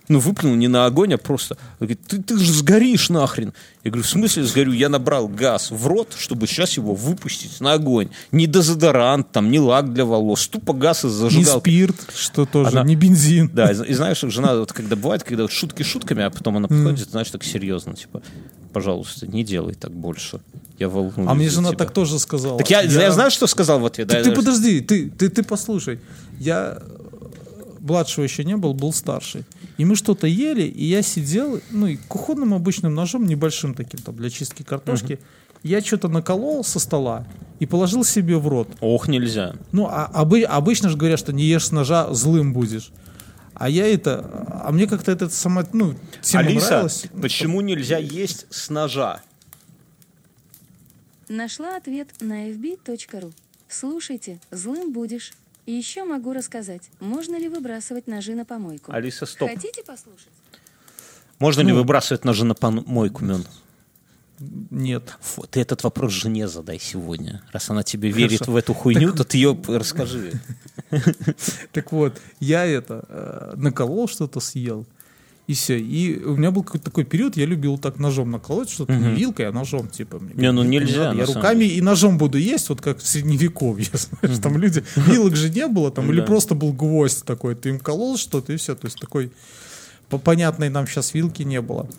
Ну, 0.09 0.19
выплюнул 0.19 0.57
не 0.57 0.67
на 0.67 0.87
огонь, 0.87 1.13
а 1.13 1.19
просто. 1.19 1.55
Он 1.79 1.87
говорит, 1.87 2.01
ты, 2.07 2.19
ты 2.19 2.37
же 2.39 2.51
сгоришь 2.51 3.09
нахрен. 3.09 3.53
Я 3.83 3.91
говорю, 3.91 4.03
в 4.03 4.09
смысле 4.09 4.43
сгорю? 4.43 4.71
Я 4.71 4.89
набрал 4.89 5.27
газ 5.27 5.69
в 5.69 5.85
рот, 5.85 6.15
чтобы 6.17 6.47
сейчас 6.47 6.77
его 6.77 6.95
выпустить 6.95 7.61
на 7.61 7.73
огонь. 7.73 8.09
Не 8.31 8.47
дезодорант, 8.47 9.31
там, 9.31 9.51
не 9.51 9.59
лак 9.59 9.93
для 9.93 10.05
волос, 10.05 10.47
тупо 10.47 10.73
газ 10.73 11.05
из 11.05 11.13
Не 11.13 11.19
зажигалки. 11.19 11.59
спирт, 11.69 11.95
что 12.15 12.47
тоже, 12.47 12.71
Она- 12.71 12.83
не 12.83 12.95
бензин. 12.95 13.51
Да, 13.53 13.71
и, 13.71 13.91
и 13.91 13.93
знаешь, 13.93 14.19
жена, 14.19 14.55
вот 14.55 14.73
когда 14.73 14.95
бывает, 14.95 15.23
когда 15.23 15.43
вот 15.43 15.51
шутки 15.51 15.83
шутками, 15.83 16.23
а 16.23 16.31
потом 16.31 16.57
она 16.57 16.67
подходит, 16.67 17.07
знаешь, 17.11 17.29
так 17.29 17.43
серьезно, 17.43 17.93
типа, 17.93 18.23
пожалуйста, 18.73 19.27
не 19.27 19.43
делай 19.43 19.75
так 19.75 19.91
больше. 19.91 20.41
Я 20.79 20.89
волнуюсь. 20.89 21.29
А 21.29 21.35
мне 21.35 21.49
жена 21.49 21.69
тебя». 21.69 21.77
так 21.77 21.91
тоже 21.91 22.17
сказала. 22.17 22.57
Так 22.57 22.69
я, 22.71 22.81
я... 22.81 23.11
знаю, 23.11 23.29
что 23.29 23.45
сказал 23.45 23.79
в 23.79 23.85
ответ. 23.85 24.07
Ты, 24.07 24.15
да, 24.15 24.23
ты 24.23 24.29
я- 24.29 24.35
подожди, 24.35 24.81
ты, 24.81 25.09
ты, 25.09 25.29
ты 25.29 25.43
послушай. 25.43 25.99
Я 26.39 26.79
младшего 27.89 28.23
еще 28.23 28.43
не 28.43 28.55
был, 28.55 28.73
был 28.73 28.93
старший. 28.93 29.43
И 29.77 29.85
мы 29.85 29.95
что-то 29.95 30.27
ели, 30.27 30.63
и 30.63 30.85
я 30.85 31.01
сидел, 31.01 31.59
ну, 31.71 31.87
и 31.87 31.97
кухонным 31.97 32.53
обычным 32.53 32.93
ножом, 32.93 33.25
небольшим 33.25 33.73
таким, 33.73 33.99
там, 34.01 34.15
для 34.15 34.29
чистки 34.29 34.63
картошки, 34.63 35.19
я 35.63 35.81
что-то 35.81 36.07
наколол 36.07 36.63
со 36.63 36.79
стола 36.79 37.27
и 37.59 37.65
положил 37.65 38.03
себе 38.05 38.37
в 38.37 38.47
рот. 38.47 38.69
Ох, 38.79 39.07
нельзя. 39.07 39.55
Ну, 39.71 39.87
а 39.87 40.09
обы- 40.13 40.43
обычно 40.43 40.89
же 40.89 40.97
говорят, 40.97 41.19
что 41.19 41.33
не 41.33 41.43
ешь 41.43 41.65
с 41.65 41.71
ножа, 41.71 42.13
злым 42.13 42.53
будешь. 42.53 42.91
А 43.55 43.67
я 43.67 43.85
это... 43.85 44.47
А 44.63 44.71
мне 44.71 44.87
как-то 44.87 45.11
это 45.11 45.29
сама, 45.29 45.65
ну, 45.73 45.95
тема 46.21 46.43
Алиса, 46.43 46.69
нравилась. 46.69 47.05
почему 47.21 47.59
нельзя 47.59 47.97
есть 47.97 48.45
с 48.49 48.69
ножа? 48.69 49.21
Нашла 51.27 51.75
ответ 51.75 52.09
на 52.21 52.49
fb.ru. 52.49 53.33
Слушайте, 53.67 54.39
злым 54.51 54.93
будешь. 54.93 55.33
И 55.69 55.71
еще 55.71 56.03
могу 56.03 56.33
рассказать, 56.33 56.89
можно 56.99 57.37
ли 57.37 57.47
выбрасывать 57.47 58.07
ножи 58.07 58.33
на 58.33 58.43
помойку. 58.43 58.91
Алиса, 58.91 59.27
стоп. 59.27 59.51
Хотите 59.51 59.83
послушать? 59.83 60.33
Можно 61.37 61.61
Ну. 61.61 61.69
ли 61.69 61.75
выбрасывать 61.75 62.25
ножи 62.25 62.43
на 62.43 62.55
помойку, 62.55 63.23
Мен? 63.23 63.45
Нет. 64.71 65.15
Фу, 65.21 65.43
ты 65.43 65.61
этот 65.61 65.83
вопрос 65.83 66.11
жене 66.11 66.47
задай 66.47 66.79
сегодня. 66.79 67.43
Раз 67.51 67.69
она 67.69 67.83
тебе 67.83 68.09
верит 68.09 68.39
Хорошо. 68.39 68.51
в 68.51 68.55
эту 68.55 68.73
хуйню, 68.73 69.13
то 69.13 69.23
ты 69.23 69.37
ее 69.37 69.55
расскажи. 69.67 70.41
Так 71.71 71.91
вот, 71.91 72.19
я 72.39 72.65
это 72.65 73.05
э, 73.07 73.53
наколол 73.55 74.07
что-то, 74.07 74.39
съел. 74.39 74.87
И 75.49 75.55
все. 75.55 75.79
И 75.79 76.23
у 76.23 76.35
меня 76.35 76.51
был 76.51 76.61
какой-то 76.61 76.85
такой 76.85 77.05
период, 77.05 77.35
я 77.35 77.47
любил 77.47 77.79
так 77.79 77.97
ножом 77.97 78.29
наколоть 78.29 78.69
что-то, 78.69 78.95
не 78.95 79.15
вилкой, 79.15 79.47
а 79.47 79.51
ножом, 79.51 79.87
типа. 79.87 80.19
Мне 80.19 80.33
Не, 80.35 80.51
ну 80.51 80.61
нельзя, 80.61 81.11
Я 81.11 81.25
руками 81.25 81.63
и 81.63 81.81
ножом 81.81 82.19
буду 82.19 82.37
есть, 82.37 82.69
вот 82.69 82.81
как 82.81 82.99
в 82.99 83.07
средневековье, 83.07 83.87
знаешь, 84.21 84.37
там 84.37 84.59
люди, 84.59 84.83
вилок 84.95 85.35
же 85.35 85.49
не 85.49 85.67
было, 85.67 85.89
там, 85.89 86.11
или 86.11 86.19
Да. 86.19 86.27
просто 86.27 86.53
был 86.53 86.71
гвоздь 86.71 87.25
такой, 87.25 87.55
ты 87.55 87.69
им 87.69 87.79
колол 87.79 88.17
что-то, 88.17 88.53
и 88.53 88.57
все. 88.57 88.75
То 88.75 88.85
есть 88.85 88.99
такой 88.99 89.31
по 90.09 90.19
понятной 90.19 90.69
нам 90.69 90.85
сейчас 90.85 91.15
вилки 91.15 91.41
не 91.41 91.61
было. 91.61 91.89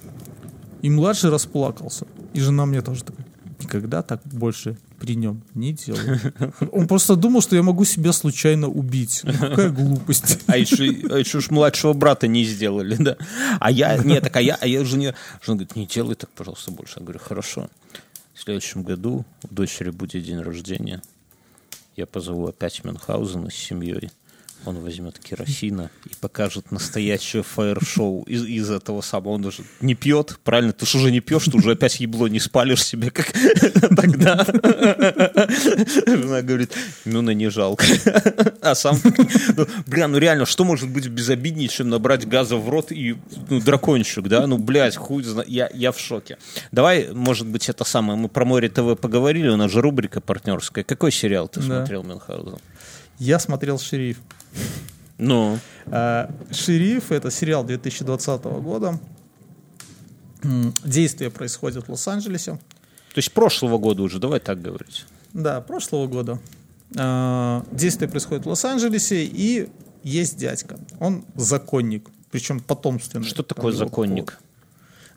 И 0.82 0.88
младший 0.88 1.30
расплакался. 1.30 2.06
И 2.34 2.40
жена 2.40 2.66
мне 2.66 2.82
тоже 2.82 3.02
такая, 3.02 3.26
никогда 3.62 4.02
так 4.02 4.20
больше 4.24 4.78
при 4.98 5.14
нем 5.14 5.42
не 5.54 5.72
делай. 5.72 6.20
Он 6.72 6.86
просто 6.86 7.16
думал, 7.16 7.40
что 7.40 7.56
я 7.56 7.62
могу 7.62 7.84
себя 7.84 8.12
случайно 8.12 8.68
убить. 8.68 9.22
Какая 9.22 9.70
глупость. 9.70 10.40
А 10.46 10.56
еще, 10.56 10.84
а 11.10 11.18
еще 11.18 11.40
ж 11.40 11.50
младшего 11.50 11.92
брата 11.92 12.26
не 12.26 12.44
сделали, 12.44 12.96
да. 12.96 13.16
А 13.58 13.70
я, 13.70 13.96
нет, 13.98 14.24
так 14.24 14.36
а 14.36 14.40
я, 14.40 14.56
а 14.60 14.66
я 14.66 14.84
жене, 14.84 15.14
жена 15.42 15.56
говорит, 15.56 15.76
не 15.76 15.86
делай 15.86 16.14
так, 16.14 16.30
пожалуйста, 16.30 16.70
больше. 16.70 16.98
Я 16.98 17.02
говорю, 17.02 17.20
хорошо. 17.20 17.68
В 18.34 18.42
следующем 18.42 18.82
году 18.82 19.24
у 19.42 19.54
дочери 19.54 19.90
будет 19.90 20.24
день 20.24 20.40
рождения. 20.40 21.02
Я 21.96 22.06
позову 22.06 22.46
опять 22.46 22.82
Мюнхгаузена 22.84 23.50
с 23.50 23.54
семьей. 23.54 24.10
Он 24.66 24.78
возьмет 24.80 25.18
керосина 25.18 25.90
и 26.04 26.10
покажет 26.20 26.70
настоящее 26.70 27.42
фаер-шоу 27.42 28.24
из, 28.24 28.44
из 28.44 28.70
этого 28.70 29.00
самого. 29.00 29.34
Он 29.34 29.42
даже 29.42 29.62
не 29.80 29.94
пьет, 29.94 30.38
правильно? 30.44 30.72
Ты 30.72 30.84
же 30.84 30.98
уже 30.98 31.10
не 31.10 31.20
пьешь, 31.20 31.44
ты 31.44 31.56
уже 31.56 31.72
опять 31.72 31.98
ебло 32.00 32.26
не 32.26 32.40
спалишь 32.40 32.84
себе, 32.84 33.10
как 33.10 33.32
тогда. 33.96 34.44
Жена 36.06 36.42
говорит, 36.42 36.74
Мюна 37.06 37.30
не 37.30 37.48
жалко. 37.48 37.84
А 38.60 38.74
сам, 38.74 38.98
ну, 39.56 39.66
бля, 39.86 40.08
ну 40.08 40.18
реально, 40.18 40.44
что 40.44 40.64
может 40.64 40.90
быть 40.90 41.08
безобиднее, 41.08 41.68
чем 41.68 41.88
набрать 41.88 42.28
газа 42.28 42.56
в 42.56 42.68
рот 42.68 42.92
и 42.92 43.16
ну, 43.48 43.60
дракончик, 43.60 44.28
да? 44.28 44.46
Ну, 44.46 44.58
блядь, 44.58 44.96
хуй 44.96 45.22
зна... 45.22 45.42
я, 45.46 45.70
я 45.72 45.92
в 45.92 45.98
шоке. 45.98 46.36
Давай, 46.70 47.08
может 47.12 47.46
быть, 47.46 47.68
это 47.70 47.84
самое, 47.84 48.18
мы 48.18 48.28
про 48.28 48.44
море 48.44 48.68
ТВ 48.68 49.00
поговорили, 49.00 49.48
у 49.48 49.56
нас 49.56 49.70
же 49.70 49.80
рубрика 49.80 50.20
партнерская. 50.20 50.84
Какой 50.84 51.12
сериал 51.12 51.48
ты 51.48 51.62
смотрел, 51.62 52.02
Мюнхгаузен? 52.02 52.58
Я 53.18 53.38
смотрел 53.38 53.78
«Шериф». 53.78 54.18
Ну, 55.18 55.58
А, 55.86 56.30
«Шериф»— 56.50 57.10
это 57.12 57.30
сериал 57.30 57.64
2020 57.64 58.44
года. 58.62 58.98
Действие 60.84 61.30
происходит 61.30 61.86
в 61.86 61.90
Лос-Анджелесе. 61.90 62.52
то 62.52 63.18
есть 63.18 63.32
прошлого 63.32 63.78
года 63.78 64.02
уже, 64.02 64.18
давай 64.18 64.40
так 64.40 64.62
говорить. 64.62 65.04
Да, 65.32 65.60
прошлого 65.60 66.06
года. 66.06 66.38
А, 66.96 67.64
Действие 67.72 68.08
происходит 68.08 68.46
в 68.46 68.48
Лос-Анджелесе, 68.48 69.24
и 69.24 69.68
есть 70.02 70.36
дядька. 70.38 70.78
Он 70.98 71.24
законник, 71.34 72.08
причем 72.30 72.60
потомственный. 72.60 73.24
Что 73.26 73.42
такое 73.42 73.72
законник? 73.72 74.38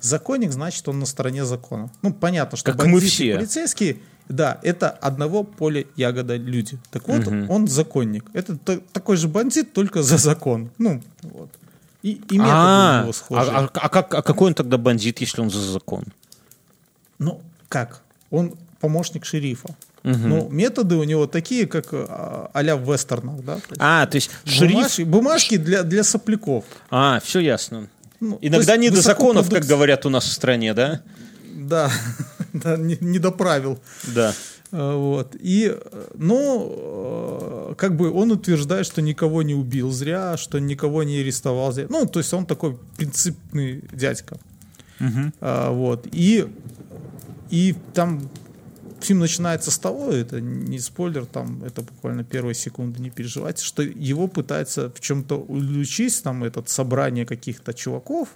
Законник 0.01 0.51
значит, 0.51 0.85
он 0.89 0.99
на 0.99 1.05
стороне 1.05 1.45
закона. 1.45 1.89
Ну, 2.01 2.13
понятно, 2.13 2.57
что 2.57 2.73
Как 2.73 2.85
мы 2.85 2.99
все. 2.99 3.35
полицейские, 3.37 3.99
да, 4.29 4.59
это 4.63 4.89
одного 4.89 5.43
поля 5.43 5.83
ягода 5.95 6.35
люди. 6.37 6.77
Так 6.91 7.07
вот, 7.07 7.27
он 7.27 7.67
законник. 7.67 8.25
Это 8.33 8.57
та- 8.57 8.79
такой 8.91 9.17
же 9.17 9.27
бандит, 9.27 9.73
только 9.73 10.01
за 10.03 10.17
закон. 10.17 10.69
Ну, 10.77 11.01
вот. 11.23 11.49
И, 12.03 12.11
и 12.29 12.37
методы 12.37 12.41
у 12.41 12.43
А, 12.51 13.01
него 13.03 13.13
схожие. 13.13 13.51
а, 13.55 13.69
а 13.73 13.89
как, 13.89 14.13
а 14.13 14.21
какой 14.21 14.47
он 14.49 14.53
тогда 14.53 14.77
бандит, 14.77 15.21
если 15.21 15.41
он 15.41 15.49
за 15.49 15.59
закон? 15.61 16.03
Ну, 17.19 17.41
как? 17.69 18.01
Он 18.31 18.53
помощник 18.79 19.25
шерифа. 19.25 19.69
Ну, 20.03 20.49
методы 20.49 20.95
у 20.97 21.03
него 21.05 21.27
такие, 21.27 21.65
как 21.65 21.85
а, 21.93 22.49
а-ля 22.53 22.75
в 22.75 22.91
вестернах, 22.91 23.41
да? 23.45 23.55
То 23.55 23.61
есть 23.69 23.79
А, 23.79 24.05
то 24.05 24.15
есть 24.17 24.29
шериф... 24.43 24.73
бумажки, 24.75 25.01
бумажки 25.03 25.57
для, 25.57 25.83
для 25.83 26.03
сопляков. 26.03 26.65
А, 26.89 27.21
все 27.23 27.39
ясно. 27.39 27.87
Ну, 28.19 28.37
Иногда 28.41 28.75
не 28.77 28.89
до 28.89 29.01
законов, 29.01 29.49
как 29.49 29.63
высокопродукц- 29.63 29.67
говорят 29.67 30.05
у 30.05 30.09
нас 30.09 30.25
в 30.25 30.31
стране, 30.33 30.73
да? 30.73 31.01
Да, 31.67 31.91
да 32.53 32.77
не, 32.77 32.97
не 33.01 33.19
до 33.19 33.31
правил. 33.31 33.79
Да. 34.15 34.33
Э, 34.71 34.95
Вот. 34.95 35.35
И, 35.39 35.71
э, 35.73 36.05
ну, 36.15 37.71
э, 37.71 37.75
как 37.77 37.95
бы 37.95 38.11
он 38.11 38.31
утверждает, 38.31 38.85
что 38.85 39.01
никого 39.01 39.43
не 39.43 39.53
убил 39.55 39.91
зря, 39.91 40.37
что 40.37 40.59
никого 40.59 41.03
не 41.03 41.19
арестовал 41.19 41.71
зря. 41.71 41.87
Ну, 41.89 42.05
то 42.05 42.19
есть 42.19 42.33
он 42.33 42.45
такой 42.45 42.77
принципный 42.97 43.83
дядька. 43.91 44.37
А, 45.41 45.71
Вот. 45.71 46.07
И, 46.11 46.47
и 47.49 47.75
там 47.93 48.29
фильм 49.03 49.19
начинается 49.19 49.69
с 49.69 49.77
того, 49.77 50.11
это 50.11 50.39
не 50.41 50.79
спойлер, 50.79 51.25
там 51.25 51.63
это 51.63 51.81
буквально 51.81 52.23
первые 52.23 52.55
секунды, 52.55 53.01
не 53.01 53.09
переживайте, 53.09 53.63
что 53.63 53.83
его 53.83 54.27
пытается 54.27 54.89
в 54.89 54.99
чем-то 54.99 55.35
уличить, 55.35 56.23
там 56.23 56.43
этот 56.43 56.69
собрание 56.69 57.25
каких-то 57.25 57.73
чуваков, 57.73 58.29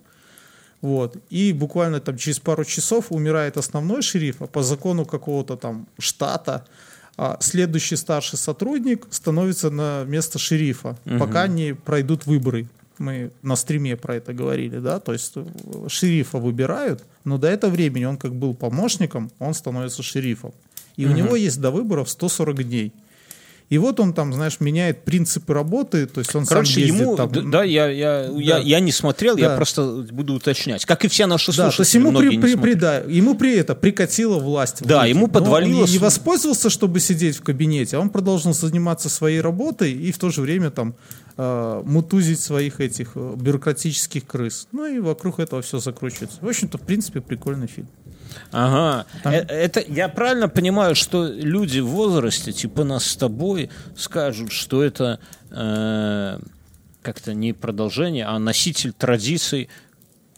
вот. 0.81 1.17
И 1.29 1.53
буквально 1.53 1.99
там 1.99 2.17
через 2.17 2.39
пару 2.39 2.63
часов 2.65 3.11
умирает 3.11 3.57
основной 3.57 4.01
шериф, 4.01 4.41
а 4.41 4.47
по 4.47 4.63
закону 4.63 5.05
какого-то 5.05 5.55
там 5.57 5.87
штата 5.97 6.65
а 7.17 7.37
следующий 7.39 7.95
старший 7.95 8.37
сотрудник 8.37 9.07
становится 9.09 9.71
на 9.71 10.03
место 10.03 10.37
шерифа, 10.37 10.95
пока 11.19 11.47
не 11.47 11.73
пройдут 11.73 12.27
выборы. 12.27 12.67
Мы 12.99 13.31
на 13.41 13.55
стриме 13.55 13.95
про 13.95 14.15
это 14.15 14.33
говорили, 14.33 14.79
да, 14.79 14.99
то 14.99 15.13
есть 15.13 15.33
э, 15.35 15.45
шерифа 15.87 16.39
выбирают, 16.39 17.03
но 17.25 17.37
до 17.37 17.47
этого 17.47 17.69
времени 17.71 18.05
он 18.05 18.17
как 18.17 18.33
был 18.33 18.55
помощником, 18.55 19.29
он 19.37 19.53
становится 19.53 20.01
шерифом. 20.01 20.51
И 20.95 21.05
у 21.05 21.11
него 21.11 21.35
есть 21.35 21.61
до 21.61 21.69
выборов 21.69 22.09
140 22.09 22.63
дней. 22.63 22.91
И 23.69 23.77
вот 23.77 23.99
он 23.99 24.13
там, 24.13 24.31
знаешь, 24.33 24.61
меняет 24.61 25.03
принципы 25.03 25.53
работы, 25.53 26.05
то 26.05 26.19
есть 26.21 26.33
он 26.33 26.45
Короче, 26.45 26.73
сам 26.75 26.83
ездит 26.83 27.01
ему, 27.01 27.15
там, 27.17 27.51
да, 27.51 27.63
я, 27.63 27.89
я, 27.89 28.25
я, 28.37 28.59
я 28.59 28.79
не 28.79 28.93
смотрел, 28.93 29.35
я 29.35 29.49
Да. 29.49 29.55
просто 29.57 30.05
буду 30.09 30.35
уточнять. 30.35 30.85
Как 30.85 31.03
и 31.03 31.09
все 31.09 31.25
наши 31.25 31.47
Да, 31.51 31.69
слушатели, 31.69 31.77
то 31.77 31.81
есть 31.81 31.93
ему, 31.95 32.17
при, 32.17 32.37
при- 32.39 32.55
при- 32.55 32.73
да, 32.75 32.97
ему 32.99 33.35
при 33.35 33.55
это 33.57 33.75
прикатила 33.75 34.39
власть. 34.39 34.81
Да, 34.83 35.05
ему 35.05 35.27
Но 35.27 35.33
подвалило 35.33 35.83
Он 35.83 35.89
не, 35.89 35.97
воспользовался, 35.97 36.69
чтобы 36.69 37.01
сидеть 37.01 37.35
в 37.35 37.43
кабинете, 37.43 37.97
а 37.97 37.99
он 37.99 38.09
продолжил 38.09 38.53
заниматься 38.53 39.09
своей 39.09 39.41
работой 39.41 39.91
и 39.91 40.13
в 40.13 40.17
то 40.17 40.29
же 40.29 40.39
время 40.41 40.71
там 40.71 40.95
э, 41.35 41.81
мутузить 41.83 42.39
своих 42.39 42.79
этих 42.79 43.11
э, 43.15 43.33
бюрократических 43.35 44.25
крыс. 44.25 44.69
Ну 44.71 44.85
и 44.85 44.99
вокруг 44.99 45.39
этого 45.39 45.61
все 45.61 45.79
закручивается. 45.79 46.37
В 46.39 46.47
общем-то, 46.47 46.77
в 46.77 46.81
принципе, 46.83 47.19
прикольный 47.19 47.67
фильм. 47.67 47.89
Ага. 48.51 49.05
Там- 49.23 49.33
Э, 49.33 49.37
Это 49.47 49.83
я 49.87 50.07
правильно 50.09 50.49
понимаю, 50.49 50.95
что 50.95 51.25
люди 51.27 51.79
в 51.79 51.87
возрасте, 51.87 52.51
типа 52.51 52.83
нас 52.83 53.05
с 53.05 53.15
тобой, 53.15 53.69
скажут, 53.95 54.51
что 54.51 54.83
это 54.83 55.19
э, 55.51 56.39
как-то 57.01 57.33
не 57.33 57.53
продолжение, 57.53 58.25
а 58.25 58.37
носитель 58.39 58.91
традиций 58.93 59.69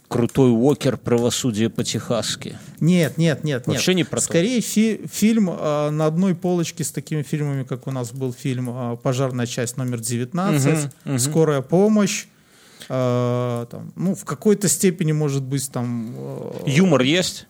крутой 0.08 0.50
Уокер 0.50 0.96
правосудия 0.96 1.68
по-техасски. 1.70 2.58
Нет, 2.80 3.16
нет, 3.16 3.44
нет, 3.44 3.66
Вообще 3.68 3.92
нет. 3.94 3.96
не 4.06 4.10
про. 4.10 4.20
Скорее 4.20 4.60
фи- 4.60 5.00
фильм 5.10 5.50
э, 5.50 5.90
на 5.90 6.06
одной 6.06 6.34
полочке 6.34 6.82
с 6.82 6.90
такими 6.90 7.22
фильмами, 7.22 7.62
как 7.62 7.86
у 7.86 7.92
нас 7.92 8.10
был 8.12 8.32
фильм 8.32 8.70
э, 8.70 8.96
«Пожарная 8.96 9.46
часть 9.46 9.76
номер 9.76 9.98
19», 10.00 10.90
«Скорая 11.20 11.60
помощь», 11.60 12.26
э, 12.88 13.66
там, 13.70 13.92
ну, 13.94 14.14
в 14.16 14.24
какой-то 14.24 14.68
степени, 14.68 15.12
может 15.12 15.42
быть, 15.44 15.70
там... 15.70 16.12
э, 16.16 16.50
Юмор 16.66 17.02
есть? 17.02 17.46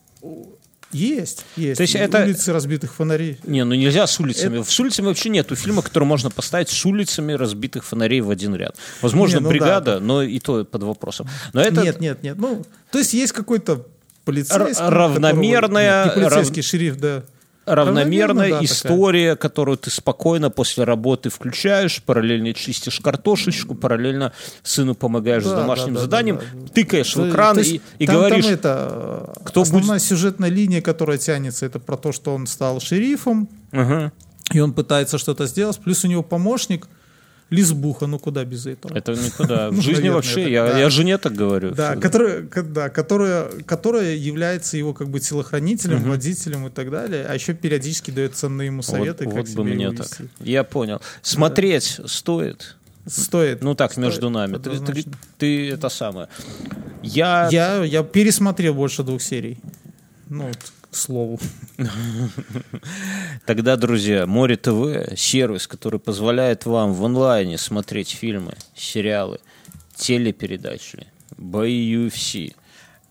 Есть, 0.93 1.45
есть. 1.55 1.77
То 1.77 1.83
есть 1.83 1.95
И 1.95 1.99
это- 1.99 2.25
улицы 2.25 2.53
разбитых 2.53 2.93
фонарей. 2.93 3.39
Не, 3.45 3.65
ну 3.65 3.75
нельзя 3.77 4.09
с 4.09 4.19
улицами. 4.19 4.63
С 4.65 4.81
улицами 4.81 5.07
вообще 5.07 5.29
нету 5.29 5.55
фильма, 5.55 5.83
который 5.83 6.03
можно 6.05 6.31
поставить 6.31 6.69
с 6.69 6.85
улицами 6.85 7.33
разбитых 7.33 7.85
фонарей 7.85 8.21
в 8.23 8.31
один 8.31 8.57
ряд. 8.57 8.77
Возможно, 9.01 9.37
Не, 9.37 9.41
ну 9.43 9.49
да. 9.49 9.51
бригада, 9.53 10.01
но 10.01 10.23
и 10.25 10.41
то 10.41 10.65
под 10.65 10.83
вопросом. 10.83 11.29
Но 11.53 11.61
это 11.63 11.83
Нет, 11.83 12.01
нет, 12.01 12.23
нет. 12.25 12.37
Ну, 12.39 12.65
то 12.91 12.99
есть 12.99 13.15
есть 13.15 13.33
какой-то 13.33 13.87
полицейский, 14.25 14.85
равномерная- 14.85 16.09
которого- 16.09 16.25
не 16.25 16.31
полицейский 16.31 16.63
шериф, 16.63 16.97
да. 16.99 17.23
Равномерная 17.75 18.51
да, 18.51 18.65
история, 18.65 19.37
которую 19.37 19.77
ты 19.79 19.91
спокойно 19.91 20.51
после 20.51 20.85
работы 20.85 21.31
включаешь, 21.31 22.03
параллельно 22.03 22.53
чистишь 22.55 23.01
картошечку, 23.01 23.75
параллельно 23.75 24.33
сыну 24.63 24.95
помогаешь 24.95 25.45
с 25.45 25.49
Да, 25.51 25.57
домашним 25.57 25.95
да, 25.95 26.01
да, 26.01 26.01
заданием, 26.01 26.37
да, 26.37 26.43
да. 26.55 26.69
тыкаешь 26.73 27.13
То- 27.13 27.23
в 27.23 27.31
экран 27.31 27.59
есть 27.59 27.73
и, 27.75 27.81
и 27.99 28.07
там- 28.07 28.17
говоришь, 28.17 28.45
Там 28.45 28.55
это, 28.55 29.33
кто 29.45 29.63
основная 29.63 29.99
сюжетная 29.99 30.51
линия, 30.51 30.81
которая 30.83 31.19
тянется, 31.19 31.67
это 31.67 31.79
про 31.79 31.97
то, 31.97 32.13
что 32.13 32.35
он 32.35 32.47
стал 32.47 32.81
шерифом, 32.81 33.49
«Ага, 33.73 34.13
и 34.53 34.61
он 34.61 34.73
пытается 34.73 35.17
что-то 35.19 35.47
сделать, 35.47 35.79
плюс 35.79 36.05
у 36.05 36.09
него 36.09 36.23
помощник 36.23 36.89
Лизбуха, 37.51 38.07
ну 38.07 38.19
куда 38.19 38.45
без 38.45 38.67
этого. 38.67 38.97
это 38.97 39.13
никуда. 39.13 39.71
В 39.71 39.81
жизни 39.81 40.09
вообще, 40.09 40.51
я, 40.51 40.89
жене 40.89 41.19
так 41.19 41.35
говорю. 41.35 41.73
Да, 41.73 41.97
которая, 41.97 42.43
ко- 42.47 42.63
да, 42.63 42.89
которая, 42.89 43.49
которая 43.67 44.15
является 44.15 44.77
его 44.77 44.95
как 44.95 45.09
бы 45.09 45.19
телохранителем, 45.21 46.03
водителем 46.05 46.69
и 46.69 46.71
так 46.71 46.91
далее, 46.91 47.27
а 47.29 47.35
еще 47.35 47.53
периодически 47.55 48.13
дает 48.13 48.37
ценные 48.37 48.67
ему 48.67 48.83
советы, 48.83 49.25
вот, 49.25 49.35
как 49.35 49.49
себя 49.49 49.63
бы 49.63 49.65
мне 49.65 49.91
так. 49.93 50.07
Я 50.41 50.63
понял. 50.65 51.01
Смотреть 51.23 52.01
стоит. 52.07 52.77
Стоит. 53.07 53.63
Ну 53.63 53.75
так, 53.75 53.93
Стоит, 53.93 54.07
между 54.07 54.31
нами. 54.31 54.59
Ты, 54.59 54.71
ты- 54.79 55.05
ты 55.39 55.71
это 55.71 55.89
самое. 55.89 56.29
Я, 57.03 57.49
Я, 57.51 57.83
я 57.83 58.03
пересмотрел 58.05 58.75
больше 58.75 59.03
двух 59.03 59.23
серий. 59.23 59.59
Ну, 60.29 60.47
вот, 60.47 60.59
к 60.91 60.97
слову. 60.97 61.39
Тогда, 63.47 63.77
друзья, 63.77 64.27
Море 64.27 64.57
ТВ, 64.57 65.17
сервис, 65.17 65.67
который 65.67 66.01
позволяет 66.01 66.67
вам 66.67 66.93
в 66.93 67.05
онлайне 67.05 67.59
смотреть 67.59 68.11
фильмы, 68.11 68.55
сериалы, 68.75 69.39
телепередачи, 69.95 71.07
бои 71.37 71.95
UFC, 71.95 72.55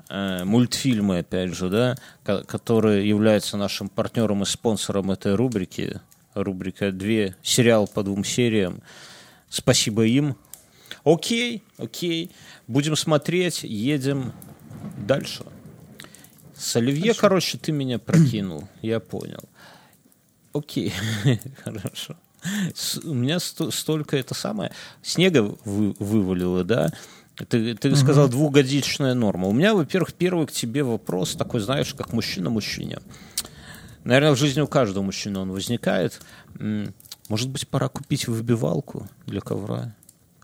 э, 0.10 0.44
мультфильмы, 0.44 1.20
опять 1.20 1.54
же, 1.56 1.70
да, 1.70 1.98
ко- 2.24 2.44
которые 2.44 3.08
являются 3.08 3.58
нашим 3.58 3.90
партнером 3.90 4.44
и 4.44 4.46
спонсором 4.46 5.12
этой 5.12 5.36
рубрики. 5.36 6.02
Рубрика 6.36 6.92
«Две», 6.92 7.36
сериал 7.42 7.88
по 7.88 8.04
двум 8.04 8.24
сериям. 8.24 8.82
Спасибо 9.50 10.06
им. 10.06 10.36
Окей, 11.04 11.64
окей. 11.78 12.32
Будем 12.68 12.96
смотреть, 12.96 13.64
едем 13.64 14.32
дальше. 14.98 15.44
С 16.60 16.76
Оливье, 16.76 17.14
короче, 17.14 17.57
ты 17.57 17.72
меня 17.72 17.98
прокинул, 17.99 18.68
я 18.81 18.99
понял. 18.99 19.44
Окей, 20.53 20.94
хорошо. 21.64 22.15
С- 22.73 22.98
у 23.03 23.14
меня 23.14 23.40
сто- 23.40 23.72
столько 23.72 24.18
это 24.18 24.34
самое 24.34 24.72
снега 25.02 25.56
вы- 25.65 25.95
вывалило, 25.99 26.64
да? 26.64 26.91
Ты, 27.48 27.73
ты 27.76 27.95
сказал 27.95 28.27
двухгодичная 28.27 29.14
норма. 29.14 29.48
У 29.48 29.53
меня, 29.53 29.73
во-первых, 29.73 30.14
первый 30.14 30.45
к 30.45 30.52
тебе 30.52 30.84
вопрос 30.84 31.36
такой, 31.36 31.61
знаешь, 31.61 31.94
как 31.94 32.11
мужчина 32.11 32.49
мужчине. 32.49 32.99
Наверное, 34.03 34.34
в 34.34 34.38
жизни 34.38 34.60
у 34.60 34.68
каждого 34.68 35.03
мужчины 35.03 35.40
он 35.40 35.52
возникает. 35.52 36.19
Может 37.30 37.49
быть, 37.49 37.65
пора 37.68 37.88
купить 37.88 38.27
выбивалку 38.27 39.07
для 39.26 39.40
ковра? 39.40 39.95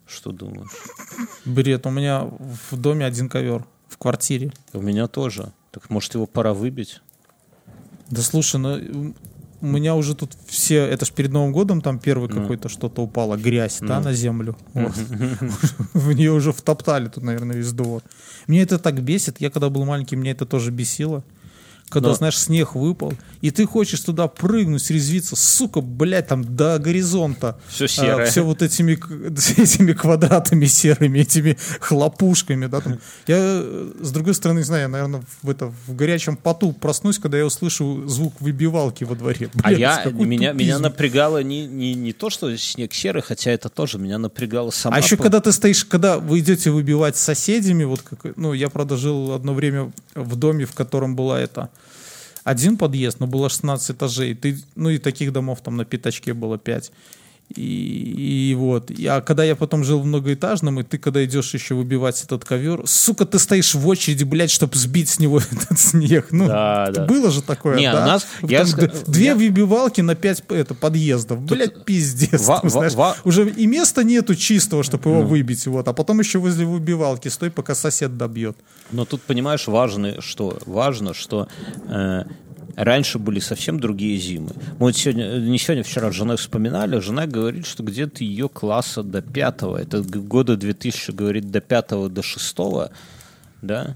Что 0.07 0.31
думаешь? 0.31 0.69
Бред, 1.43 1.85
у 1.85 1.89
меня 1.89 2.23
в 2.69 2.77
доме 2.77 3.05
один 3.05 3.27
ковер. 3.27 3.65
В 3.89 3.97
квартире. 3.97 4.51
У 4.71 4.81
меня 4.81 5.07
тоже. 5.07 5.51
Так 5.75 5.89
может 5.89 6.13
его 6.13 6.25
пора 6.25 6.53
выбить? 6.53 7.01
Да 8.09 8.21
слушай, 8.21 8.61
ну 8.61 9.13
у 9.59 9.65
меня 9.65 9.95
уже 9.95 10.15
тут 10.15 10.31
все, 10.47 10.85
это 10.85 11.05
ж 11.05 11.11
перед 11.11 11.33
Новым 11.33 11.51
годом 11.51 11.81
там 11.81 11.99
первый 11.99 12.29
какой-то 12.29 12.69
что-то 12.69 13.01
упало, 13.01 13.35
грязь, 13.35 13.79
да, 13.81 13.99
на 13.99 14.13
землю. 14.13 14.55
Вот. 14.73 14.95
В 15.93 16.13
нее 16.13 16.31
уже 16.31 16.53
втоптали 16.53 17.09
тут, 17.09 17.23
наверное, 17.25 17.57
весь 17.57 17.73
двор. 17.73 18.03
Мне 18.47 18.61
это 18.61 18.79
так 18.79 19.01
бесит. 19.01 19.41
Я 19.41 19.49
когда 19.49 19.69
был 19.69 19.83
маленький, 19.83 20.15
меня 20.15 20.31
это 20.31 20.45
тоже 20.45 20.71
бесило. 20.71 21.25
Когда, 21.89 22.09
Но- 22.09 22.15
знаешь, 22.15 22.37
снег 22.37 22.73
выпал, 22.73 23.13
и 23.41 23.51
ты 23.51 23.65
хочешь 23.67 23.99
туда 23.99 24.27
прыгнуть, 24.27 24.89
резвиться, 24.89 25.35
сука, 25.35 25.81
блядь, 25.81 26.27
там 26.27 26.43
до 26.55 26.79
горизонта. 26.79 27.59
Всё 27.67 27.85
серое. 27.87 28.25
все 28.25 28.41
вот 28.43 28.63
этими, 28.63 28.93
этими 29.61 29.93
квадратами 29.93 30.65
серыми, 30.65 31.19
этими 31.19 31.57
хлопушками, 31.79 32.65
да, 32.65 32.81
там. 32.81 32.99
Я, 33.27 33.37
э, 33.37 33.91
с 34.01 34.11
другой 34.11 34.33
стороны, 34.33 34.59
не 34.59 34.63
знаю, 34.63 34.83
я, 34.83 34.87
наверное, 34.87 35.21
в, 35.43 35.49
это, 35.49 35.71
в 35.85 35.95
горячем 35.95 36.37
поту 36.37 36.73
проснусь, 36.73 37.19
когда 37.19 37.37
я 37.37 37.45
услышу 37.45 38.07
звук 38.07 38.41
выбивалки 38.41 39.03
во 39.03 39.15
дворе. 39.15 39.49
А 39.63 39.67
Блядь, 39.67 39.79
я, 39.79 39.97
какой 39.97 40.25
меня, 40.25 40.53
меня 40.53 40.79
напрягало 40.79 41.43
не, 41.43 41.67
не, 41.67 41.93
не 41.93 42.13
то, 42.13 42.31
что 42.31 42.55
снег 42.57 42.95
серый, 42.95 43.21
хотя 43.21 43.51
это 43.51 43.69
тоже 43.69 43.99
меня 43.99 44.17
напрягало 44.17 44.71
сама. 44.71 44.95
А 44.95 44.99
еще 44.99 45.17
когда 45.17 45.39
ты 45.39 45.51
стоишь, 45.51 45.85
когда 45.85 46.17
вы 46.17 46.39
идете 46.39 46.71
выбивать 46.71 47.15
с 47.15 47.21
соседями, 47.21 47.83
вот 47.83 48.01
как, 48.01 48.35
ну, 48.37 48.53
я, 48.53 48.69
правда, 48.69 48.97
жил 48.97 49.33
одно 49.33 49.53
время 49.53 49.91
в 50.15 50.35
доме, 50.35 50.65
в 50.65 50.73
котором 50.73 51.15
была 51.15 51.39
это 51.39 51.69
один 52.45 52.77
подъезд, 52.77 53.19
но 53.19 53.27
было 53.27 53.49
16 53.49 53.97
этажей, 53.97 54.35
ты, 54.35 54.59
ну 54.75 54.89
и 54.91 54.99
таких 54.99 55.33
домов 55.33 55.61
там 55.61 55.75
на 55.77 55.83
пятачке 55.83 56.33
было 56.33 56.59
5. 56.59 56.91
И, 57.55 58.49
и 58.51 58.55
вот. 58.55 58.89
И- 58.91 59.05
А 59.05 59.21
когда 59.21 59.43
я 59.43 59.55
потом 59.55 59.83
жил 59.83 59.99
в 59.99 60.05
многоэтажном, 60.05 60.79
и 60.79 60.83
ты, 60.83 60.97
когда 60.97 61.23
идешь 61.23 61.53
еще 61.53 61.75
выбивать 61.75 62.21
этот 62.23 62.43
ковер, 62.43 62.81
сука, 62.85 63.25
ты 63.25 63.37
стоишь 63.39 63.75
в 63.75 63.87
очереди, 63.87 64.23
блядь, 64.23 64.49
чтобы 64.51 64.75
сбить 64.75 65.09
с 65.09 65.19
него 65.19 65.39
этот 65.51 65.79
снег. 65.79 66.27
Ну, 66.31 66.47
Да, 66.47 66.89
да. 66.91 67.05
было 67.05 67.29
же 67.31 67.41
такое, 67.41 67.77
Не, 67.77 67.89
у 67.89 67.93
да? 67.93 68.05
нас- 68.07 68.27
Там 68.41 68.49
я 68.49 68.65
две 69.07 69.25
я- 69.27 69.35
выбивалки 69.35 70.01
на 70.01 70.15
пять 70.15 70.43
это, 70.49 70.73
подъездов. 70.73 71.39
Блядь, 71.41 71.85
пиздец. 71.85 72.45
Ва- 72.47 72.61
ва- 72.63 72.69
знаешь, 72.69 72.93
ва- 72.93 73.15
Уже 73.23 73.47
и 73.49 73.67
места 73.67 74.03
нету 74.03 74.35
чистого, 74.35 74.83
чтобы 74.83 75.09
Ну. 75.11 75.19
его 75.19 75.27
выбить. 75.27 75.65
Вот. 75.67 75.87
А 75.87 75.93
потом 75.93 76.19
еще 76.19 76.39
возле 76.39 76.65
выбивалки 76.65 77.27
стой, 77.29 77.51
пока 77.51 77.75
сосед 77.75 78.17
добьет. 78.17 78.57
Но 78.91 79.05
тут, 79.05 79.21
понимаешь, 79.21 79.67
важно, 79.67 80.19
что 80.21 80.57
важно, 80.65 81.13
что 81.13 81.47
э, 81.87 82.23
раньше 82.75 83.19
были 83.19 83.39
совсем 83.39 83.79
другие 83.79 84.17
зимы. 84.17 84.51
Мы 84.79 84.87
вот 84.87 84.95
сегодня, 84.95 85.25
э, 85.25 85.39
не 85.39 85.57
сегодня, 85.57 85.83
вчера 85.83 86.11
с 86.11 86.15
женой 86.15 86.37
вспоминали, 86.37 86.99
жена 86.99 87.25
говорит, 87.27 87.65
что 87.65 87.83
где-то 87.83 88.23
ее 88.23 88.49
класса 88.49 89.03
до 89.03 89.21
пятого, 89.21 89.77
это 89.77 90.01
года 90.01 90.55
2000, 90.57 91.11
говорит, 91.11 91.51
до 91.51 91.61
пятого, 91.61 92.09
до 92.09 92.21
шестого, 92.21 92.91
да? 93.61 93.95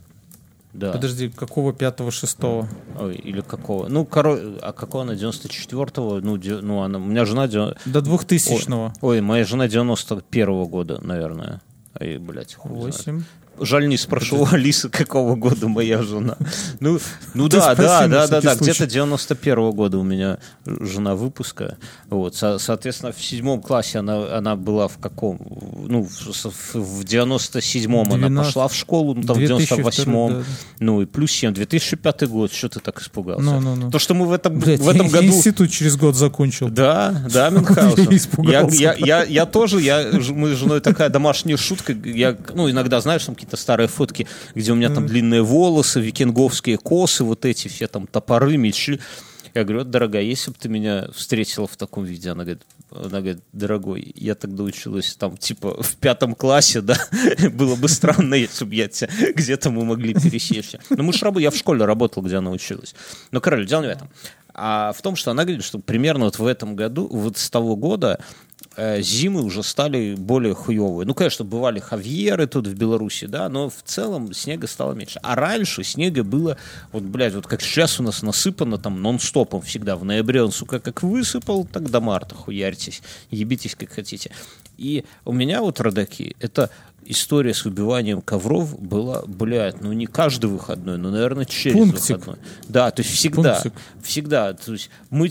Да. 0.71 0.91
Подожди, 0.91 1.29
какого 1.29 1.73
пятого, 1.73 2.11
шестого? 2.11 2.69
Ой, 2.99 3.15
или 3.15 3.41
какого? 3.41 3.87
Ну, 3.87 4.05
коро... 4.05 4.37
а 4.61 4.71
какого 4.71 5.03
она, 5.03 5.13
94-го? 5.13 6.19
Ну, 6.21 6.37
де- 6.37 6.61
ну, 6.61 6.83
она... 6.83 6.99
у 6.99 7.05
меня 7.05 7.25
жена... 7.25 7.47
де- 7.47 7.75
До 7.85 8.01
двухтысячного. 8.01 8.93
Ой, 9.01 9.19
моя 9.21 9.45
жена 9.45 9.65
91-го 9.67 10.67
года, 10.67 10.99
наверное. 11.01 11.61
Ай, 11.99 12.19
блядь, 12.19 12.53
хуй 12.53 12.91
знает. 12.91 13.23
Жаль, 13.61 13.87
не 13.87 13.97
спрошу 13.97 14.37
у 14.41 14.45
Алисы, 14.45 14.89
какого 14.89 15.35
года 15.35 15.67
моя 15.67 16.01
жена. 16.01 16.37
Ну, 16.79 16.99
ну 17.33 17.47
да, 17.47 17.75
да, 17.75 18.07
да, 18.07 18.27
да, 18.27 18.41
да. 18.41 18.55
Где-то 18.55 18.85
91 18.87 19.71
года 19.71 19.97
у 19.97 20.03
меня 20.03 20.39
жена 20.65 21.15
выпуска. 21.15 21.77
Вот, 22.09 22.35
со- 22.35 22.57
соответственно, 22.59 23.11
в 23.11 23.23
седьмом 23.23 23.61
классе 23.61 23.99
она, 23.99 24.37
она 24.37 24.55
была 24.55 24.87
в 24.87 24.97
каком? 24.97 25.39
Ну, 25.87 26.03
в, 26.03 26.09
в- 26.11 26.75
в 26.75 27.03
97-м 27.03 27.99
она 28.11 28.17
12. 28.27 28.47
пошла 28.47 28.67
в 28.67 28.75
школу, 28.75 29.13
ну, 29.15 29.23
там 29.23 29.35
в 29.35 29.39
2002, 29.39 29.77
98-м. 29.89 30.33
да. 30.39 30.43
Ну, 30.79 31.01
и 31.01 31.05
плюс 31.05 31.31
7. 31.31 31.53
2005 31.53 32.27
год. 32.27 32.51
Что 32.53 32.69
ты 32.69 32.79
так 32.79 33.01
испугался? 33.01 33.43
Ну, 33.43 33.59
ну, 33.59 33.75
ну. 33.75 33.91
То, 33.91 33.99
что 33.99 34.13
мы 34.13 34.25
в 34.27 34.31
этом, 34.31 34.59
Блядь, 34.59 34.79
в 34.79 34.89
этом 34.89 35.07
я 35.07 35.11
году... 35.11 35.25
институт 35.27 35.71
через 35.71 35.95
год 35.97 36.15
закончил. 36.15 36.69
Да, 36.69 37.25
да, 37.33 37.49
Мюнхгаузен. 37.49 38.09
Я. 38.43 38.67
Я, 38.69 38.93
я, 38.93 38.93
я, 38.93 39.23
я 39.23 39.45
тоже, 39.45 39.81
я, 39.81 40.09
мы 40.31 40.53
с 40.53 40.57
женой 40.57 40.81
такая 40.81 41.09
домашняя 41.09 41.57
шутка. 41.57 41.93
Я, 41.93 42.35
ну, 42.53 42.69
иногда, 42.69 42.99
знаешь, 43.01 43.23
там 43.25 43.35
какие-то 43.49 43.57
старые 43.57 43.87
фотки, 43.87 44.27
где 44.55 44.71
у 44.71 44.75
меня 44.75 44.89
там 44.89 45.07
длинные 45.07 45.41
волосы, 45.41 45.99
викинговские 45.99 46.77
косы, 46.77 47.23
вот 47.23 47.45
эти 47.45 47.67
все 47.67 47.87
там 47.87 48.05
топоры, 48.07 48.57
мечи. 48.57 48.99
Я 49.55 49.63
говорю, 49.63 49.79
вот, 49.79 49.89
дорогая, 49.89 50.21
если 50.21 50.51
бы 50.51 50.57
ты 50.59 50.69
меня 50.69 51.07
встретила 51.11 51.65
в 51.65 51.75
таком 51.75 52.03
виде, 52.03 52.29
она 52.29 52.43
говорит, 52.43 52.61
она 52.91 53.19
говорит, 53.19 53.39
дорогой, 53.51 54.11
я 54.15 54.35
тогда 54.35 54.63
училась 54.63 55.15
там, 55.15 55.37
типа, 55.37 55.81
в 55.81 55.95
пятом 55.95 56.35
классе, 56.35 56.81
да, 56.81 56.97
было 57.53 57.75
бы 57.75 57.89
странно, 57.89 58.35
если 58.35 58.65
бы 58.65 58.75
я 58.75 58.87
тебя 58.87 59.09
где-то 59.33 59.71
мы 59.71 59.85
могли 59.85 60.13
пересечься. 60.13 60.79
Но 60.91 61.01
мы 61.01 61.13
ж 61.13 61.23
рабы, 61.23 61.41
я 61.41 61.49
в 61.49 61.55
школе 61.55 61.85
работал, 61.85 62.21
где 62.21 62.37
она 62.37 62.51
училась. 62.51 62.93
Но, 63.31 63.41
короче, 63.41 63.65
дело 63.65 63.81
не 63.81 63.87
в 63.87 63.91
этом. 63.91 64.09
А 64.53 64.91
в 64.91 65.01
том, 65.01 65.15
что 65.15 65.31
она 65.31 65.45
говорит, 65.45 65.63
что 65.63 65.79
примерно 65.79 66.25
вот 66.25 66.37
в 66.37 66.45
этом 66.45 66.75
году, 66.75 67.07
вот 67.07 67.37
с 67.37 67.49
того 67.49 67.75
года, 67.75 68.19
зимы 69.01 69.43
уже 69.43 69.63
стали 69.63 70.15
более 70.15 70.53
хуевые. 70.53 71.05
Ну, 71.05 71.13
конечно, 71.13 71.45
бывали 71.45 71.79
хавьеры 71.79 72.47
тут 72.47 72.67
в 72.67 72.75
Беларуси, 72.75 73.25
да, 73.25 73.49
но 73.49 73.69
в 73.69 73.81
целом 73.83 74.33
снега 74.33 74.67
стало 74.67 74.93
меньше. 74.93 75.19
А 75.23 75.35
раньше 75.35 75.83
снега 75.83 76.23
было, 76.23 76.57
вот, 76.91 77.03
блядь, 77.03 77.33
вот 77.33 77.47
как 77.47 77.61
сейчас 77.61 77.99
у 77.99 78.03
нас 78.03 78.21
насыпано 78.21 78.77
там 78.77 79.01
нон-стопом 79.01 79.61
всегда. 79.61 79.95
В 79.95 80.05
ноябре 80.05 80.43
он, 80.43 80.51
сука, 80.51 80.79
как 80.79 81.03
высыпал, 81.03 81.65
так 81.65 81.89
до 81.89 81.99
марта 81.99 82.35
хуярьтесь, 82.35 83.01
ебитесь 83.31 83.75
как 83.75 83.91
хотите. 83.91 84.31
И 84.79 85.03
у 85.25 85.33
меня 85.33 85.61
вот 85.61 85.79
родаки, 85.79 86.35
это 86.39 86.69
история 87.05 87.53
с 87.55 87.65
выбиванием 87.65 88.21
ковров 88.21 88.79
была, 88.79 89.23
блядь, 89.25 89.81
ну 89.81 89.91
не 89.93 90.05
каждый 90.05 90.45
выходной, 90.47 90.97
но, 90.97 91.09
наверное, 91.09 91.45
через 91.45 91.75
Пунктик. 91.75 92.17
выходной. 92.17 92.37
Да, 92.67 92.91
то 92.91 93.01
есть 93.01 93.13
всегда, 93.15 93.53
Пунктик. 93.53 93.73
всегда. 94.03 94.53
То 94.53 94.73
есть 94.73 94.89
мы, 95.09 95.29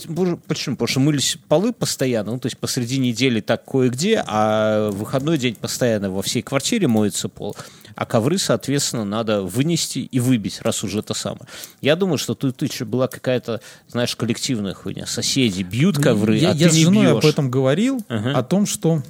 почему? 0.49 0.75
Потому 0.77 0.89
что 0.89 1.01
мылись 1.01 1.39
полы 1.49 1.73
постоянно, 1.73 2.33
ну 2.33 2.39
то 2.41 2.47
есть 2.47 2.59
посреди 2.59 2.99
недели 2.99 3.41
так 3.41 3.65
кое-где, 3.65 4.23
а 4.27 4.91
выходной 4.91 5.39
день 5.39 5.55
постоянно 5.55 6.11
во 6.11 6.23
всей 6.23 6.43
квартире 6.43 6.89
моется 6.89 7.29
пол. 7.29 7.57
А 7.95 8.07
ковры, 8.07 8.39
соответственно, 8.39 9.05
надо 9.05 9.43
вынести 9.43 9.99
и 10.01 10.21
выбить, 10.21 10.61
раз 10.63 10.85
уже 10.85 11.01
это 11.01 11.15
самое. 11.15 11.47
Я 11.81 11.97
думаю, 11.97 12.17
что 12.19 12.35
тут 12.35 12.61
еще 12.63 12.85
была 12.85 13.09
какая-то, 13.09 13.61
знаешь, 13.89 14.15
коллективная 14.17 14.73
хуйня. 14.75 15.05
Соседи 15.07 15.63
бьют 15.65 15.99
ковры, 15.99 16.37
я, 16.39 16.51
а 16.51 16.55
я 16.55 16.69
ты 16.69 16.75
с 16.75 16.77
не 16.77 16.85
женой 16.85 17.07
бьешь. 17.07 17.17
об 17.19 17.27
этом 17.27 17.51
говорил, 17.51 18.01
Ага. 18.09 18.39
о 18.39 18.43
том, 18.45 18.67
что 18.67 19.03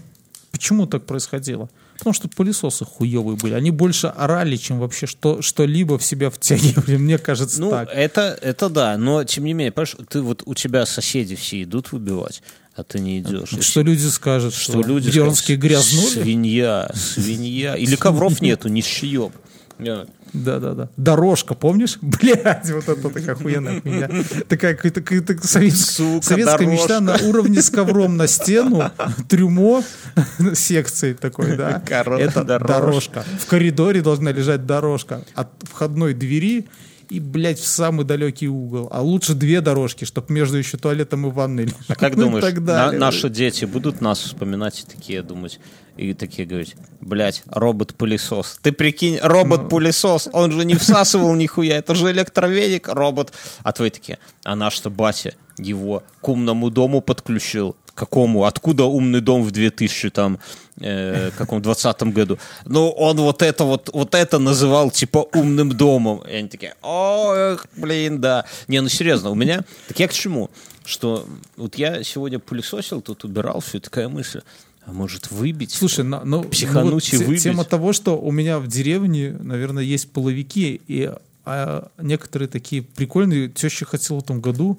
почему 0.50 0.86
так 0.86 1.04
происходило. 1.06 1.68
Потому 1.98 2.14
что 2.14 2.28
пылесосы 2.28 2.84
хуевые 2.84 3.36
были. 3.36 3.54
Они 3.54 3.70
больше 3.72 4.06
орали, 4.06 4.56
чем 4.56 4.78
вообще 4.78 5.06
что, 5.06 5.42
что-либо 5.42 5.98
в 5.98 6.04
себя 6.04 6.30
втягивали. 6.30 6.96
Мне 6.96 7.18
кажется, 7.18 7.60
Ну, 7.60 7.70
так. 7.70 7.88
это, 7.92 8.38
это 8.40 8.68
да, 8.68 8.96
но 8.96 9.24
тем 9.24 9.44
не 9.44 9.52
менее, 9.52 9.72
понимаешь, 9.72 9.96
ты 10.08 10.22
вот 10.22 10.42
у 10.46 10.54
тебя 10.54 10.86
соседи 10.86 11.34
все 11.34 11.64
идут 11.64 11.90
выбивать, 11.90 12.40
а 12.76 12.84
ты 12.84 13.00
не 13.00 13.18
идешь. 13.18 13.52
И 13.52 13.60
Что 13.60 13.82
люди 13.82 14.06
скажут, 14.06 14.54
что, 14.54 14.72
что 14.74 14.82
люди 14.82 15.10
Бьернские 15.10 15.58
скажут, 15.58 15.72
грязнули. 15.72 16.22
Свинья, 16.22 16.90
свинья. 16.94 17.74
Или 17.74 17.96
ковров 17.96 18.40
нету, 18.40 18.68
не 18.68 18.82
шьем. 18.82 19.32
Да-да-да. 19.78 20.88
Дорожка, 20.96 21.54
помнишь? 21.54 21.98
Блядь, 22.02 22.70
вот 22.70 22.88
это 22.88 23.08
такая 23.08 23.34
охуенная 23.34 23.80
хуйня. 23.80 24.10
Такая 24.48 24.74
какая-то, 24.74 25.46
советская 25.46 26.66
мечта 26.66 27.00
на 27.00 27.16
уровне 27.16 27.62
с 27.62 27.70
ковром 27.70 28.16
на 28.16 28.26
стену, 28.26 28.90
трюмо 29.28 29.82
секции 30.54 31.12
такой, 31.12 31.56
да. 31.56 31.82
Это 31.88 32.44
дорожка. 32.44 32.68
дорожка. 32.68 33.24
В 33.40 33.46
коридоре 33.46 34.02
должна 34.02 34.32
лежать 34.32 34.66
дорожка 34.66 35.22
от 35.34 35.48
входной 35.62 36.14
двери 36.14 36.68
и, 37.10 37.20
блядь, 37.20 37.58
в 37.58 37.66
самый 37.66 38.04
далекий 38.04 38.48
угол. 38.48 38.88
А 38.90 39.00
лучше 39.02 39.34
две 39.34 39.60
дорожки, 39.60 40.04
чтобы 40.04 40.32
между 40.32 40.56
еще 40.58 40.76
туалетом 40.76 41.26
и 41.26 41.30
ванной 41.30 41.64
лежали. 41.64 41.82
А 41.88 41.94
как 41.94 42.16
Ну 42.16 42.22
и 42.22 42.24
думаешь, 42.26 42.44
так 42.44 42.58
на- 42.60 42.92
наши 42.92 43.28
дети 43.30 43.64
будут 43.64 44.00
нас 44.00 44.18
вспоминать 44.20 44.80
и 44.80 44.90
такие 44.90 45.22
думать, 45.22 45.58
и 45.96 46.12
такие 46.14 46.46
говорить, 46.46 46.76
блядь, 47.00 47.42
робот-пылесос. 47.46 48.58
Ты 48.62 48.72
прикинь, 48.72 49.18
робот-пылесос, 49.22 50.28
он 50.32 50.52
же 50.52 50.64
не 50.64 50.74
всасывал 50.74 51.34
нихуя, 51.34 51.78
это 51.78 51.94
же 51.94 52.10
электровеник, 52.10 52.88
робот. 52.88 53.32
А 53.62 53.72
твои 53.72 53.90
такие, 53.90 54.18
а 54.44 54.54
наш-то 54.56 54.90
батя 54.90 55.34
его 55.58 56.02
к 56.20 56.28
умному 56.28 56.70
дому 56.70 57.00
подключил. 57.00 57.76
Какому? 57.98 58.44
Откуда 58.44 58.84
умный 58.84 59.20
дом 59.20 59.42
в 59.42 59.50
2000 59.50 60.10
там 60.10 60.38
э, 60.80 61.30
каком 61.36 61.60
20 61.60 62.02
году? 62.14 62.38
Ну, 62.64 62.90
он 62.90 63.16
вот 63.16 63.42
это 63.42 63.64
вот, 63.64 63.90
вот 63.92 64.14
это 64.14 64.38
называл 64.38 64.92
типа 64.92 65.26
умным 65.34 65.72
домом. 65.72 66.22
И 66.30 66.32
они 66.32 66.48
такие, 66.48 66.74
ох, 66.80 67.66
блин, 67.76 68.20
да. 68.20 68.44
Не, 68.68 68.80
ну 68.80 68.88
серьезно, 68.88 69.30
у 69.30 69.34
меня, 69.34 69.64
так 69.88 69.98
я 69.98 70.06
к 70.06 70.12
чему? 70.12 70.48
Что 70.84 71.26
вот 71.56 71.74
я 71.76 72.04
сегодня 72.04 72.38
пылесосил, 72.38 73.00
тут 73.00 73.24
убирал, 73.24 73.58
все, 73.60 73.80
такая 73.80 74.08
мысль, 74.08 74.42
а 74.86 74.92
может 74.92 75.32
выбить? 75.32 75.72
Слушай, 75.72 76.04
на- 76.04 76.24
ну, 76.24 76.44
Психануть 76.44 76.84
ну 76.84 76.92
вот 76.92 77.12
и 77.12 77.16
выбить. 77.16 77.42
Тема 77.42 77.64
того, 77.64 77.92
что 77.92 78.16
у 78.16 78.30
меня 78.30 78.60
в 78.60 78.68
деревне, 78.68 79.36
наверное, 79.40 79.82
есть 79.82 80.12
половики, 80.12 80.80
и 80.86 81.12
а, 81.44 81.88
некоторые 82.00 82.48
такие 82.48 82.82
прикольные. 82.82 83.48
Теща 83.48 83.86
хотела 83.86 84.20
в 84.20 84.22
том 84.22 84.40
году 84.40 84.78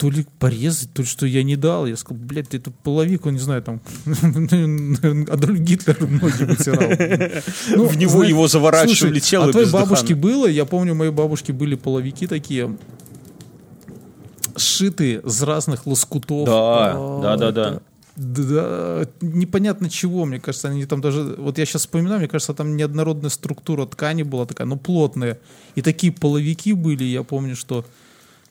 то 0.00 0.08
ли 0.08 0.26
порезать, 0.38 0.90
то 0.94 1.02
ли 1.02 1.08
что 1.08 1.26
я 1.26 1.42
не 1.42 1.56
дал. 1.56 1.84
Я 1.84 1.94
сказал, 1.94 2.24
блядь, 2.24 2.48
ты 2.48 2.56
это 2.56 2.70
половик, 2.70 3.26
он, 3.26 3.34
не 3.34 3.38
знаю, 3.38 3.62
там, 3.62 3.82
Адольф 4.06 5.60
Гитлер 5.60 6.00
ноги 6.00 6.44
вытирал. 6.44 7.42
Ну, 7.76 7.84
В 7.86 7.98
него 7.98 8.12
знаешь, 8.12 8.28
его 8.30 8.48
заворачивали 8.48 9.18
слушай, 9.18 9.20
тело 9.20 9.48
А 9.48 9.52
твоей 9.52 9.70
бабушке 9.70 10.14
было, 10.14 10.46
я 10.46 10.64
помню, 10.64 10.92
у 10.92 10.96
моей 10.96 11.10
бабушки 11.10 11.52
были 11.52 11.74
половики 11.74 12.26
такие, 12.26 12.78
сшитые 14.56 15.20
из 15.20 15.42
разных 15.42 15.86
лоскутов. 15.86 16.46
Да, 16.46 16.92
А, 16.94 17.20
да, 17.22 17.36
да, 17.36 17.52
да. 17.52 17.80
да, 18.16 19.06
непонятно 19.20 19.90
чего, 19.90 20.24
мне 20.24 20.40
кажется, 20.40 20.68
они 20.68 20.86
там 20.86 21.02
даже, 21.02 21.34
вот 21.36 21.58
я 21.58 21.66
сейчас 21.66 21.82
вспоминаю, 21.82 22.20
мне 22.20 22.28
кажется, 22.28 22.54
там 22.54 22.74
неоднородная 22.74 23.28
структура 23.28 23.84
ткани 23.84 24.22
была 24.22 24.46
такая, 24.46 24.66
ну, 24.66 24.78
плотная. 24.78 25.38
И 25.74 25.82
такие 25.82 26.10
половики 26.10 26.72
были, 26.72 27.04
я 27.04 27.22
помню, 27.22 27.54
что 27.54 27.84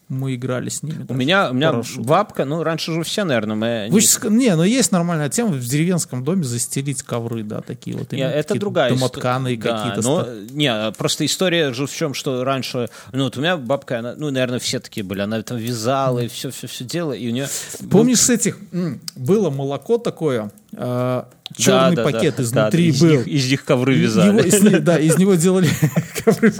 мы 0.09 0.33
играли 0.35 0.69
с 0.69 0.81
ними. 0.83 1.05
У 1.07 1.13
меня, 1.13 1.51
у 1.51 1.53
меня 1.53 1.71
Парашют. 1.71 2.03
бабка, 2.05 2.43
ну, 2.43 2.63
раньше 2.63 2.91
же 2.93 3.03
все, 3.03 3.23
наверное, 3.23 3.55
мы... 3.55 3.87
Вы 3.91 3.99
ск- 3.99 4.29
не, 4.29 4.55
ну 4.55 4.63
есть 4.63 4.91
нормальная 4.91 5.29
тема 5.29 5.51
в 5.51 5.63
деревенском 5.63 6.23
доме 6.23 6.43
застелить 6.43 7.03
ковры, 7.03 7.43
да, 7.43 7.61
такие 7.61 7.95
вот. 7.95 8.11
Не, 8.11 8.21
это 8.21 8.41
какие-то 8.41 8.59
другая 8.59 8.89
Домотканые 8.89 9.55
история. 9.55 9.71
Да, 9.73 9.77
какие-то. 9.77 10.01
но, 10.09 10.21
ста- 10.23 10.33
не, 10.51 10.91
просто 10.97 11.25
история 11.25 11.73
же 11.73 11.85
в 11.85 11.93
чем, 11.93 12.13
что 12.15 12.43
раньше, 12.43 12.89
ну, 13.13 13.25
вот 13.25 13.37
у 13.37 13.39
меня 13.39 13.55
бабка, 13.57 13.99
она, 13.99 14.15
ну, 14.17 14.31
наверное, 14.31 14.59
все 14.59 14.79
такие 14.79 15.03
были, 15.05 15.21
она 15.21 15.41
там 15.43 15.57
вязала 15.57 16.19
и 16.19 16.27
все-все-все 16.27 16.83
делала, 16.85 17.13
и 17.13 17.27
у 17.27 17.31
нее... 17.31 17.47
Помнишь 17.91 18.19
с 18.21 18.29
этих, 18.31 18.57
было 19.15 19.49
молоко 19.51 19.99
такое, 19.99 20.51
а, 20.73 21.27
черный 21.57 21.95
Да, 21.95 22.03
да, 22.03 22.11
пакет 22.11 22.35
да, 22.37 22.43
изнутри 22.43 22.91
да, 22.91 22.95
из 22.97 23.01
был. 23.01 23.09
них- 23.09 23.27
из 23.27 23.49
них 23.51 23.65
ковры 23.65 23.93
Его- 23.93 24.03
вязали. 24.03 24.47
из 24.47 24.61
не- 24.61 24.79
да, 24.79 24.99
из 24.99 25.17
него 25.17 25.33
делали 25.35 25.67
ковры. 26.23 26.53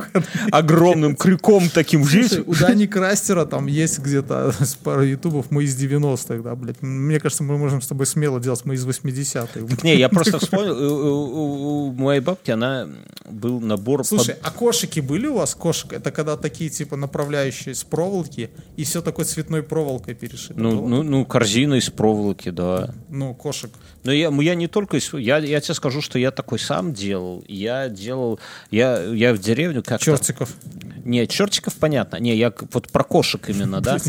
Огромным 0.51 1.15
крюком 1.15 1.69
таким 1.69 2.05
жизнь. 2.05 2.43
у 2.45 2.55
Дани 2.55 2.85
Крастера 2.87 3.45
там 3.45 3.67
есть 3.67 3.99
где-то 3.99 4.51
с 4.59 4.75
пару 4.75 5.03
ютубов, 5.03 5.51
мы 5.51 5.63
из 5.63 5.75
90-х, 5.79 6.41
да, 6.41 6.55
блядь. 6.55 6.81
Мне 6.81 7.19
кажется, 7.19 7.43
мы 7.43 7.57
можем 7.57 7.81
с 7.81 7.87
тобой 7.87 8.05
смело 8.05 8.39
делать, 8.39 8.65
мы 8.65 8.75
из 8.75 8.85
80-х. 8.85 9.59
Не, 9.83 9.95
я 9.97 10.09
просто 10.09 10.39
вспомнил, 10.39 10.75
у, 10.79 11.91
моей 11.91 12.21
бабки, 12.21 12.51
она 12.51 12.87
был 13.29 13.59
набор... 13.59 14.03
Слушай, 14.05 14.35
а 14.41 14.49
кошики 14.51 14.99
были 15.01 15.27
у 15.27 15.35
вас? 15.35 15.53
Кошек? 15.55 15.93
Это 15.93 16.11
когда 16.11 16.35
такие, 16.35 16.69
типа, 16.69 16.95
направляющие 16.95 17.75
с 17.75 17.83
проволоки, 17.83 18.49
и 18.75 18.83
все 18.83 19.01
такой 19.01 19.25
цветной 19.25 19.61
проволокой 19.61 20.15
перешито. 20.15 20.53
ну, 20.59 20.87
ну, 20.87 21.03
ну, 21.03 21.25
корзина 21.25 21.75
из 21.75 21.89
проволоки, 21.89 22.49
да. 22.49 22.93
Ну, 23.09 23.33
кошек. 23.35 23.69
Но 24.03 24.11
я, 24.11 24.29
я 24.29 24.55
не 24.55 24.67
только... 24.67 24.97
Я, 25.13 25.37
я 25.37 25.59
тебе 25.59 25.73
скажу, 25.73 26.01
что 26.01 26.17
я 26.19 26.31
такой 26.31 26.59
сам 26.59 26.93
делал. 26.93 27.43
Я 27.47 27.89
делал... 27.89 28.39
Я, 28.71 29.03
я 29.03 29.33
в 29.33 29.39
деревню 29.39 29.83
как-то... 29.83 30.05
Чертиков. 30.05 30.53
Не, 31.03 31.27
чертиков 31.27 31.75
понятно. 31.75 32.17
Не, 32.17 32.35
я 32.35 32.53
вот 32.71 32.89
про 32.89 33.03
кошек 33.03 33.49
именно, 33.49 33.81
да. 33.81 33.97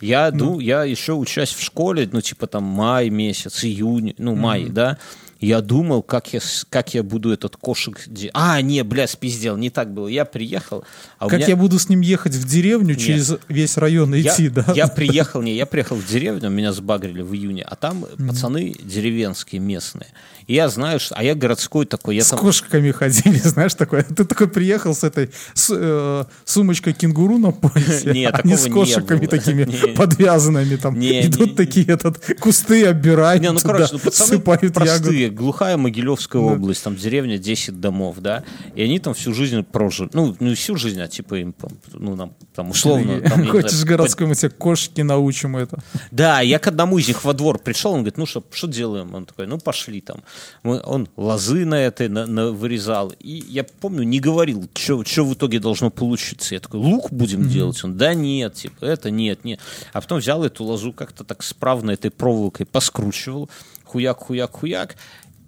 Я, 0.00 0.30
ну, 0.32 0.58
я 0.58 0.84
еще 0.84 1.12
учась 1.12 1.52
в 1.52 1.62
школе, 1.62 2.08
ну, 2.10 2.20
типа 2.22 2.46
там 2.46 2.64
май 2.64 3.10
месяц, 3.10 3.62
июнь, 3.62 4.14
ну, 4.16 4.34
май, 4.34 4.64
да. 4.68 4.98
Я 5.42 5.60
думал, 5.60 6.04
как 6.04 6.32
я, 6.32 6.40
как 6.70 6.94
я 6.94 7.02
буду 7.02 7.32
этот 7.32 7.56
кошек... 7.56 8.00
А, 8.32 8.60
не, 8.60 8.84
бля, 8.84 9.08
спиздел, 9.08 9.56
не 9.56 9.70
так 9.70 9.92
было. 9.92 10.06
Я 10.06 10.24
приехал, 10.24 10.84
а 11.18 11.28
Как 11.28 11.40
меня... 11.40 11.48
я 11.48 11.56
буду 11.56 11.80
с 11.80 11.88
ним 11.88 12.00
ехать 12.00 12.34
в 12.34 12.46
деревню, 12.46 12.94
через 12.94 13.34
весь 13.48 13.76
район 13.76 14.14
Я, 14.14 14.32
идти, 14.32 14.48
да? 14.48 14.72
я 14.74 14.86
приехал, 14.86 15.42
не, 15.42 15.56
я 15.56 15.66
приехал 15.66 15.96
в 15.96 16.06
деревню, 16.06 16.48
меня 16.48 16.72
сбагрили 16.72 17.22
в 17.22 17.34
июне, 17.34 17.64
а 17.64 17.74
там 17.74 18.06
пацаны 18.28 18.76
деревенские 18.84 19.60
местные. 19.60 20.06
И 20.52 20.54
я 20.54 20.68
знаю, 20.68 21.00
что, 21.00 21.14
а 21.14 21.24
я 21.24 21.34
городской 21.34 21.86
такой, 21.86 22.16
я 22.16 22.24
С 22.24 22.28
там... 22.28 22.38
кошками 22.38 22.90
ходили, 22.90 23.38
знаешь, 23.42 23.72
такое. 23.74 24.02
Ты 24.02 24.26
такой 24.26 24.48
приехал 24.48 24.94
с 24.94 25.02
этой 25.02 25.30
с, 25.54 25.70
э, 25.74 26.24
сумочкой 26.44 26.92
кенгуру 26.92 27.38
на 27.38 27.52
поясе, 27.52 28.12
Не, 28.12 28.26
а 28.28 28.38
с 28.38 28.66
не 28.66 28.70
кошиками 28.70 29.20
было. 29.20 29.28
такими 29.28 29.64
Не. 29.86 29.94
подвязанными 29.94 30.76
там. 30.76 30.98
Не, 30.98 31.24
Идут 31.24 31.50
не, 31.52 31.54
такие 31.56 31.86
этот 31.86 32.22
кусты 32.38 32.84
оббирают, 32.84 33.42
Не, 33.42 33.50
ну, 33.50 33.60
короче, 33.60 33.94
ну, 33.94 33.98
пацаны 33.98 34.28
сыпают 34.28 34.74
простые, 34.74 35.22
ягоды. 35.22 35.30
глухая 35.30 35.78
Могилевская 35.78 36.42
область, 36.42 36.84
там 36.84 36.96
деревня 36.96 37.38
10 37.38 37.80
домов, 37.80 38.16
да, 38.18 38.44
и 38.74 38.82
они 38.82 38.98
там 38.98 39.14
всю 39.14 39.32
жизнь 39.32 39.62
прожили, 39.62 40.10
ну, 40.12 40.36
не 40.38 40.54
всю 40.54 40.76
жизнь, 40.76 41.00
а 41.00 41.08
типа 41.08 41.36
им, 41.36 41.54
ну, 41.94 42.14
нам, 42.14 42.34
там, 42.54 42.68
условно, 42.68 43.22
там, 43.22 43.46
Хочешь 43.46 43.70
знаю, 43.70 43.86
городской, 43.86 44.26
мы 44.26 44.34
тебе 44.34 44.50
кошки 44.50 45.00
научим 45.00 45.56
это. 45.56 45.78
Да, 46.10 46.42
я 46.42 46.58
к 46.58 46.66
одному 46.66 46.98
из 46.98 47.08
них 47.08 47.24
во 47.24 47.32
двор 47.32 47.58
пришел, 47.58 47.92
он 47.92 48.00
говорит, 48.00 48.18
ну 48.18 48.26
что, 48.26 48.44
что 48.52 48.66
делаем? 48.66 49.14
Он 49.14 49.24
такой, 49.24 49.46
ну 49.46 49.56
пошли 49.56 50.02
там. 50.02 50.22
Мы- 50.62 50.80
он 50.84 51.08
лозы 51.16 51.64
на 51.64 51.74
этой 51.74 52.08
на- 52.08 52.26
на- 52.26 52.50
вырезал. 52.50 53.12
И 53.20 53.44
я 53.48 53.64
помню, 53.64 54.02
не 54.02 54.20
говорил, 54.20 54.68
что 54.74 55.24
в 55.24 55.34
итоге 55.34 55.58
должно 55.60 55.90
получиться. 55.90 56.54
Я 56.54 56.60
такой, 56.60 56.80
лук 56.80 57.10
будем 57.10 57.48
делать? 57.48 57.82
Он, 57.84 57.96
да 57.96 58.14
нет, 58.14 58.54
типа, 58.54 58.84
это 58.84 59.10
нет, 59.10 59.44
нет. 59.44 59.60
А 59.92 60.00
потом 60.00 60.18
взял 60.18 60.44
эту 60.44 60.64
лозу 60.64 60.92
как-то 60.92 61.24
так 61.24 61.42
справно 61.42 61.90
этой 61.92 62.10
проволокой 62.10 62.66
поскручивал, 62.66 63.50
хуяк, 63.84 64.18
хуяк, 64.18 64.52
хуяк. 64.52 64.96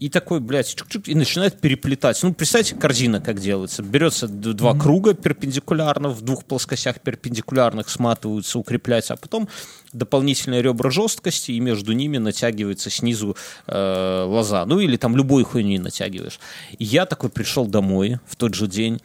И 0.00 0.08
такой, 0.10 0.40
блядь, 0.40 0.74
чук-чук, 0.74 1.04
и 1.06 1.14
начинает 1.14 1.60
переплетать. 1.60 2.20
Ну, 2.22 2.34
представьте, 2.34 2.74
корзина 2.74 3.20
как 3.20 3.40
делается. 3.40 3.82
Берется 3.82 4.26
два 4.28 4.76
круга 4.76 5.14
перпендикулярно, 5.14 6.08
в 6.10 6.20
двух 6.20 6.44
плоскостях 6.44 7.00
перпендикулярных 7.00 7.88
сматываются, 7.88 8.58
укрепляются, 8.58 9.14
а 9.14 9.16
потом 9.16 9.48
дополнительные 9.94 10.60
ребра 10.60 10.90
жесткости, 10.90 11.52
и 11.52 11.60
между 11.60 11.92
ними 11.92 12.18
натягивается 12.18 12.90
снизу 12.90 13.36
э, 13.66 14.24
лоза. 14.26 14.66
Ну, 14.66 14.80
или 14.80 14.96
там 14.96 15.16
любой 15.16 15.44
хуйней 15.44 15.78
натягиваешь. 15.78 16.38
И 16.78 16.84
я 16.84 17.06
такой 17.06 17.30
пришел 17.30 17.66
домой 17.66 18.18
в 18.26 18.36
тот 18.36 18.54
же 18.54 18.66
день, 18.66 19.00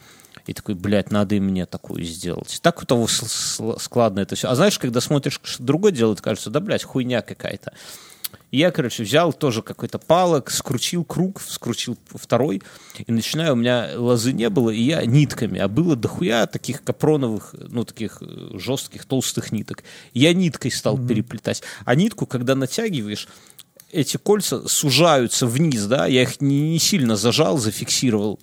и 0.47 0.53
такой, 0.53 0.75
блядь, 0.75 1.11
надо 1.11 1.35
и 1.35 1.39
мне 1.39 1.65
такую 1.65 2.03
сделать. 2.03 2.59
Так 2.61 2.81
у 2.81 2.85
того 2.85 3.07
складно 3.07 4.21
это 4.21 4.35
все. 4.35 4.49
А 4.49 4.55
знаешь, 4.55 4.79
когда 4.79 4.99
смотришь, 4.99 5.39
что 5.43 5.63
другой 5.63 5.91
делает, 5.91 6.21
кажется, 6.21 6.49
да, 6.49 6.59
блядь, 6.59 6.83
хуйня 6.83 7.21
какая-то. 7.21 7.73
И 8.51 8.57
я, 8.57 8.71
короче, 8.71 9.03
взял 9.03 9.31
тоже 9.31 9.61
какой-то 9.61 9.99
палок, 9.99 10.49
скрутил 10.49 11.03
круг, 11.03 11.41
скрутил 11.41 11.97
второй, 12.13 12.61
и 13.05 13.11
начинаю, 13.11 13.53
у 13.53 13.55
меня 13.55 13.91
лозы 13.95 14.33
не 14.33 14.49
было, 14.49 14.71
и 14.71 14.81
я 14.81 15.05
нитками, 15.05 15.59
а 15.59 15.67
было 15.67 15.95
дохуя 15.95 16.47
таких 16.47 16.83
капроновых, 16.83 17.53
ну, 17.53 17.83
таких 17.83 18.21
э, 18.21 18.57
жестких, 18.57 19.05
толстых 19.05 19.51
ниток. 19.51 19.83
Я 20.13 20.33
ниткой 20.33 20.71
стал 20.71 20.97
переплетать. 20.97 21.61
А 21.85 21.95
нитку, 21.95 22.25
когда 22.25 22.55
натягиваешь, 22.55 23.27
эти 23.91 24.17
кольца 24.17 24.67
сужаются 24.67 25.45
вниз, 25.47 25.85
да, 25.85 26.05
я 26.07 26.23
их 26.23 26.41
не, 26.41 26.71
не 26.71 26.79
сильно 26.79 27.15
зажал, 27.15 27.57
зафиксировал, 27.57 28.39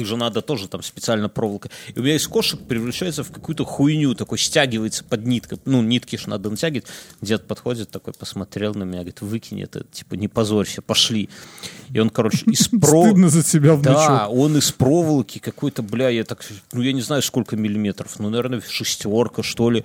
их 0.00 0.06
же 0.06 0.16
надо 0.16 0.40
тоже 0.42 0.68
там 0.68 0.82
специально 0.82 1.28
проволокой. 1.28 1.70
И 1.94 1.98
у 1.98 2.02
меня 2.02 2.16
из 2.16 2.26
кошек 2.26 2.60
превращается 2.60 3.24
в 3.24 3.30
какую-то 3.30 3.64
хуйню, 3.64 4.14
такой 4.14 4.38
стягивается 4.38 5.04
под 5.04 5.26
ниткой. 5.26 5.58
Ну, 5.64 5.82
нитки 5.82 6.16
ж 6.16 6.26
надо 6.26 6.50
натягивать. 6.50 6.86
Дед 7.20 7.46
подходит 7.46 7.90
такой, 7.90 8.12
посмотрел 8.14 8.74
на 8.74 8.84
меня, 8.84 8.98
говорит, 8.98 9.20
выкинь 9.20 9.62
это, 9.62 9.84
типа, 9.92 10.14
не 10.14 10.28
позорься, 10.28 10.82
пошли. 10.82 11.28
И 11.92 11.98
он, 11.98 12.10
короче, 12.10 12.44
из 12.46 12.68
про... 12.80 13.04
Стыдно 13.04 13.28
за 13.28 13.42
себя 13.42 13.76
Да, 13.76 14.26
внучок. 14.26 14.38
он 14.38 14.56
из 14.56 14.70
проволоки 14.72 15.38
какой-то, 15.38 15.82
бля, 15.82 16.08
я 16.08 16.24
так, 16.24 16.44
ну, 16.72 16.82
я 16.82 16.92
не 16.92 17.02
знаю, 17.02 17.22
сколько 17.22 17.56
миллиметров, 17.56 18.18
ну, 18.18 18.30
наверное, 18.30 18.60
шестерка, 18.66 19.42
что 19.42 19.70
ли. 19.70 19.84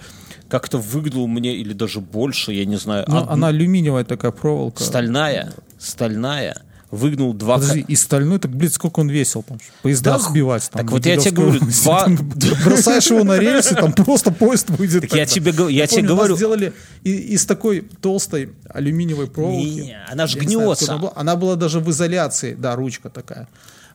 Как-то 0.49 0.77
выгнул 0.77 1.27
мне, 1.27 1.55
или 1.55 1.73
даже 1.73 1.99
больше, 1.99 2.53
я 2.53 2.65
не 2.65 2.75
знаю. 2.77 3.05
Ну, 3.07 3.25
она 3.27 3.47
алюминиевая 3.47 4.03
такая 4.03 4.31
проволока. 4.31 4.83
Стальная, 4.83 5.53
стальная, 5.79 6.61
выгнул 6.95 7.33
два... 7.33 7.55
Подожди, 7.55 7.81
ка- 7.83 7.91
и 7.91 7.95
стальной, 7.95 8.39
так, 8.39 8.51
блин, 8.55 8.71
сколько 8.71 8.99
он 9.01 9.09
весил 9.09 9.43
там? 9.43 9.59
Поезда 9.81 10.13
Да 10.13 10.19
сбивать 10.19 10.69
там. 10.71 10.81
так 10.83 10.91
вот 10.91 11.05
я 11.05 11.17
тебе 11.17 11.31
говорю, 11.31 11.59
два- 11.59 12.07
Бросаешь 12.65 13.07
его 13.07 13.23
на 13.23 13.37
рельсы, 13.37 13.75
там 13.75 13.93
просто 13.93 14.31
поезд 14.31 14.69
выйдет. 14.69 15.01
Так 15.01 15.13
я 15.15 15.25
тебе 15.25 15.51
го- 15.51 15.69
я 15.69 15.87
тебе 15.87 16.03
говорю- 16.03 16.35
сделали 16.35 16.73
из 17.03 17.45
такой 17.45 17.81
толстой 18.01 18.53
алюминиевой 18.69 19.27
проволоки. 19.27 19.95
Она 20.09 20.27
ж 20.27 20.35
Я 20.35 20.41
не 20.45 20.47
знаю, 20.55 20.67
гнется. 20.69 20.85
откуда 20.85 20.91
она 20.93 20.99
была. 21.01 21.11
Она 21.15 21.35
была 21.35 21.55
даже 21.55 21.79
в 21.79 21.89
изоляции, 21.91 22.53
да, 22.55 22.75
ручка 22.75 23.09
такая. 23.09 23.47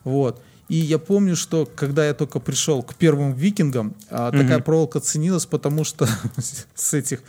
Вот. 0.03 0.41
И 0.69 0.75
я 0.77 0.99
помню, 0.99 1.35
что 1.35 1.65
когда 1.75 2.05
я 2.05 2.13
только 2.13 2.39
пришел 2.39 2.81
к 2.81 2.95
первым 2.95 3.33
викингам, 3.33 3.93
а, 4.09 4.31
такая 4.31 4.59
проволока 4.59 5.01
ценилась, 5.01 5.45
потому 5.45 5.83
что 5.83 6.07
с 6.75 6.93
этих 6.93 7.23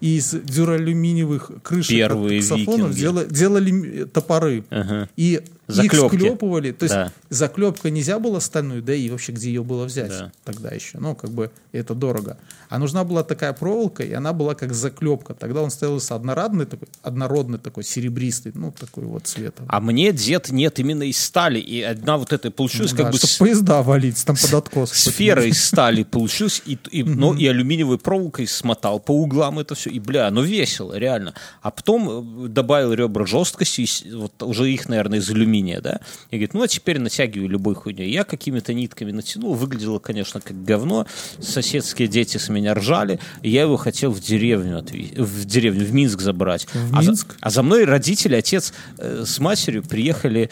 из 0.00 0.30
дюралюминиевых 0.32 1.50
крышек 1.62 1.90
Первые 1.96 2.40
от 2.40 2.44
саксофонов 2.46 2.90
викинги. 2.90 3.00
дела- 3.00 3.24
делали 3.26 4.04
топоры. 4.04 4.64
Ага. 4.70 5.08
И 5.16 5.40
Заклепки. 5.68 6.14
их 6.16 6.20
склепывали. 6.22 6.72
То 6.72 6.84
есть 6.84 6.94
Да. 6.94 7.12
заклепка 7.30 7.90
нельзя 7.90 8.18
было 8.18 8.40
стальную, 8.40 8.82
да 8.82 8.94
и 8.94 9.08
вообще 9.10 9.32
где 9.32 9.48
ее 9.48 9.62
было 9.62 9.84
взять 9.84 10.08
Да. 10.10 10.32
тогда 10.44 10.70
еще. 10.70 10.98
Ну, 10.98 11.14
как 11.14 11.30
бы 11.30 11.50
это 11.72 11.94
дорого. 11.94 12.38
А 12.68 12.78
нужна 12.78 13.04
была 13.04 13.22
такая 13.22 13.52
проволока, 13.52 14.02
и 14.02 14.12
она 14.12 14.32
была 14.32 14.54
как 14.54 14.72
заклепка. 14.74 15.34
Тогда 15.34 15.62
он 15.62 15.70
становился 15.70 16.14
однородный 16.14 16.66
такой, 16.66 16.88
однородный 17.02 17.58
такой, 17.58 17.84
серебристый, 17.84 18.52
ну, 18.54 18.72
такой 18.72 19.04
вот 19.04 19.26
цвета. 19.26 19.62
А 19.68 19.80
мне 19.80 20.12
дед 20.12 20.50
нет 20.50 20.78
именно 20.78 21.02
из 21.02 21.18
стали. 21.22 21.58
И 21.60 21.82
одна 21.82 22.16
вот 22.16 22.32
эта 22.32 22.50
получилась 22.50 22.92
Да, 22.92 23.04
как 23.04 23.12
бы 23.12 23.18
с- 23.18 23.36
поезда 23.36 23.82
валить, 23.82 24.24
там 24.24 24.36
под 24.36 24.54
откос. 24.54 24.92
сфера 24.92 25.44
из 25.44 25.62
стали 25.64 26.02
получилась, 26.02 26.62
и, 26.66 26.78
и, 26.90 27.02
но 27.02 27.34
и 27.34 27.46
алюминиевой 27.46 27.98
проволокой 27.98 28.46
смотал 28.46 29.00
по 29.00 29.12
углам 29.12 29.58
это 29.58 29.74
все. 29.74 29.90
И, 29.90 29.98
бля, 30.00 30.30
ну 30.30 30.42
весело, 30.42 30.96
реально. 30.96 31.34
А 31.62 31.70
потом 31.70 32.44
э, 32.44 32.48
добавил 32.48 32.92
ребра 32.92 33.26
жесткости, 33.26 33.86
вот 34.14 34.42
уже 34.42 34.70
их, 34.70 34.88
наверное, 34.88 35.18
из 35.18 35.28
алюминия, 35.30 35.57
да. 35.80 36.00
И 36.30 36.36
говорит, 36.36 36.54
ну 36.54 36.62
а 36.62 36.68
теперь 36.68 36.98
натягиваю 36.98 37.48
любой 37.48 37.74
хуйней. 37.74 38.10
Я 38.10 38.24
какими-то 38.24 38.74
нитками 38.74 39.10
натянул, 39.12 39.54
выглядело, 39.54 39.98
конечно, 39.98 40.40
как 40.40 40.64
говно. 40.64 41.06
Соседские 41.40 42.08
дети 42.08 42.36
с 42.38 42.48
меня 42.48 42.74
ржали. 42.74 43.18
И 43.42 43.50
я 43.50 43.62
его 43.62 43.76
хотел 43.76 44.10
в 44.12 44.20
деревню, 44.20 44.78
отве- 44.78 45.20
в 45.22 45.44
деревню, 45.44 45.84
в 45.84 45.92
Минск 45.92 46.20
забрать. 46.20 46.66
В 46.72 46.96
А 46.96 47.02
за- 47.02 47.10
Минск? 47.10 47.36
а 47.40 47.50
за 47.50 47.62
мной 47.62 47.84
родители, 47.84 48.34
отец 48.34 48.72
э, 48.98 49.24
с 49.26 49.38
матерью 49.38 49.82
приехали, 49.82 50.50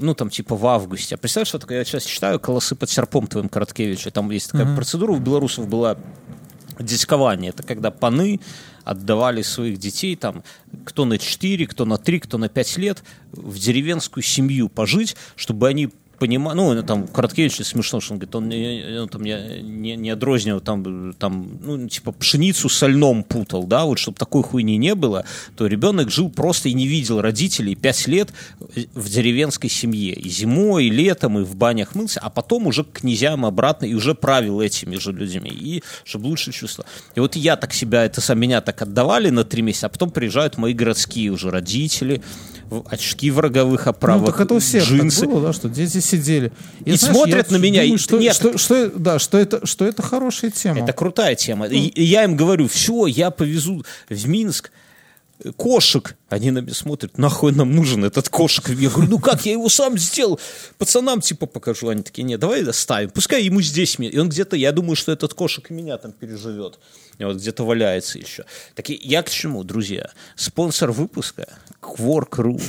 ну, 0.00 0.14
там, 0.14 0.30
типа, 0.30 0.56
в 0.56 0.66
августе. 0.66 1.14
А 1.14 1.18
представляешь, 1.18 1.48
что 1.48 1.58
такое? 1.58 1.78
Я 1.78 1.84
сейчас 1.84 2.04
читаю 2.04 2.38
«Колосы 2.40 2.74
под 2.74 2.90
серпом» 2.90 3.26
твоим 3.26 3.48
Короткевича. 3.48 4.10
Там 4.10 4.30
есть 4.30 4.50
такая 4.52 4.74
процедура 4.74 5.12
у 5.12 5.18
белорусов 5.18 5.68
была 5.68 5.96
дядькование. 6.78 7.50
Это 7.50 7.62
когда 7.62 7.90
паны 7.90 8.40
отдавали 8.84 9.42
своих 9.42 9.78
детей, 9.78 10.16
там, 10.16 10.42
кто 10.84 11.04
на 11.04 11.18
4, 11.18 11.66
кто 11.66 11.84
на 11.84 11.98
3, 11.98 12.20
кто 12.20 12.38
на 12.38 12.48
5 12.48 12.76
лет, 12.78 13.02
в 13.32 13.58
деревенскую 13.58 14.22
семью 14.22 14.68
пожить, 14.68 15.16
чтобы 15.36 15.68
они 15.68 15.90
понимаю, 16.22 16.56
ну, 16.56 16.82
там, 16.84 17.08
Короткевич 17.08 17.56
смешно, 17.66 18.00
что 18.00 18.14
он 18.14 18.20
говорит, 18.20 18.36
он, 18.36 19.02
он 19.02 19.08
там 19.08 19.24
не, 19.24 19.60
не, 19.60 19.96
не 19.96 20.10
отрознил, 20.10 20.60
там, 20.60 21.12
там, 21.18 21.58
ну, 21.60 21.88
типа, 21.88 22.12
пшеницу 22.12 22.68
со 22.68 22.86
льном 22.86 23.24
путал, 23.24 23.64
да, 23.64 23.84
вот, 23.84 23.98
чтобы 23.98 24.16
такой 24.18 24.44
хуйни 24.44 24.76
не 24.76 24.94
было, 24.94 25.24
то 25.56 25.66
ребенок 25.66 26.12
жил 26.12 26.30
просто 26.30 26.68
и 26.68 26.74
не 26.74 26.86
видел 26.86 27.20
родителей 27.20 27.74
пять 27.74 28.06
лет 28.06 28.32
в 28.94 29.08
деревенской 29.08 29.68
семье, 29.68 30.14
и 30.14 30.28
зимой, 30.28 30.84
и 30.86 30.90
летом, 30.90 31.40
и 31.40 31.42
в 31.42 31.56
банях 31.56 31.96
мылся, 31.96 32.20
а 32.20 32.30
потом 32.30 32.68
уже 32.68 32.84
к 32.84 33.00
князьям 33.00 33.44
обратно, 33.44 33.86
и 33.86 33.94
уже 33.94 34.14
правил 34.14 34.60
этими 34.60 34.98
же 34.98 35.10
людьми, 35.10 35.50
и 35.50 35.82
чтобы 36.04 36.26
лучше 36.26 36.52
чувство. 36.52 36.84
И 37.16 37.20
вот 37.20 37.34
я 37.34 37.56
так 37.56 37.74
себя, 37.74 38.04
это 38.04 38.20
сам 38.20 38.38
меня 38.38 38.60
так 38.60 38.80
отдавали 38.80 39.30
на 39.30 39.42
три 39.42 39.62
месяца, 39.62 39.86
а 39.86 39.88
потом 39.88 40.12
приезжают 40.12 40.56
мои 40.56 40.72
городские 40.72 41.32
уже 41.32 41.50
родители, 41.50 42.22
очки 42.88 43.30
в 43.30 43.38
роговых 43.38 43.86
оправах, 43.86 44.20
Ну, 44.26 44.32
так 44.32 44.40
это 44.40 44.54
у 44.54 44.58
всех 44.58 44.84
джинсы. 44.84 45.20
так 45.20 45.30
было, 45.30 45.46
да, 45.48 45.52
что 45.52 45.68
дети 45.68 46.00
сидели. 46.00 46.52
И 46.84 46.96
смотрят 46.96 47.50
на 47.50 47.56
меня, 47.56 47.82
думаю, 47.82 47.94
и- 47.96 47.98
что, 47.98 48.18
нет, 48.18 48.34
что, 48.34 48.56
что- 48.58 48.90
да, 48.90 49.18
что 49.18 49.38
это, 49.38 49.66
что 49.66 49.84
это 49.84 50.02
хорошая 50.02 50.50
тема. 50.50 50.80
Это 50.80 50.92
крутая 50.92 51.34
тема. 51.34 51.66
И, 51.66 51.86
и 51.88 52.02
я 52.02 52.24
им 52.24 52.36
говорю, 52.36 52.68
все, 52.68 53.06
я 53.06 53.30
повезу 53.30 53.84
в 54.08 54.28
Минск 54.28 54.70
кошек. 55.56 56.16
Они 56.28 56.50
на 56.50 56.58
меня 56.60 56.72
смотрят, 56.74 57.18
нахуй 57.18 57.52
нам 57.52 57.74
нужен 57.74 58.04
этот 58.04 58.28
кошек. 58.28 58.68
Я 58.68 58.90
говорю, 58.90 59.10
ну 59.10 59.18
как, 59.18 59.44
я 59.44 59.52
его 59.52 59.68
сам 59.68 59.98
сделал. 59.98 60.38
Пацанам 60.78 61.20
типа 61.20 61.46
покажу. 61.46 61.88
Они 61.88 62.02
такие, 62.02 62.22
нет, 62.22 62.38
давай 62.40 62.62
доставим. 62.62 63.10
Пускай 63.10 63.42
ему 63.42 63.60
здесь. 63.60 63.98
ми-». 63.98 64.06
И 64.06 64.18
он 64.18 64.28
где-то, 64.28 64.56
я 64.56 64.72
думаю, 64.72 64.94
что 64.96 65.10
этот 65.12 65.34
кошек 65.34 65.68
и 65.70 65.74
меня 65.74 65.98
там 65.98 66.12
переживет. 66.12 66.78
Вот 67.26 67.36
где-то 67.36 67.64
валяется 67.64 68.18
еще. 68.18 68.44
Так 68.74 68.88
я 68.88 69.22
к 69.22 69.30
чему, 69.30 69.64
друзья? 69.64 70.10
Спонсор 70.36 70.92
выпуска 70.92 71.48
Quark.ru. 71.80 72.60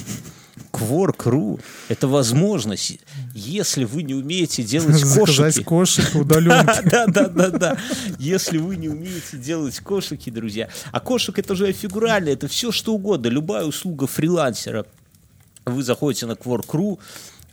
Quark.ru– 0.72 1.62
это 1.88 2.08
возможность, 2.08 3.00
если 3.36 3.84
вы 3.84 4.04
не 4.04 4.16
умеете 4.16 4.64
делать 4.64 4.96
Заказать 5.04 5.64
кошки, 5.64 5.64
кошек 5.64 6.16
удаленки. 6.16 6.82
да, 6.90 7.06
да, 7.08 7.28
да, 7.28 7.50
да. 7.50 7.78
Если 8.18 8.58
вы 8.58 8.76
не 8.76 8.90
умеете 8.90 9.38
делать 9.38 9.80
кошики, 9.80 10.30
друзья. 10.30 10.70
А 10.92 11.00
кошек 11.00 11.38
это 11.38 11.56
же 11.56 11.72
фигурально, 11.72 12.30
это 12.30 12.48
все 12.48 12.72
что 12.72 12.94
угодно. 12.94 13.28
Любая 13.28 13.66
услуга 13.66 14.08
фрилансера. 14.08 14.86
Вы 15.66 15.84
заходите 15.84 16.26
на 16.26 16.34
Quark.ru, 16.34 17.00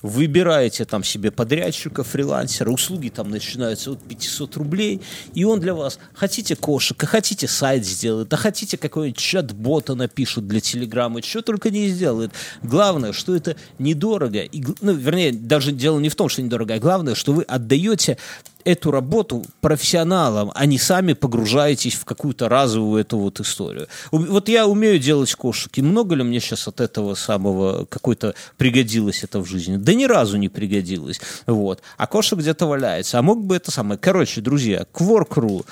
выбираете 0.02 0.84
там 0.84 1.04
себе 1.04 1.30
подрядчика, 1.30 2.04
фрилансера, 2.04 2.70
услуги 2.70 3.08
там 3.08 3.30
начинаются 3.30 3.92
от 3.92 4.02
500 4.02 4.56
рублей, 4.56 5.00
и 5.34 5.44
он 5.44 5.60
для 5.60 5.74
вас, 5.74 5.98
хотите 6.14 6.56
кошек, 6.56 7.02
а 7.02 7.06
хотите 7.06 7.48
сайт 7.48 7.84
сделает, 7.84 8.32
а 8.32 8.36
хотите 8.36 8.76
какой-нибудь 8.76 9.18
чат-бота 9.18 9.94
напишут 9.94 10.46
для 10.46 10.60
Телеграма, 10.60 11.22
что 11.22 11.42
только 11.42 11.70
не 11.70 11.88
сделает. 11.88 12.32
Главное, 12.62 13.12
что 13.12 13.34
это 13.34 13.56
недорого, 13.78 14.40
и, 14.40 14.64
ну, 14.80 14.92
вернее, 14.92 15.32
даже 15.32 15.72
дело 15.72 15.98
не 15.98 16.08
в 16.08 16.14
том, 16.14 16.28
что 16.28 16.42
недорого, 16.42 16.74
а 16.74 16.78
главное, 16.78 17.14
что 17.14 17.32
вы 17.32 17.42
отдаете 17.42 18.18
эту 18.64 18.90
работу 18.90 19.44
профессионалам, 19.60 20.50
а 20.54 20.66
не 20.66 20.78
сами 20.78 21.12
погружаетесь 21.12 21.94
в 21.94 22.04
какую-то 22.04 22.48
разовую 22.48 23.00
эту 23.00 23.18
вот 23.18 23.40
историю. 23.40 23.88
Вот 24.10 24.48
я 24.48 24.66
умею 24.66 24.98
делать 24.98 25.34
кошек, 25.34 25.70
и 25.76 25.82
много 25.82 26.14
ли 26.14 26.22
мне 26.22 26.40
сейчас 26.40 26.68
от 26.68 26.80
этого 26.80 27.14
самого 27.14 27.84
какой-то 27.86 28.34
пригодилось 28.56 29.24
это 29.24 29.40
в 29.40 29.46
жизни? 29.46 29.76
Да 29.76 29.94
ни 29.94 30.04
разу 30.04 30.36
не 30.36 30.48
пригодилось. 30.48 31.20
Вот. 31.46 31.82
А 31.96 32.06
кошек 32.06 32.38
где-то 32.38 32.66
валяется. 32.66 33.18
А 33.18 33.22
мог 33.22 33.44
бы 33.44 33.56
это 33.56 33.70
самое... 33.70 33.98
Короче, 33.98 34.40
друзья, 34.40 34.86
Quark.ru, 34.92 35.64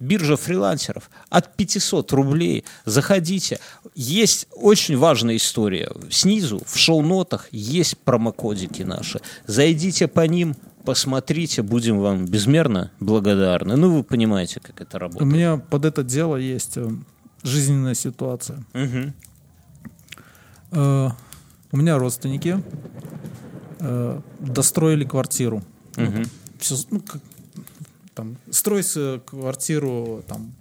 биржа 0.00 0.36
фрилансеров 0.36 1.10
от 1.28 1.56
500 1.56 2.12
рублей. 2.12 2.64
Заходите. 2.84 3.58
Есть 3.94 4.46
очень 4.52 4.96
важная 4.96 5.36
история. 5.36 5.90
Снизу 6.10 6.60
в 6.66 6.78
шоу-нотах 6.78 7.48
есть 7.50 7.98
промокодики 7.98 8.82
наши. 8.82 9.20
Зайдите 9.46 10.06
по 10.06 10.26
ним, 10.26 10.56
посмотрите, 10.92 11.60
будем 11.62 11.98
вам 11.98 12.24
безмерно 12.24 12.90
благодарны. 13.00 13.76
Ну, 13.76 13.94
вы 13.96 14.02
понимаете, 14.02 14.58
как 14.60 14.80
это 14.80 14.96
У 14.96 15.00
работает. 15.00 15.30
меня 15.32 15.56
под 15.58 15.84
это 15.84 16.02
дело 16.02 16.36
есть 16.36 16.78
э, 16.78 16.88
жизненная 17.42 17.92
ситуация. 17.94 18.64
Мгм. 18.72 19.12
Э, 20.72 21.10
У 21.72 21.76
меня 21.76 21.98
родственники 21.98 22.62
э, 23.80 24.20
достроили 24.40 25.04
квартиру. 25.04 25.62
Ну, 25.96 26.06
там, 26.06 26.24
всё- 26.58 26.86
ну, 26.90 27.00
как- 27.00 27.20
там, 28.14 28.36
строить 28.50 28.90
э, 28.96 29.20
квартиру 29.26 30.22
там 30.26 30.54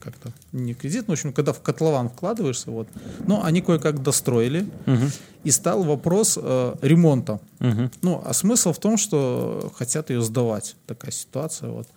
как-то 0.00 0.32
не 0.52 0.74
кредит, 0.74 1.04
ну, 1.08 1.14
в 1.14 1.18
общем, 1.18 1.32
когда 1.32 1.52
в 1.52 1.60
котлован 1.60 2.08
вкладываешься, 2.08 2.70
вот. 2.70 2.88
Но 3.26 3.44
они 3.44 3.60
кое-как 3.60 4.02
достроили, 4.02 4.66
и 5.44 5.50
стал 5.50 5.82
вопрос 5.84 6.38
э, 6.40 6.74
ремонта. 6.82 7.40
Ну, 8.02 8.22
а 8.24 8.32
смысл 8.34 8.72
в 8.72 8.78
том, 8.78 8.96
что 8.98 9.72
хотят 9.76 10.10
ее 10.10 10.22
сдавать. 10.22 10.76
Такая 10.86 11.12
ситуация, 11.12 11.70
вот. 11.70 11.88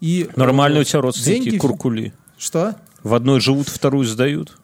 И, 0.00 0.28
э, 0.28 0.38
Нормально 0.38 0.80
у 0.80 0.84
тебя 0.84 1.00
родственники 1.00 1.44
деньги- 1.50 1.58
куркули. 1.58 2.12
Что? 2.36 2.76
В 3.02 3.14
одной 3.14 3.40
живут, 3.40 3.68
вторую 3.68 4.04
сдают. 4.04 4.56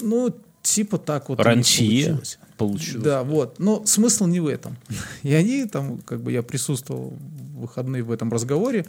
Ну, 0.00 0.34
типа 0.62 0.98
так 0.98 1.28
вот. 1.28 1.40
Рантье 1.40 2.06
получилось. 2.06 2.38
получилось. 2.56 3.04
Да, 3.04 3.22
вот. 3.22 3.58
Но 3.58 3.84
смысл 3.86 4.26
не 4.26 4.40
в 4.40 4.46
этом. 4.46 4.76
И 5.22 5.32
они 5.32 5.66
там, 5.66 5.98
как 5.98 6.20
бы 6.20 6.32
я 6.32 6.42
присутствовал 6.42 7.10
в 7.56 7.60
выходные 7.60 8.02
в 8.02 8.10
этом 8.10 8.32
разговоре. 8.32 8.86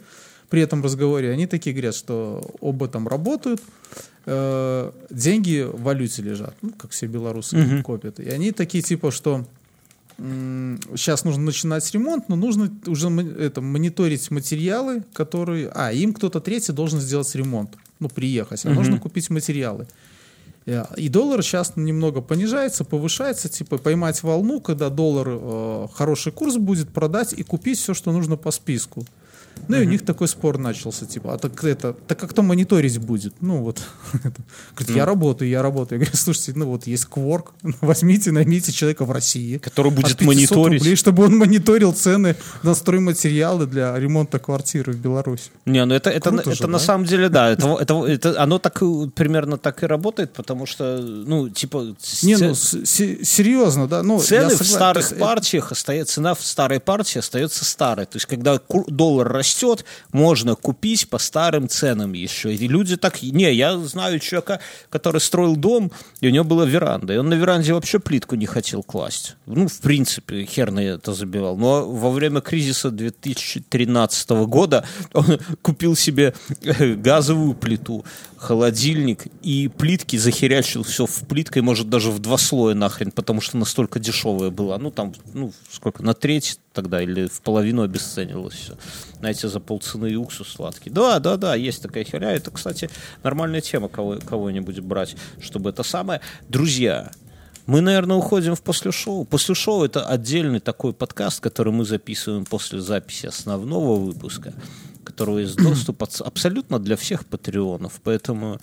При 0.52 0.62
этом 0.62 0.84
разговоре 0.84 1.32
они 1.32 1.48
такие 1.48 1.74
говорят, 1.74 1.96
что 1.96 2.44
оба 2.60 2.90
там 2.90 3.08
работают, 3.08 3.62
э, 4.26 4.92
деньги 5.10 5.62
в 5.62 5.82
валюте 5.82 6.22
лежат, 6.22 6.54
ну, 6.62 6.72
как 6.78 6.92
все 6.92 7.08
белорусы 7.08 7.82
копят. 7.84 8.20
И 8.20 8.30
они 8.30 8.52
такие 8.52 8.84
типа, 8.84 9.12
что 9.12 9.46
сейчас 10.18 11.24
нужно 11.24 11.44
начинать 11.44 11.90
ремонт, 11.94 12.28
но 12.28 12.36
нужно 12.36 12.70
уже 12.86 13.10
это, 13.40 13.62
мониторить 13.62 14.30
материалы, 14.30 15.04
которые... 15.14 15.72
А, 15.74 15.94
им 15.94 16.14
кто-то 16.14 16.42
третий 16.42 16.74
должен 16.74 17.00
сделать 17.00 17.34
ремонт, 17.34 17.72
ну, 18.00 18.10
приехать, 18.10 18.66
а 18.66 18.72
нужно 18.72 19.00
купить 19.00 19.30
материалы. 19.30 19.88
Э, 20.66 20.84
И 20.98 21.08
доллар 21.08 21.42
сейчас 21.44 21.78
немного 21.78 22.20
понижается, 22.20 22.84
повышается, 22.84 23.48
типа 23.48 23.78
поймать 23.78 24.22
волну, 24.22 24.60
когда 24.60 24.90
доллар 24.90 25.28
э, 25.30 25.88
хороший 25.94 26.34
курс 26.34 26.58
будет, 26.58 26.90
продать 26.90 27.32
и 27.32 27.44
купить 27.44 27.80
все, 27.80 27.94
что 27.94 28.12
нужно 28.12 28.36
по 28.36 28.52
списку. 28.52 29.06
Ну 29.68 29.78
и 29.78 29.86
у 29.86 29.90
них 29.90 30.06
такой 30.06 30.28
спор 30.28 30.58
начался, 30.58 31.06
типа, 31.06 31.34
а 31.34 31.38
так 31.38 31.64
это, 31.64 31.94
так 32.08 32.20
как 32.20 32.32
кто 32.32 32.42
мониторить 32.42 32.98
будет? 33.00 33.34
Ну 33.42 33.58
вот, 33.62 33.82
говорит, 34.76 34.96
я 34.96 35.06
работаю, 35.06 35.50
я 35.50 35.62
работаю. 35.62 36.00
Я 36.00 36.06
говорю, 36.06 36.18
слушайте, 36.18 36.54
ну 36.56 36.66
вот 36.68 36.88
есть 36.88 37.06
кворк, 37.06 37.54
возьмите, 37.82 38.32
наймите 38.32 38.72
человека 38.72 39.06
в 39.06 39.12
России. 39.12 39.58
Который 39.58 39.92
будет 39.92 40.06
от 40.12 40.18
500 40.18 40.28
мониторить. 40.28 40.82
рублей, 40.82 40.96
чтобы 40.96 41.24
он 41.26 41.38
мониторил 41.38 41.94
цены 41.94 42.36
на 42.64 42.76
стройматериалы 42.76 43.66
для 43.68 43.98
ремонта 43.98 44.40
квартиры 44.40 44.94
в 44.94 44.98
Беларуси. 44.98 45.52
Не, 45.66 45.86
ну 45.86 45.96
это, 45.96 46.10
это, 46.10 46.30
Круто 46.30 46.50
это 46.52 46.56
же, 46.56 46.68
на 46.68 46.80
да? 46.80 46.84
самом 46.84 47.06
деле, 47.06 47.30
да, 47.30 47.50
это, 47.52 47.78
это, 47.80 48.06
это- 48.06 48.42
оно 48.42 48.60
так 48.60 48.82
и- 48.82 49.10
примерно 49.10 49.58
так 49.58 49.84
и 49.84 49.86
работает, 49.86 50.34
потому 50.34 50.66
что, 50.66 50.98
ну, 51.00 51.50
типа, 51.50 51.96
Не, 52.24 52.38
ну 52.38 52.56
серьезно, 52.56 53.88
да. 53.88 54.04
Ну, 54.04 54.20
цены 54.20 54.56
в 54.56 54.64
старых 54.66 55.12
э, 55.12 55.16
партиях 55.16 55.72
остается, 55.72 56.16
цена 56.16 56.34
в 56.36 56.44
старой 56.46 56.80
партии 56.80 57.20
остается 57.20 57.66
старой. 57.66 58.06
То 58.06 58.18
есть, 58.18 58.26
когда 58.26 58.60
доллар 58.88 59.32
растет, 59.32 59.51
можно 60.12 60.56
купить 60.56 61.10
по 61.10 61.18
старым 61.18 61.70
ценам 61.70 62.14
еще. 62.14 62.54
И 62.54 62.68
люди 62.68 62.98
так... 62.98 63.22
Не, 63.22 63.54
я 63.54 63.78
знаю 63.78 64.20
человека, 64.20 64.60
который 64.90 65.22
строил 65.22 65.56
дом, 65.56 65.92
и 66.22 66.28
у 66.28 66.32
него 66.32 66.44
была 66.44 66.66
веранда. 66.66 67.14
И 67.14 67.18
он 67.18 67.30
на 67.30 67.36
веранде 67.36 67.74
вообще 67.74 68.00
плитку 68.00 68.36
не 68.36 68.46
хотел 68.46 68.84
класть. 68.84 69.36
Ну, 69.46 69.68
в 69.68 69.80
принципе, 69.80 70.46
хер 70.46 70.72
на 70.72 70.80
это 70.80 71.14
забивал. 71.14 71.58
Но 71.58 71.90
во 71.90 72.12
время 72.12 72.42
кризиса 72.42 72.92
2013 72.92 74.30
года 74.30 74.86
он 75.14 75.40
купил 75.62 75.96
себе 75.96 76.34
э, 76.62 76.96
газовую 76.96 77.54
плиту, 77.54 78.06
холодильник 78.42 79.28
и 79.44 79.68
плитки, 79.68 80.18
захерячил 80.18 80.82
все 80.82 81.06
в 81.06 81.28
плиткой, 81.28 81.62
может, 81.62 81.90
даже 81.90 82.10
в 82.10 82.18
два 82.18 82.38
слоя 82.38 82.74
нахрен, 82.74 83.12
потому 83.12 83.40
что 83.40 83.58
настолько 83.58 84.00
дешевая 84.00 84.50
была. 84.50 84.80
Ну, 84.80 84.90
там, 84.90 85.14
ну, 85.34 85.54
сколько, 85.72 86.02
на 86.02 86.16
треть 86.16 86.60
тогда 86.74 87.04
или 87.04 87.28
в 87.28 87.42
половину 87.42 87.84
обесценилось 87.84 88.56
все. 88.56 88.78
Знаете, 89.20 89.48
за 89.48 89.60
полцены 89.60 90.08
и 90.08 90.16
уксус 90.16 90.48
сладкий. 90.48 90.90
Да, 90.90 91.20
да, 91.20 91.38
да, 91.38 91.54
есть 91.54 91.84
такая 91.84 92.04
херня. 92.04 92.32
Это, 92.32 92.50
кстати, 92.50 92.90
нормальная 93.22 93.62
тема 93.62 93.90
кого, 93.90 94.18
кого-нибудь 94.18 94.80
брать, 94.80 95.16
чтобы 95.40 95.70
это 95.70 95.84
самое. 95.84 96.22
Друзья, 96.50 97.12
мы, 97.72 97.80
наверное, 97.80 98.18
уходим 98.18 98.56
в 98.56 98.62
после 98.62 98.92
шоу. 98.92 99.24
После 99.24 99.56
шоу 99.56 99.86
это 99.86 100.06
отдельный 100.06 100.60
такой 100.60 100.92
подкаст, 100.92 101.40
который 101.40 101.72
мы 101.72 101.86
записываем 101.86 102.44
после 102.44 102.82
записи 102.82 103.28
основного 103.28 103.98
выпуска, 103.98 104.54
которого 105.06 105.38
есть 105.38 105.56
доступ 105.56 106.04
абсолютно 106.04 106.80
для 106.80 106.98
всех 106.98 107.26
патреонов. 107.26 108.02
Поэтому 108.04 108.60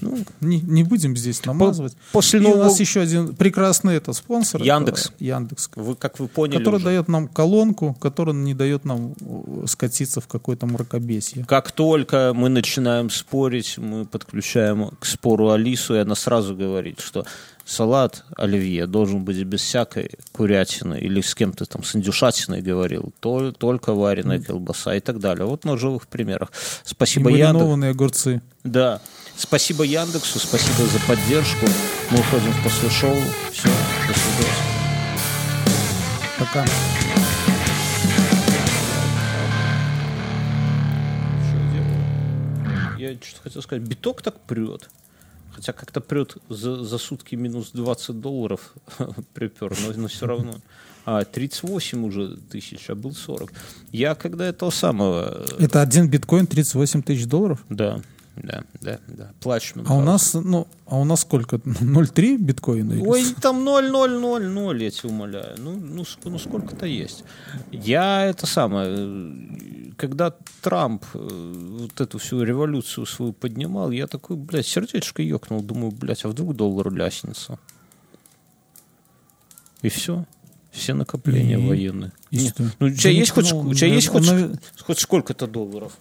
ну, 0.00 0.18
Не, 0.40 0.60
не 0.60 0.84
будем 0.84 1.16
здесь 1.16 1.44
намазывать. 1.44 1.94
после 2.12 2.40
И 2.40 2.42
нового- 2.42 2.60
у 2.60 2.64
нас 2.64 2.80
еще 2.80 3.00
один 3.00 3.34
прекрасный 3.34 3.96
это 3.96 4.12
спонсор. 4.12 4.62
Яндекс. 4.62 5.06
это 5.06 5.14
Яндекс. 5.24 5.70
вы, 5.76 5.94
как 5.96 6.18
вы 6.18 6.28
поняли, 6.28 6.58
Который 6.58 6.76
уже, 6.76 6.84
дает 6.84 7.08
нам 7.08 7.28
колонку, 7.28 7.94
которая 7.94 8.34
не 8.34 8.54
дает 8.54 8.84
нам 8.84 9.14
э, 9.20 9.64
скатиться 9.66 10.20
в 10.20 10.26
какое-то 10.26 10.66
мракобесие. 10.66 11.44
как 11.44 11.72
только 11.72 12.32
мы 12.34 12.48
начинаем 12.48 13.10
спорить, 13.10 13.78
мы 13.78 14.04
подключаем 14.06 14.90
к 14.98 15.06
спору 15.06 15.50
Алису, 15.50 15.94
и 15.94 15.98
она 15.98 16.14
сразу 16.14 16.54
говорит, 16.56 17.00
что 17.00 17.24
салат 17.64 18.24
оливье 18.36 18.86
должен 18.86 19.24
быть 19.24 19.42
без 19.44 19.60
всякой 19.60 20.10
курятины 20.32 20.98
или 20.98 21.20
с 21.20 21.34
кем-то 21.34 21.66
там 21.66 21.84
с 21.84 21.94
индюшатиной 21.94 22.62
говорил, 22.62 23.12
то, 23.20 23.52
только 23.52 23.94
вареная 23.94 24.40
колбаса 24.40 24.94
и 24.96 25.00
так 25.00 25.20
далее. 25.20 25.46
Вот 25.46 25.64
на 25.64 25.76
живых 25.76 26.08
примерах. 26.08 26.50
Спасибо, 26.84 27.30
Яндекс. 27.30 27.90
огурцы. 27.94 28.42
Да. 28.64 29.00
Спасибо 29.40 29.84
Яндексу, 29.84 30.38
спасибо 30.38 30.86
за 30.86 30.98
поддержку. 31.08 31.66
Мы 32.10 32.20
уходим 32.20 32.52
в 32.52 32.62
после 32.62 32.90
шоу. 32.90 33.16
Все, 33.50 33.68
до 34.06 34.14
свидания. 34.14 34.54
Пока. 36.38 36.66
Я 42.98 43.14
что-то 43.14 43.42
хотел 43.44 43.62
сказать, 43.62 43.82
биток 43.82 44.20
так 44.20 44.38
прет. 44.40 44.90
Хотя 45.52 45.72
как-то 45.72 46.02
прет 46.02 46.36
за, 46.50 46.84
за 46.84 46.98
сутки 46.98 47.34
минус 47.34 47.70
20 47.72 48.20
долларов 48.20 48.74
припер, 49.32 49.74
но, 49.86 50.02
но 50.02 50.08
все 50.08 50.26
равно. 50.26 50.56
А, 51.06 51.24
38 51.24 52.04
уже 52.04 52.36
тысяч, 52.36 52.90
а 52.90 52.94
был 52.94 53.14
40. 53.14 53.50
Я 53.90 54.14
когда 54.14 54.46
этого 54.46 54.68
самого... 54.68 55.46
Это 55.58 55.80
один 55.80 56.10
биткоин 56.10 56.46
38 56.46 57.02
тысяч 57.02 57.24
долларов? 57.24 57.64
Да, 57.70 58.02
да, 58.42 58.64
да, 58.80 58.98
да. 59.06 59.30
Плачь. 59.40 59.74
А 59.86 59.94
у 59.94 60.00
нас, 60.00 60.34
ну, 60.34 60.66
а 60.86 60.98
у 60.98 61.04
нас 61.04 61.20
сколько? 61.20 61.56
0,3 61.56 62.36
биткоина? 62.38 63.02
Ой, 63.02 63.24
там 63.40 63.64
0, 63.64 63.90
0, 63.90 64.20
0, 64.20 64.48
0, 64.48 64.82
я 64.82 64.90
тебя 64.90 65.10
умоляю. 65.10 65.56
Ну, 65.58 65.72
ну, 65.76 66.04
ну 66.24 66.38
сколько-то 66.38 66.86
есть. 66.86 67.24
Я 67.70 68.26
это 68.26 68.46
самое, 68.46 68.88
э, 68.90 69.92
когда 69.96 70.34
Трамп 70.62 71.04
э, 71.14 71.78
вот 71.80 72.00
эту 72.00 72.18
всю 72.18 72.42
революцию 72.42 73.06
свою 73.06 73.32
поднимал, 73.32 73.90
я 73.90 74.06
такой, 74.06 74.36
блядь, 74.36 74.66
сердечко 74.66 75.22
ёкнул, 75.22 75.62
думаю, 75.62 75.92
блядь, 75.92 76.24
а 76.24 76.28
вдруг 76.28 76.56
доллар 76.56 76.92
ляснется? 76.92 77.58
И 79.82 79.88
все. 79.88 80.24
Все 80.70 80.94
накопления 80.94 81.58
И? 81.58 81.68
военные. 81.68 82.12
И 82.30 82.38
Нет. 82.38 82.54
что? 82.54 82.70
Ну, 82.78 82.86
у 82.86 82.90
тебя 82.90 83.10
есть 83.10 83.32
хоть, 83.32 83.52
у 83.52 83.74
тебя 83.74 83.88
есть 83.88 84.08
хоть, 84.08 84.30
ну, 84.30 84.54
хоть 84.78 85.00
сколько-то 85.00 85.46
долларов? 85.46 85.98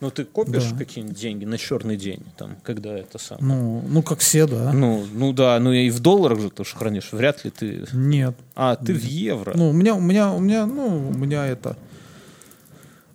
Ну, 0.00 0.10
ты 0.10 0.24
копишь 0.24 0.70
Да. 0.70 0.78
какие-нибудь 0.78 1.18
деньги 1.18 1.44
на 1.44 1.58
черный 1.58 1.96
день, 1.96 2.22
там, 2.38 2.56
когда 2.62 2.96
это 2.96 3.18
самое? 3.18 3.46
Ну, 3.54 3.84
ну, 3.86 4.02
как 4.02 4.20
все, 4.20 4.46
да. 4.46 4.72
Ну, 4.72 5.06
ну 5.12 5.32
да, 5.34 5.58
ну 5.60 5.72
и 5.72 5.90
в 5.90 6.00
долларах 6.00 6.40
же 6.40 6.50
тоже 6.50 6.74
хранишь. 6.74 7.12
Вряд 7.12 7.44
ли 7.44 7.50
ты. 7.50 7.84
Нет. 7.92 8.34
А, 8.54 8.76
ты 8.76 8.94
в 8.94 9.04
евро. 9.04 9.52
Ну, 9.54 9.68
у 9.68 9.72
меня, 9.72 9.94
у 9.94 10.00
меня, 10.00 10.32
у 10.32 10.40
меня, 10.40 10.64
ну, 10.66 11.10
у 11.10 11.12
меня 11.12 11.46
это... 11.46 11.76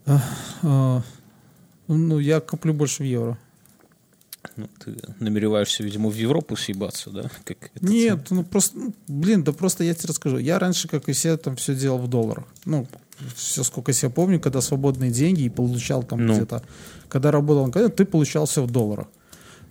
а, 0.05 0.21
а, 0.61 1.01
ну, 1.87 2.19
я 2.19 2.39
коплю 2.39 2.73
больше 2.73 3.01
в 3.01 3.05
евро. 3.07 3.37
Ну, 4.57 4.69
ты 4.79 4.95
намереваешься, 5.19 5.83
видимо, 5.83 6.09
в 6.09 6.15
Европу 6.15 6.55
съебаться, 6.55 7.09
да? 7.09 7.23
Как 7.43 7.71
это 7.73 7.85
Нет, 7.85 8.27
ну 8.29 8.43
просто, 8.43 8.77
ну, 8.77 8.93
блин, 9.07 9.43
да 9.43 9.51
просто 9.53 9.83
я 9.83 9.95
тебе 9.95 10.09
расскажу. 10.09 10.37
Я 10.37 10.59
раньше, 10.59 10.87
как 10.87 11.09
и 11.09 11.13
все, 11.13 11.35
там 11.35 11.55
все 11.55 11.73
делал 11.73 11.97
в 11.97 12.07
долларах. 12.07 12.45
Ну, 12.63 12.87
все, 13.35 13.63
сколько 13.63 13.91
я 13.91 13.93
себя 13.93 14.09
помню, 14.09 14.39
когда 14.39 14.61
свободные 14.61 15.11
деньги 15.11 15.43
и 15.43 15.49
получал 15.49 16.03
там 16.03 16.25
Ну. 16.25 16.33
где-то, 16.33 16.61
когда 17.07 17.31
работал, 17.31 17.71
когда 17.71 17.89
ты 17.89 18.05
получал 18.05 18.45
все 18.45 18.63
в 18.63 18.71
долларах. 18.71 19.07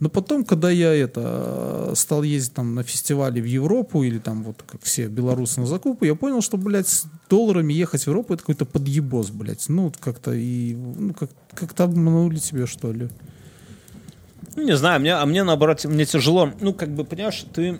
Но 0.01 0.09
потом, 0.09 0.45
когда 0.45 0.71
я 0.71 0.93
это 0.93 1.91
э, 1.91 1.93
стал 1.95 2.25
ездить 2.25 2.55
там 2.55 2.75
на 2.75 2.83
фестивали 2.83 3.41
в 3.41 3.45
Европу 3.45 4.03
или 4.03 4.19
там 4.19 4.43
вот 4.43 4.63
как 4.67 4.83
все 4.83 5.07
белорусы 5.07 5.61
на 5.61 5.67
закупы, 5.67 6.07
я 6.07 6.15
понял, 6.15 6.41
что, 6.41 6.57
блядь, 6.57 6.89
с 6.89 7.07
долларами 7.31 7.73
ехать 7.73 8.03
в 8.03 8.07
Европу 8.09 8.35
это 8.35 8.43
какой-то 8.43 8.65
подъебос, 8.65 9.31
блядь. 9.31 9.69
Ну, 9.69 9.93
как-то 10.01 10.33
и, 10.33 10.75
ну, 10.75 11.15
как, 11.15 11.31
как-то 11.55 11.85
обманули 11.85 12.39
тебе, 12.39 12.67
что 12.67 12.93
ли. 12.93 13.09
Ну, 14.57 14.65
не 14.65 14.77
знаю, 14.77 15.01
мне, 15.01 15.15
а 15.15 15.25
мне 15.27 15.45
наоборот, 15.45 15.85
мне 15.85 16.05
тяжело. 16.05 16.51
Ну, 16.61 16.73
как 16.75 16.91
бы, 16.91 17.05
понимаешь, 17.05 17.45
ты... 17.53 17.79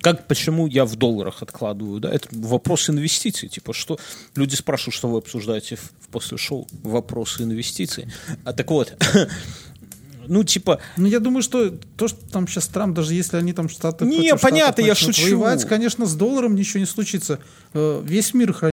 Как, 0.00 0.26
почему 0.26 0.66
я 0.66 0.84
в 0.84 0.96
долларах 0.96 1.42
откладываю, 1.42 2.00
да? 2.00 2.10
Это 2.10 2.28
вопрос 2.32 2.88
инвестиций. 2.88 3.48
Типа, 3.48 3.72
что... 3.72 3.98
Люди 4.34 4.54
спрашивают, 4.54 4.94
что 4.94 5.08
вы 5.08 5.18
обсуждаете 5.18 5.76
в, 5.76 5.92
в 6.00 6.08
после 6.08 6.38
шоу. 6.38 6.66
Вопросы 6.82 7.42
инвестиций. 7.42 8.06
А 8.44 8.52
так 8.52 8.70
вот, 8.70 8.94
ну, 10.26 10.44
типа, 10.44 10.80
Ну, 10.96 11.06
я 11.06 11.20
думаю, 11.20 11.42
что 11.42 11.70
то, 11.70 12.08
что 12.08 12.18
там 12.30 12.46
сейчас 12.48 12.68
Трамп, 12.68 12.94
даже 12.94 13.14
если 13.14 13.36
они 13.36 13.52
там 13.52 13.68
штаты... 13.68 14.04
Не, 14.04 14.36
понятно, 14.36 14.82
я 14.82 14.94
шучу. 14.94 15.22
Воевать, 15.22 15.66
конечно, 15.66 16.06
с 16.06 16.14
долларом 16.14 16.54
ничего 16.54 16.80
не 16.80 16.86
случится. 16.86 17.40
Э, 17.74 18.00
Весь 18.04 18.32
мир 18.32 18.52